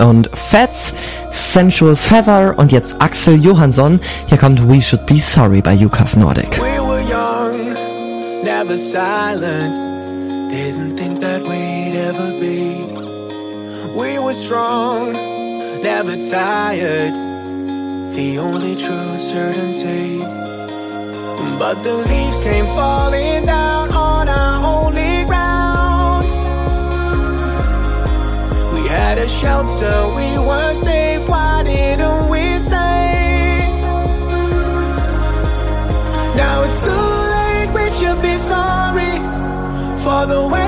und 0.03 0.29
Fats, 0.33 0.93
Sensual 1.31 1.95
Feather 1.95 2.57
und 2.57 2.71
jetzt 2.71 2.95
Axel 2.99 3.35
Johansson. 3.35 3.99
Hier 4.27 4.37
kommt 4.37 4.67
We 4.69 4.81
Should 4.81 5.05
Be 5.05 5.15
Sorry 5.15 5.61
bei 5.61 5.73
Jukas 5.73 6.15
Nordic. 6.15 6.59
We 6.59 6.79
were 6.79 7.01
young, 7.01 7.73
never 8.43 8.77
silent, 8.77 9.75
didn't 10.51 10.97
think 10.97 11.21
that 11.21 11.41
we'd 11.43 11.95
ever 11.95 12.31
be. 12.39 12.85
We 13.95 14.19
were 14.19 14.33
strong, 14.33 15.13
never 15.81 16.15
tired, 16.17 17.13
the 18.11 18.39
only 18.39 18.75
true 18.75 19.17
certainty. 19.17 20.19
But 21.59 21.83
the 21.83 21.93
leaves 21.93 22.39
came 22.39 22.65
falling 22.67 23.45
down. 23.45 23.72
a 29.23 29.27
shelter, 29.27 30.09
we 30.15 30.37
were 30.37 30.73
safe. 30.73 31.29
Why 31.29 31.63
didn't 31.63 32.29
we 32.29 32.59
stay? 32.59 33.69
Now 36.35 36.63
it's 36.65 36.79
too 36.87 37.07
late, 37.35 37.69
we 37.77 37.85
should 37.97 38.21
be 38.21 38.35
sorry 38.51 39.13
for 40.03 40.25
the 40.25 40.47
way. 40.51 40.62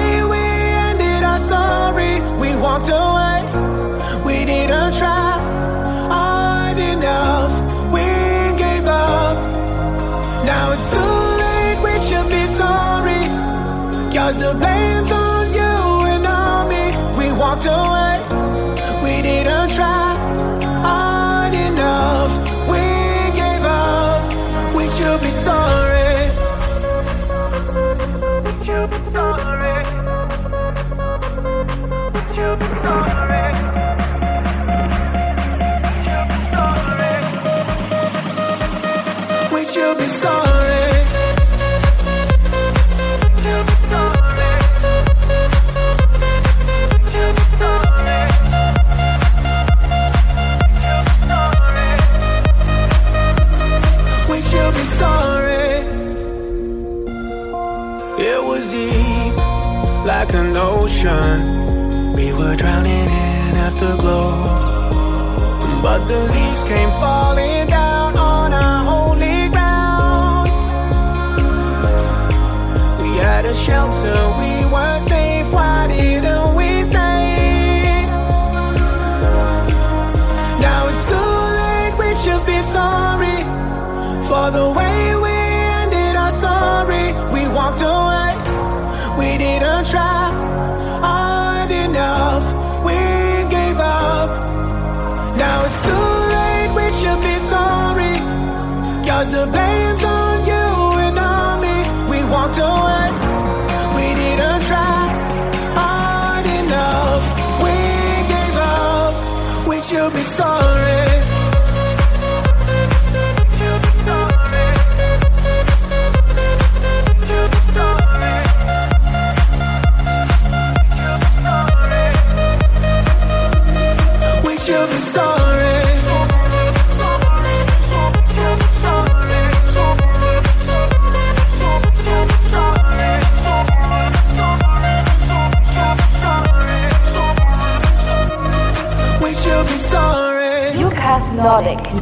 The 84.51 84.69
way 84.69 85.04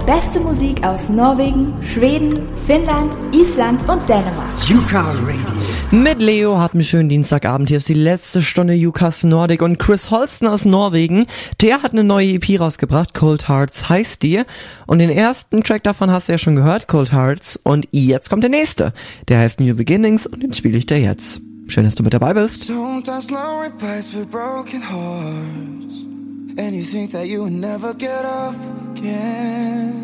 beste 0.05 0.39
Musik 0.39 0.83
aus 0.83 1.07
Norwegen, 1.07 1.73
Schweden, 1.81 2.41
Finnland, 2.67 3.13
Island 3.31 3.81
und 3.87 4.07
Dänemark. 4.07 4.49
Yuka 4.67 5.11
Radio. 5.11 5.37
Mit 5.91 6.19
Leo 6.19 6.59
hatten 6.59 6.79
wir 6.79 6.85
schönen 6.85 7.07
Dienstagabend. 7.07 7.69
Hier 7.69 7.77
ist 7.77 7.87
die 7.87 7.93
letzte 7.93 8.41
Stunde 8.41 8.73
Ucast 8.75 9.23
Nordic 9.23 9.61
und 9.61 9.77
Chris 9.77 10.11
Holsten 10.11 10.47
aus 10.47 10.65
Norwegen, 10.65 11.27
der 11.61 11.83
hat 11.83 11.93
eine 11.93 12.03
neue 12.03 12.33
EP 12.33 12.59
rausgebracht. 12.59 13.13
Cold 13.13 13.47
Hearts 13.47 13.89
heißt 13.89 14.23
die. 14.23 14.41
Und 14.87 14.99
den 14.99 15.09
ersten 15.09 15.63
Track 15.63 15.83
davon 15.83 16.11
hast 16.11 16.27
du 16.27 16.33
ja 16.33 16.37
schon 16.37 16.55
gehört, 16.55 16.87
Cold 16.87 17.13
Hearts. 17.13 17.59
Und 17.63 17.87
jetzt 17.91 18.29
kommt 18.29 18.43
der 18.43 18.49
nächste. 18.49 18.91
Der 19.27 19.39
heißt 19.39 19.59
New 19.59 19.75
Beginnings 19.75 20.25
und 20.25 20.41
den 20.41 20.53
spiele 20.53 20.77
ich 20.77 20.85
dir 20.85 20.99
jetzt. 20.99 21.41
Schön, 21.67 21.85
dass 21.85 21.95
du 21.95 22.03
mit 22.03 22.13
dabei 22.13 22.33
bist. 22.33 22.69
And 26.55 26.75
you 26.75 26.83
think 26.83 27.11
that 27.11 27.27
you 27.27 27.41
will 27.43 27.49
never 27.49 27.95
get 27.95 28.25
up 28.25 28.53
again. 28.91 30.03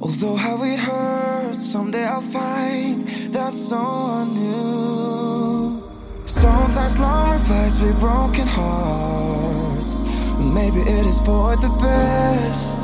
Although 0.00 0.36
how 0.36 0.62
it 0.62 0.78
hurts, 0.78 1.70
someday 1.70 2.04
I'll 2.04 2.22
find 2.22 3.06
that 3.34 3.52
someone 3.54 4.34
new. 4.34 5.82
Sometimes 6.24 6.98
long 6.98 7.38
replies 7.38 7.78
with 7.80 8.00
broken 8.00 8.46
hearts. 8.46 9.94
Maybe 10.38 10.80
it 10.80 11.06
is 11.06 11.18
for 11.20 11.54
the 11.56 11.68
best. 11.68 12.78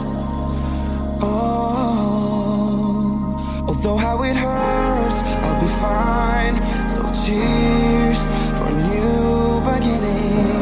Oh, 1.23 2.45
although 3.67 3.97
how 3.97 4.23
it 4.25 4.37
hurts, 4.37 5.23
I'll 5.43 5.59
be 5.59 5.69
fine. 5.81 6.57
So 6.91 7.01
cheers 7.25 8.19
for 8.59 8.69
a 8.69 8.75
new 8.91 9.61
beginning. 9.65 10.58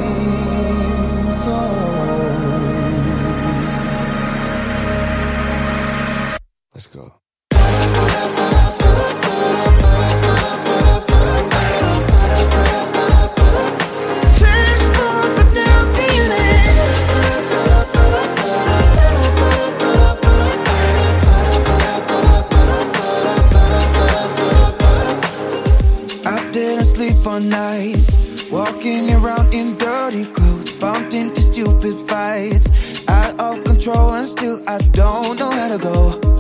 Sleep 26.96 27.16
for 27.22 27.38
nights, 27.40 28.50
walking 28.50 29.12
around 29.12 29.52
in 29.52 29.76
dirty 29.76 30.24
clothes, 30.24 30.80
bumped 30.80 31.12
into 31.14 31.40
stupid 31.40 31.94
fights, 32.08 32.66
out 33.08 33.38
of 33.38 33.64
control, 33.64 34.14
and 34.14 34.26
still 34.26 34.58
I 34.66 34.78
don't 34.78 35.38
know 35.38 35.50
where 35.50 35.68
to 35.68 35.78
go. 35.78 36.35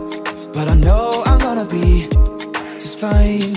But 0.66 0.78
I 0.78 0.78
know 0.80 1.22
I'm 1.24 1.38
gonna 1.38 1.64
be 1.64 2.08
just 2.80 2.98
fine. 2.98 3.54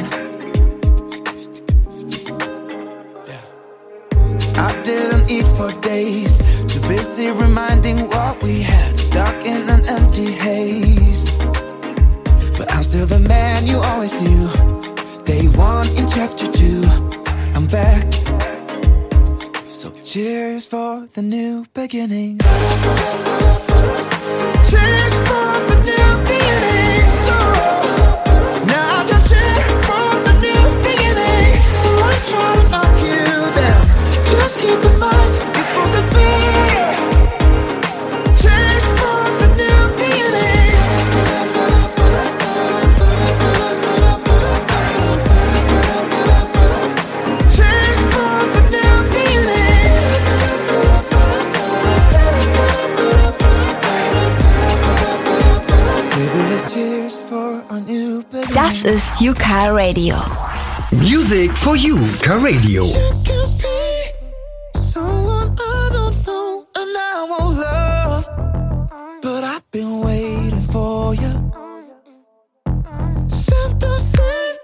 I 4.55 4.81
didn't 4.83 5.31
eat 5.31 5.47
for 5.57 5.71
days, 5.81 6.37
too 6.67 6.79
busy 6.87 7.31
reminding 7.31 7.97
what 8.09 8.43
we 8.43 8.61
had, 8.61 8.95
stuck 8.95 9.33
in 9.43 9.67
an 9.69 9.81
empty 9.89 10.31
haze. 10.33 11.31
But 12.57 12.71
I'm 12.73 12.83
still 12.83 13.07
the 13.07 13.19
man 13.27 13.65
you 13.65 13.79
always 13.79 14.13
knew. 14.21 14.47
Day 15.23 15.47
one 15.57 15.87
in 15.97 16.07
chapter 16.07 16.45
two, 16.51 16.83
I'm 17.55 17.65
back. 17.65 18.05
So 19.65 19.89
cheers 20.03 20.67
for 20.67 21.07
the 21.15 21.23
new 21.23 21.65
beginning. 21.73 22.37
Cheers 24.69 25.18
Das 58.61 58.83
ist 58.83 59.21
Juka 59.21 59.69
Radio. 59.71 60.17
Music 60.91 61.55
for 61.55 61.77
you, 61.77 61.97
Car 62.21 62.43
Radio. 62.43 62.87
Someone 64.75 65.55
I 65.57 65.89
don't 65.93 66.27
know 66.27 66.67
and 66.75 66.97
I 66.97 67.25
won't 67.29 67.57
love, 67.57 68.27
but 69.21 69.45
I've 69.45 69.63
been 69.71 70.01
waiting 70.01 70.61
for 70.73 71.15
you. 71.15 71.51
Scent 73.29 73.81
of 73.81 74.01
scent, 74.01 74.59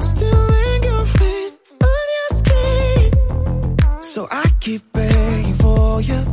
still 0.00 0.46
lingering 0.48 1.52
on 1.82 2.04
your 2.16 2.30
skin, 2.30 3.76
so 4.00 4.26
I 4.30 4.48
keep 4.58 4.90
begging 4.94 5.52
for 5.56 6.00
you. 6.00 6.24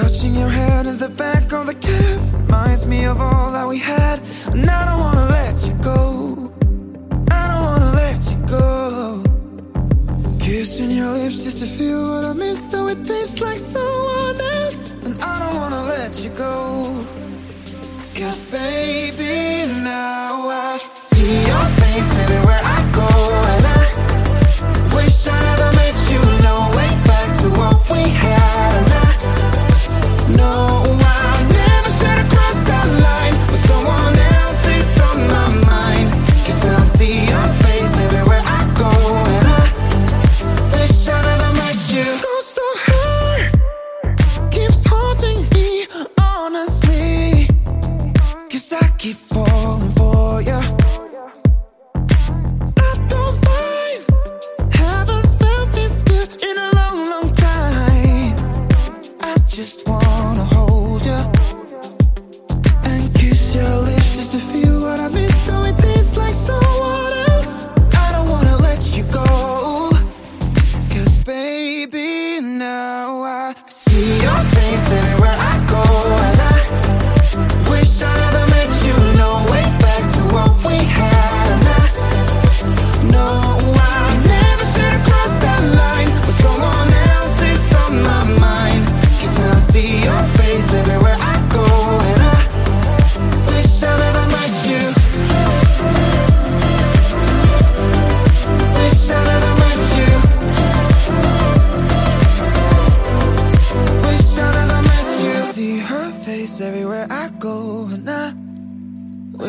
Touching 0.00 0.36
your 0.36 0.48
head 0.48 0.86
in 0.86 0.96
the 0.96 1.08
back 1.08 1.52
of 1.52 1.66
the 1.66 1.74
cab 1.74 2.20
reminds 2.32 2.86
me 2.86 3.04
of 3.04 3.20
all 3.20 3.50
that 3.50 3.66
we 3.66 3.78
had, 3.80 4.20
and 4.52 4.70
I 4.70 4.84
don't 4.88 5.00
wanna 5.00 5.26
let 5.26 5.56
you 5.66 5.74
go. 5.82 6.52
I 7.32 7.42
don't 7.50 7.64
wanna 7.68 7.92
let 8.04 8.20
you 8.30 8.38
go. 8.46 9.24
Kissing 10.38 10.92
your 10.92 11.10
lips 11.10 11.42
just 11.42 11.58
to 11.62 11.66
feel 11.66 12.00
what 12.10 12.24
I 12.26 12.32
miss, 12.32 12.66
though 12.66 12.86
it 12.86 13.04
tastes 13.04 13.40
like 13.40 13.56
someone 13.56 14.40
else. 14.40 14.92
And 15.04 15.20
I 15.20 15.34
don't 15.42 15.56
wanna 15.62 15.82
let 15.82 16.12
you 16.22 16.30
go. 16.30 16.54
Cause 18.14 18.40
baby, 18.52 19.66
now 19.82 20.48
I 20.48 20.78
see 20.92 21.38
your 21.50 21.66
face 21.80 22.10
everywhere 22.24 22.62
I 22.76 22.80
go. 23.00 23.10
And 23.52 23.64
I 23.80 23.84
wish 24.94 25.26
I 25.26 25.36
never 25.48 25.70
met 25.80 25.96
you, 26.12 26.20
no 26.48 26.56
way 26.76 26.90
back 27.10 27.28
to 27.40 27.48
what 27.58 27.76
we 27.90 28.02
had. 28.20 28.27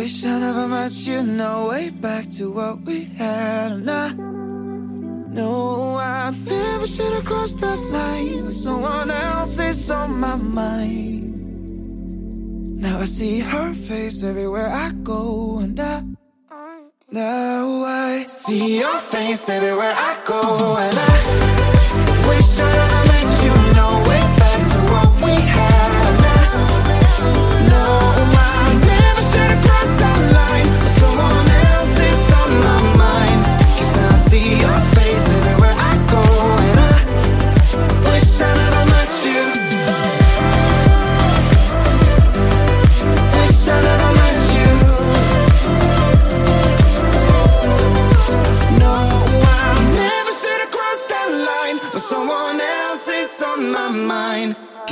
Wish 0.10 0.26
I 0.26 0.40
never 0.40 0.68
met 0.68 0.92
you. 1.06 1.22
No 1.22 1.68
way 1.70 1.92
back 1.92 2.28
to 2.38 2.50
what 2.50 2.82
we 2.82 3.06
had, 3.22 3.74
and 3.74 3.92
I 3.92 4.10
know 5.38 5.98
I 6.02 6.32
never 6.46 6.88
should 6.88 7.14
have 7.14 7.26
crossed 7.26 7.60
that 7.60 7.80
line. 7.98 8.52
Someone 8.52 9.12
else 9.12 9.60
is 9.60 9.92
on 9.92 10.20
my 10.20 10.36
mind. 10.36 11.30
Now 12.82 13.02
I 13.02 13.06
see 13.06 13.40
her 13.40 13.74
face 13.76 14.24
everywhere 14.24 14.70
I 14.70 14.90
go, 15.04 15.60
and 15.60 15.80
I. 15.80 16.04
Now 17.12 17.84
I 17.86 18.26
see 18.28 18.80
your 18.80 19.00
face 19.14 19.48
everywhere 19.48 19.94
I 20.10 20.18
go, 20.26 20.42
and 20.86 20.98
I 20.98 21.18
wish 22.30 22.60
I 22.60 22.89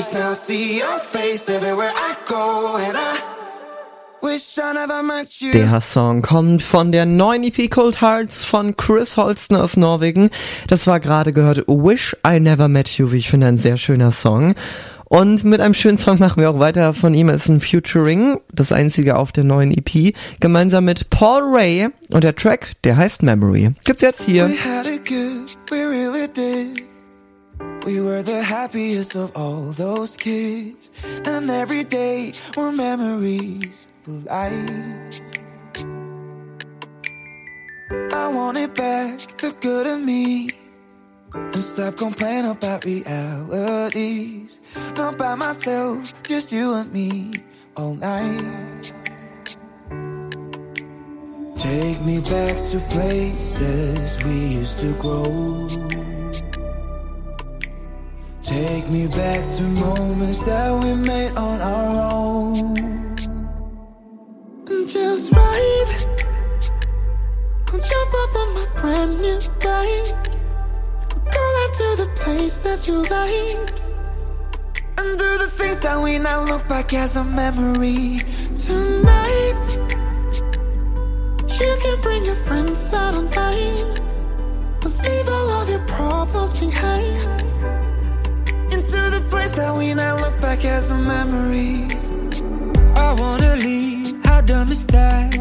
Cause 0.08 0.18
now 0.18 0.34
see 0.34 0.80
your 0.80 1.00
face 1.00 1.50
everywhere 1.50 1.92
I 1.94 2.16
go. 2.28 2.78
And 2.78 2.96
I 2.96 3.18
wish 4.22 4.58
I 4.58 4.74
never 4.74 5.04
met 5.04 5.42
you. 5.42 5.52
Der 5.52 5.82
Song 5.82 6.22
kommt 6.22 6.64
von 6.64 6.94
der 6.94 7.06
neuen 7.06 7.44
EP 7.44 7.70
Cold 7.70 8.00
Hearts 8.00 8.46
von 8.46 8.78
Chris 8.78 9.18
Holsten 9.18 9.58
aus 9.58 9.76
Norwegen. 9.76 10.30
Das 10.68 10.88
war 10.88 11.02
gerade 11.02 11.34
gehört 11.34 11.66
Wish 11.68 12.16
I 12.26 12.40
Never 12.40 12.70
Met 12.70 12.90
You, 12.98 13.12
wie 13.12 13.18
ich 13.18 13.30
finde, 13.30 13.48
ein 13.48 13.58
sehr 13.58 13.76
schöner 13.76 14.12
Song. 14.12 14.56
Und 15.06 15.44
mit 15.44 15.60
einem 15.60 15.74
schönen 15.74 15.98
Song 15.98 16.20
machen 16.20 16.42
wir 16.42 16.52
auch 16.52 16.60
weiter. 16.60 16.94
Von 16.94 17.14
ihm 17.14 17.28
ist 17.28 17.50
ein 17.50 17.60
Futuring, 17.60 18.40
das 18.54 18.72
einzige 18.72 19.18
auf 19.18 19.34
der 19.34 19.44
neuen 19.44 19.72
EP, 19.72 20.16
gemeinsam 20.40 20.86
mit 20.86 21.10
Paul 21.10 21.42
Ray. 21.44 21.90
Und 22.12 22.24
der 22.24 22.36
Track, 22.36 22.72
der 22.86 22.96
heißt 22.96 23.24
Memory. 23.24 23.72
Gibt's 23.84 24.04
jetzt 24.04 24.24
hier. 24.24 24.50
We 25.70 26.97
we 27.88 28.02
were 28.02 28.22
the 28.22 28.44
happiest 28.44 29.16
of 29.16 29.32
all 29.34 29.72
those 29.72 30.18
kids. 30.18 30.92
And 31.24 31.50
every 31.50 31.86
day 31.86 32.34
were 32.58 32.70
memories 32.70 33.88
for 34.02 34.12
life. 34.12 35.22
I 38.12 38.28
want 38.28 38.58
it 38.58 38.76
back, 38.76 39.38
the 39.38 39.56
good 39.62 39.88
in 39.88 40.06
me. 40.06 40.50
And 41.34 41.64
stop 41.64 41.96
complaining 41.96 42.52
about 42.52 42.84
realities. 42.84 44.60
Not 44.98 45.18
by 45.18 45.36
myself, 45.36 46.14
just 46.24 46.52
you 46.52 46.74
and 46.74 46.92
me 46.92 47.32
all 47.78 47.96
night. 47.96 48.92
Take 51.56 52.02
me 52.02 52.20
back 52.20 52.66
to 52.72 52.80
places 52.92 54.24
we 54.26 54.36
used 54.60 54.78
to 54.80 54.92
grow. 55.00 56.07
Take 58.48 58.88
me 58.88 59.08
back 59.08 59.44
to 59.58 59.62
moments 59.62 60.42
that 60.44 60.72
we 60.82 60.94
made 60.94 61.36
on 61.36 61.60
our 61.60 62.14
own. 62.14 62.78
Just 64.88 65.34
ride. 65.34 66.06
Come 67.66 67.82
jump 67.82 68.14
up 68.24 68.36
on 68.38 68.54
my 68.56 68.68
brand 68.78 69.20
new 69.20 69.38
bike. 69.60 70.32
Go 71.30 71.44
out 71.62 71.74
to 71.74 71.88
the 71.98 72.10
place 72.16 72.56
that 72.60 72.88
you 72.88 73.02
like. 73.02 73.70
And 74.98 75.18
do 75.18 75.38
the 75.40 75.50
things 75.50 75.82
that 75.82 76.02
we 76.02 76.18
now 76.18 76.46
look 76.46 76.66
back 76.70 76.94
as 76.94 77.18
a 77.18 77.26
memory. 77.26 78.22
Tonight, 78.56 79.64
you 81.60 81.78
can 81.82 82.02
bring 82.02 82.24
your 82.24 82.40
friends 82.48 82.94
out 82.94 83.14
on 83.14 83.30
night. 83.32 84.02
But 84.80 84.98
leave 85.04 85.28
all 85.28 85.50
of 85.52 85.70
your 85.70 85.86
problems 85.86 86.58
behind. 86.58 87.57
We 89.78 89.94
now 89.94 90.18
look 90.18 90.42
back 90.42 90.66
as 90.66 90.90
a 90.90 90.96
memory. 90.98 91.88
I 92.96 93.14
wanna 93.14 93.56
leave, 93.58 94.26
how 94.26 94.42
dumb 94.42 94.72
is 94.72 94.88
that? 94.88 95.38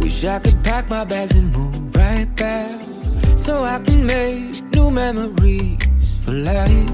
Wish 0.00 0.24
I 0.24 0.38
could 0.40 0.62
pack 0.62 0.90
my 0.90 1.04
bags 1.04 1.36
and 1.36 1.50
move 1.50 1.96
right 1.96 2.28
back. 2.36 2.80
So 3.38 3.64
I 3.64 3.78
can 3.80 4.04
make 4.04 4.62
new 4.74 4.90
memories 4.90 5.78
for 6.22 6.32
life. 6.32 6.92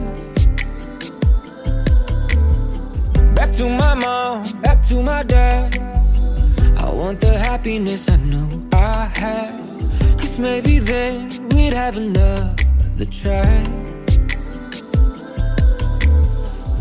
Back 3.35 3.51
to 3.59 3.69
my 3.69 3.95
mom, 3.95 4.45
back 4.63 4.83
to 4.85 5.03
my 5.03 5.25
dad. 5.25 5.77
I 6.79 6.89
want 6.91 7.21
the 7.21 7.37
happiness 7.39 8.09
I 8.09 8.17
knew 8.17 8.69
I 8.73 9.07
had. 9.07 9.53
Cause 10.19 10.39
maybe 10.39 10.79
then 10.79 11.29
we'd 11.49 11.73
have 11.73 11.97
another 11.97 13.07
try. 13.11 13.86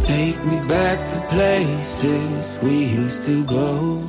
Take 0.08 0.40
me 0.46 0.60
back 0.68 1.00
to 1.14 1.20
places 1.34 2.58
we 2.62 2.86
used 2.86 3.26
to 3.26 3.44
go. 3.46 4.04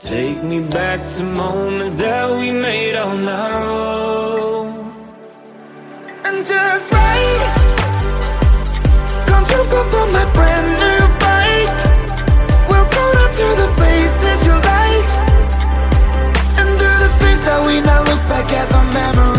Take 0.00 0.42
me 0.42 0.60
back 0.60 1.00
to 1.16 1.22
moments 1.22 1.94
that 1.96 2.30
we 2.38 2.50
made 2.50 2.96
on 2.96 3.28
our 3.28 3.62
own. 3.62 4.92
And 6.24 6.46
just 6.46 6.92
ride. 6.92 7.56
Up 9.72 9.94
on 9.94 10.12
my 10.12 10.26
brand 10.34 10.68
new 10.82 11.02
bike. 11.22 11.78
We'll 12.68 12.88
go 12.96 13.04
down 13.16 13.30
to 13.38 13.46
the 13.62 13.68
places 13.78 14.38
you 14.48 14.56
like. 14.72 15.08
And 16.58 16.68
do 16.82 16.88
the 17.04 17.10
things 17.20 17.42
that 17.44 17.60
we 17.66 17.80
now 17.80 18.00
look 18.02 18.22
back 18.28 18.52
as 18.52 18.74
a 18.74 18.82
memory. 18.92 19.29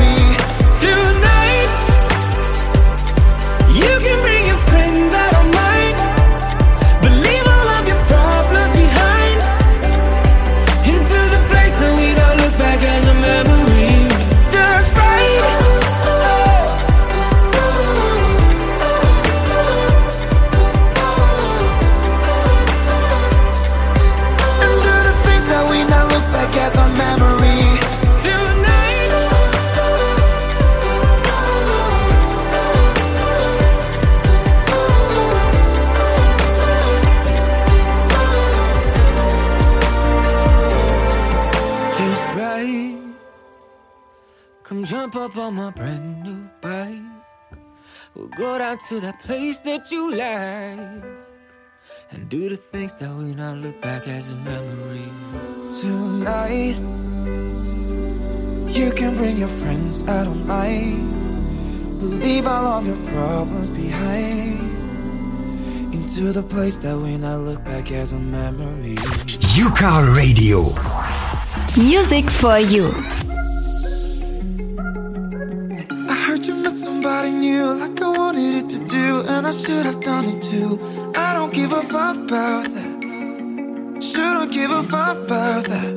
Jump 45.12 45.32
up 45.32 45.38
on 45.38 45.56
my 45.56 45.72
brand 45.72 46.24
new 46.24 46.50
bike. 46.62 47.02
We'll 48.16 48.30
go 48.30 48.58
down 48.58 48.78
to 48.88 49.02
that 49.02 49.20
place 49.20 49.60
that 49.62 49.92
you 49.92 50.10
like 50.16 51.04
and 52.12 52.30
do 52.30 52.48
the 52.48 52.56
things 52.56 52.96
that 52.98 53.14
we 53.16 53.36
now 53.36 53.54
look 53.56 53.82
back 53.82 54.08
as 54.08 54.30
a 54.30 54.36
memory. 54.36 55.04
Tonight, 55.82 56.80
you 58.74 58.92
can 58.94 59.18
bring 59.18 59.36
your 59.36 59.50
friends, 59.50 60.08
I 60.08 60.24
don't 60.24 60.48
mind. 60.48 62.02
We'll 62.02 62.12
leave 62.12 62.48
all 62.48 62.80
of 62.80 62.88
your 62.88 63.02
problems 63.08 63.70
behind. 63.70 64.60
Into 65.94 66.32
the 66.32 66.44
place 66.44 66.78
that 66.78 66.98
we 66.98 67.18
now 67.18 67.36
look 67.36 67.62
back 67.66 67.92
as 67.92 68.14
a 68.14 68.20
memory. 68.20 68.96
Juka 69.52 70.16
Radio. 70.16 70.72
Music 71.78 72.30
for 72.30 72.60
you. 72.60 72.94
Somebody 77.22 77.40
new, 77.40 77.66
like 77.74 78.02
I 78.02 78.10
wanted 78.10 78.56
it 78.60 78.70
to 78.72 78.80
do, 78.88 79.22
and 79.28 79.46
I 79.46 79.52
should 79.52 79.86
have 79.86 80.02
done 80.02 80.26
it 80.26 80.42
too. 80.42 80.80
I 81.16 81.34
don't 81.34 81.54
give 81.54 81.72
a 81.72 81.82
fuck 81.82 82.18
about 82.18 82.66
that. 82.76 84.02
Shouldn't 84.02 84.52
give 84.52 84.72
a 84.72 84.84
fuck 84.84 85.18
about 85.18 85.64
that. 85.66 85.92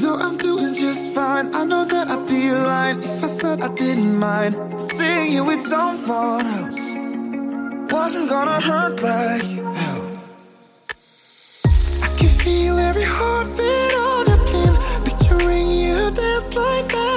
Though 0.00 0.16
I'm 0.16 0.36
doing 0.38 0.74
just 0.74 1.12
fine, 1.12 1.54
I 1.54 1.64
know 1.64 1.84
that 1.84 2.08
I'd 2.08 2.26
be 2.26 2.50
lying 2.52 3.02
if 3.02 3.24
I 3.24 3.26
said 3.26 3.60
I 3.60 3.68
didn't 3.74 4.18
mind 4.18 4.54
seeing 4.80 5.32
you 5.32 5.44
with 5.44 5.60
someone 5.60 6.46
else. 6.58 6.82
Wasn't 7.92 8.28
gonna 8.30 8.60
hurt 8.60 9.02
like 9.02 9.42
hell. 9.80 10.04
I 12.06 12.08
can 12.18 12.32
feel 12.42 12.78
every 12.78 13.08
heartbeat 13.16 13.94
on 14.06 14.26
your 14.26 14.40
skin, 14.44 14.74
picturing 15.04 15.68
you 15.82 16.10
dance 16.12 16.54
like 16.54 16.88
that 16.92 17.15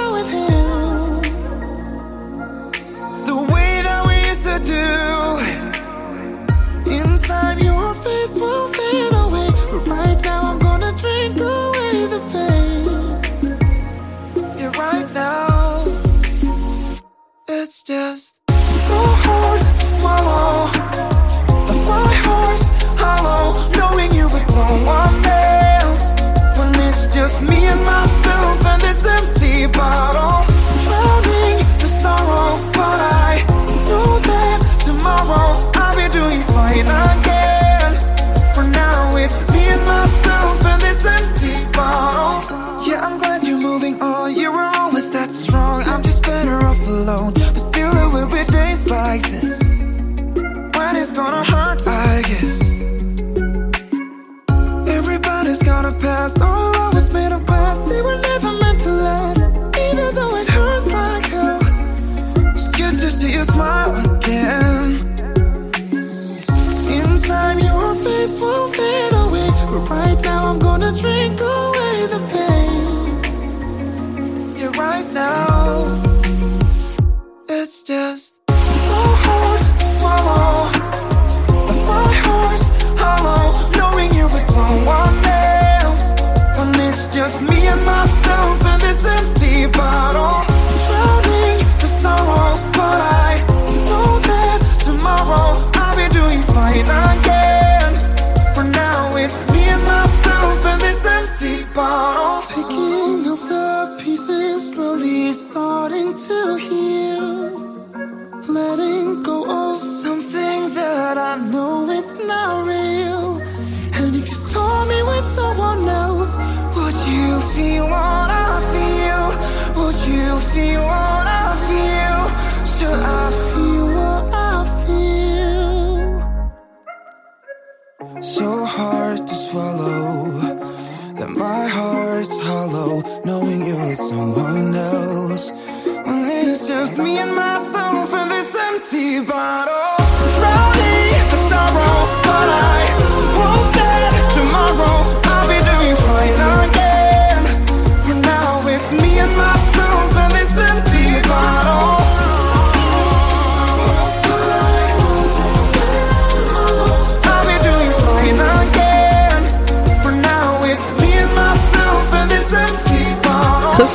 it's 17.80 17.88
just 17.88 18.34
so 18.86 18.98
hard 19.24 19.60
to 19.60 19.84
swallow. 19.96 20.70
But 21.66 21.80
my 21.86 22.12
heart's 22.24 22.68
hollow, 23.00 23.70
knowing 23.76 24.12
you 24.12 24.28
with 24.28 24.44
someone 24.44 25.24
else. 25.24 26.10
When 26.58 26.70
it's 26.86 27.06
just 27.14 27.40
me 27.42 27.64
and 27.66 27.84
myself 27.84 28.64
and 28.66 28.82
this 28.82 29.06
empty 29.06 29.66
bottle, 29.78 30.29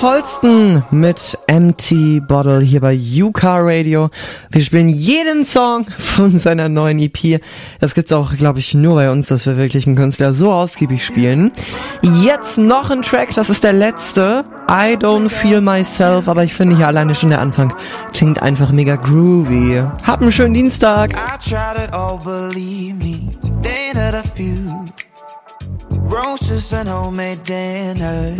Holsten 0.05 0.83
mit 0.91 1.35
Empty 1.47 2.19
Bottle 2.19 2.59
hier 2.59 2.79
bei 2.79 2.93
Yuka 2.93 3.57
Radio. 3.57 4.11
Wir 4.51 4.61
spielen 4.61 4.87
jeden 4.87 5.47
Song 5.47 5.87
von 5.97 6.37
seiner 6.37 6.69
neuen 6.69 6.99
EP. 6.99 7.41
Das 7.79 7.95
gibt's 7.95 8.11
auch, 8.11 8.35
glaube 8.37 8.59
ich, 8.59 8.75
nur 8.75 8.93
bei 8.93 9.09
uns, 9.09 9.29
dass 9.29 9.47
wir 9.47 9.57
wirklich 9.57 9.87
einen 9.87 9.95
Künstler 9.95 10.31
so 10.31 10.51
ausgiebig 10.51 11.03
spielen. 11.03 11.51
Jetzt 12.03 12.59
noch 12.59 12.91
ein 12.91 13.01
Track, 13.01 13.33
das 13.33 13.49
ist 13.49 13.63
der 13.63 13.73
letzte. 13.73 14.45
I 14.69 14.95
Don't 14.95 15.29
Feel 15.29 15.59
Myself, 15.59 16.27
aber 16.27 16.43
ich 16.43 16.53
finde 16.53 16.75
hier 16.75 16.85
alleine 16.85 17.15
schon 17.15 17.29
der 17.31 17.41
Anfang 17.41 17.73
klingt 18.13 18.43
einfach 18.43 18.71
mega 18.71 18.97
groovy. 18.97 19.83
Hab 20.03 20.21
einen 20.21 20.31
schönen 20.31 20.53
Dienstag. 20.53 21.15
Roses 26.11 26.73
and 26.73 26.89
homemade 26.89 27.39
dinners. 27.47 28.39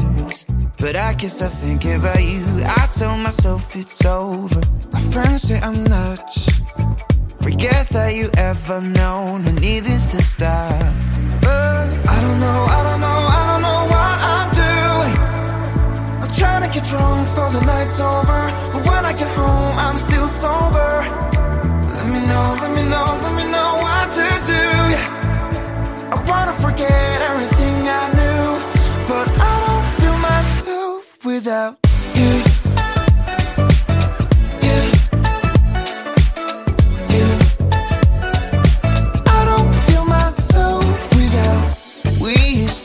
But 0.77 0.95
I 0.95 1.13
can't 1.13 1.31
stop 1.31 1.51
thinking 1.51 1.95
about 1.95 2.21
you. 2.21 2.43
I 2.63 2.87
tell 2.91 3.17
myself 3.17 3.75
it's 3.75 4.05
over. 4.05 4.61
My 4.91 4.99
friends 4.99 5.43
say 5.43 5.59
I'm 5.59 5.83
nuts. 5.85 6.45
Forget 7.41 7.87
that 7.89 8.13
you 8.13 8.29
ever 8.37 8.81
known. 8.81 9.47
I 9.47 9.51
need 9.61 9.85
this 9.85 10.05
to 10.11 10.21
stop. 10.21 10.71
But 11.41 11.87
I 12.13 12.21
don't 12.21 12.39
know, 12.39 12.59
I 12.77 12.79
don't 12.87 13.01
know, 13.05 13.19
I 13.39 13.41
don't 13.49 13.61
know 13.67 13.81
what 13.93 14.17
I'm 14.33 14.49
doing. 14.65 15.15
I'm 16.23 16.33
trying 16.33 16.63
to 16.67 16.71
get 16.73 16.83
drunk 16.89 17.27
for 17.29 17.49
the 17.55 17.61
night's 17.65 17.99
over. 17.99 18.41
But 18.73 18.81
when 18.89 19.05
I 19.05 19.13
get 19.13 19.31
home, 19.35 19.77
I'm 19.77 19.97
still 19.97 20.27
sober. 20.27 20.91
Let 21.95 22.05
me 22.13 22.19
know, 22.27 22.47
let 22.61 22.71
me 22.75 22.83
know, 22.93 23.07
let 23.23 23.33
me 23.39 23.45
know 23.55 23.69
what 23.85 24.05
to 24.17 24.27
do. 24.51 24.63
Yeah. 24.93 26.11
I 26.11 26.17
wanna 26.29 26.53
forget 26.53 27.21
everything 27.29 27.54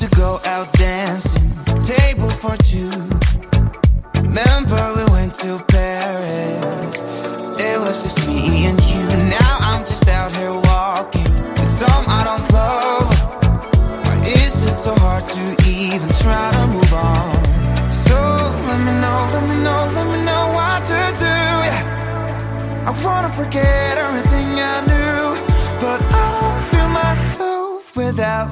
to 0.01 0.09
go 0.17 0.41
out 0.47 0.71
dancing, 0.75 1.51
table 1.85 2.29
for 2.29 2.57
two. 2.59 2.91
Remember 4.23 4.95
we 4.97 5.05
went 5.11 5.35
to 5.37 5.59
Paris. 5.69 6.00
Let 19.95 20.07
me 20.07 20.19
know 20.25 20.45
what 20.59 20.81
to 20.93 21.01
do. 21.25 21.35
Yeah. 21.69 22.87
I 22.89 22.91
wanna 23.05 23.29
forget 23.29 23.99
everything 23.99 24.49
I 24.75 24.77
knew, 24.91 25.23
but 25.81 26.01
I 26.23 26.27
don't 26.41 26.63
feel 26.71 26.89
myself 26.89 27.97
without 27.97 28.49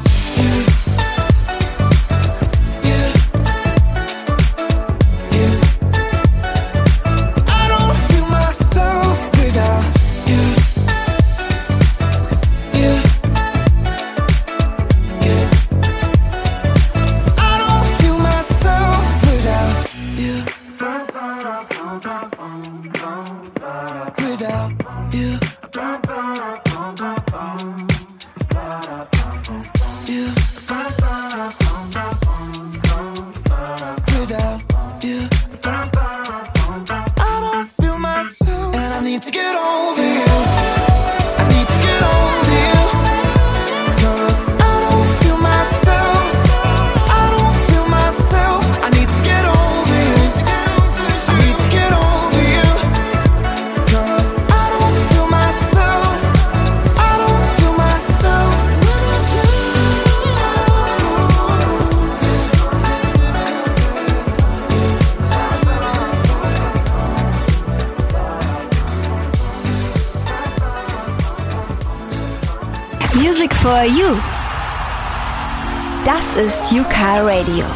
Radio. 77.38 77.66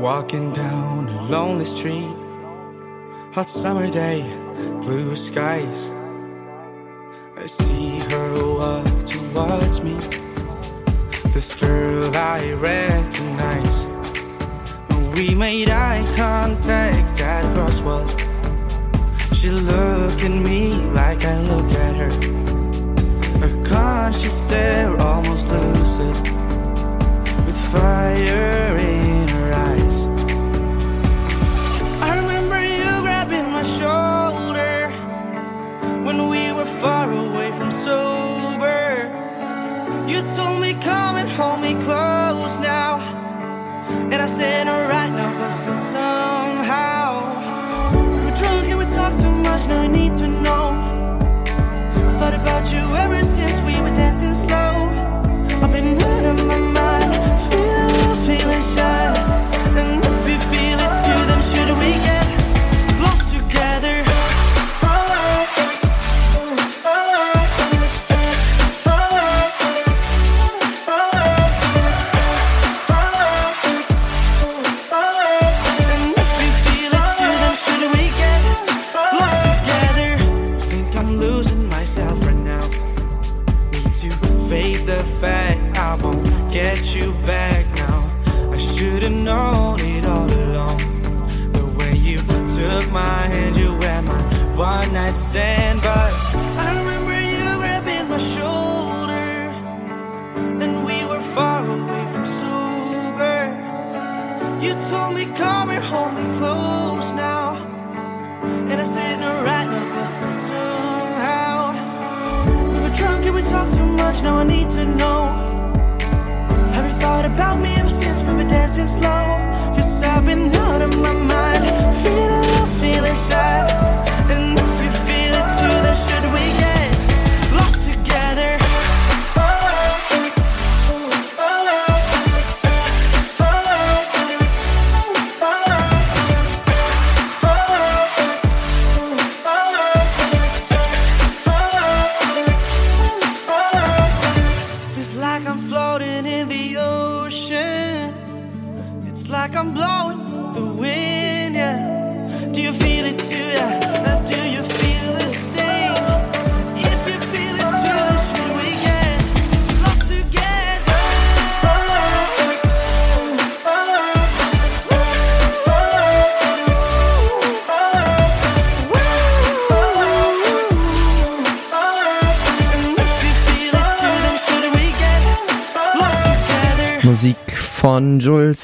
Walking 0.00 0.52
down 0.52 1.08
a 1.08 1.22
lonely 1.22 1.64
street, 1.64 2.14
hot 3.32 3.50
summer 3.50 3.90
day 3.90 4.22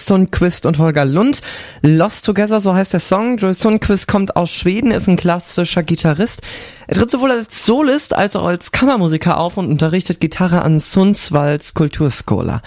Sundquist 0.07 0.67
und 0.67 0.79
Holger 0.79 1.05
Lund. 1.05 1.41
Lost 1.83 2.27
Together, 2.27 2.61
so 2.61 2.75
heißt 2.75 2.93
der 2.93 3.01
Song. 3.01 3.37
Joel 3.37 3.55
Sundquist 3.55 4.09
kommt 4.09 4.37
aus 4.37 4.51
Schweden, 4.51 4.91
ist 4.91 5.09
ein 5.09 5.17
klassischer 5.17 5.83
Gitarrist. 5.83 6.43
Er 6.87 6.97
tritt 6.97 7.11
sowohl 7.11 7.31
als 7.31 7.65
Solist 7.65 8.15
als 8.15 8.37
auch 8.37 8.45
als 8.45 8.73
Kammermusiker 8.73 9.39
auf 9.39 9.57
und 9.57 9.69
unterrichtet 9.69 10.21
Gitarre 10.21 10.63
an 10.63 10.79
Sundsvalls 10.79 11.75
Kulturskola. 11.75 12.61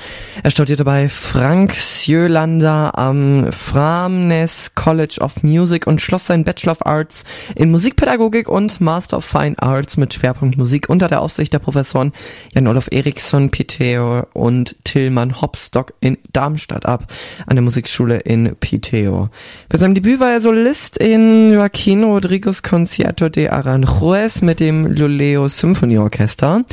Er 0.45 0.51
studierte 0.51 0.83
bei 0.83 1.09
Frank 1.09 1.73
Sjölander 1.73 2.95
am 2.99 3.51
Framnes 3.51 4.75
College 4.75 5.17
of 5.21 5.41
Music 5.41 5.87
und 5.87 6.01
schloss 6.01 6.27
seinen 6.27 6.43
Bachelor 6.43 6.73
of 6.73 6.85
Arts 6.85 7.23
in 7.55 7.71
Musikpädagogik 7.71 8.47
und 8.47 8.79
Master 8.79 9.17
of 9.17 9.25
Fine 9.25 9.55
Arts 9.57 9.97
mit 9.97 10.13
Schwerpunkt 10.13 10.55
Musik 10.55 10.87
unter 10.87 11.07
der 11.07 11.23
Aufsicht 11.23 11.51
der 11.51 11.57
Professoren 11.57 12.11
Jan-Olof 12.53 12.89
Eriksson, 12.91 13.49
Piteo 13.49 14.27
und 14.33 14.75
Tillmann 14.83 15.41
Hopstock 15.41 15.93
in 15.99 16.19
Darmstadt 16.31 16.85
ab, 16.85 17.11
an 17.47 17.55
der 17.55 17.63
Musikschule 17.63 18.17
in 18.17 18.55
Piteo. 18.55 19.29
Bei 19.67 19.79
seinem 19.79 19.95
Debüt 19.95 20.19
war 20.19 20.33
er 20.33 20.41
Solist 20.41 20.97
in 20.97 21.53
Joaquin 21.53 22.03
Rodrigos 22.03 22.61
Concierto 22.61 23.29
de 23.29 23.47
Aranjuez 23.47 24.43
mit 24.43 24.59
dem 24.59 24.85
Luleo 24.85 25.47
Symphony 25.47 25.97
Orchester. 25.97 26.63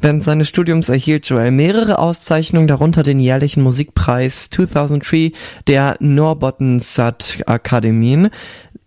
Während 0.00 0.22
seines 0.22 0.48
Studiums 0.48 0.88
erhielt 0.88 1.28
Joel 1.28 1.50
mehrere 1.50 1.98
Auszeichnungen, 1.98 2.68
darunter 2.68 3.02
den 3.02 3.18
jährlichen 3.18 3.62
Musikpreis 3.62 4.48
2003 4.50 5.32
der 5.66 5.96
Norbottensat 5.98 7.42
Akademien. 7.46 8.30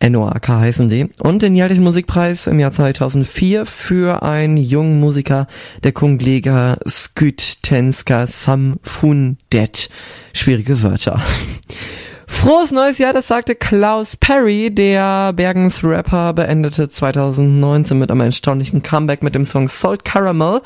NOAK 0.01 0.47
heißen 0.47 0.89
die. 0.89 1.09
Und 1.19 1.41
den 1.41 1.53
jährlichen 1.53 1.83
Musikpreis 1.83 2.47
im 2.47 2.59
Jahr 2.59 2.71
2004 2.71 3.65
für 3.65 4.23
einen 4.23 4.57
jungen 4.57 4.99
Musiker 4.99 5.47
der 5.83 5.91
Kungliga 5.91 6.77
Skyttenska 6.87 8.25
Samfundet. 8.25 9.89
Schwierige 10.33 10.81
Wörter. 10.81 11.21
Frohes 12.31 12.71
neues 12.71 12.97
Jahr, 12.97 13.13
das 13.13 13.27
sagte 13.27 13.53
Klaus 13.53 14.15
Perry, 14.15 14.71
der 14.73 15.31
Bergens 15.33 15.83
Rapper 15.83 16.33
beendete 16.33 16.89
2019 16.89 17.99
mit 17.99 18.09
einem 18.09 18.21
erstaunlichen 18.21 18.81
Comeback 18.81 19.21
mit 19.21 19.35
dem 19.35 19.45
Song 19.45 19.67
Salt 19.67 20.03
Caramel. 20.05 20.61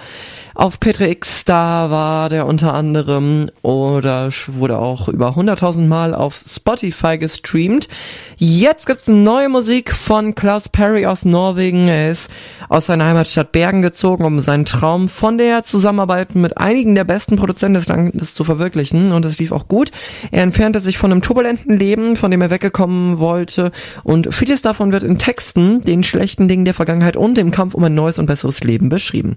Auf 0.57 0.79
Petre 0.79 1.09
X, 1.09 1.43
da 1.43 1.91
war 1.91 2.29
der 2.29 2.45
unter 2.45 2.73
anderem 2.73 3.51
oder 3.61 4.29
wurde 4.47 4.79
auch 4.79 5.09
über 5.09 5.31
100.000 5.31 5.85
Mal 5.85 6.15
auf 6.15 6.41
Spotify 6.47 7.17
gestreamt. 7.17 7.89
Jetzt 8.37 8.85
gibt's 8.87 9.09
neue 9.09 9.49
Musik 9.49 9.91
von 9.91 10.33
Klaus 10.33 10.69
Perry 10.69 11.07
aus 11.07 11.25
Norwegen. 11.25 11.89
Er 11.89 12.09
ist 12.09 12.31
aus 12.69 12.85
seiner 12.85 13.05
Heimatstadt 13.05 13.51
Bergen 13.51 13.81
gezogen, 13.81 14.23
um 14.23 14.39
seinen 14.39 14.63
Traum 14.63 15.09
von 15.09 15.37
der 15.37 15.63
Zusammenarbeit 15.63 16.35
mit 16.35 16.57
einigen 16.57 16.95
der 16.95 17.03
besten 17.03 17.35
Produzenten 17.35 17.73
des 17.73 17.89
Landes 17.89 18.33
zu 18.33 18.45
verwirklichen. 18.45 19.11
Und 19.11 19.25
es 19.25 19.37
lief 19.37 19.51
auch 19.51 19.67
gut. 19.67 19.91
Er 20.31 20.43
entfernte 20.43 20.79
sich 20.79 20.97
von 20.97 21.11
einem 21.11 21.21
turbulenten 21.21 21.77
Leben, 21.77 22.15
von 22.15 22.31
dem 22.31 22.41
er 22.41 22.49
weggekommen 22.49 23.19
wollte. 23.19 23.73
Und 24.05 24.33
vieles 24.33 24.61
davon 24.61 24.93
wird 24.93 25.03
in 25.03 25.17
Texten, 25.17 25.83
den 25.83 26.01
schlechten 26.01 26.47
Dingen 26.47 26.63
der 26.63 26.73
Vergangenheit 26.73 27.17
und 27.17 27.35
dem 27.35 27.51
Kampf 27.51 27.73
um 27.73 27.83
ein 27.83 27.93
neues 27.93 28.19
und 28.19 28.27
besseres 28.27 28.63
Leben 28.63 28.87
beschrieben. 28.87 29.35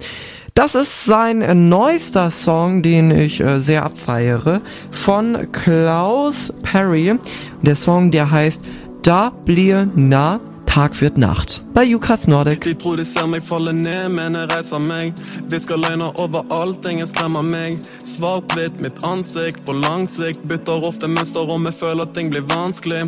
Das 0.59 0.75
ist 0.75 1.05
sein 1.05 1.69
neuester 1.69 2.33
Song, 2.33 2.83
den 2.83 3.13
ich 3.13 3.39
äh, 3.39 3.61
sehr 3.61 3.85
abfeiere, 3.85 4.61
von 4.91 5.47
Klaus 5.53 6.53
Perry. 6.65 7.17
Der 7.63 7.77
Song, 7.77 8.11
der 8.11 8.29
heißt 8.29 8.65
Da 9.05 9.31
blir 9.45 9.89
na 9.95 10.41
Tag 10.67 11.01
wird 11.01 11.17
Nacht 11.17 11.63
bei 11.73 11.85
Jukas 11.85 12.27
Nordic. 12.27 12.65
De 12.65 12.75
tror 12.75 12.97
de 12.97 13.05
ser 13.05 13.29
meg 13.29 13.45
falle 13.47 13.73
ned, 13.73 14.11
men 14.11 14.35
jeg 14.35 14.51
reiser 14.51 14.83
meg. 14.83 15.15
Hvisker 15.47 15.79
løgner 15.79 16.11
overalt, 16.19 16.85
ingen 16.91 17.07
skremmer 17.07 17.47
meg. 17.47 17.79
Svart-hvitt, 18.03 18.83
mitt 18.83 18.99
ansikt 19.07 19.63
på 19.65 19.79
lang 19.79 20.09
sikt. 20.11 20.43
Bytter 20.51 20.83
ofte 20.91 21.07
mønster 21.07 21.55
om 21.55 21.71
jeg 21.71 21.79
føler 21.79 22.11
ting 22.19 22.35
blir 22.35 22.43
vanskelig. 22.51 23.05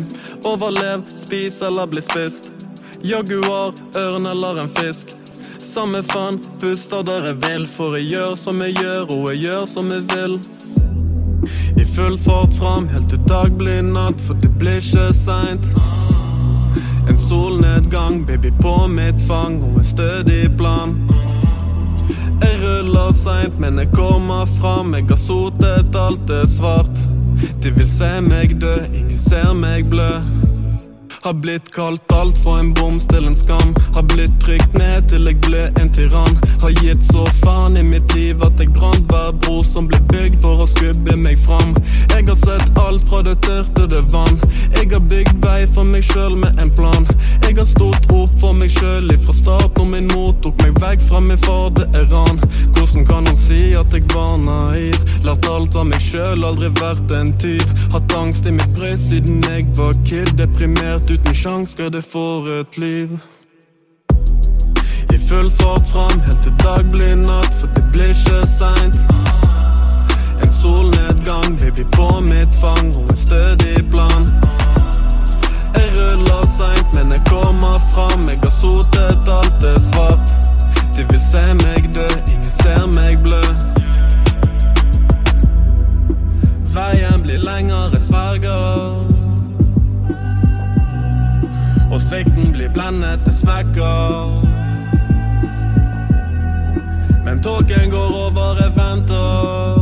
Overlev, 0.47 1.03
spis 1.19 1.59
eller 1.67 1.91
bli 1.91 1.99
spist. 1.99 2.47
Jaguar, 3.03 3.75
ørn 3.97 4.31
eller 4.31 4.63
en 4.63 4.71
fisk. 4.79 5.17
Samme 5.71 6.03
faen, 6.03 6.39
puster 6.59 7.03
der 7.03 7.29
jeg 7.29 7.37
vil, 7.43 7.61
for 7.67 7.95
jeg 7.95 8.09
gjør 8.11 8.33
som 8.35 8.57
jeg 8.59 8.73
gjør, 8.75 9.05
og 9.15 9.29
jeg 9.29 9.37
gjør 9.45 9.61
som 9.71 9.91
jeg 9.93 10.01
vil. 10.11 10.33
I 11.79 11.85
full 11.95 12.17
fart 12.19 12.57
fram, 12.59 12.89
helt 12.91 13.07
til 13.13 13.21
dag 13.29 13.53
blir 13.55 13.79
natt, 13.85 14.19
for 14.19 14.35
det 14.43 14.51
blir 14.59 14.81
ikke 14.81 15.05
seint. 15.15 15.63
En 17.07 17.15
solnedgang, 17.17 18.19
baby 18.27 18.51
på 18.59 18.73
mitt 18.91 19.23
fang, 19.29 19.61
og 19.63 19.79
en 19.79 19.87
stødig 19.87 20.41
plan. 20.59 20.97
Jeg 22.41 22.59
ruller 22.65 23.15
seint, 23.15 23.55
men 23.59 23.79
jeg 23.79 23.93
kommer 23.95 24.51
fram, 24.59 24.91
jeg 24.99 25.07
har 25.07 25.23
sotet, 25.23 25.95
alt 25.95 26.35
er 26.41 26.51
svart. 26.51 27.03
De 27.63 27.71
vil 27.71 27.87
se 27.87 28.11
meg 28.27 28.59
dø, 28.59 28.75
ingen 28.91 29.19
ser 29.29 29.53
meg 29.55 29.87
blø. 29.87 30.17
Har 31.23 31.33
blitt 31.33 31.71
kalt 31.71 32.11
alt 32.11 32.37
fra 32.43 32.59
en 32.59 32.73
boms 32.73 33.03
til 33.05 33.27
en 33.27 33.35
skam. 33.35 33.75
Har 33.93 34.05
blitt 34.09 34.33
trykt 34.41 34.73
ned 34.73 35.05
til 35.11 35.27
jeg 35.29 35.37
ble 35.45 35.67
en 35.77 35.91
tyrann. 35.93 36.39
Har 36.63 36.73
gitt 36.81 37.03
så 37.11 37.27
faen 37.43 37.77
i 37.77 37.83
mitt 37.85 38.15
liv 38.17 38.41
at 38.41 38.57
jeg 38.57 38.73
brant 38.73 39.05
hver 39.13 39.29
bro 39.43 39.59
som 39.61 39.85
ble 39.91 39.99
bygd 40.09 40.39
for 40.41 40.63
å 40.63 40.67
skubbe 40.71 41.13
meg 41.21 41.37
fram. 41.43 41.75
Jeg 42.09 42.25
har 42.25 42.39
sett 42.41 42.79
alt 42.81 43.05
fra 43.09 43.21
det 43.27 43.35
tørte 43.45 43.85
det 43.91 44.01
vann. 44.09 44.41
Jeg 44.79 44.89
har 44.95 45.03
bygd 45.13 45.45
vei 45.45 45.59
for 45.75 45.85
meg 45.91 46.07
sjøl 46.09 46.39
med 46.41 46.57
en 46.63 46.73
plan. 46.79 47.05
Jeg 47.45 47.53
har 47.59 47.69
stått 47.69 48.09
opp 48.17 48.33
for 48.41 48.57
meg 48.57 48.73
sjøl 48.73 49.13
ifra 49.13 49.37
start 49.37 49.77
når 49.77 49.91
min 49.93 50.09
mor 50.15 50.33
tok 50.41 50.57
meg 50.65 50.81
vekk 50.81 51.05
fra 51.05 51.21
min 51.21 51.37
far, 51.45 51.69
det 51.77 51.85
er 52.01 52.09
ran. 52.15 52.41
Hvordan 52.73 53.05
kan 53.05 53.29
han 53.29 53.37
si 53.37 53.75
at 53.77 53.93
jeg 53.93 54.09
var 54.15 54.39
naiv? 54.41 54.97
Lært 55.27 55.45
alt 55.53 55.77
av 55.77 55.85
meg 55.91 56.01
sjøl, 56.01 56.41
aldri 56.49 56.73
vært 56.81 57.13
en 57.13 57.29
tyv. 57.43 57.65
Hatt 57.93 58.17
angst 58.17 58.49
i 58.49 58.57
mitt 58.57 58.73
bryst 58.77 59.11
siden 59.13 59.43
jeg 59.45 59.69
var 59.77 59.93
kid, 60.07 60.33
deprimert 60.39 61.10
uten 61.13 61.35
sjans 61.35 61.71
skal 61.71 61.91
det 61.91 62.01
få 62.01 62.47
et 62.59 62.77
liv. 62.77 63.19
I 65.13 65.17
full 65.17 65.51
fart 65.51 65.87
fram 65.91 66.19
helt 66.27 66.43
til 66.43 66.53
dag 66.63 66.85
blir 66.91 67.15
natt, 67.15 67.53
for 67.59 67.67
det 67.75 67.83
blir 67.91 68.13
ikke 68.15 68.39
seint. 68.47 68.95
En 70.43 70.51
solnedgang, 70.51 71.59
baby 71.59 71.85
på 71.91 72.07
mitt 72.29 72.55
fang, 72.61 72.95
og 72.95 73.11
en 73.11 73.17
stødig 73.17 73.91
plan. 73.91 74.27
Jeg 75.75 75.87
ruller 75.97 76.47
seint, 76.57 76.87
men 76.95 77.11
jeg 77.11 77.21
kommer 77.27 77.77
fram. 77.93 78.27
Jeg 78.29 78.39
har 78.43 78.55
sotet, 78.61 79.29
alt 79.39 79.63
er 79.63 79.79
svart. 79.91 80.31
De 80.95 81.05
vil 81.11 81.23
se 81.31 81.43
meg 81.63 81.91
dø, 81.95 82.07
ingen 82.31 82.51
ser 82.61 82.85
meg 82.95 83.19
blø. 83.23 83.43
Veien 86.73 87.21
blir 87.21 87.41
lengre, 87.43 87.99
sverger. 87.99 89.10
Og 92.01 92.51
blir 92.53 92.69
blendet, 92.69 93.19
det 93.25 93.33
svekker. 93.33 94.45
Men 97.25 97.43
tåken 97.43 97.91
går 97.91 98.15
over, 98.25 98.55
jeg 98.61 98.71
venter. 98.75 99.75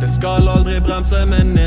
Det 0.00 0.10
skal 0.10 0.48
aldri 0.48 0.80
bremse 0.80 1.26
meg 1.26 1.46
ned. 1.46 1.66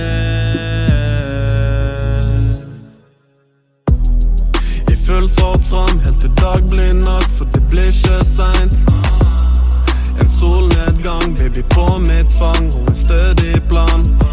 I 4.91 4.95
full 5.06 5.30
fart 5.30 5.64
fram 5.72 5.99
helt 6.06 6.22
til 6.22 6.32
dag 6.41 6.69
blir 6.69 6.93
natt, 6.93 7.32
for 7.38 7.45
det 7.53 7.64
blir 7.69 7.90
ikke 7.90 8.25
seint. 8.35 8.77
En 10.22 10.30
solnedgang, 10.30 11.38
baby 11.38 11.64
på 11.69 11.98
mitt 12.06 12.32
fang, 12.40 12.74
og 12.75 12.90
en 12.90 12.95
stødig 12.95 13.64
plan. 13.69 14.28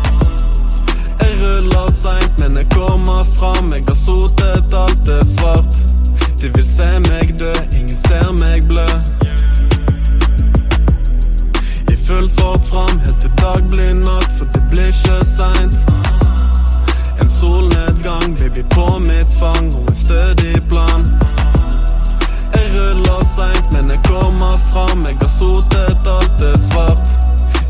Ruller 1.47 1.93
seint, 1.93 2.39
men 2.39 2.57
jeg 2.57 2.67
kommer 2.75 3.23
fram. 3.39 3.73
Jeg 3.73 3.85
har 3.89 3.95
sotet, 3.95 4.75
alt 4.75 5.05
det 5.07 5.23
svart. 5.29 5.77
De 6.41 6.51
vil 6.55 6.65
se 6.67 6.87
meg 7.07 7.37
dø, 7.39 7.53
ingen 7.79 7.97
ser 7.97 8.33
meg 8.35 8.67
blø. 8.67 8.87
I 11.93 11.97
full 12.07 12.27
fart 12.39 12.67
fram, 12.71 12.99
helt 13.05 13.21
til 13.23 13.31
dag 13.39 13.63
blir 13.71 13.95
natt, 14.01 14.27
for 14.39 14.51
det 14.57 14.63
blir 14.73 14.91
ikke 14.91 15.21
seint. 15.37 15.77
En 17.23 17.31
solnedgang, 17.31 18.35
baby 18.39 18.67
på 18.75 18.89
mitt 19.07 19.39
fang, 19.39 19.71
og 19.77 19.87
en 19.87 20.01
stødig 20.03 20.57
plan. 20.71 21.07
Jeg 22.57 22.75
ruller 22.75 23.23
seint, 23.37 23.71
men 23.73 23.95
jeg 23.95 24.03
kommer 24.11 24.59
fram. 24.73 25.07
Jeg 25.07 25.17
har 25.23 25.33
sotet, 25.39 26.13
alt 26.17 26.37
det 26.43 26.59
svart. 26.67 27.07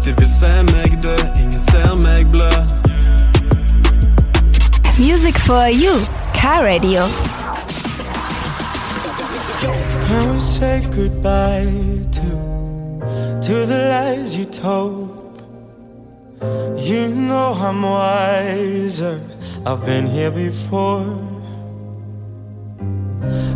De 0.04 0.16
vil 0.16 0.34
se 0.40 0.52
meg 0.72 0.96
dø, 1.04 1.16
ingen 1.36 1.60
ser 1.60 1.94
meg 2.00 2.32
blø. 2.32 2.50
Music 4.98 5.36
for 5.36 5.68
you, 5.68 6.02
Car 6.32 6.64
Radio. 6.64 7.06
Can 10.06 10.32
we 10.32 10.38
say 10.38 10.80
goodbye 10.90 12.00
to 12.12 13.40
to 13.42 13.66
the 13.66 13.76
lies 13.90 14.38
you 14.38 14.46
told? 14.46 15.38
You 16.78 17.08
know 17.08 17.52
I'm 17.58 17.82
wiser. 17.82 19.20
I've 19.66 19.84
been 19.84 20.06
here 20.06 20.30
before. 20.30 21.04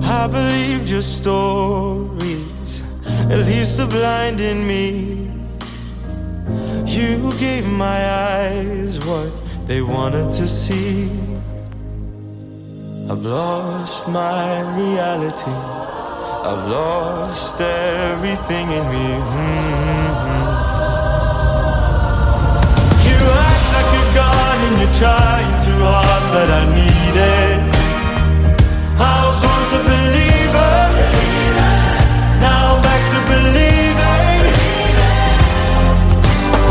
I 0.02 0.26
believed 0.26 0.90
your 0.90 1.00
stories, 1.00 2.82
at 3.30 3.46
least 3.46 3.78
the 3.78 3.86
blind 3.86 4.40
in 4.42 4.66
me. 4.66 5.30
You 6.84 7.32
gave 7.38 7.66
my 7.66 7.98
eyes 8.36 9.02
what 9.06 9.32
they 9.64 9.80
wanted 9.80 10.28
to 10.28 10.46
see. 10.46 11.29
I've 13.10 13.26
lost 13.26 14.06
my 14.06 14.62
reality. 14.78 15.50
I've 16.46 16.64
lost 16.70 17.60
everything 17.60 18.70
in 18.70 18.84
me. 18.86 19.06
Mm-hmm. 19.18 20.46
You 23.10 23.18
act 23.50 23.66
like 23.74 23.92
a 23.98 24.04
god 24.14 24.58
and 24.62 24.76
you're 24.78 24.96
trying 25.02 25.54
too 25.66 25.80
hard, 25.90 26.24
but 26.30 26.48
I 26.54 26.62
need 26.70 27.16
it. 27.18 27.58
I 28.94 29.14
was 29.26 29.38
once 29.42 29.72
a 29.74 29.82
believer. 29.90 30.78
Now 32.38 32.78
I'm 32.78 32.80
back 32.86 33.02
to 33.10 33.18
believing. 33.26 34.42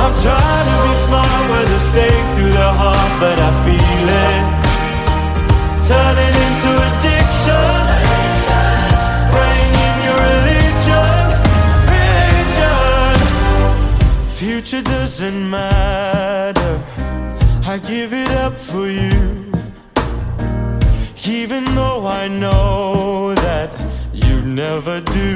I'm 0.04 0.16
trying 0.24 0.68
to 0.72 0.78
be 0.88 0.94
smart 1.04 1.44
with 1.52 1.78
a 1.80 1.82
stake 1.84 2.28
through 2.40 2.54
the 2.56 2.72
heart, 2.80 3.12
but 3.20 3.38
I 3.38 3.52
feel 3.68 4.08
it. 4.24 4.59
Turning 5.90 6.36
into 6.46 6.72
addiction. 6.88 7.78
Praying 9.34 9.76
in 9.88 9.96
your 10.06 10.20
religion. 10.30 11.18
Religion. 11.98 13.16
Future 14.28 14.84
doesn't 14.84 15.50
matter. 15.50 16.74
I 17.66 17.80
give 17.80 18.14
it 18.14 18.30
up 18.46 18.54
for 18.54 18.88
you. 18.88 19.52
Even 21.28 21.64
though 21.76 22.06
I 22.06 22.28
know 22.28 23.34
that 23.36 23.72
you 24.14 24.42
never 24.44 25.02
do. 25.02 25.32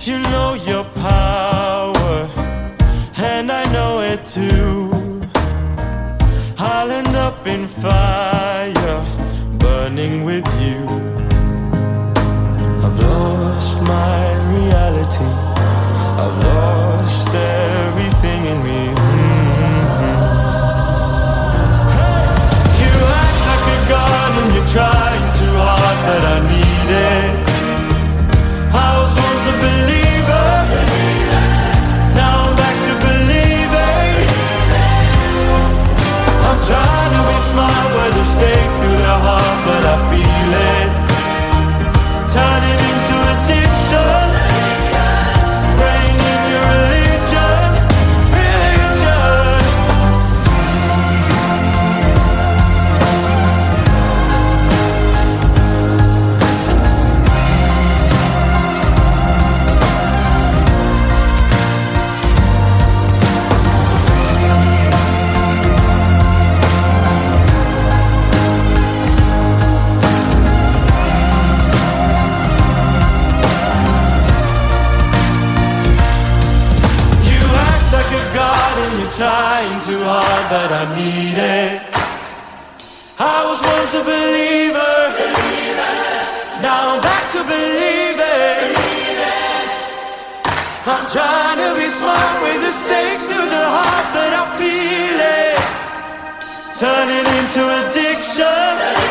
You 0.00 0.18
know 0.20 0.54
your 0.54 0.84
power, 0.84 2.28
and 3.16 3.50
I 3.50 3.64
know 3.72 4.00
it 4.00 4.24
too. 4.24 5.05
I'll 6.78 6.90
end 6.90 7.16
up 7.16 7.46
in 7.46 7.66
fire, 7.66 9.00
burning 9.58 10.24
with 10.24 10.46
you. 10.60 10.84
I've 12.84 12.98
lost 13.00 13.80
my 13.80 14.22
reality. 14.56 15.32
I've 16.22 16.38
lost 16.44 17.34
everything 17.34 18.40
in 18.52 18.58
me. 18.68 18.82
Mm-hmm. 18.92 20.20
You 22.82 22.92
act 23.24 23.40
like 23.50 23.66
a 23.76 23.80
god 23.88 24.32
and 24.40 24.50
you're 24.54 24.70
trying 24.76 25.28
too 25.40 25.54
hard, 25.56 25.98
but 26.06 26.22
I 26.34 26.36
need 26.52 26.88
it. 27.08 27.35
Trying 37.56 38.12
to 38.12 38.40
be 38.40 38.65
hard, 80.16 80.44
but 80.48 80.70
I 80.72 80.84
need 80.96 81.36
it. 81.36 81.76
I 83.20 83.38
was 83.48 83.60
once 83.60 83.92
a 84.00 84.04
believer. 84.12 84.96
Now 86.64 86.96
I'm 86.96 87.00
back 87.04 87.24
to 87.36 87.40
believing. 87.44 88.72
I'm 90.88 91.06
trying 91.10 91.58
to 91.64 91.70
be 91.76 91.86
smart 91.90 92.34
with 92.44 92.70
a 92.70 92.74
stake 92.82 93.20
through 93.28 93.50
the 93.56 93.66
heart, 93.76 94.06
but 94.16 94.32
I 94.40 94.44
feel 94.56 95.18
it. 95.42 95.58
Turning 96.80 97.26
into 97.38 97.62
addiction. 97.80 99.05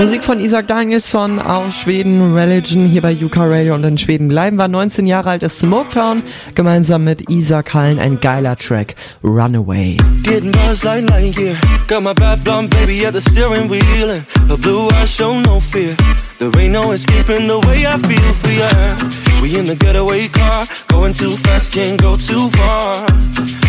Musik 0.00 0.24
von 0.24 0.40
Isaac 0.40 0.66
Danielsson 0.66 1.38
aus 1.38 1.76
Schweden, 1.76 2.32
Religion, 2.32 2.86
hier 2.86 3.02
bei 3.02 3.14
UK 3.14 3.36
Radio 3.36 3.74
und 3.74 3.84
in 3.84 3.98
Schweden 3.98 4.28
bleiben 4.28 4.56
wir. 4.56 4.66
19 4.66 5.06
Jahre 5.06 5.28
alt 5.28 5.42
ist 5.42 5.58
zu 5.58 5.66
Motown, 5.66 6.22
gemeinsam 6.54 7.04
mit 7.04 7.28
Isaac 7.28 7.74
Hallen, 7.74 7.98
ein 7.98 8.18
geiler 8.18 8.56
Track, 8.56 8.94
Runaway. 9.22 9.98
Getting 10.22 10.52
buzzed 10.52 10.84
like 10.84 11.04
Lightyear. 11.04 11.54
Got 11.86 12.02
my 12.02 12.14
bad 12.14 12.42
blonde 12.42 12.70
baby 12.70 13.04
at 13.04 13.12
the 13.12 13.20
steering 13.20 13.68
wheel. 13.68 14.10
And 14.10 14.24
her 14.48 14.56
blue 14.56 14.88
eyes 14.88 15.14
show 15.14 15.38
no 15.38 15.60
fear. 15.60 15.94
There 16.40 16.48
ain't 16.56 16.72
no 16.72 16.92
escaping 16.92 17.46
the 17.46 17.60
way 17.68 17.84
I 17.84 18.00
feel 18.00 18.32
for 18.40 18.48
you. 18.48 19.44
We 19.44 19.58
in 19.60 19.66
the 19.66 19.76
getaway 19.76 20.26
car. 20.28 20.64
Going 20.88 21.12
too 21.12 21.36
fast, 21.36 21.70
can't 21.70 22.00
go 22.00 22.16
too 22.16 22.48
far. 22.56 23.04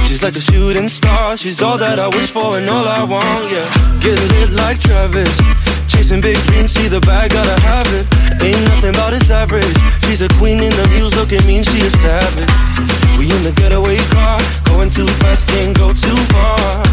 She's 0.07 0.23
like 0.23 0.37
a 0.37 0.39
shooting 0.39 0.87
star. 0.87 1.35
She's 1.35 1.61
all 1.61 1.77
that 1.77 1.99
I 1.99 2.07
wish 2.07 2.31
for 2.31 2.55
and 2.55 2.69
all 2.69 2.87
I 2.87 3.03
want, 3.03 3.51
yeah. 3.51 3.67
Getting 3.99 4.23
lit 4.39 4.51
like 4.51 4.79
Travis. 4.79 5.35
Chasing 5.91 6.21
big 6.21 6.39
dreams, 6.47 6.71
see 6.71 6.87
the 6.87 7.01
bag, 7.01 7.31
gotta 7.35 7.59
have 7.59 7.91
it. 7.91 8.07
Ain't 8.39 8.63
nothing 8.71 8.95
about 8.95 9.11
it's 9.11 9.29
average. 9.29 9.75
She's 10.07 10.21
a 10.21 10.29
queen 10.39 10.63
in 10.63 10.71
the 10.71 10.87
views, 10.95 11.11
look 11.19 11.33
at 11.33 11.43
me, 11.43 11.63
she 11.67 11.75
a 11.83 11.91
savage. 11.99 12.51
We 13.19 13.27
in 13.27 13.43
the 13.43 13.51
getaway 13.51 13.99
car, 14.15 14.39
going 14.71 14.87
too 14.87 15.11
fast, 15.19 15.49
can't 15.49 15.75
go 15.75 15.91
too 15.91 16.19
far. 16.31 16.87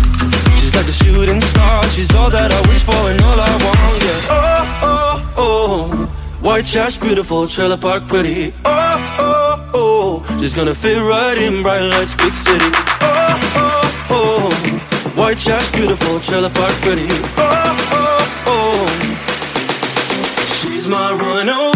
She's 0.59 0.75
like 0.75 0.91
a 0.91 0.97
shooting 1.07 1.41
star, 1.41 1.87
she's 1.95 2.13
all 2.19 2.31
that 2.31 2.51
I 2.51 2.61
wish 2.67 2.83
for 2.83 2.99
and 2.99 3.21
all 3.23 3.39
I 3.39 3.55
want, 3.63 4.03
yeah. 4.03 4.35
Oh, 4.35 4.78
oh, 5.39 5.89
white 6.41 6.65
trash, 6.67 6.99
beautiful, 6.99 7.47
trailer 7.47 7.77
park 7.77 8.07
pretty. 8.07 8.53
Oh, 8.65 9.17
oh, 9.19 9.71
oh, 9.75 10.39
just 10.39 10.55
gonna 10.57 10.75
fit 10.75 10.99
right 10.99 11.39
in, 11.39 11.63
bright 11.63 11.83
lights, 11.83 12.15
big 12.15 12.33
city. 12.35 12.71
Oh, 13.01 13.39
oh, 13.57 14.09
oh, 14.11 14.51
white 15.15 15.39
trash, 15.39 15.71
beautiful, 15.71 16.21
trailer 16.21 16.51
park 16.51 16.73
pretty. 16.83 17.07
Oh, 17.37 17.77
oh, 17.93 18.45
oh, 18.47 18.87
she's 20.61 20.89
my 20.89 21.13
runaway 21.13 21.68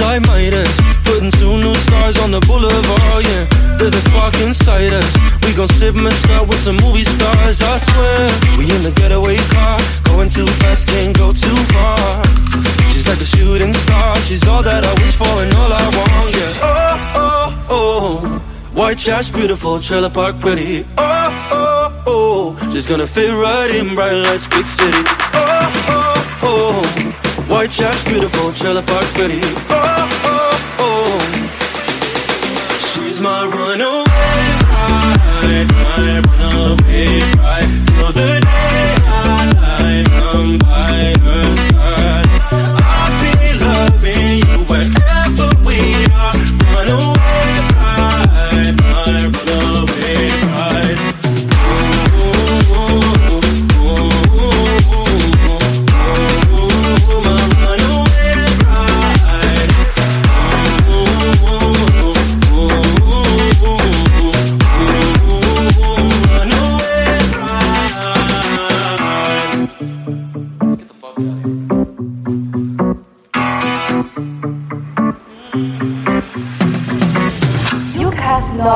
like 0.00 0.22
Midas, 0.26 0.72
putting 1.04 1.30
two 1.30 1.56
new 1.58 1.74
stars 1.86 2.18
on 2.18 2.30
the 2.30 2.40
boulevard. 2.40 3.24
Yeah, 3.26 3.44
there's 3.78 3.94
a 3.94 4.02
spark 4.02 4.34
inside 4.40 4.92
us. 4.92 5.12
We 5.44 5.54
gon' 5.54 5.68
sip 5.78 5.94
mescal 5.94 6.46
with 6.46 6.60
some 6.60 6.76
movie 6.76 7.04
stars. 7.04 7.60
I 7.62 7.78
swear, 7.78 8.58
we 8.58 8.64
in 8.74 8.82
the 8.82 8.92
getaway 8.92 9.36
car, 9.54 9.78
going 10.04 10.28
too 10.28 10.46
fast, 10.60 10.88
can't 10.88 11.16
go 11.16 11.32
too 11.32 11.56
far. 11.72 11.96
She's 12.92 13.06
like 13.06 13.20
a 13.20 13.26
shooting 13.26 13.72
star. 13.72 14.16
She's 14.28 14.46
all 14.46 14.62
that 14.62 14.84
I 14.84 14.92
wish 15.02 15.14
for 15.14 15.28
and 15.42 15.52
all 15.54 15.72
I 15.72 15.86
want. 15.96 16.34
Yeah. 16.34 16.60
Oh 16.62 16.96
oh 17.14 17.66
oh, 17.70 18.42
white 18.72 18.98
trash, 18.98 19.30
beautiful, 19.30 19.80
trailer 19.80 20.10
park 20.10 20.40
pretty. 20.40 20.86
Oh 20.98 21.48
oh 21.52 22.02
oh, 22.06 22.72
just 22.72 22.88
gonna 22.88 23.06
fit 23.06 23.30
right 23.30 23.70
in, 23.70 23.94
bright 23.94 24.14
lights, 24.14 24.46
big 24.46 24.66
city. 24.66 25.02
Oh 25.34 25.84
oh 25.88 26.82
oh. 27.22 27.25
White 27.48 27.70
trash, 27.70 28.02
beautiful, 28.04 28.52
trailer 28.52 28.82
park 28.82 29.04
pretty. 29.14 29.40
Oh, 29.70 30.08
oh, 30.24 30.58
oh. 30.80 31.20
She's 32.92 33.20
my 33.20 33.46
runaway 33.46 34.06
bride, 34.66 35.68
my 35.72 36.20
runaway 36.26 37.20
bride. 37.36 37.70
Till 37.86 38.12
the 38.12 38.45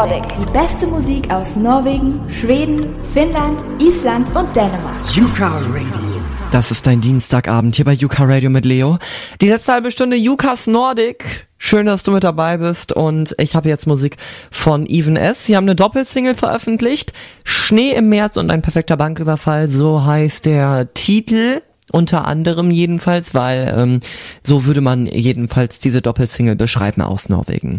Nordic. 0.00 0.24
Die 0.40 0.50
beste 0.52 0.86
Musik 0.86 1.30
aus 1.30 1.56
Norwegen, 1.56 2.22
Schweden, 2.30 2.96
Finnland, 3.12 3.60
Island 3.78 4.34
und 4.34 4.56
Dänemark. 4.56 4.96
Yuka 5.14 5.58
Radio. 5.58 6.22
Das 6.50 6.70
ist 6.70 6.86
dein 6.86 7.02
Dienstagabend 7.02 7.76
hier 7.76 7.84
bei 7.84 7.92
Yuka 7.92 8.24
Radio 8.24 8.48
mit 8.48 8.64
Leo. 8.64 8.96
Die 9.42 9.48
letzte 9.48 9.72
halbe 9.72 9.90
Stunde 9.90 10.16
Yukas 10.16 10.66
Nordic. 10.66 11.48
Schön, 11.58 11.84
dass 11.84 12.02
du 12.02 12.12
mit 12.12 12.24
dabei 12.24 12.56
bist 12.56 12.94
und 12.94 13.34
ich 13.36 13.54
habe 13.54 13.68
jetzt 13.68 13.86
Musik 13.86 14.16
von 14.50 14.86
Even 14.86 15.16
S. 15.16 15.44
Sie 15.44 15.54
haben 15.54 15.64
eine 15.64 15.76
Doppelsingle 15.76 16.34
veröffentlicht. 16.34 17.12
Schnee 17.44 17.90
im 17.90 18.08
März 18.08 18.38
und 18.38 18.50
ein 18.50 18.62
perfekter 18.62 18.96
Banküberfall, 18.96 19.68
so 19.68 20.06
heißt 20.06 20.46
der 20.46 20.94
Titel. 20.94 21.60
Unter 21.92 22.26
anderem 22.26 22.70
jedenfalls, 22.70 23.34
weil 23.34 23.74
ähm, 23.76 24.00
so 24.42 24.64
würde 24.64 24.80
man 24.80 25.06
jedenfalls 25.06 25.78
diese 25.78 26.02
Doppelsingle 26.02 26.56
beschreiben 26.56 27.02
aus 27.02 27.28
Norwegen. 27.28 27.78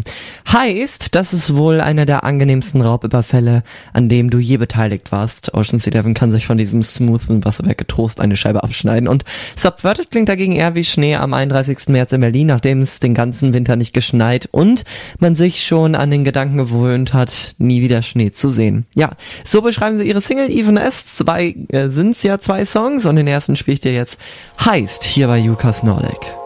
Heißt, 0.52 1.14
das 1.14 1.32
ist 1.32 1.54
wohl 1.54 1.80
einer 1.80 2.06
der 2.06 2.24
angenehmsten 2.24 2.80
Raubüberfälle, 2.82 3.62
an 3.92 4.08
dem 4.08 4.30
du 4.30 4.38
je 4.38 4.56
beteiligt 4.56 5.12
warst. 5.12 5.54
Ocean's 5.54 5.86
Eleven 5.86 6.14
kann 6.14 6.30
sich 6.30 6.46
von 6.46 6.58
diesem 6.58 6.82
smoothen 6.82 7.44
Wasserwerk 7.44 7.78
getrost 7.78 8.20
eine 8.20 8.36
Scheibe 8.36 8.62
abschneiden. 8.62 9.08
Und 9.08 9.24
Subverted 9.56 10.10
klingt 10.10 10.28
dagegen 10.28 10.52
eher 10.52 10.74
wie 10.74 10.84
Schnee 10.84 11.16
am 11.16 11.34
31. 11.34 11.88
März 11.88 12.12
in 12.12 12.20
Berlin, 12.20 12.48
nachdem 12.48 12.82
es 12.82 13.00
den 13.00 13.14
ganzen 13.14 13.52
Winter 13.52 13.76
nicht 13.76 13.94
geschneit 13.94 14.48
und 14.50 14.84
man 15.18 15.34
sich 15.34 15.64
schon 15.64 15.94
an 15.94 16.10
den 16.10 16.24
Gedanken 16.24 16.56
gewöhnt 16.56 17.14
hat, 17.14 17.54
nie 17.58 17.82
wieder 17.82 18.02
Schnee 18.02 18.30
zu 18.30 18.50
sehen. 18.50 18.86
Ja, 18.94 19.12
so 19.44 19.62
beschreiben 19.62 19.98
sie 19.98 20.08
ihre 20.08 20.20
Single 20.20 20.50
Even 20.50 20.76
S. 20.76 21.16
Zwei 21.16 21.54
äh, 21.68 21.88
sind's 21.88 22.22
ja 22.22 22.38
zwei 22.38 22.64
Songs 22.64 23.06
und 23.06 23.16
den 23.16 23.26
ersten 23.26 23.56
spiele 23.56 23.74
ich 23.74 23.80
dir 23.80 23.92
jetzt 24.02 24.18
heißt 24.64 25.04
hier 25.04 25.28
bei 25.28 25.38
Jukas 25.38 25.82
Nordic. 25.82 26.41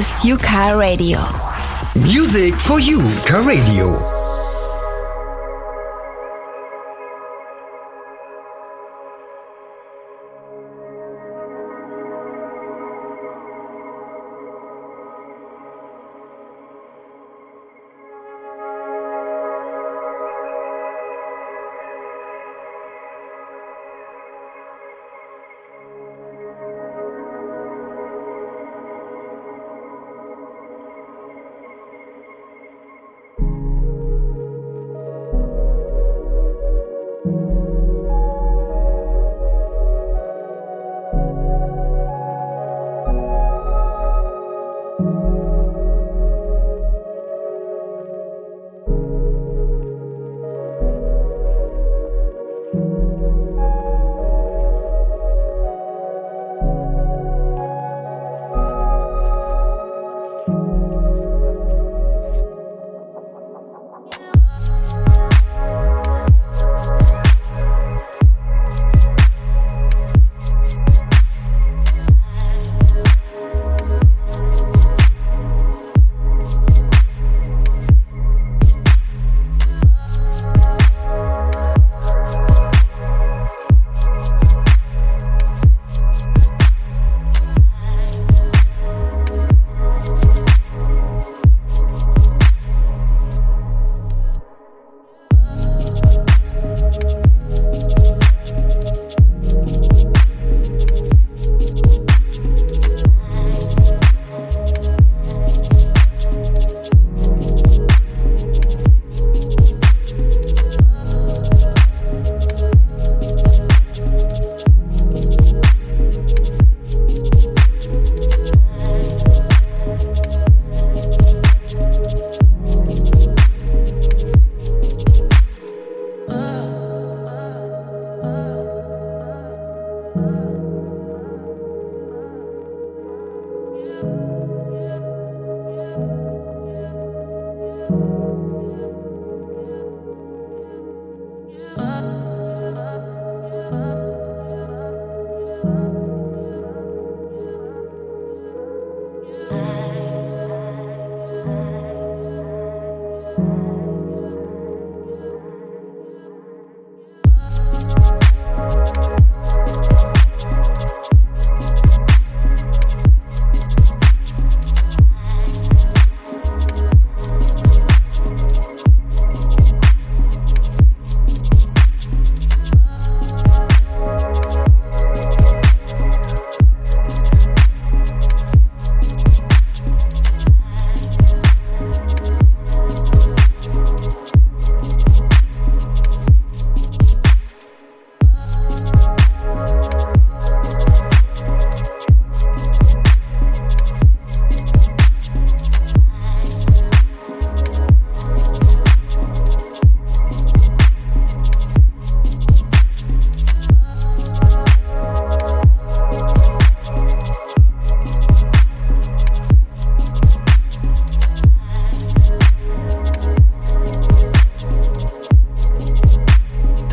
Ist 0.00 0.24
Juka 0.24 0.72
Radio. 0.72 1.18
Music 1.94 2.58
for 2.58 2.80
you, 2.80 3.02
Car 3.26 3.42
Radio. 3.46 4.09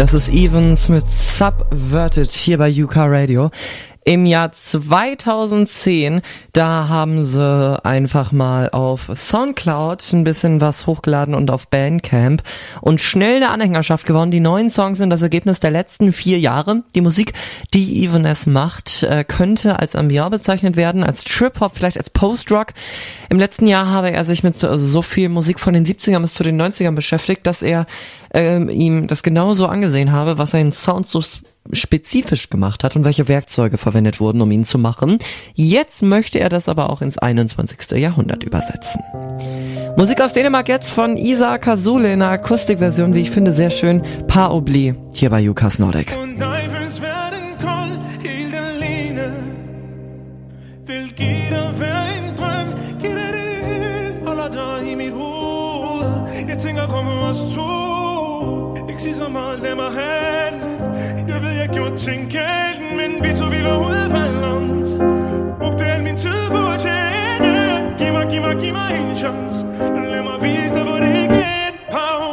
Das 0.09 0.29
ist 0.29 0.33
Evans 0.33 0.87
mit 0.87 1.05
Subverted 1.11 2.31
hier 2.31 2.57
bei 2.57 2.71
UK 2.71 2.95
Radio. 2.95 3.51
Im 4.07 4.25
Jahr 4.25 4.53
2010, 4.53 6.21
da 6.53 6.87
haben 6.87 7.25
sie 7.25 7.77
einfach 7.83 8.31
mal 8.31 8.69
auf 8.69 9.11
Soundcloud 9.13 10.13
ein 10.13 10.23
bisschen 10.23 10.61
was 10.61 10.87
hochgeladen 10.87 11.35
und 11.35 11.51
auf 11.51 11.67
Bandcamp 11.67 12.41
und 12.79 13.01
schnell 13.01 13.35
eine 13.35 13.49
Anhängerschaft 13.49 14.05
gewonnen. 14.05 14.31
Die 14.31 14.39
neuen 14.39 14.69
Songs 14.69 14.99
sind 14.99 15.09
das 15.09 15.23
Ergebnis 15.23 15.59
der 15.59 15.71
letzten 15.71 16.13
vier 16.13 16.39
Jahre. 16.39 16.83
Die 16.95 17.01
Musik, 17.01 17.33
die 17.73 18.05
Evanes 18.05 18.45
macht, 18.45 19.03
äh, 19.03 19.25
könnte 19.25 19.77
als 19.77 19.93
Ambiance 19.93 20.37
bezeichnet 20.37 20.77
werden, 20.77 21.03
als 21.03 21.25
Trip-Hop, 21.25 21.73
vielleicht 21.75 21.97
als 21.97 22.09
Post-Rock. 22.09 22.67
Im 23.29 23.39
letzten 23.39 23.67
Jahr 23.67 23.89
habe 23.89 24.11
er 24.11 24.23
sich 24.23 24.41
mit 24.41 24.55
so, 24.55 24.69
also 24.69 24.87
so 24.87 25.01
viel 25.01 25.27
Musik 25.27 25.59
von 25.59 25.73
den 25.73 25.85
70ern 25.85 26.21
bis 26.21 26.33
zu 26.33 26.43
den 26.43 26.61
90ern 26.61 26.91
beschäftigt, 26.91 27.45
dass 27.45 27.61
er 27.61 27.85
ähm, 28.33 28.69
ihm 28.69 29.07
das 29.07 29.21
genauso 29.21 29.67
angesehen 29.67 30.13
habe, 30.13 30.37
was 30.37 30.51
seinen 30.51 30.71
Sound 30.71 31.09
so 31.09 31.21
spezifisch 31.73 32.49
gemacht 32.49 32.83
hat 32.83 32.95
und 32.95 33.03
welche 33.03 33.27
Werkzeuge 33.27 33.77
verwendet 33.77 34.19
wurden, 34.19 34.41
um 34.41 34.51
ihn 34.51 34.63
zu 34.63 34.77
machen. 34.77 35.17
Jetzt 35.53 36.01
möchte 36.01 36.39
er 36.39 36.49
das 36.49 36.69
aber 36.69 36.89
auch 36.89 37.01
ins 37.01 37.17
21. 37.17 37.91
Jahrhundert 37.99 38.43
übersetzen. 38.43 39.01
Musik 39.97 40.21
aus 40.21 40.33
Dänemark 40.33 40.67
jetzt 40.69 40.89
von 40.89 41.17
Isa 41.17 41.57
Kasule 41.57 42.13
in 42.13 42.21
einer 42.21 42.31
Akustikversion, 42.31 43.13
wie 43.13 43.21
ich 43.21 43.31
finde, 43.31 43.53
sehr 43.53 43.71
schön. 43.71 44.03
Par 44.27 44.53
Obli, 44.53 44.95
hier 45.13 45.29
bei 45.29 45.41
Jukas 45.41 45.79
Nordic. 45.79 46.13
Jeg 56.57 56.63
tænker 56.63 56.87
kom 56.87 57.05
med 57.05 57.13
os 57.13 57.53
to 57.55 58.87
Ikke 58.89 59.01
sige 59.01 59.13
så 59.13 59.29
meget, 59.29 59.59
lad 59.63 59.75
mig 59.75 59.91
have 59.91 60.76
jeg 61.83 61.93
ting 61.97 62.31
galt 62.31 62.81
Men 62.99 63.11
vi 63.23 63.29
to 63.39 63.45
vi 63.55 63.61
var 63.67 63.77
ude 63.87 64.03
balance 64.15 64.97
Brugte 65.59 65.83
al 65.85 66.03
min 66.03 66.17
tid 66.17 66.43
på 66.51 66.61
at 66.73 66.79
tjene. 66.79 67.95
Giv 67.99 68.11
mig, 68.13 68.25
giv 68.29 68.41
mig, 68.41 68.55
giv 68.61 68.73
mig 68.73 68.91
en 68.99 69.15
chance. 69.15 69.65
Lad 70.11 70.23
mig 70.23 70.37
vise 70.41 70.75
dig, 70.75 70.83
hvor 70.83 70.99
det 71.05 71.15
igen 71.25 71.73
Par 71.91 72.26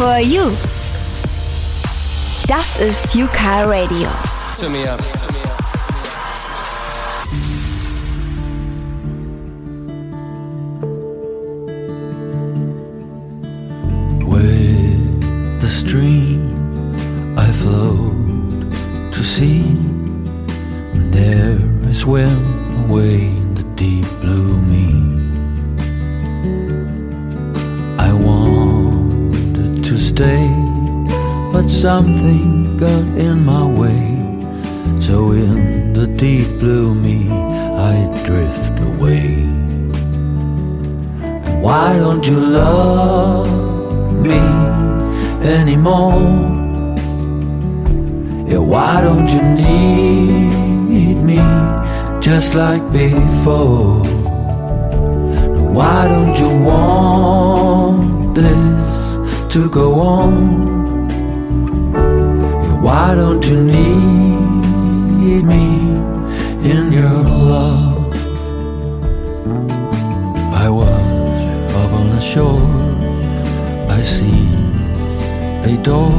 for 0.00 0.18
you. 0.18 0.50
Das 2.46 2.78
ist 2.78 3.14
UCAR 3.14 3.68
Radio. 3.68 4.08
Turn 4.58 4.72
me 4.72 4.90
up. 4.90 5.09
Something 32.00 32.78
got 32.78 33.06
in 33.28 33.44
my 33.44 33.62
way 33.80 34.04
So 35.06 35.32
in 35.32 35.92
the 35.92 36.06
deep 36.06 36.48
blue 36.58 36.94
me 36.94 37.28
I 37.90 37.94
drift 38.24 38.76
away 38.90 39.26
And 41.26 41.62
why 41.62 41.98
don't 41.98 42.26
you 42.26 42.40
love 42.40 43.48
me 44.26 44.40
anymore? 45.58 46.22
Yeah, 48.50 48.64
why 48.72 49.02
don't 49.06 49.28
you 49.34 49.42
need 49.62 51.16
me 51.30 51.40
just 52.28 52.54
like 52.54 52.84
before? 52.90 54.00
Why 55.76 56.08
don't 56.12 56.36
you 56.42 56.52
want 56.72 58.34
this 58.34 59.52
to 59.52 59.68
go 59.68 59.86
on? 60.00 60.69
Why 62.90 63.14
don't 63.14 63.44
you 63.46 63.62
need 63.62 65.44
me 65.44 65.66
in 66.68 66.90
your 66.90 67.22
love? 67.22 68.12
I 70.64 70.68
was 70.68 71.40
up 71.80 71.92
on 71.92 72.10
the 72.10 72.20
shore, 72.20 72.66
I 73.88 74.02
seen 74.02 74.50
a 75.72 75.76
door, 75.84 76.10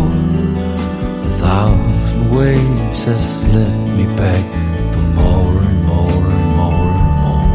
a 1.28 1.32
thousand 1.44 2.34
waves 2.34 3.04
has 3.04 3.24
led 3.54 3.76
me 3.98 4.06
back 4.16 4.46
for 4.94 5.06
more 5.20 5.58
and 5.68 5.84
more 5.92 6.24
and 6.36 6.48
more 6.56 6.90
and 7.02 7.14
more. 7.26 7.50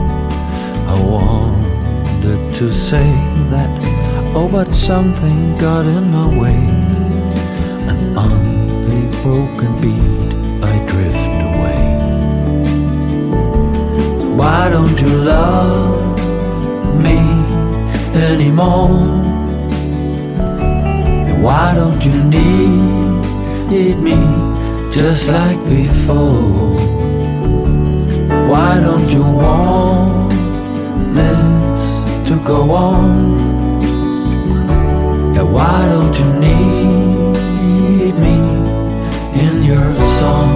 I 0.92 0.96
wanted 1.14 2.54
to 2.56 2.70
say 2.70 3.08
that, 3.48 3.70
oh, 4.36 4.46
but 4.52 4.74
something 4.74 5.56
got 5.56 5.86
in 5.86 6.10
my 6.10 6.28
way, 6.38 6.60
broken 9.26 9.72
beat 9.82 10.32
I 10.72 10.74
drift 10.90 11.38
away. 11.50 11.84
Why 14.38 14.62
don't 14.74 14.98
you 15.04 15.12
love 15.34 16.18
me 17.06 17.18
anymore? 18.30 18.98
Why 21.44 21.66
don't 21.78 22.02
you 22.08 22.16
need 22.34 23.96
me 24.08 24.18
just 24.96 25.22
like 25.36 25.60
before? 25.78 26.76
Why 28.50 28.72
don't 28.86 29.08
you 29.16 29.24
want 29.42 30.30
this 31.18 32.28
to 32.28 32.34
go 32.52 32.58
on? 32.88 33.06
Why 35.56 35.78
don't 35.92 36.14
you 36.20 36.28
need 36.44 37.05
in 39.46 39.62
your 39.62 39.94
song? 40.18 40.55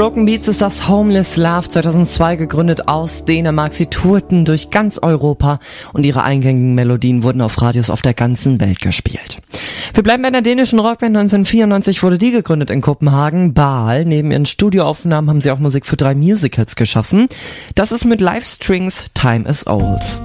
Broken 0.00 0.24
Beats 0.24 0.48
ist 0.48 0.62
das 0.62 0.88
Homeless 0.88 1.36
Love 1.36 1.68
2002 1.68 2.36
gegründet 2.36 2.88
aus 2.88 3.26
Dänemark. 3.26 3.74
Sie 3.74 3.84
tourten 3.84 4.46
durch 4.46 4.70
ganz 4.70 4.98
Europa 4.98 5.58
und 5.92 6.06
ihre 6.06 6.22
eingängigen 6.22 6.74
Melodien 6.74 7.22
wurden 7.22 7.42
auf 7.42 7.60
Radios 7.60 7.90
auf 7.90 8.00
der 8.00 8.14
ganzen 8.14 8.62
Welt 8.62 8.80
gespielt. 8.80 9.36
Wir 9.92 10.02
bleiben 10.02 10.22
bei 10.22 10.30
der 10.30 10.40
dänischen 10.40 10.78
Rockband. 10.78 11.14
1994 11.14 12.02
wurde 12.02 12.16
die 12.16 12.30
gegründet 12.30 12.70
in 12.70 12.80
Kopenhagen. 12.80 13.52
Baal. 13.52 14.06
Neben 14.06 14.30
ihren 14.30 14.46
Studioaufnahmen 14.46 15.28
haben 15.28 15.42
sie 15.42 15.50
auch 15.50 15.58
Musik 15.58 15.84
für 15.84 15.98
drei 15.98 16.14
Musicals 16.14 16.76
geschaffen. 16.76 17.28
Das 17.74 17.92
ist 17.92 18.06
mit 18.06 18.22
Livestrings 18.22 19.04
Time 19.12 19.46
is 19.46 19.66
Old. 19.66 20.18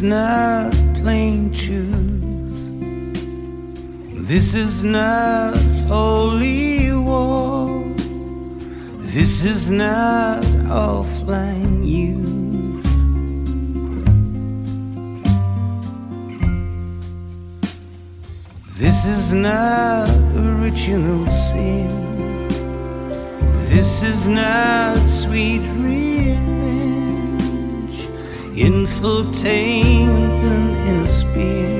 Is 0.00 0.06
not 0.08 0.72
plain 1.02 1.52
truth. 1.52 2.56
This 4.26 4.54
is 4.54 4.82
not 4.82 5.54
holy 5.88 6.90
war. 6.92 7.84
This 9.14 9.44
is 9.44 9.70
not 9.70 10.42
offline 10.68 11.86
youth. 11.86 12.84
This 18.78 19.04
is 19.04 19.34
not 19.34 20.08
original 20.34 21.26
sin. 21.26 22.48
This 23.68 24.02
is 24.02 24.26
not 24.26 24.96
sweet 25.08 25.60
revenge. 25.60 26.09
Infotainment 28.60 30.76
in 30.86 30.96
a 30.96 31.06
spin. 31.06 31.79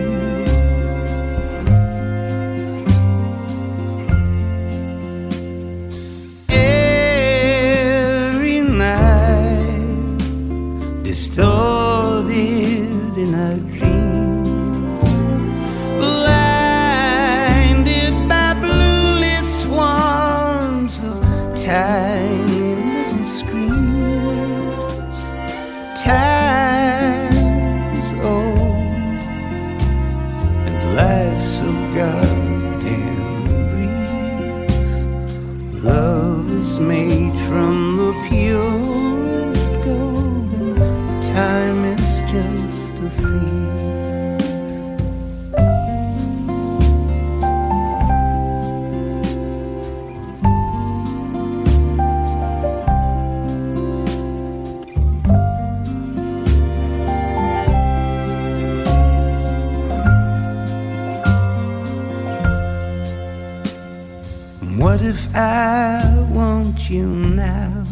you 66.90 67.06
now? 67.06 67.84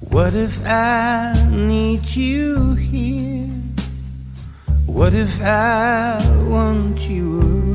What 0.00 0.32
if 0.32 0.58
I 0.64 1.34
need 1.50 2.06
you 2.16 2.72
here? 2.74 3.46
What 4.86 5.12
if 5.12 5.42
I 5.42 6.18
want 6.48 7.10
you 7.10 7.65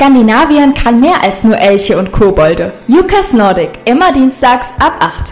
Skandinavien 0.00 0.74
kann 0.74 1.00
mehr 1.00 1.24
als 1.24 1.42
nur 1.42 1.58
Elche 1.58 1.98
und 1.98 2.12
Kobolde. 2.12 2.72
Jukas 2.86 3.32
Nordic, 3.32 3.70
immer 3.84 4.12
dienstags 4.12 4.68
ab 4.78 4.94
8. 5.00 5.27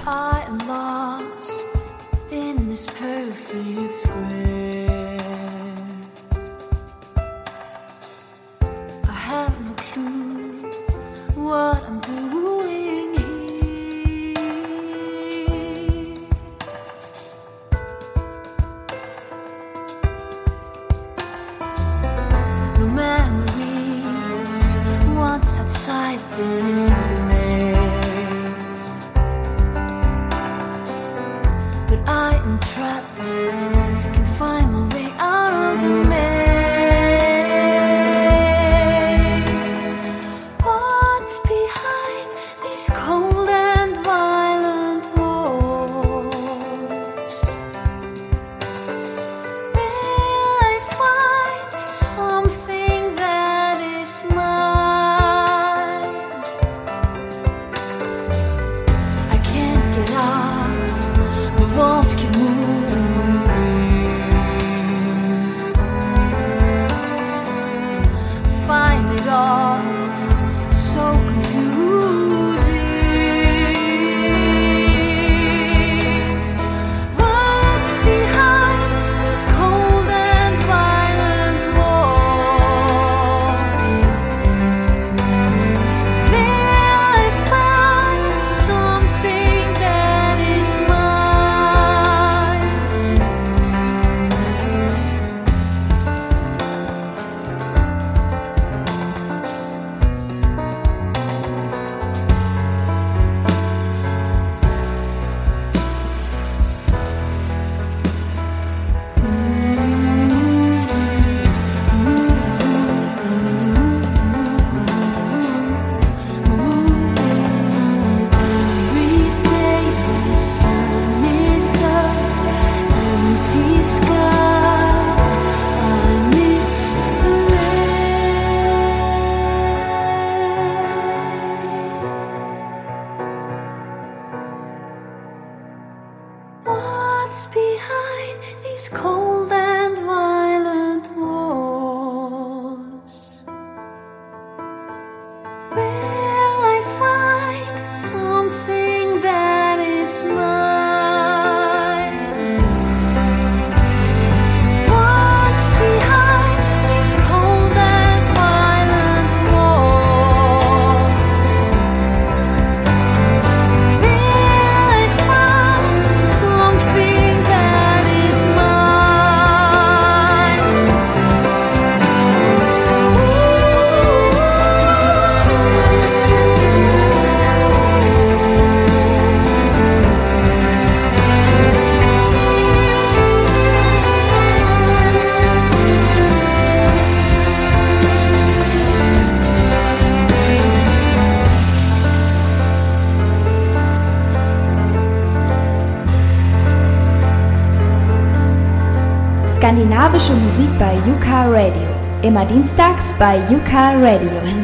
slawische 200.06 200.32
Musik 200.34 200.78
bei 200.78 200.94
Yuka 201.06 201.46
Radio. 201.46 201.88
Immer 202.22 202.44
dienstags 202.44 203.02
bei 203.18 203.38
Yuka 203.50 203.90
Radio. 203.94 204.55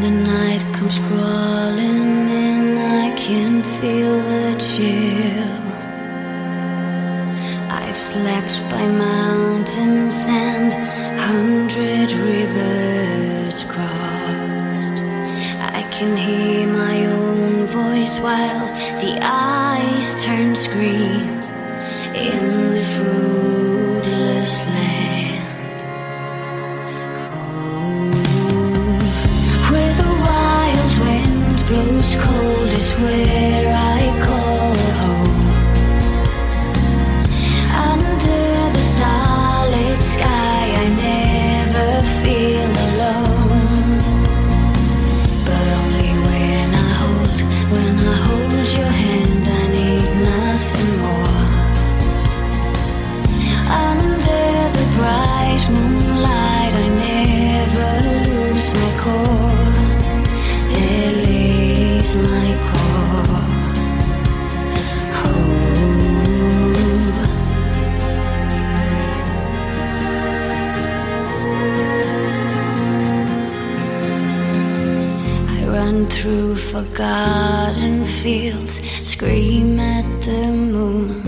Through 76.22 76.54
forgotten 76.56 78.04
fields, 78.04 78.80
scream 79.02 79.80
at 79.80 80.04
the 80.20 80.46
moon. 80.46 81.22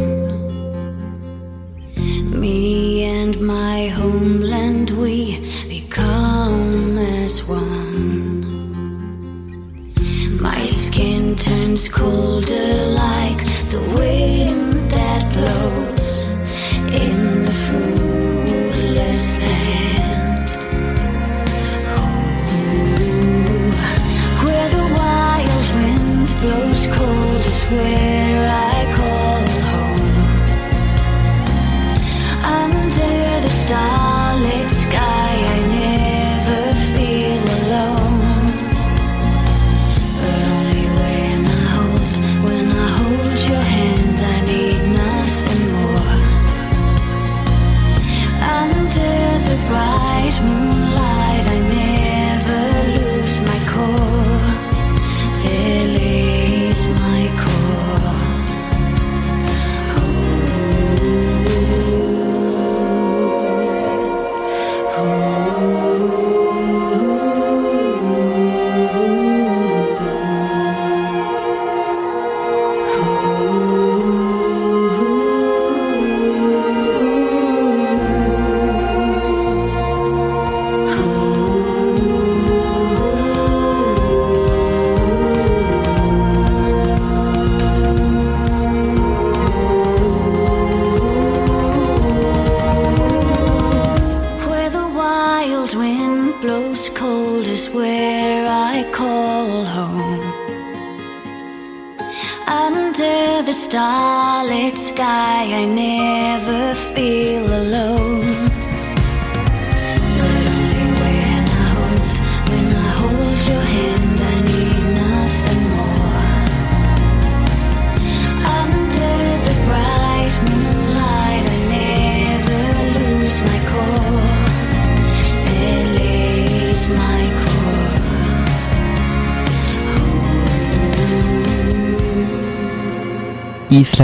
Me 2.31 3.03
and 3.03 3.41
my 3.41 3.89
homeland, 3.89 4.44
colder 11.89 12.94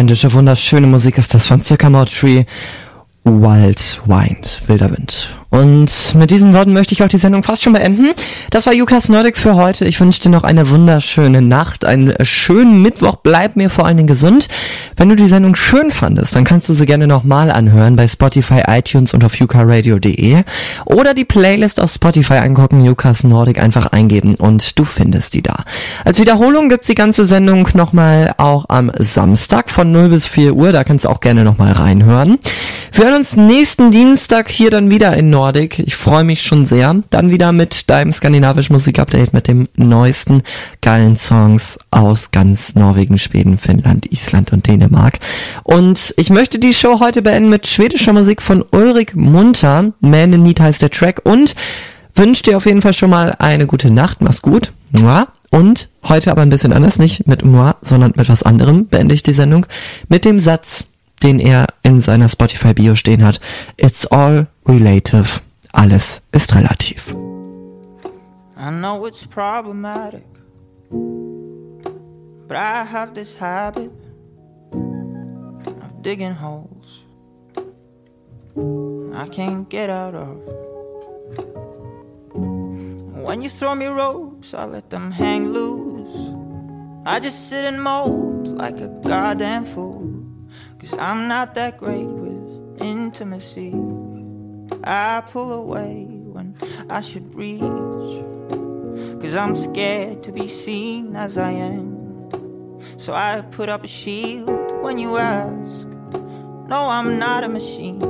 Isländische 0.01 0.33
wunderschöne 0.33 0.87
Musik 0.87 1.19
ist 1.19 1.35
das 1.35 1.47
von 1.47 1.61
Sycamore 1.61 2.07
Tree. 2.07 2.47
Wild 3.25 4.01
Wind, 4.07 4.62
wilder 4.67 4.91
Wind. 4.91 5.40
Und 5.61 6.15
mit 6.15 6.31
diesen 6.31 6.55
Worten 6.55 6.73
möchte 6.73 6.95
ich 6.95 7.03
auch 7.03 7.09
die 7.09 7.19
Sendung 7.19 7.43
fast 7.43 7.63
schon 7.63 7.75
beenden. 7.75 8.13
Das 8.49 8.65
war 8.65 8.73
Jukas 8.73 9.11
Nordic 9.11 9.37
für 9.37 9.57
heute. 9.57 9.85
Ich 9.85 10.01
wünsche 10.01 10.19
dir 10.19 10.31
noch 10.31 10.43
eine 10.43 10.71
wunderschöne 10.71 11.43
Nacht, 11.43 11.85
einen 11.85 12.15
schönen 12.23 12.81
Mittwoch. 12.81 13.17
Bleib 13.17 13.57
mir 13.57 13.69
vor 13.69 13.85
allen 13.85 13.99
Dingen 13.99 14.07
gesund. 14.07 14.49
Wenn 14.97 15.11
du 15.11 15.17
die 15.17 15.29
Sendung 15.29 15.57
schön 15.57 15.91
fandest, 15.91 16.35
dann 16.35 16.45
kannst 16.45 16.71
du 16.71 16.73
sie 16.73 16.87
gerne 16.87 17.07
nochmal 17.07 17.51
anhören 17.51 17.95
bei 17.95 18.09
Spotify, 18.09 18.63
iTunes 18.69 19.13
und 19.13 19.23
auf 19.23 19.35
yukaradio.de 19.35 20.45
oder 20.87 21.13
die 21.13 21.27
Playlist 21.27 21.79
auf 21.79 21.93
Spotify 21.93 22.39
angucken, 22.39 22.83
Jukas 22.83 23.23
Nordic 23.25 23.59
einfach 23.59 23.85
eingeben 23.89 24.37
und 24.37 24.79
du 24.79 24.87
findest 24.87 25.35
die 25.35 25.43
da. 25.43 25.65
Als 26.07 26.19
Wiederholung 26.19 26.71
gibt's 26.71 26.87
die 26.87 26.95
ganze 26.95 27.27
Sendung 27.27 27.69
nochmal 27.75 28.33
auch 28.39 28.65
am 28.69 28.91
Samstag 28.97 29.69
von 29.69 29.93
0 29.93 30.09
bis 30.09 30.27
4 30.27 30.55
Uhr. 30.55 30.73
Da 30.73 30.85
kannst 30.85 31.05
du 31.05 31.11
auch 31.11 31.21
gerne 31.21 31.45
nochmal 31.45 31.73
reinhören. 31.73 32.39
Wir 33.01 33.07
hören 33.07 33.20
uns 33.20 33.35
nächsten 33.35 33.91
Dienstag 33.91 34.51
hier 34.51 34.69
dann 34.69 34.91
wieder 34.91 35.17
in 35.17 35.31
Nordic. 35.31 35.79
Ich 35.79 35.97
freue 35.97 36.23
mich 36.23 36.43
schon 36.43 36.67
sehr. 36.67 36.97
Dann 37.09 37.31
wieder 37.31 37.51
mit 37.51 37.89
deinem 37.89 38.12
skandinavischen 38.12 38.75
Musikupdate 38.75 39.33
mit 39.33 39.49
dem 39.49 39.69
neuesten 39.75 40.43
geilen 40.83 41.17
Songs 41.17 41.79
aus 41.91 42.31
ganz 42.31 42.75
Norwegen, 42.75 43.17
Schweden, 43.17 43.57
Finnland, 43.57 44.12
Island 44.12 44.53
und 44.53 44.67
Dänemark. 44.67 45.19
Und 45.62 46.12
ich 46.19 46.29
möchte 46.29 46.59
die 46.59 46.75
Show 46.75 47.01
heute 47.01 47.23
beenden 47.23 47.49
mit 47.49 47.67
schwedischer 47.67 48.12
Musik 48.12 48.43
von 48.43 48.62
Ulrich 48.70 49.15
Munter. 49.15 49.95
Man 50.01 50.35
in 50.35 50.43
Need 50.43 50.61
heißt 50.61 50.83
der 50.83 50.91
Track 50.91 51.23
und 51.25 51.57
wünsche 52.15 52.43
dir 52.43 52.59
auf 52.59 52.67
jeden 52.67 52.83
Fall 52.83 52.93
schon 52.93 53.09
mal 53.09 53.35
eine 53.39 53.67
gute 53.67 53.91
Nacht. 53.91 54.20
Mach's 54.20 54.43
gut. 54.43 54.75
Und 55.51 55.89
heute 56.05 56.31
aber 56.31 56.43
ein 56.43 56.51
bisschen 56.51 56.75
anders, 56.75 56.99
nicht 56.99 57.27
mit 57.27 57.47
Moi, 57.47 57.73
sondern 57.81 58.12
mit 58.15 58.29
was 58.29 58.43
anderem 58.43 58.89
beende 58.89 59.15
ich 59.15 59.23
die 59.23 59.33
Sendung 59.33 59.65
mit 60.09 60.27
dem 60.27 60.39
Satz, 60.39 60.85
den 61.23 61.41
er 61.41 61.67
in 61.83 62.01
seiner 62.01 62.29
Spotify-Bio 62.29 62.95
stehen 62.95 63.25
hat. 63.25 63.41
It's 63.77 64.07
all 64.07 64.47
relative. 64.67 65.41
Alles 65.73 66.21
ist 66.33 66.55
relativ. 66.55 67.15
I 68.57 68.71
know 68.71 69.07
it's 69.07 69.27
problematic, 69.27 70.27
but 72.49 72.57
I 72.57 72.85
have 72.85 73.13
this 73.15 73.39
habit 73.41 73.91
of 74.73 76.03
digging 76.03 76.35
holes 76.35 77.05
I 79.21 79.29
can't 79.29 79.69
get 79.69 79.91
out 79.91 80.15
of. 80.15 80.39
When 82.33 83.43
you 83.43 83.49
throw 83.49 83.75
me 83.75 83.87
ropes, 83.87 84.55
I 84.55 84.65
let 84.65 84.89
them 84.91 85.11
hang 85.11 85.49
loose. 85.49 86.35
I 87.05 87.21
just 87.21 87.49
sit 87.49 87.65
and 87.65 87.83
mope 87.83 88.47
like 88.47 88.81
a 88.81 88.89
goddamn 89.07 89.65
fool. 89.65 90.20
Cause 90.81 90.94
I'm 90.94 91.28
not 91.28 91.55
that 91.55 91.76
great 91.76 92.07
with 92.07 92.81
intimacy. 92.81 93.75
I 94.83 95.23
pull 95.26 95.52
away 95.52 96.07
when 96.07 96.57
I 96.89 97.02
should 97.02 97.34
reach. 97.34 97.60
Cause 99.20 99.36
I'm 99.36 99.55
scared 99.55 100.23
to 100.23 100.33
be 100.33 100.49
seen 100.49 101.15
as 101.17 101.36
I 101.36 101.50
am. 101.50 102.00
So 102.97 103.12
I 103.12 103.42
put 103.42 103.68
up 103.68 103.84
a 103.84 103.86
shield 103.86 104.73
when 104.83 104.99
you 104.99 105.18
ask. 105.18 105.86
No, 106.68 106.89
I'm 106.89 107.18
not 107.18 107.44
a 107.44 107.49
machine. 107.49 108.02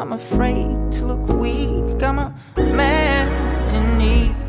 I'm 0.00 0.12
afraid 0.12 0.92
to 0.92 1.04
look 1.04 1.28
weak. 1.28 2.02
I'm 2.02 2.18
a 2.18 2.34
man 2.56 3.74
in 3.74 3.98
need. 3.98 4.47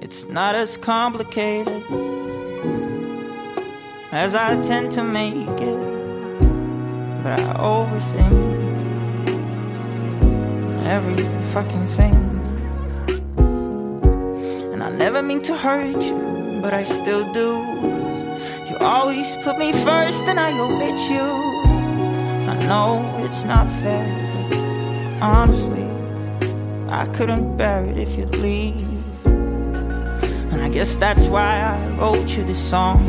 It's 0.00 0.24
not 0.24 0.54
as 0.54 0.76
complicated 0.76 1.82
as 4.10 4.34
I 4.34 4.60
tend 4.62 4.92
to 4.92 5.04
make 5.04 5.60
it, 5.60 5.78
but 7.22 7.38
I 7.38 7.54
overthink 7.58 8.38
every 10.86 11.22
fucking 11.52 11.86
thing. 11.88 12.16
And 14.72 14.82
I 14.82 14.90
never 14.90 15.22
mean 15.22 15.42
to 15.42 15.56
hurt 15.56 16.02
you, 16.02 16.60
but 16.62 16.72
I 16.72 16.84
still 16.84 17.30
do. 17.34 17.48
You 18.68 18.76
always 18.80 19.30
put 19.44 19.58
me 19.58 19.72
first 19.72 20.24
and 20.24 20.40
I 20.40 20.50
omit 20.58 20.98
you. 21.10 21.26
I 22.48 22.56
know 22.66 23.04
it's 23.24 23.44
not 23.44 23.66
fair, 23.82 24.06
honestly, 25.20 25.88
I 26.90 27.06
couldn't 27.14 27.56
bear 27.56 27.82
it 27.82 27.98
if 27.98 28.16
you'd 28.16 28.34
leave. 28.36 28.86
And 29.24 30.62
I 30.62 30.68
guess 30.68 30.96
that's 30.96 31.26
why 31.26 31.60
I 31.60 31.88
wrote 31.98 32.36
you 32.36 32.44
this 32.44 32.58
song. 32.58 33.06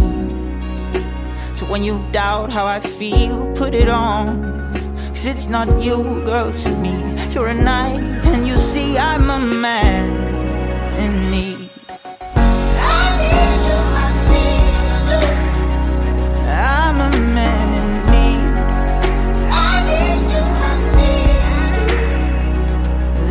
So 1.56 1.66
when 1.66 1.84
you 1.84 2.06
doubt 2.12 2.52
how 2.52 2.66
I 2.66 2.80
feel, 2.80 3.54
put 3.56 3.74
it 3.74 3.90
on. 3.90 4.44
Cause 5.10 5.26
it's 5.26 5.48
not 5.48 5.82
you, 5.82 5.98
girl, 6.24 6.52
to 6.52 6.76
me. 6.78 6.96
You're 7.32 7.48
a 7.48 7.54
knight, 7.54 8.00
and 8.26 8.48
you 8.48 8.58
see 8.58 8.98
I'm 8.98 9.30
a 9.30 9.40
man 9.40 10.29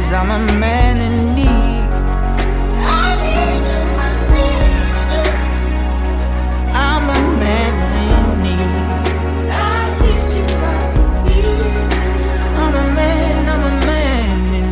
Cause 0.09 0.17
I'm 0.17 0.31
a 0.31 0.39
man 0.59 0.97
in 1.03 1.35
need. 1.35 1.45
I'm 2.81 3.21
an 3.21 3.37
angel. 3.45 3.83
I'm 6.73 7.05
a 7.11 7.21
man 7.43 7.75
in 8.07 8.25
need. 8.45 8.73
I 9.53 9.85
need 10.01 10.29
you, 10.37 10.47
I 10.65 10.81
need 11.27 11.45
you. 11.45 11.61
I'm 12.57 12.75
a 12.75 12.87
man, 12.95 13.37
I'm 13.53 13.65
a 13.69 13.75
man 13.85 14.39
in 14.61 14.69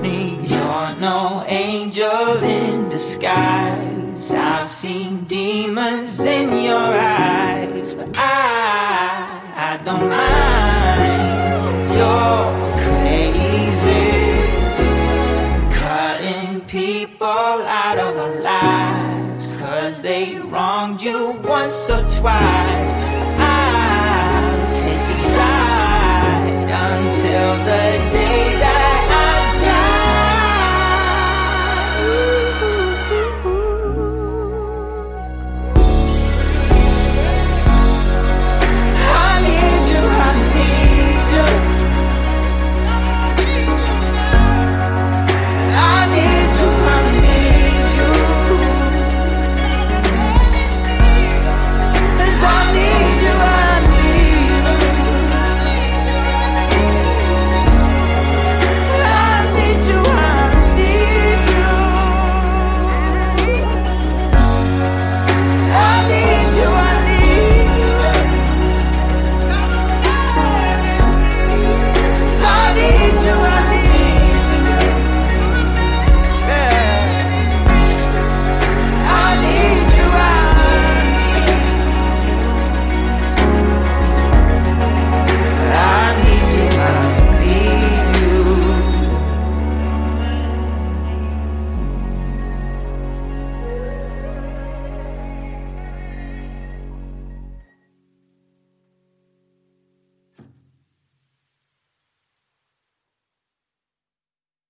need. 0.00 0.38
You're 0.48 0.92
no 1.02 1.44
angel 1.46 2.42
in 2.42 2.88
disguise. 2.88 4.32
I've 4.32 4.70
seen 4.70 5.24
demons 5.24 6.18
in 6.18 6.48
your 6.64 6.78
eyes, 6.78 7.17
out 22.26 22.77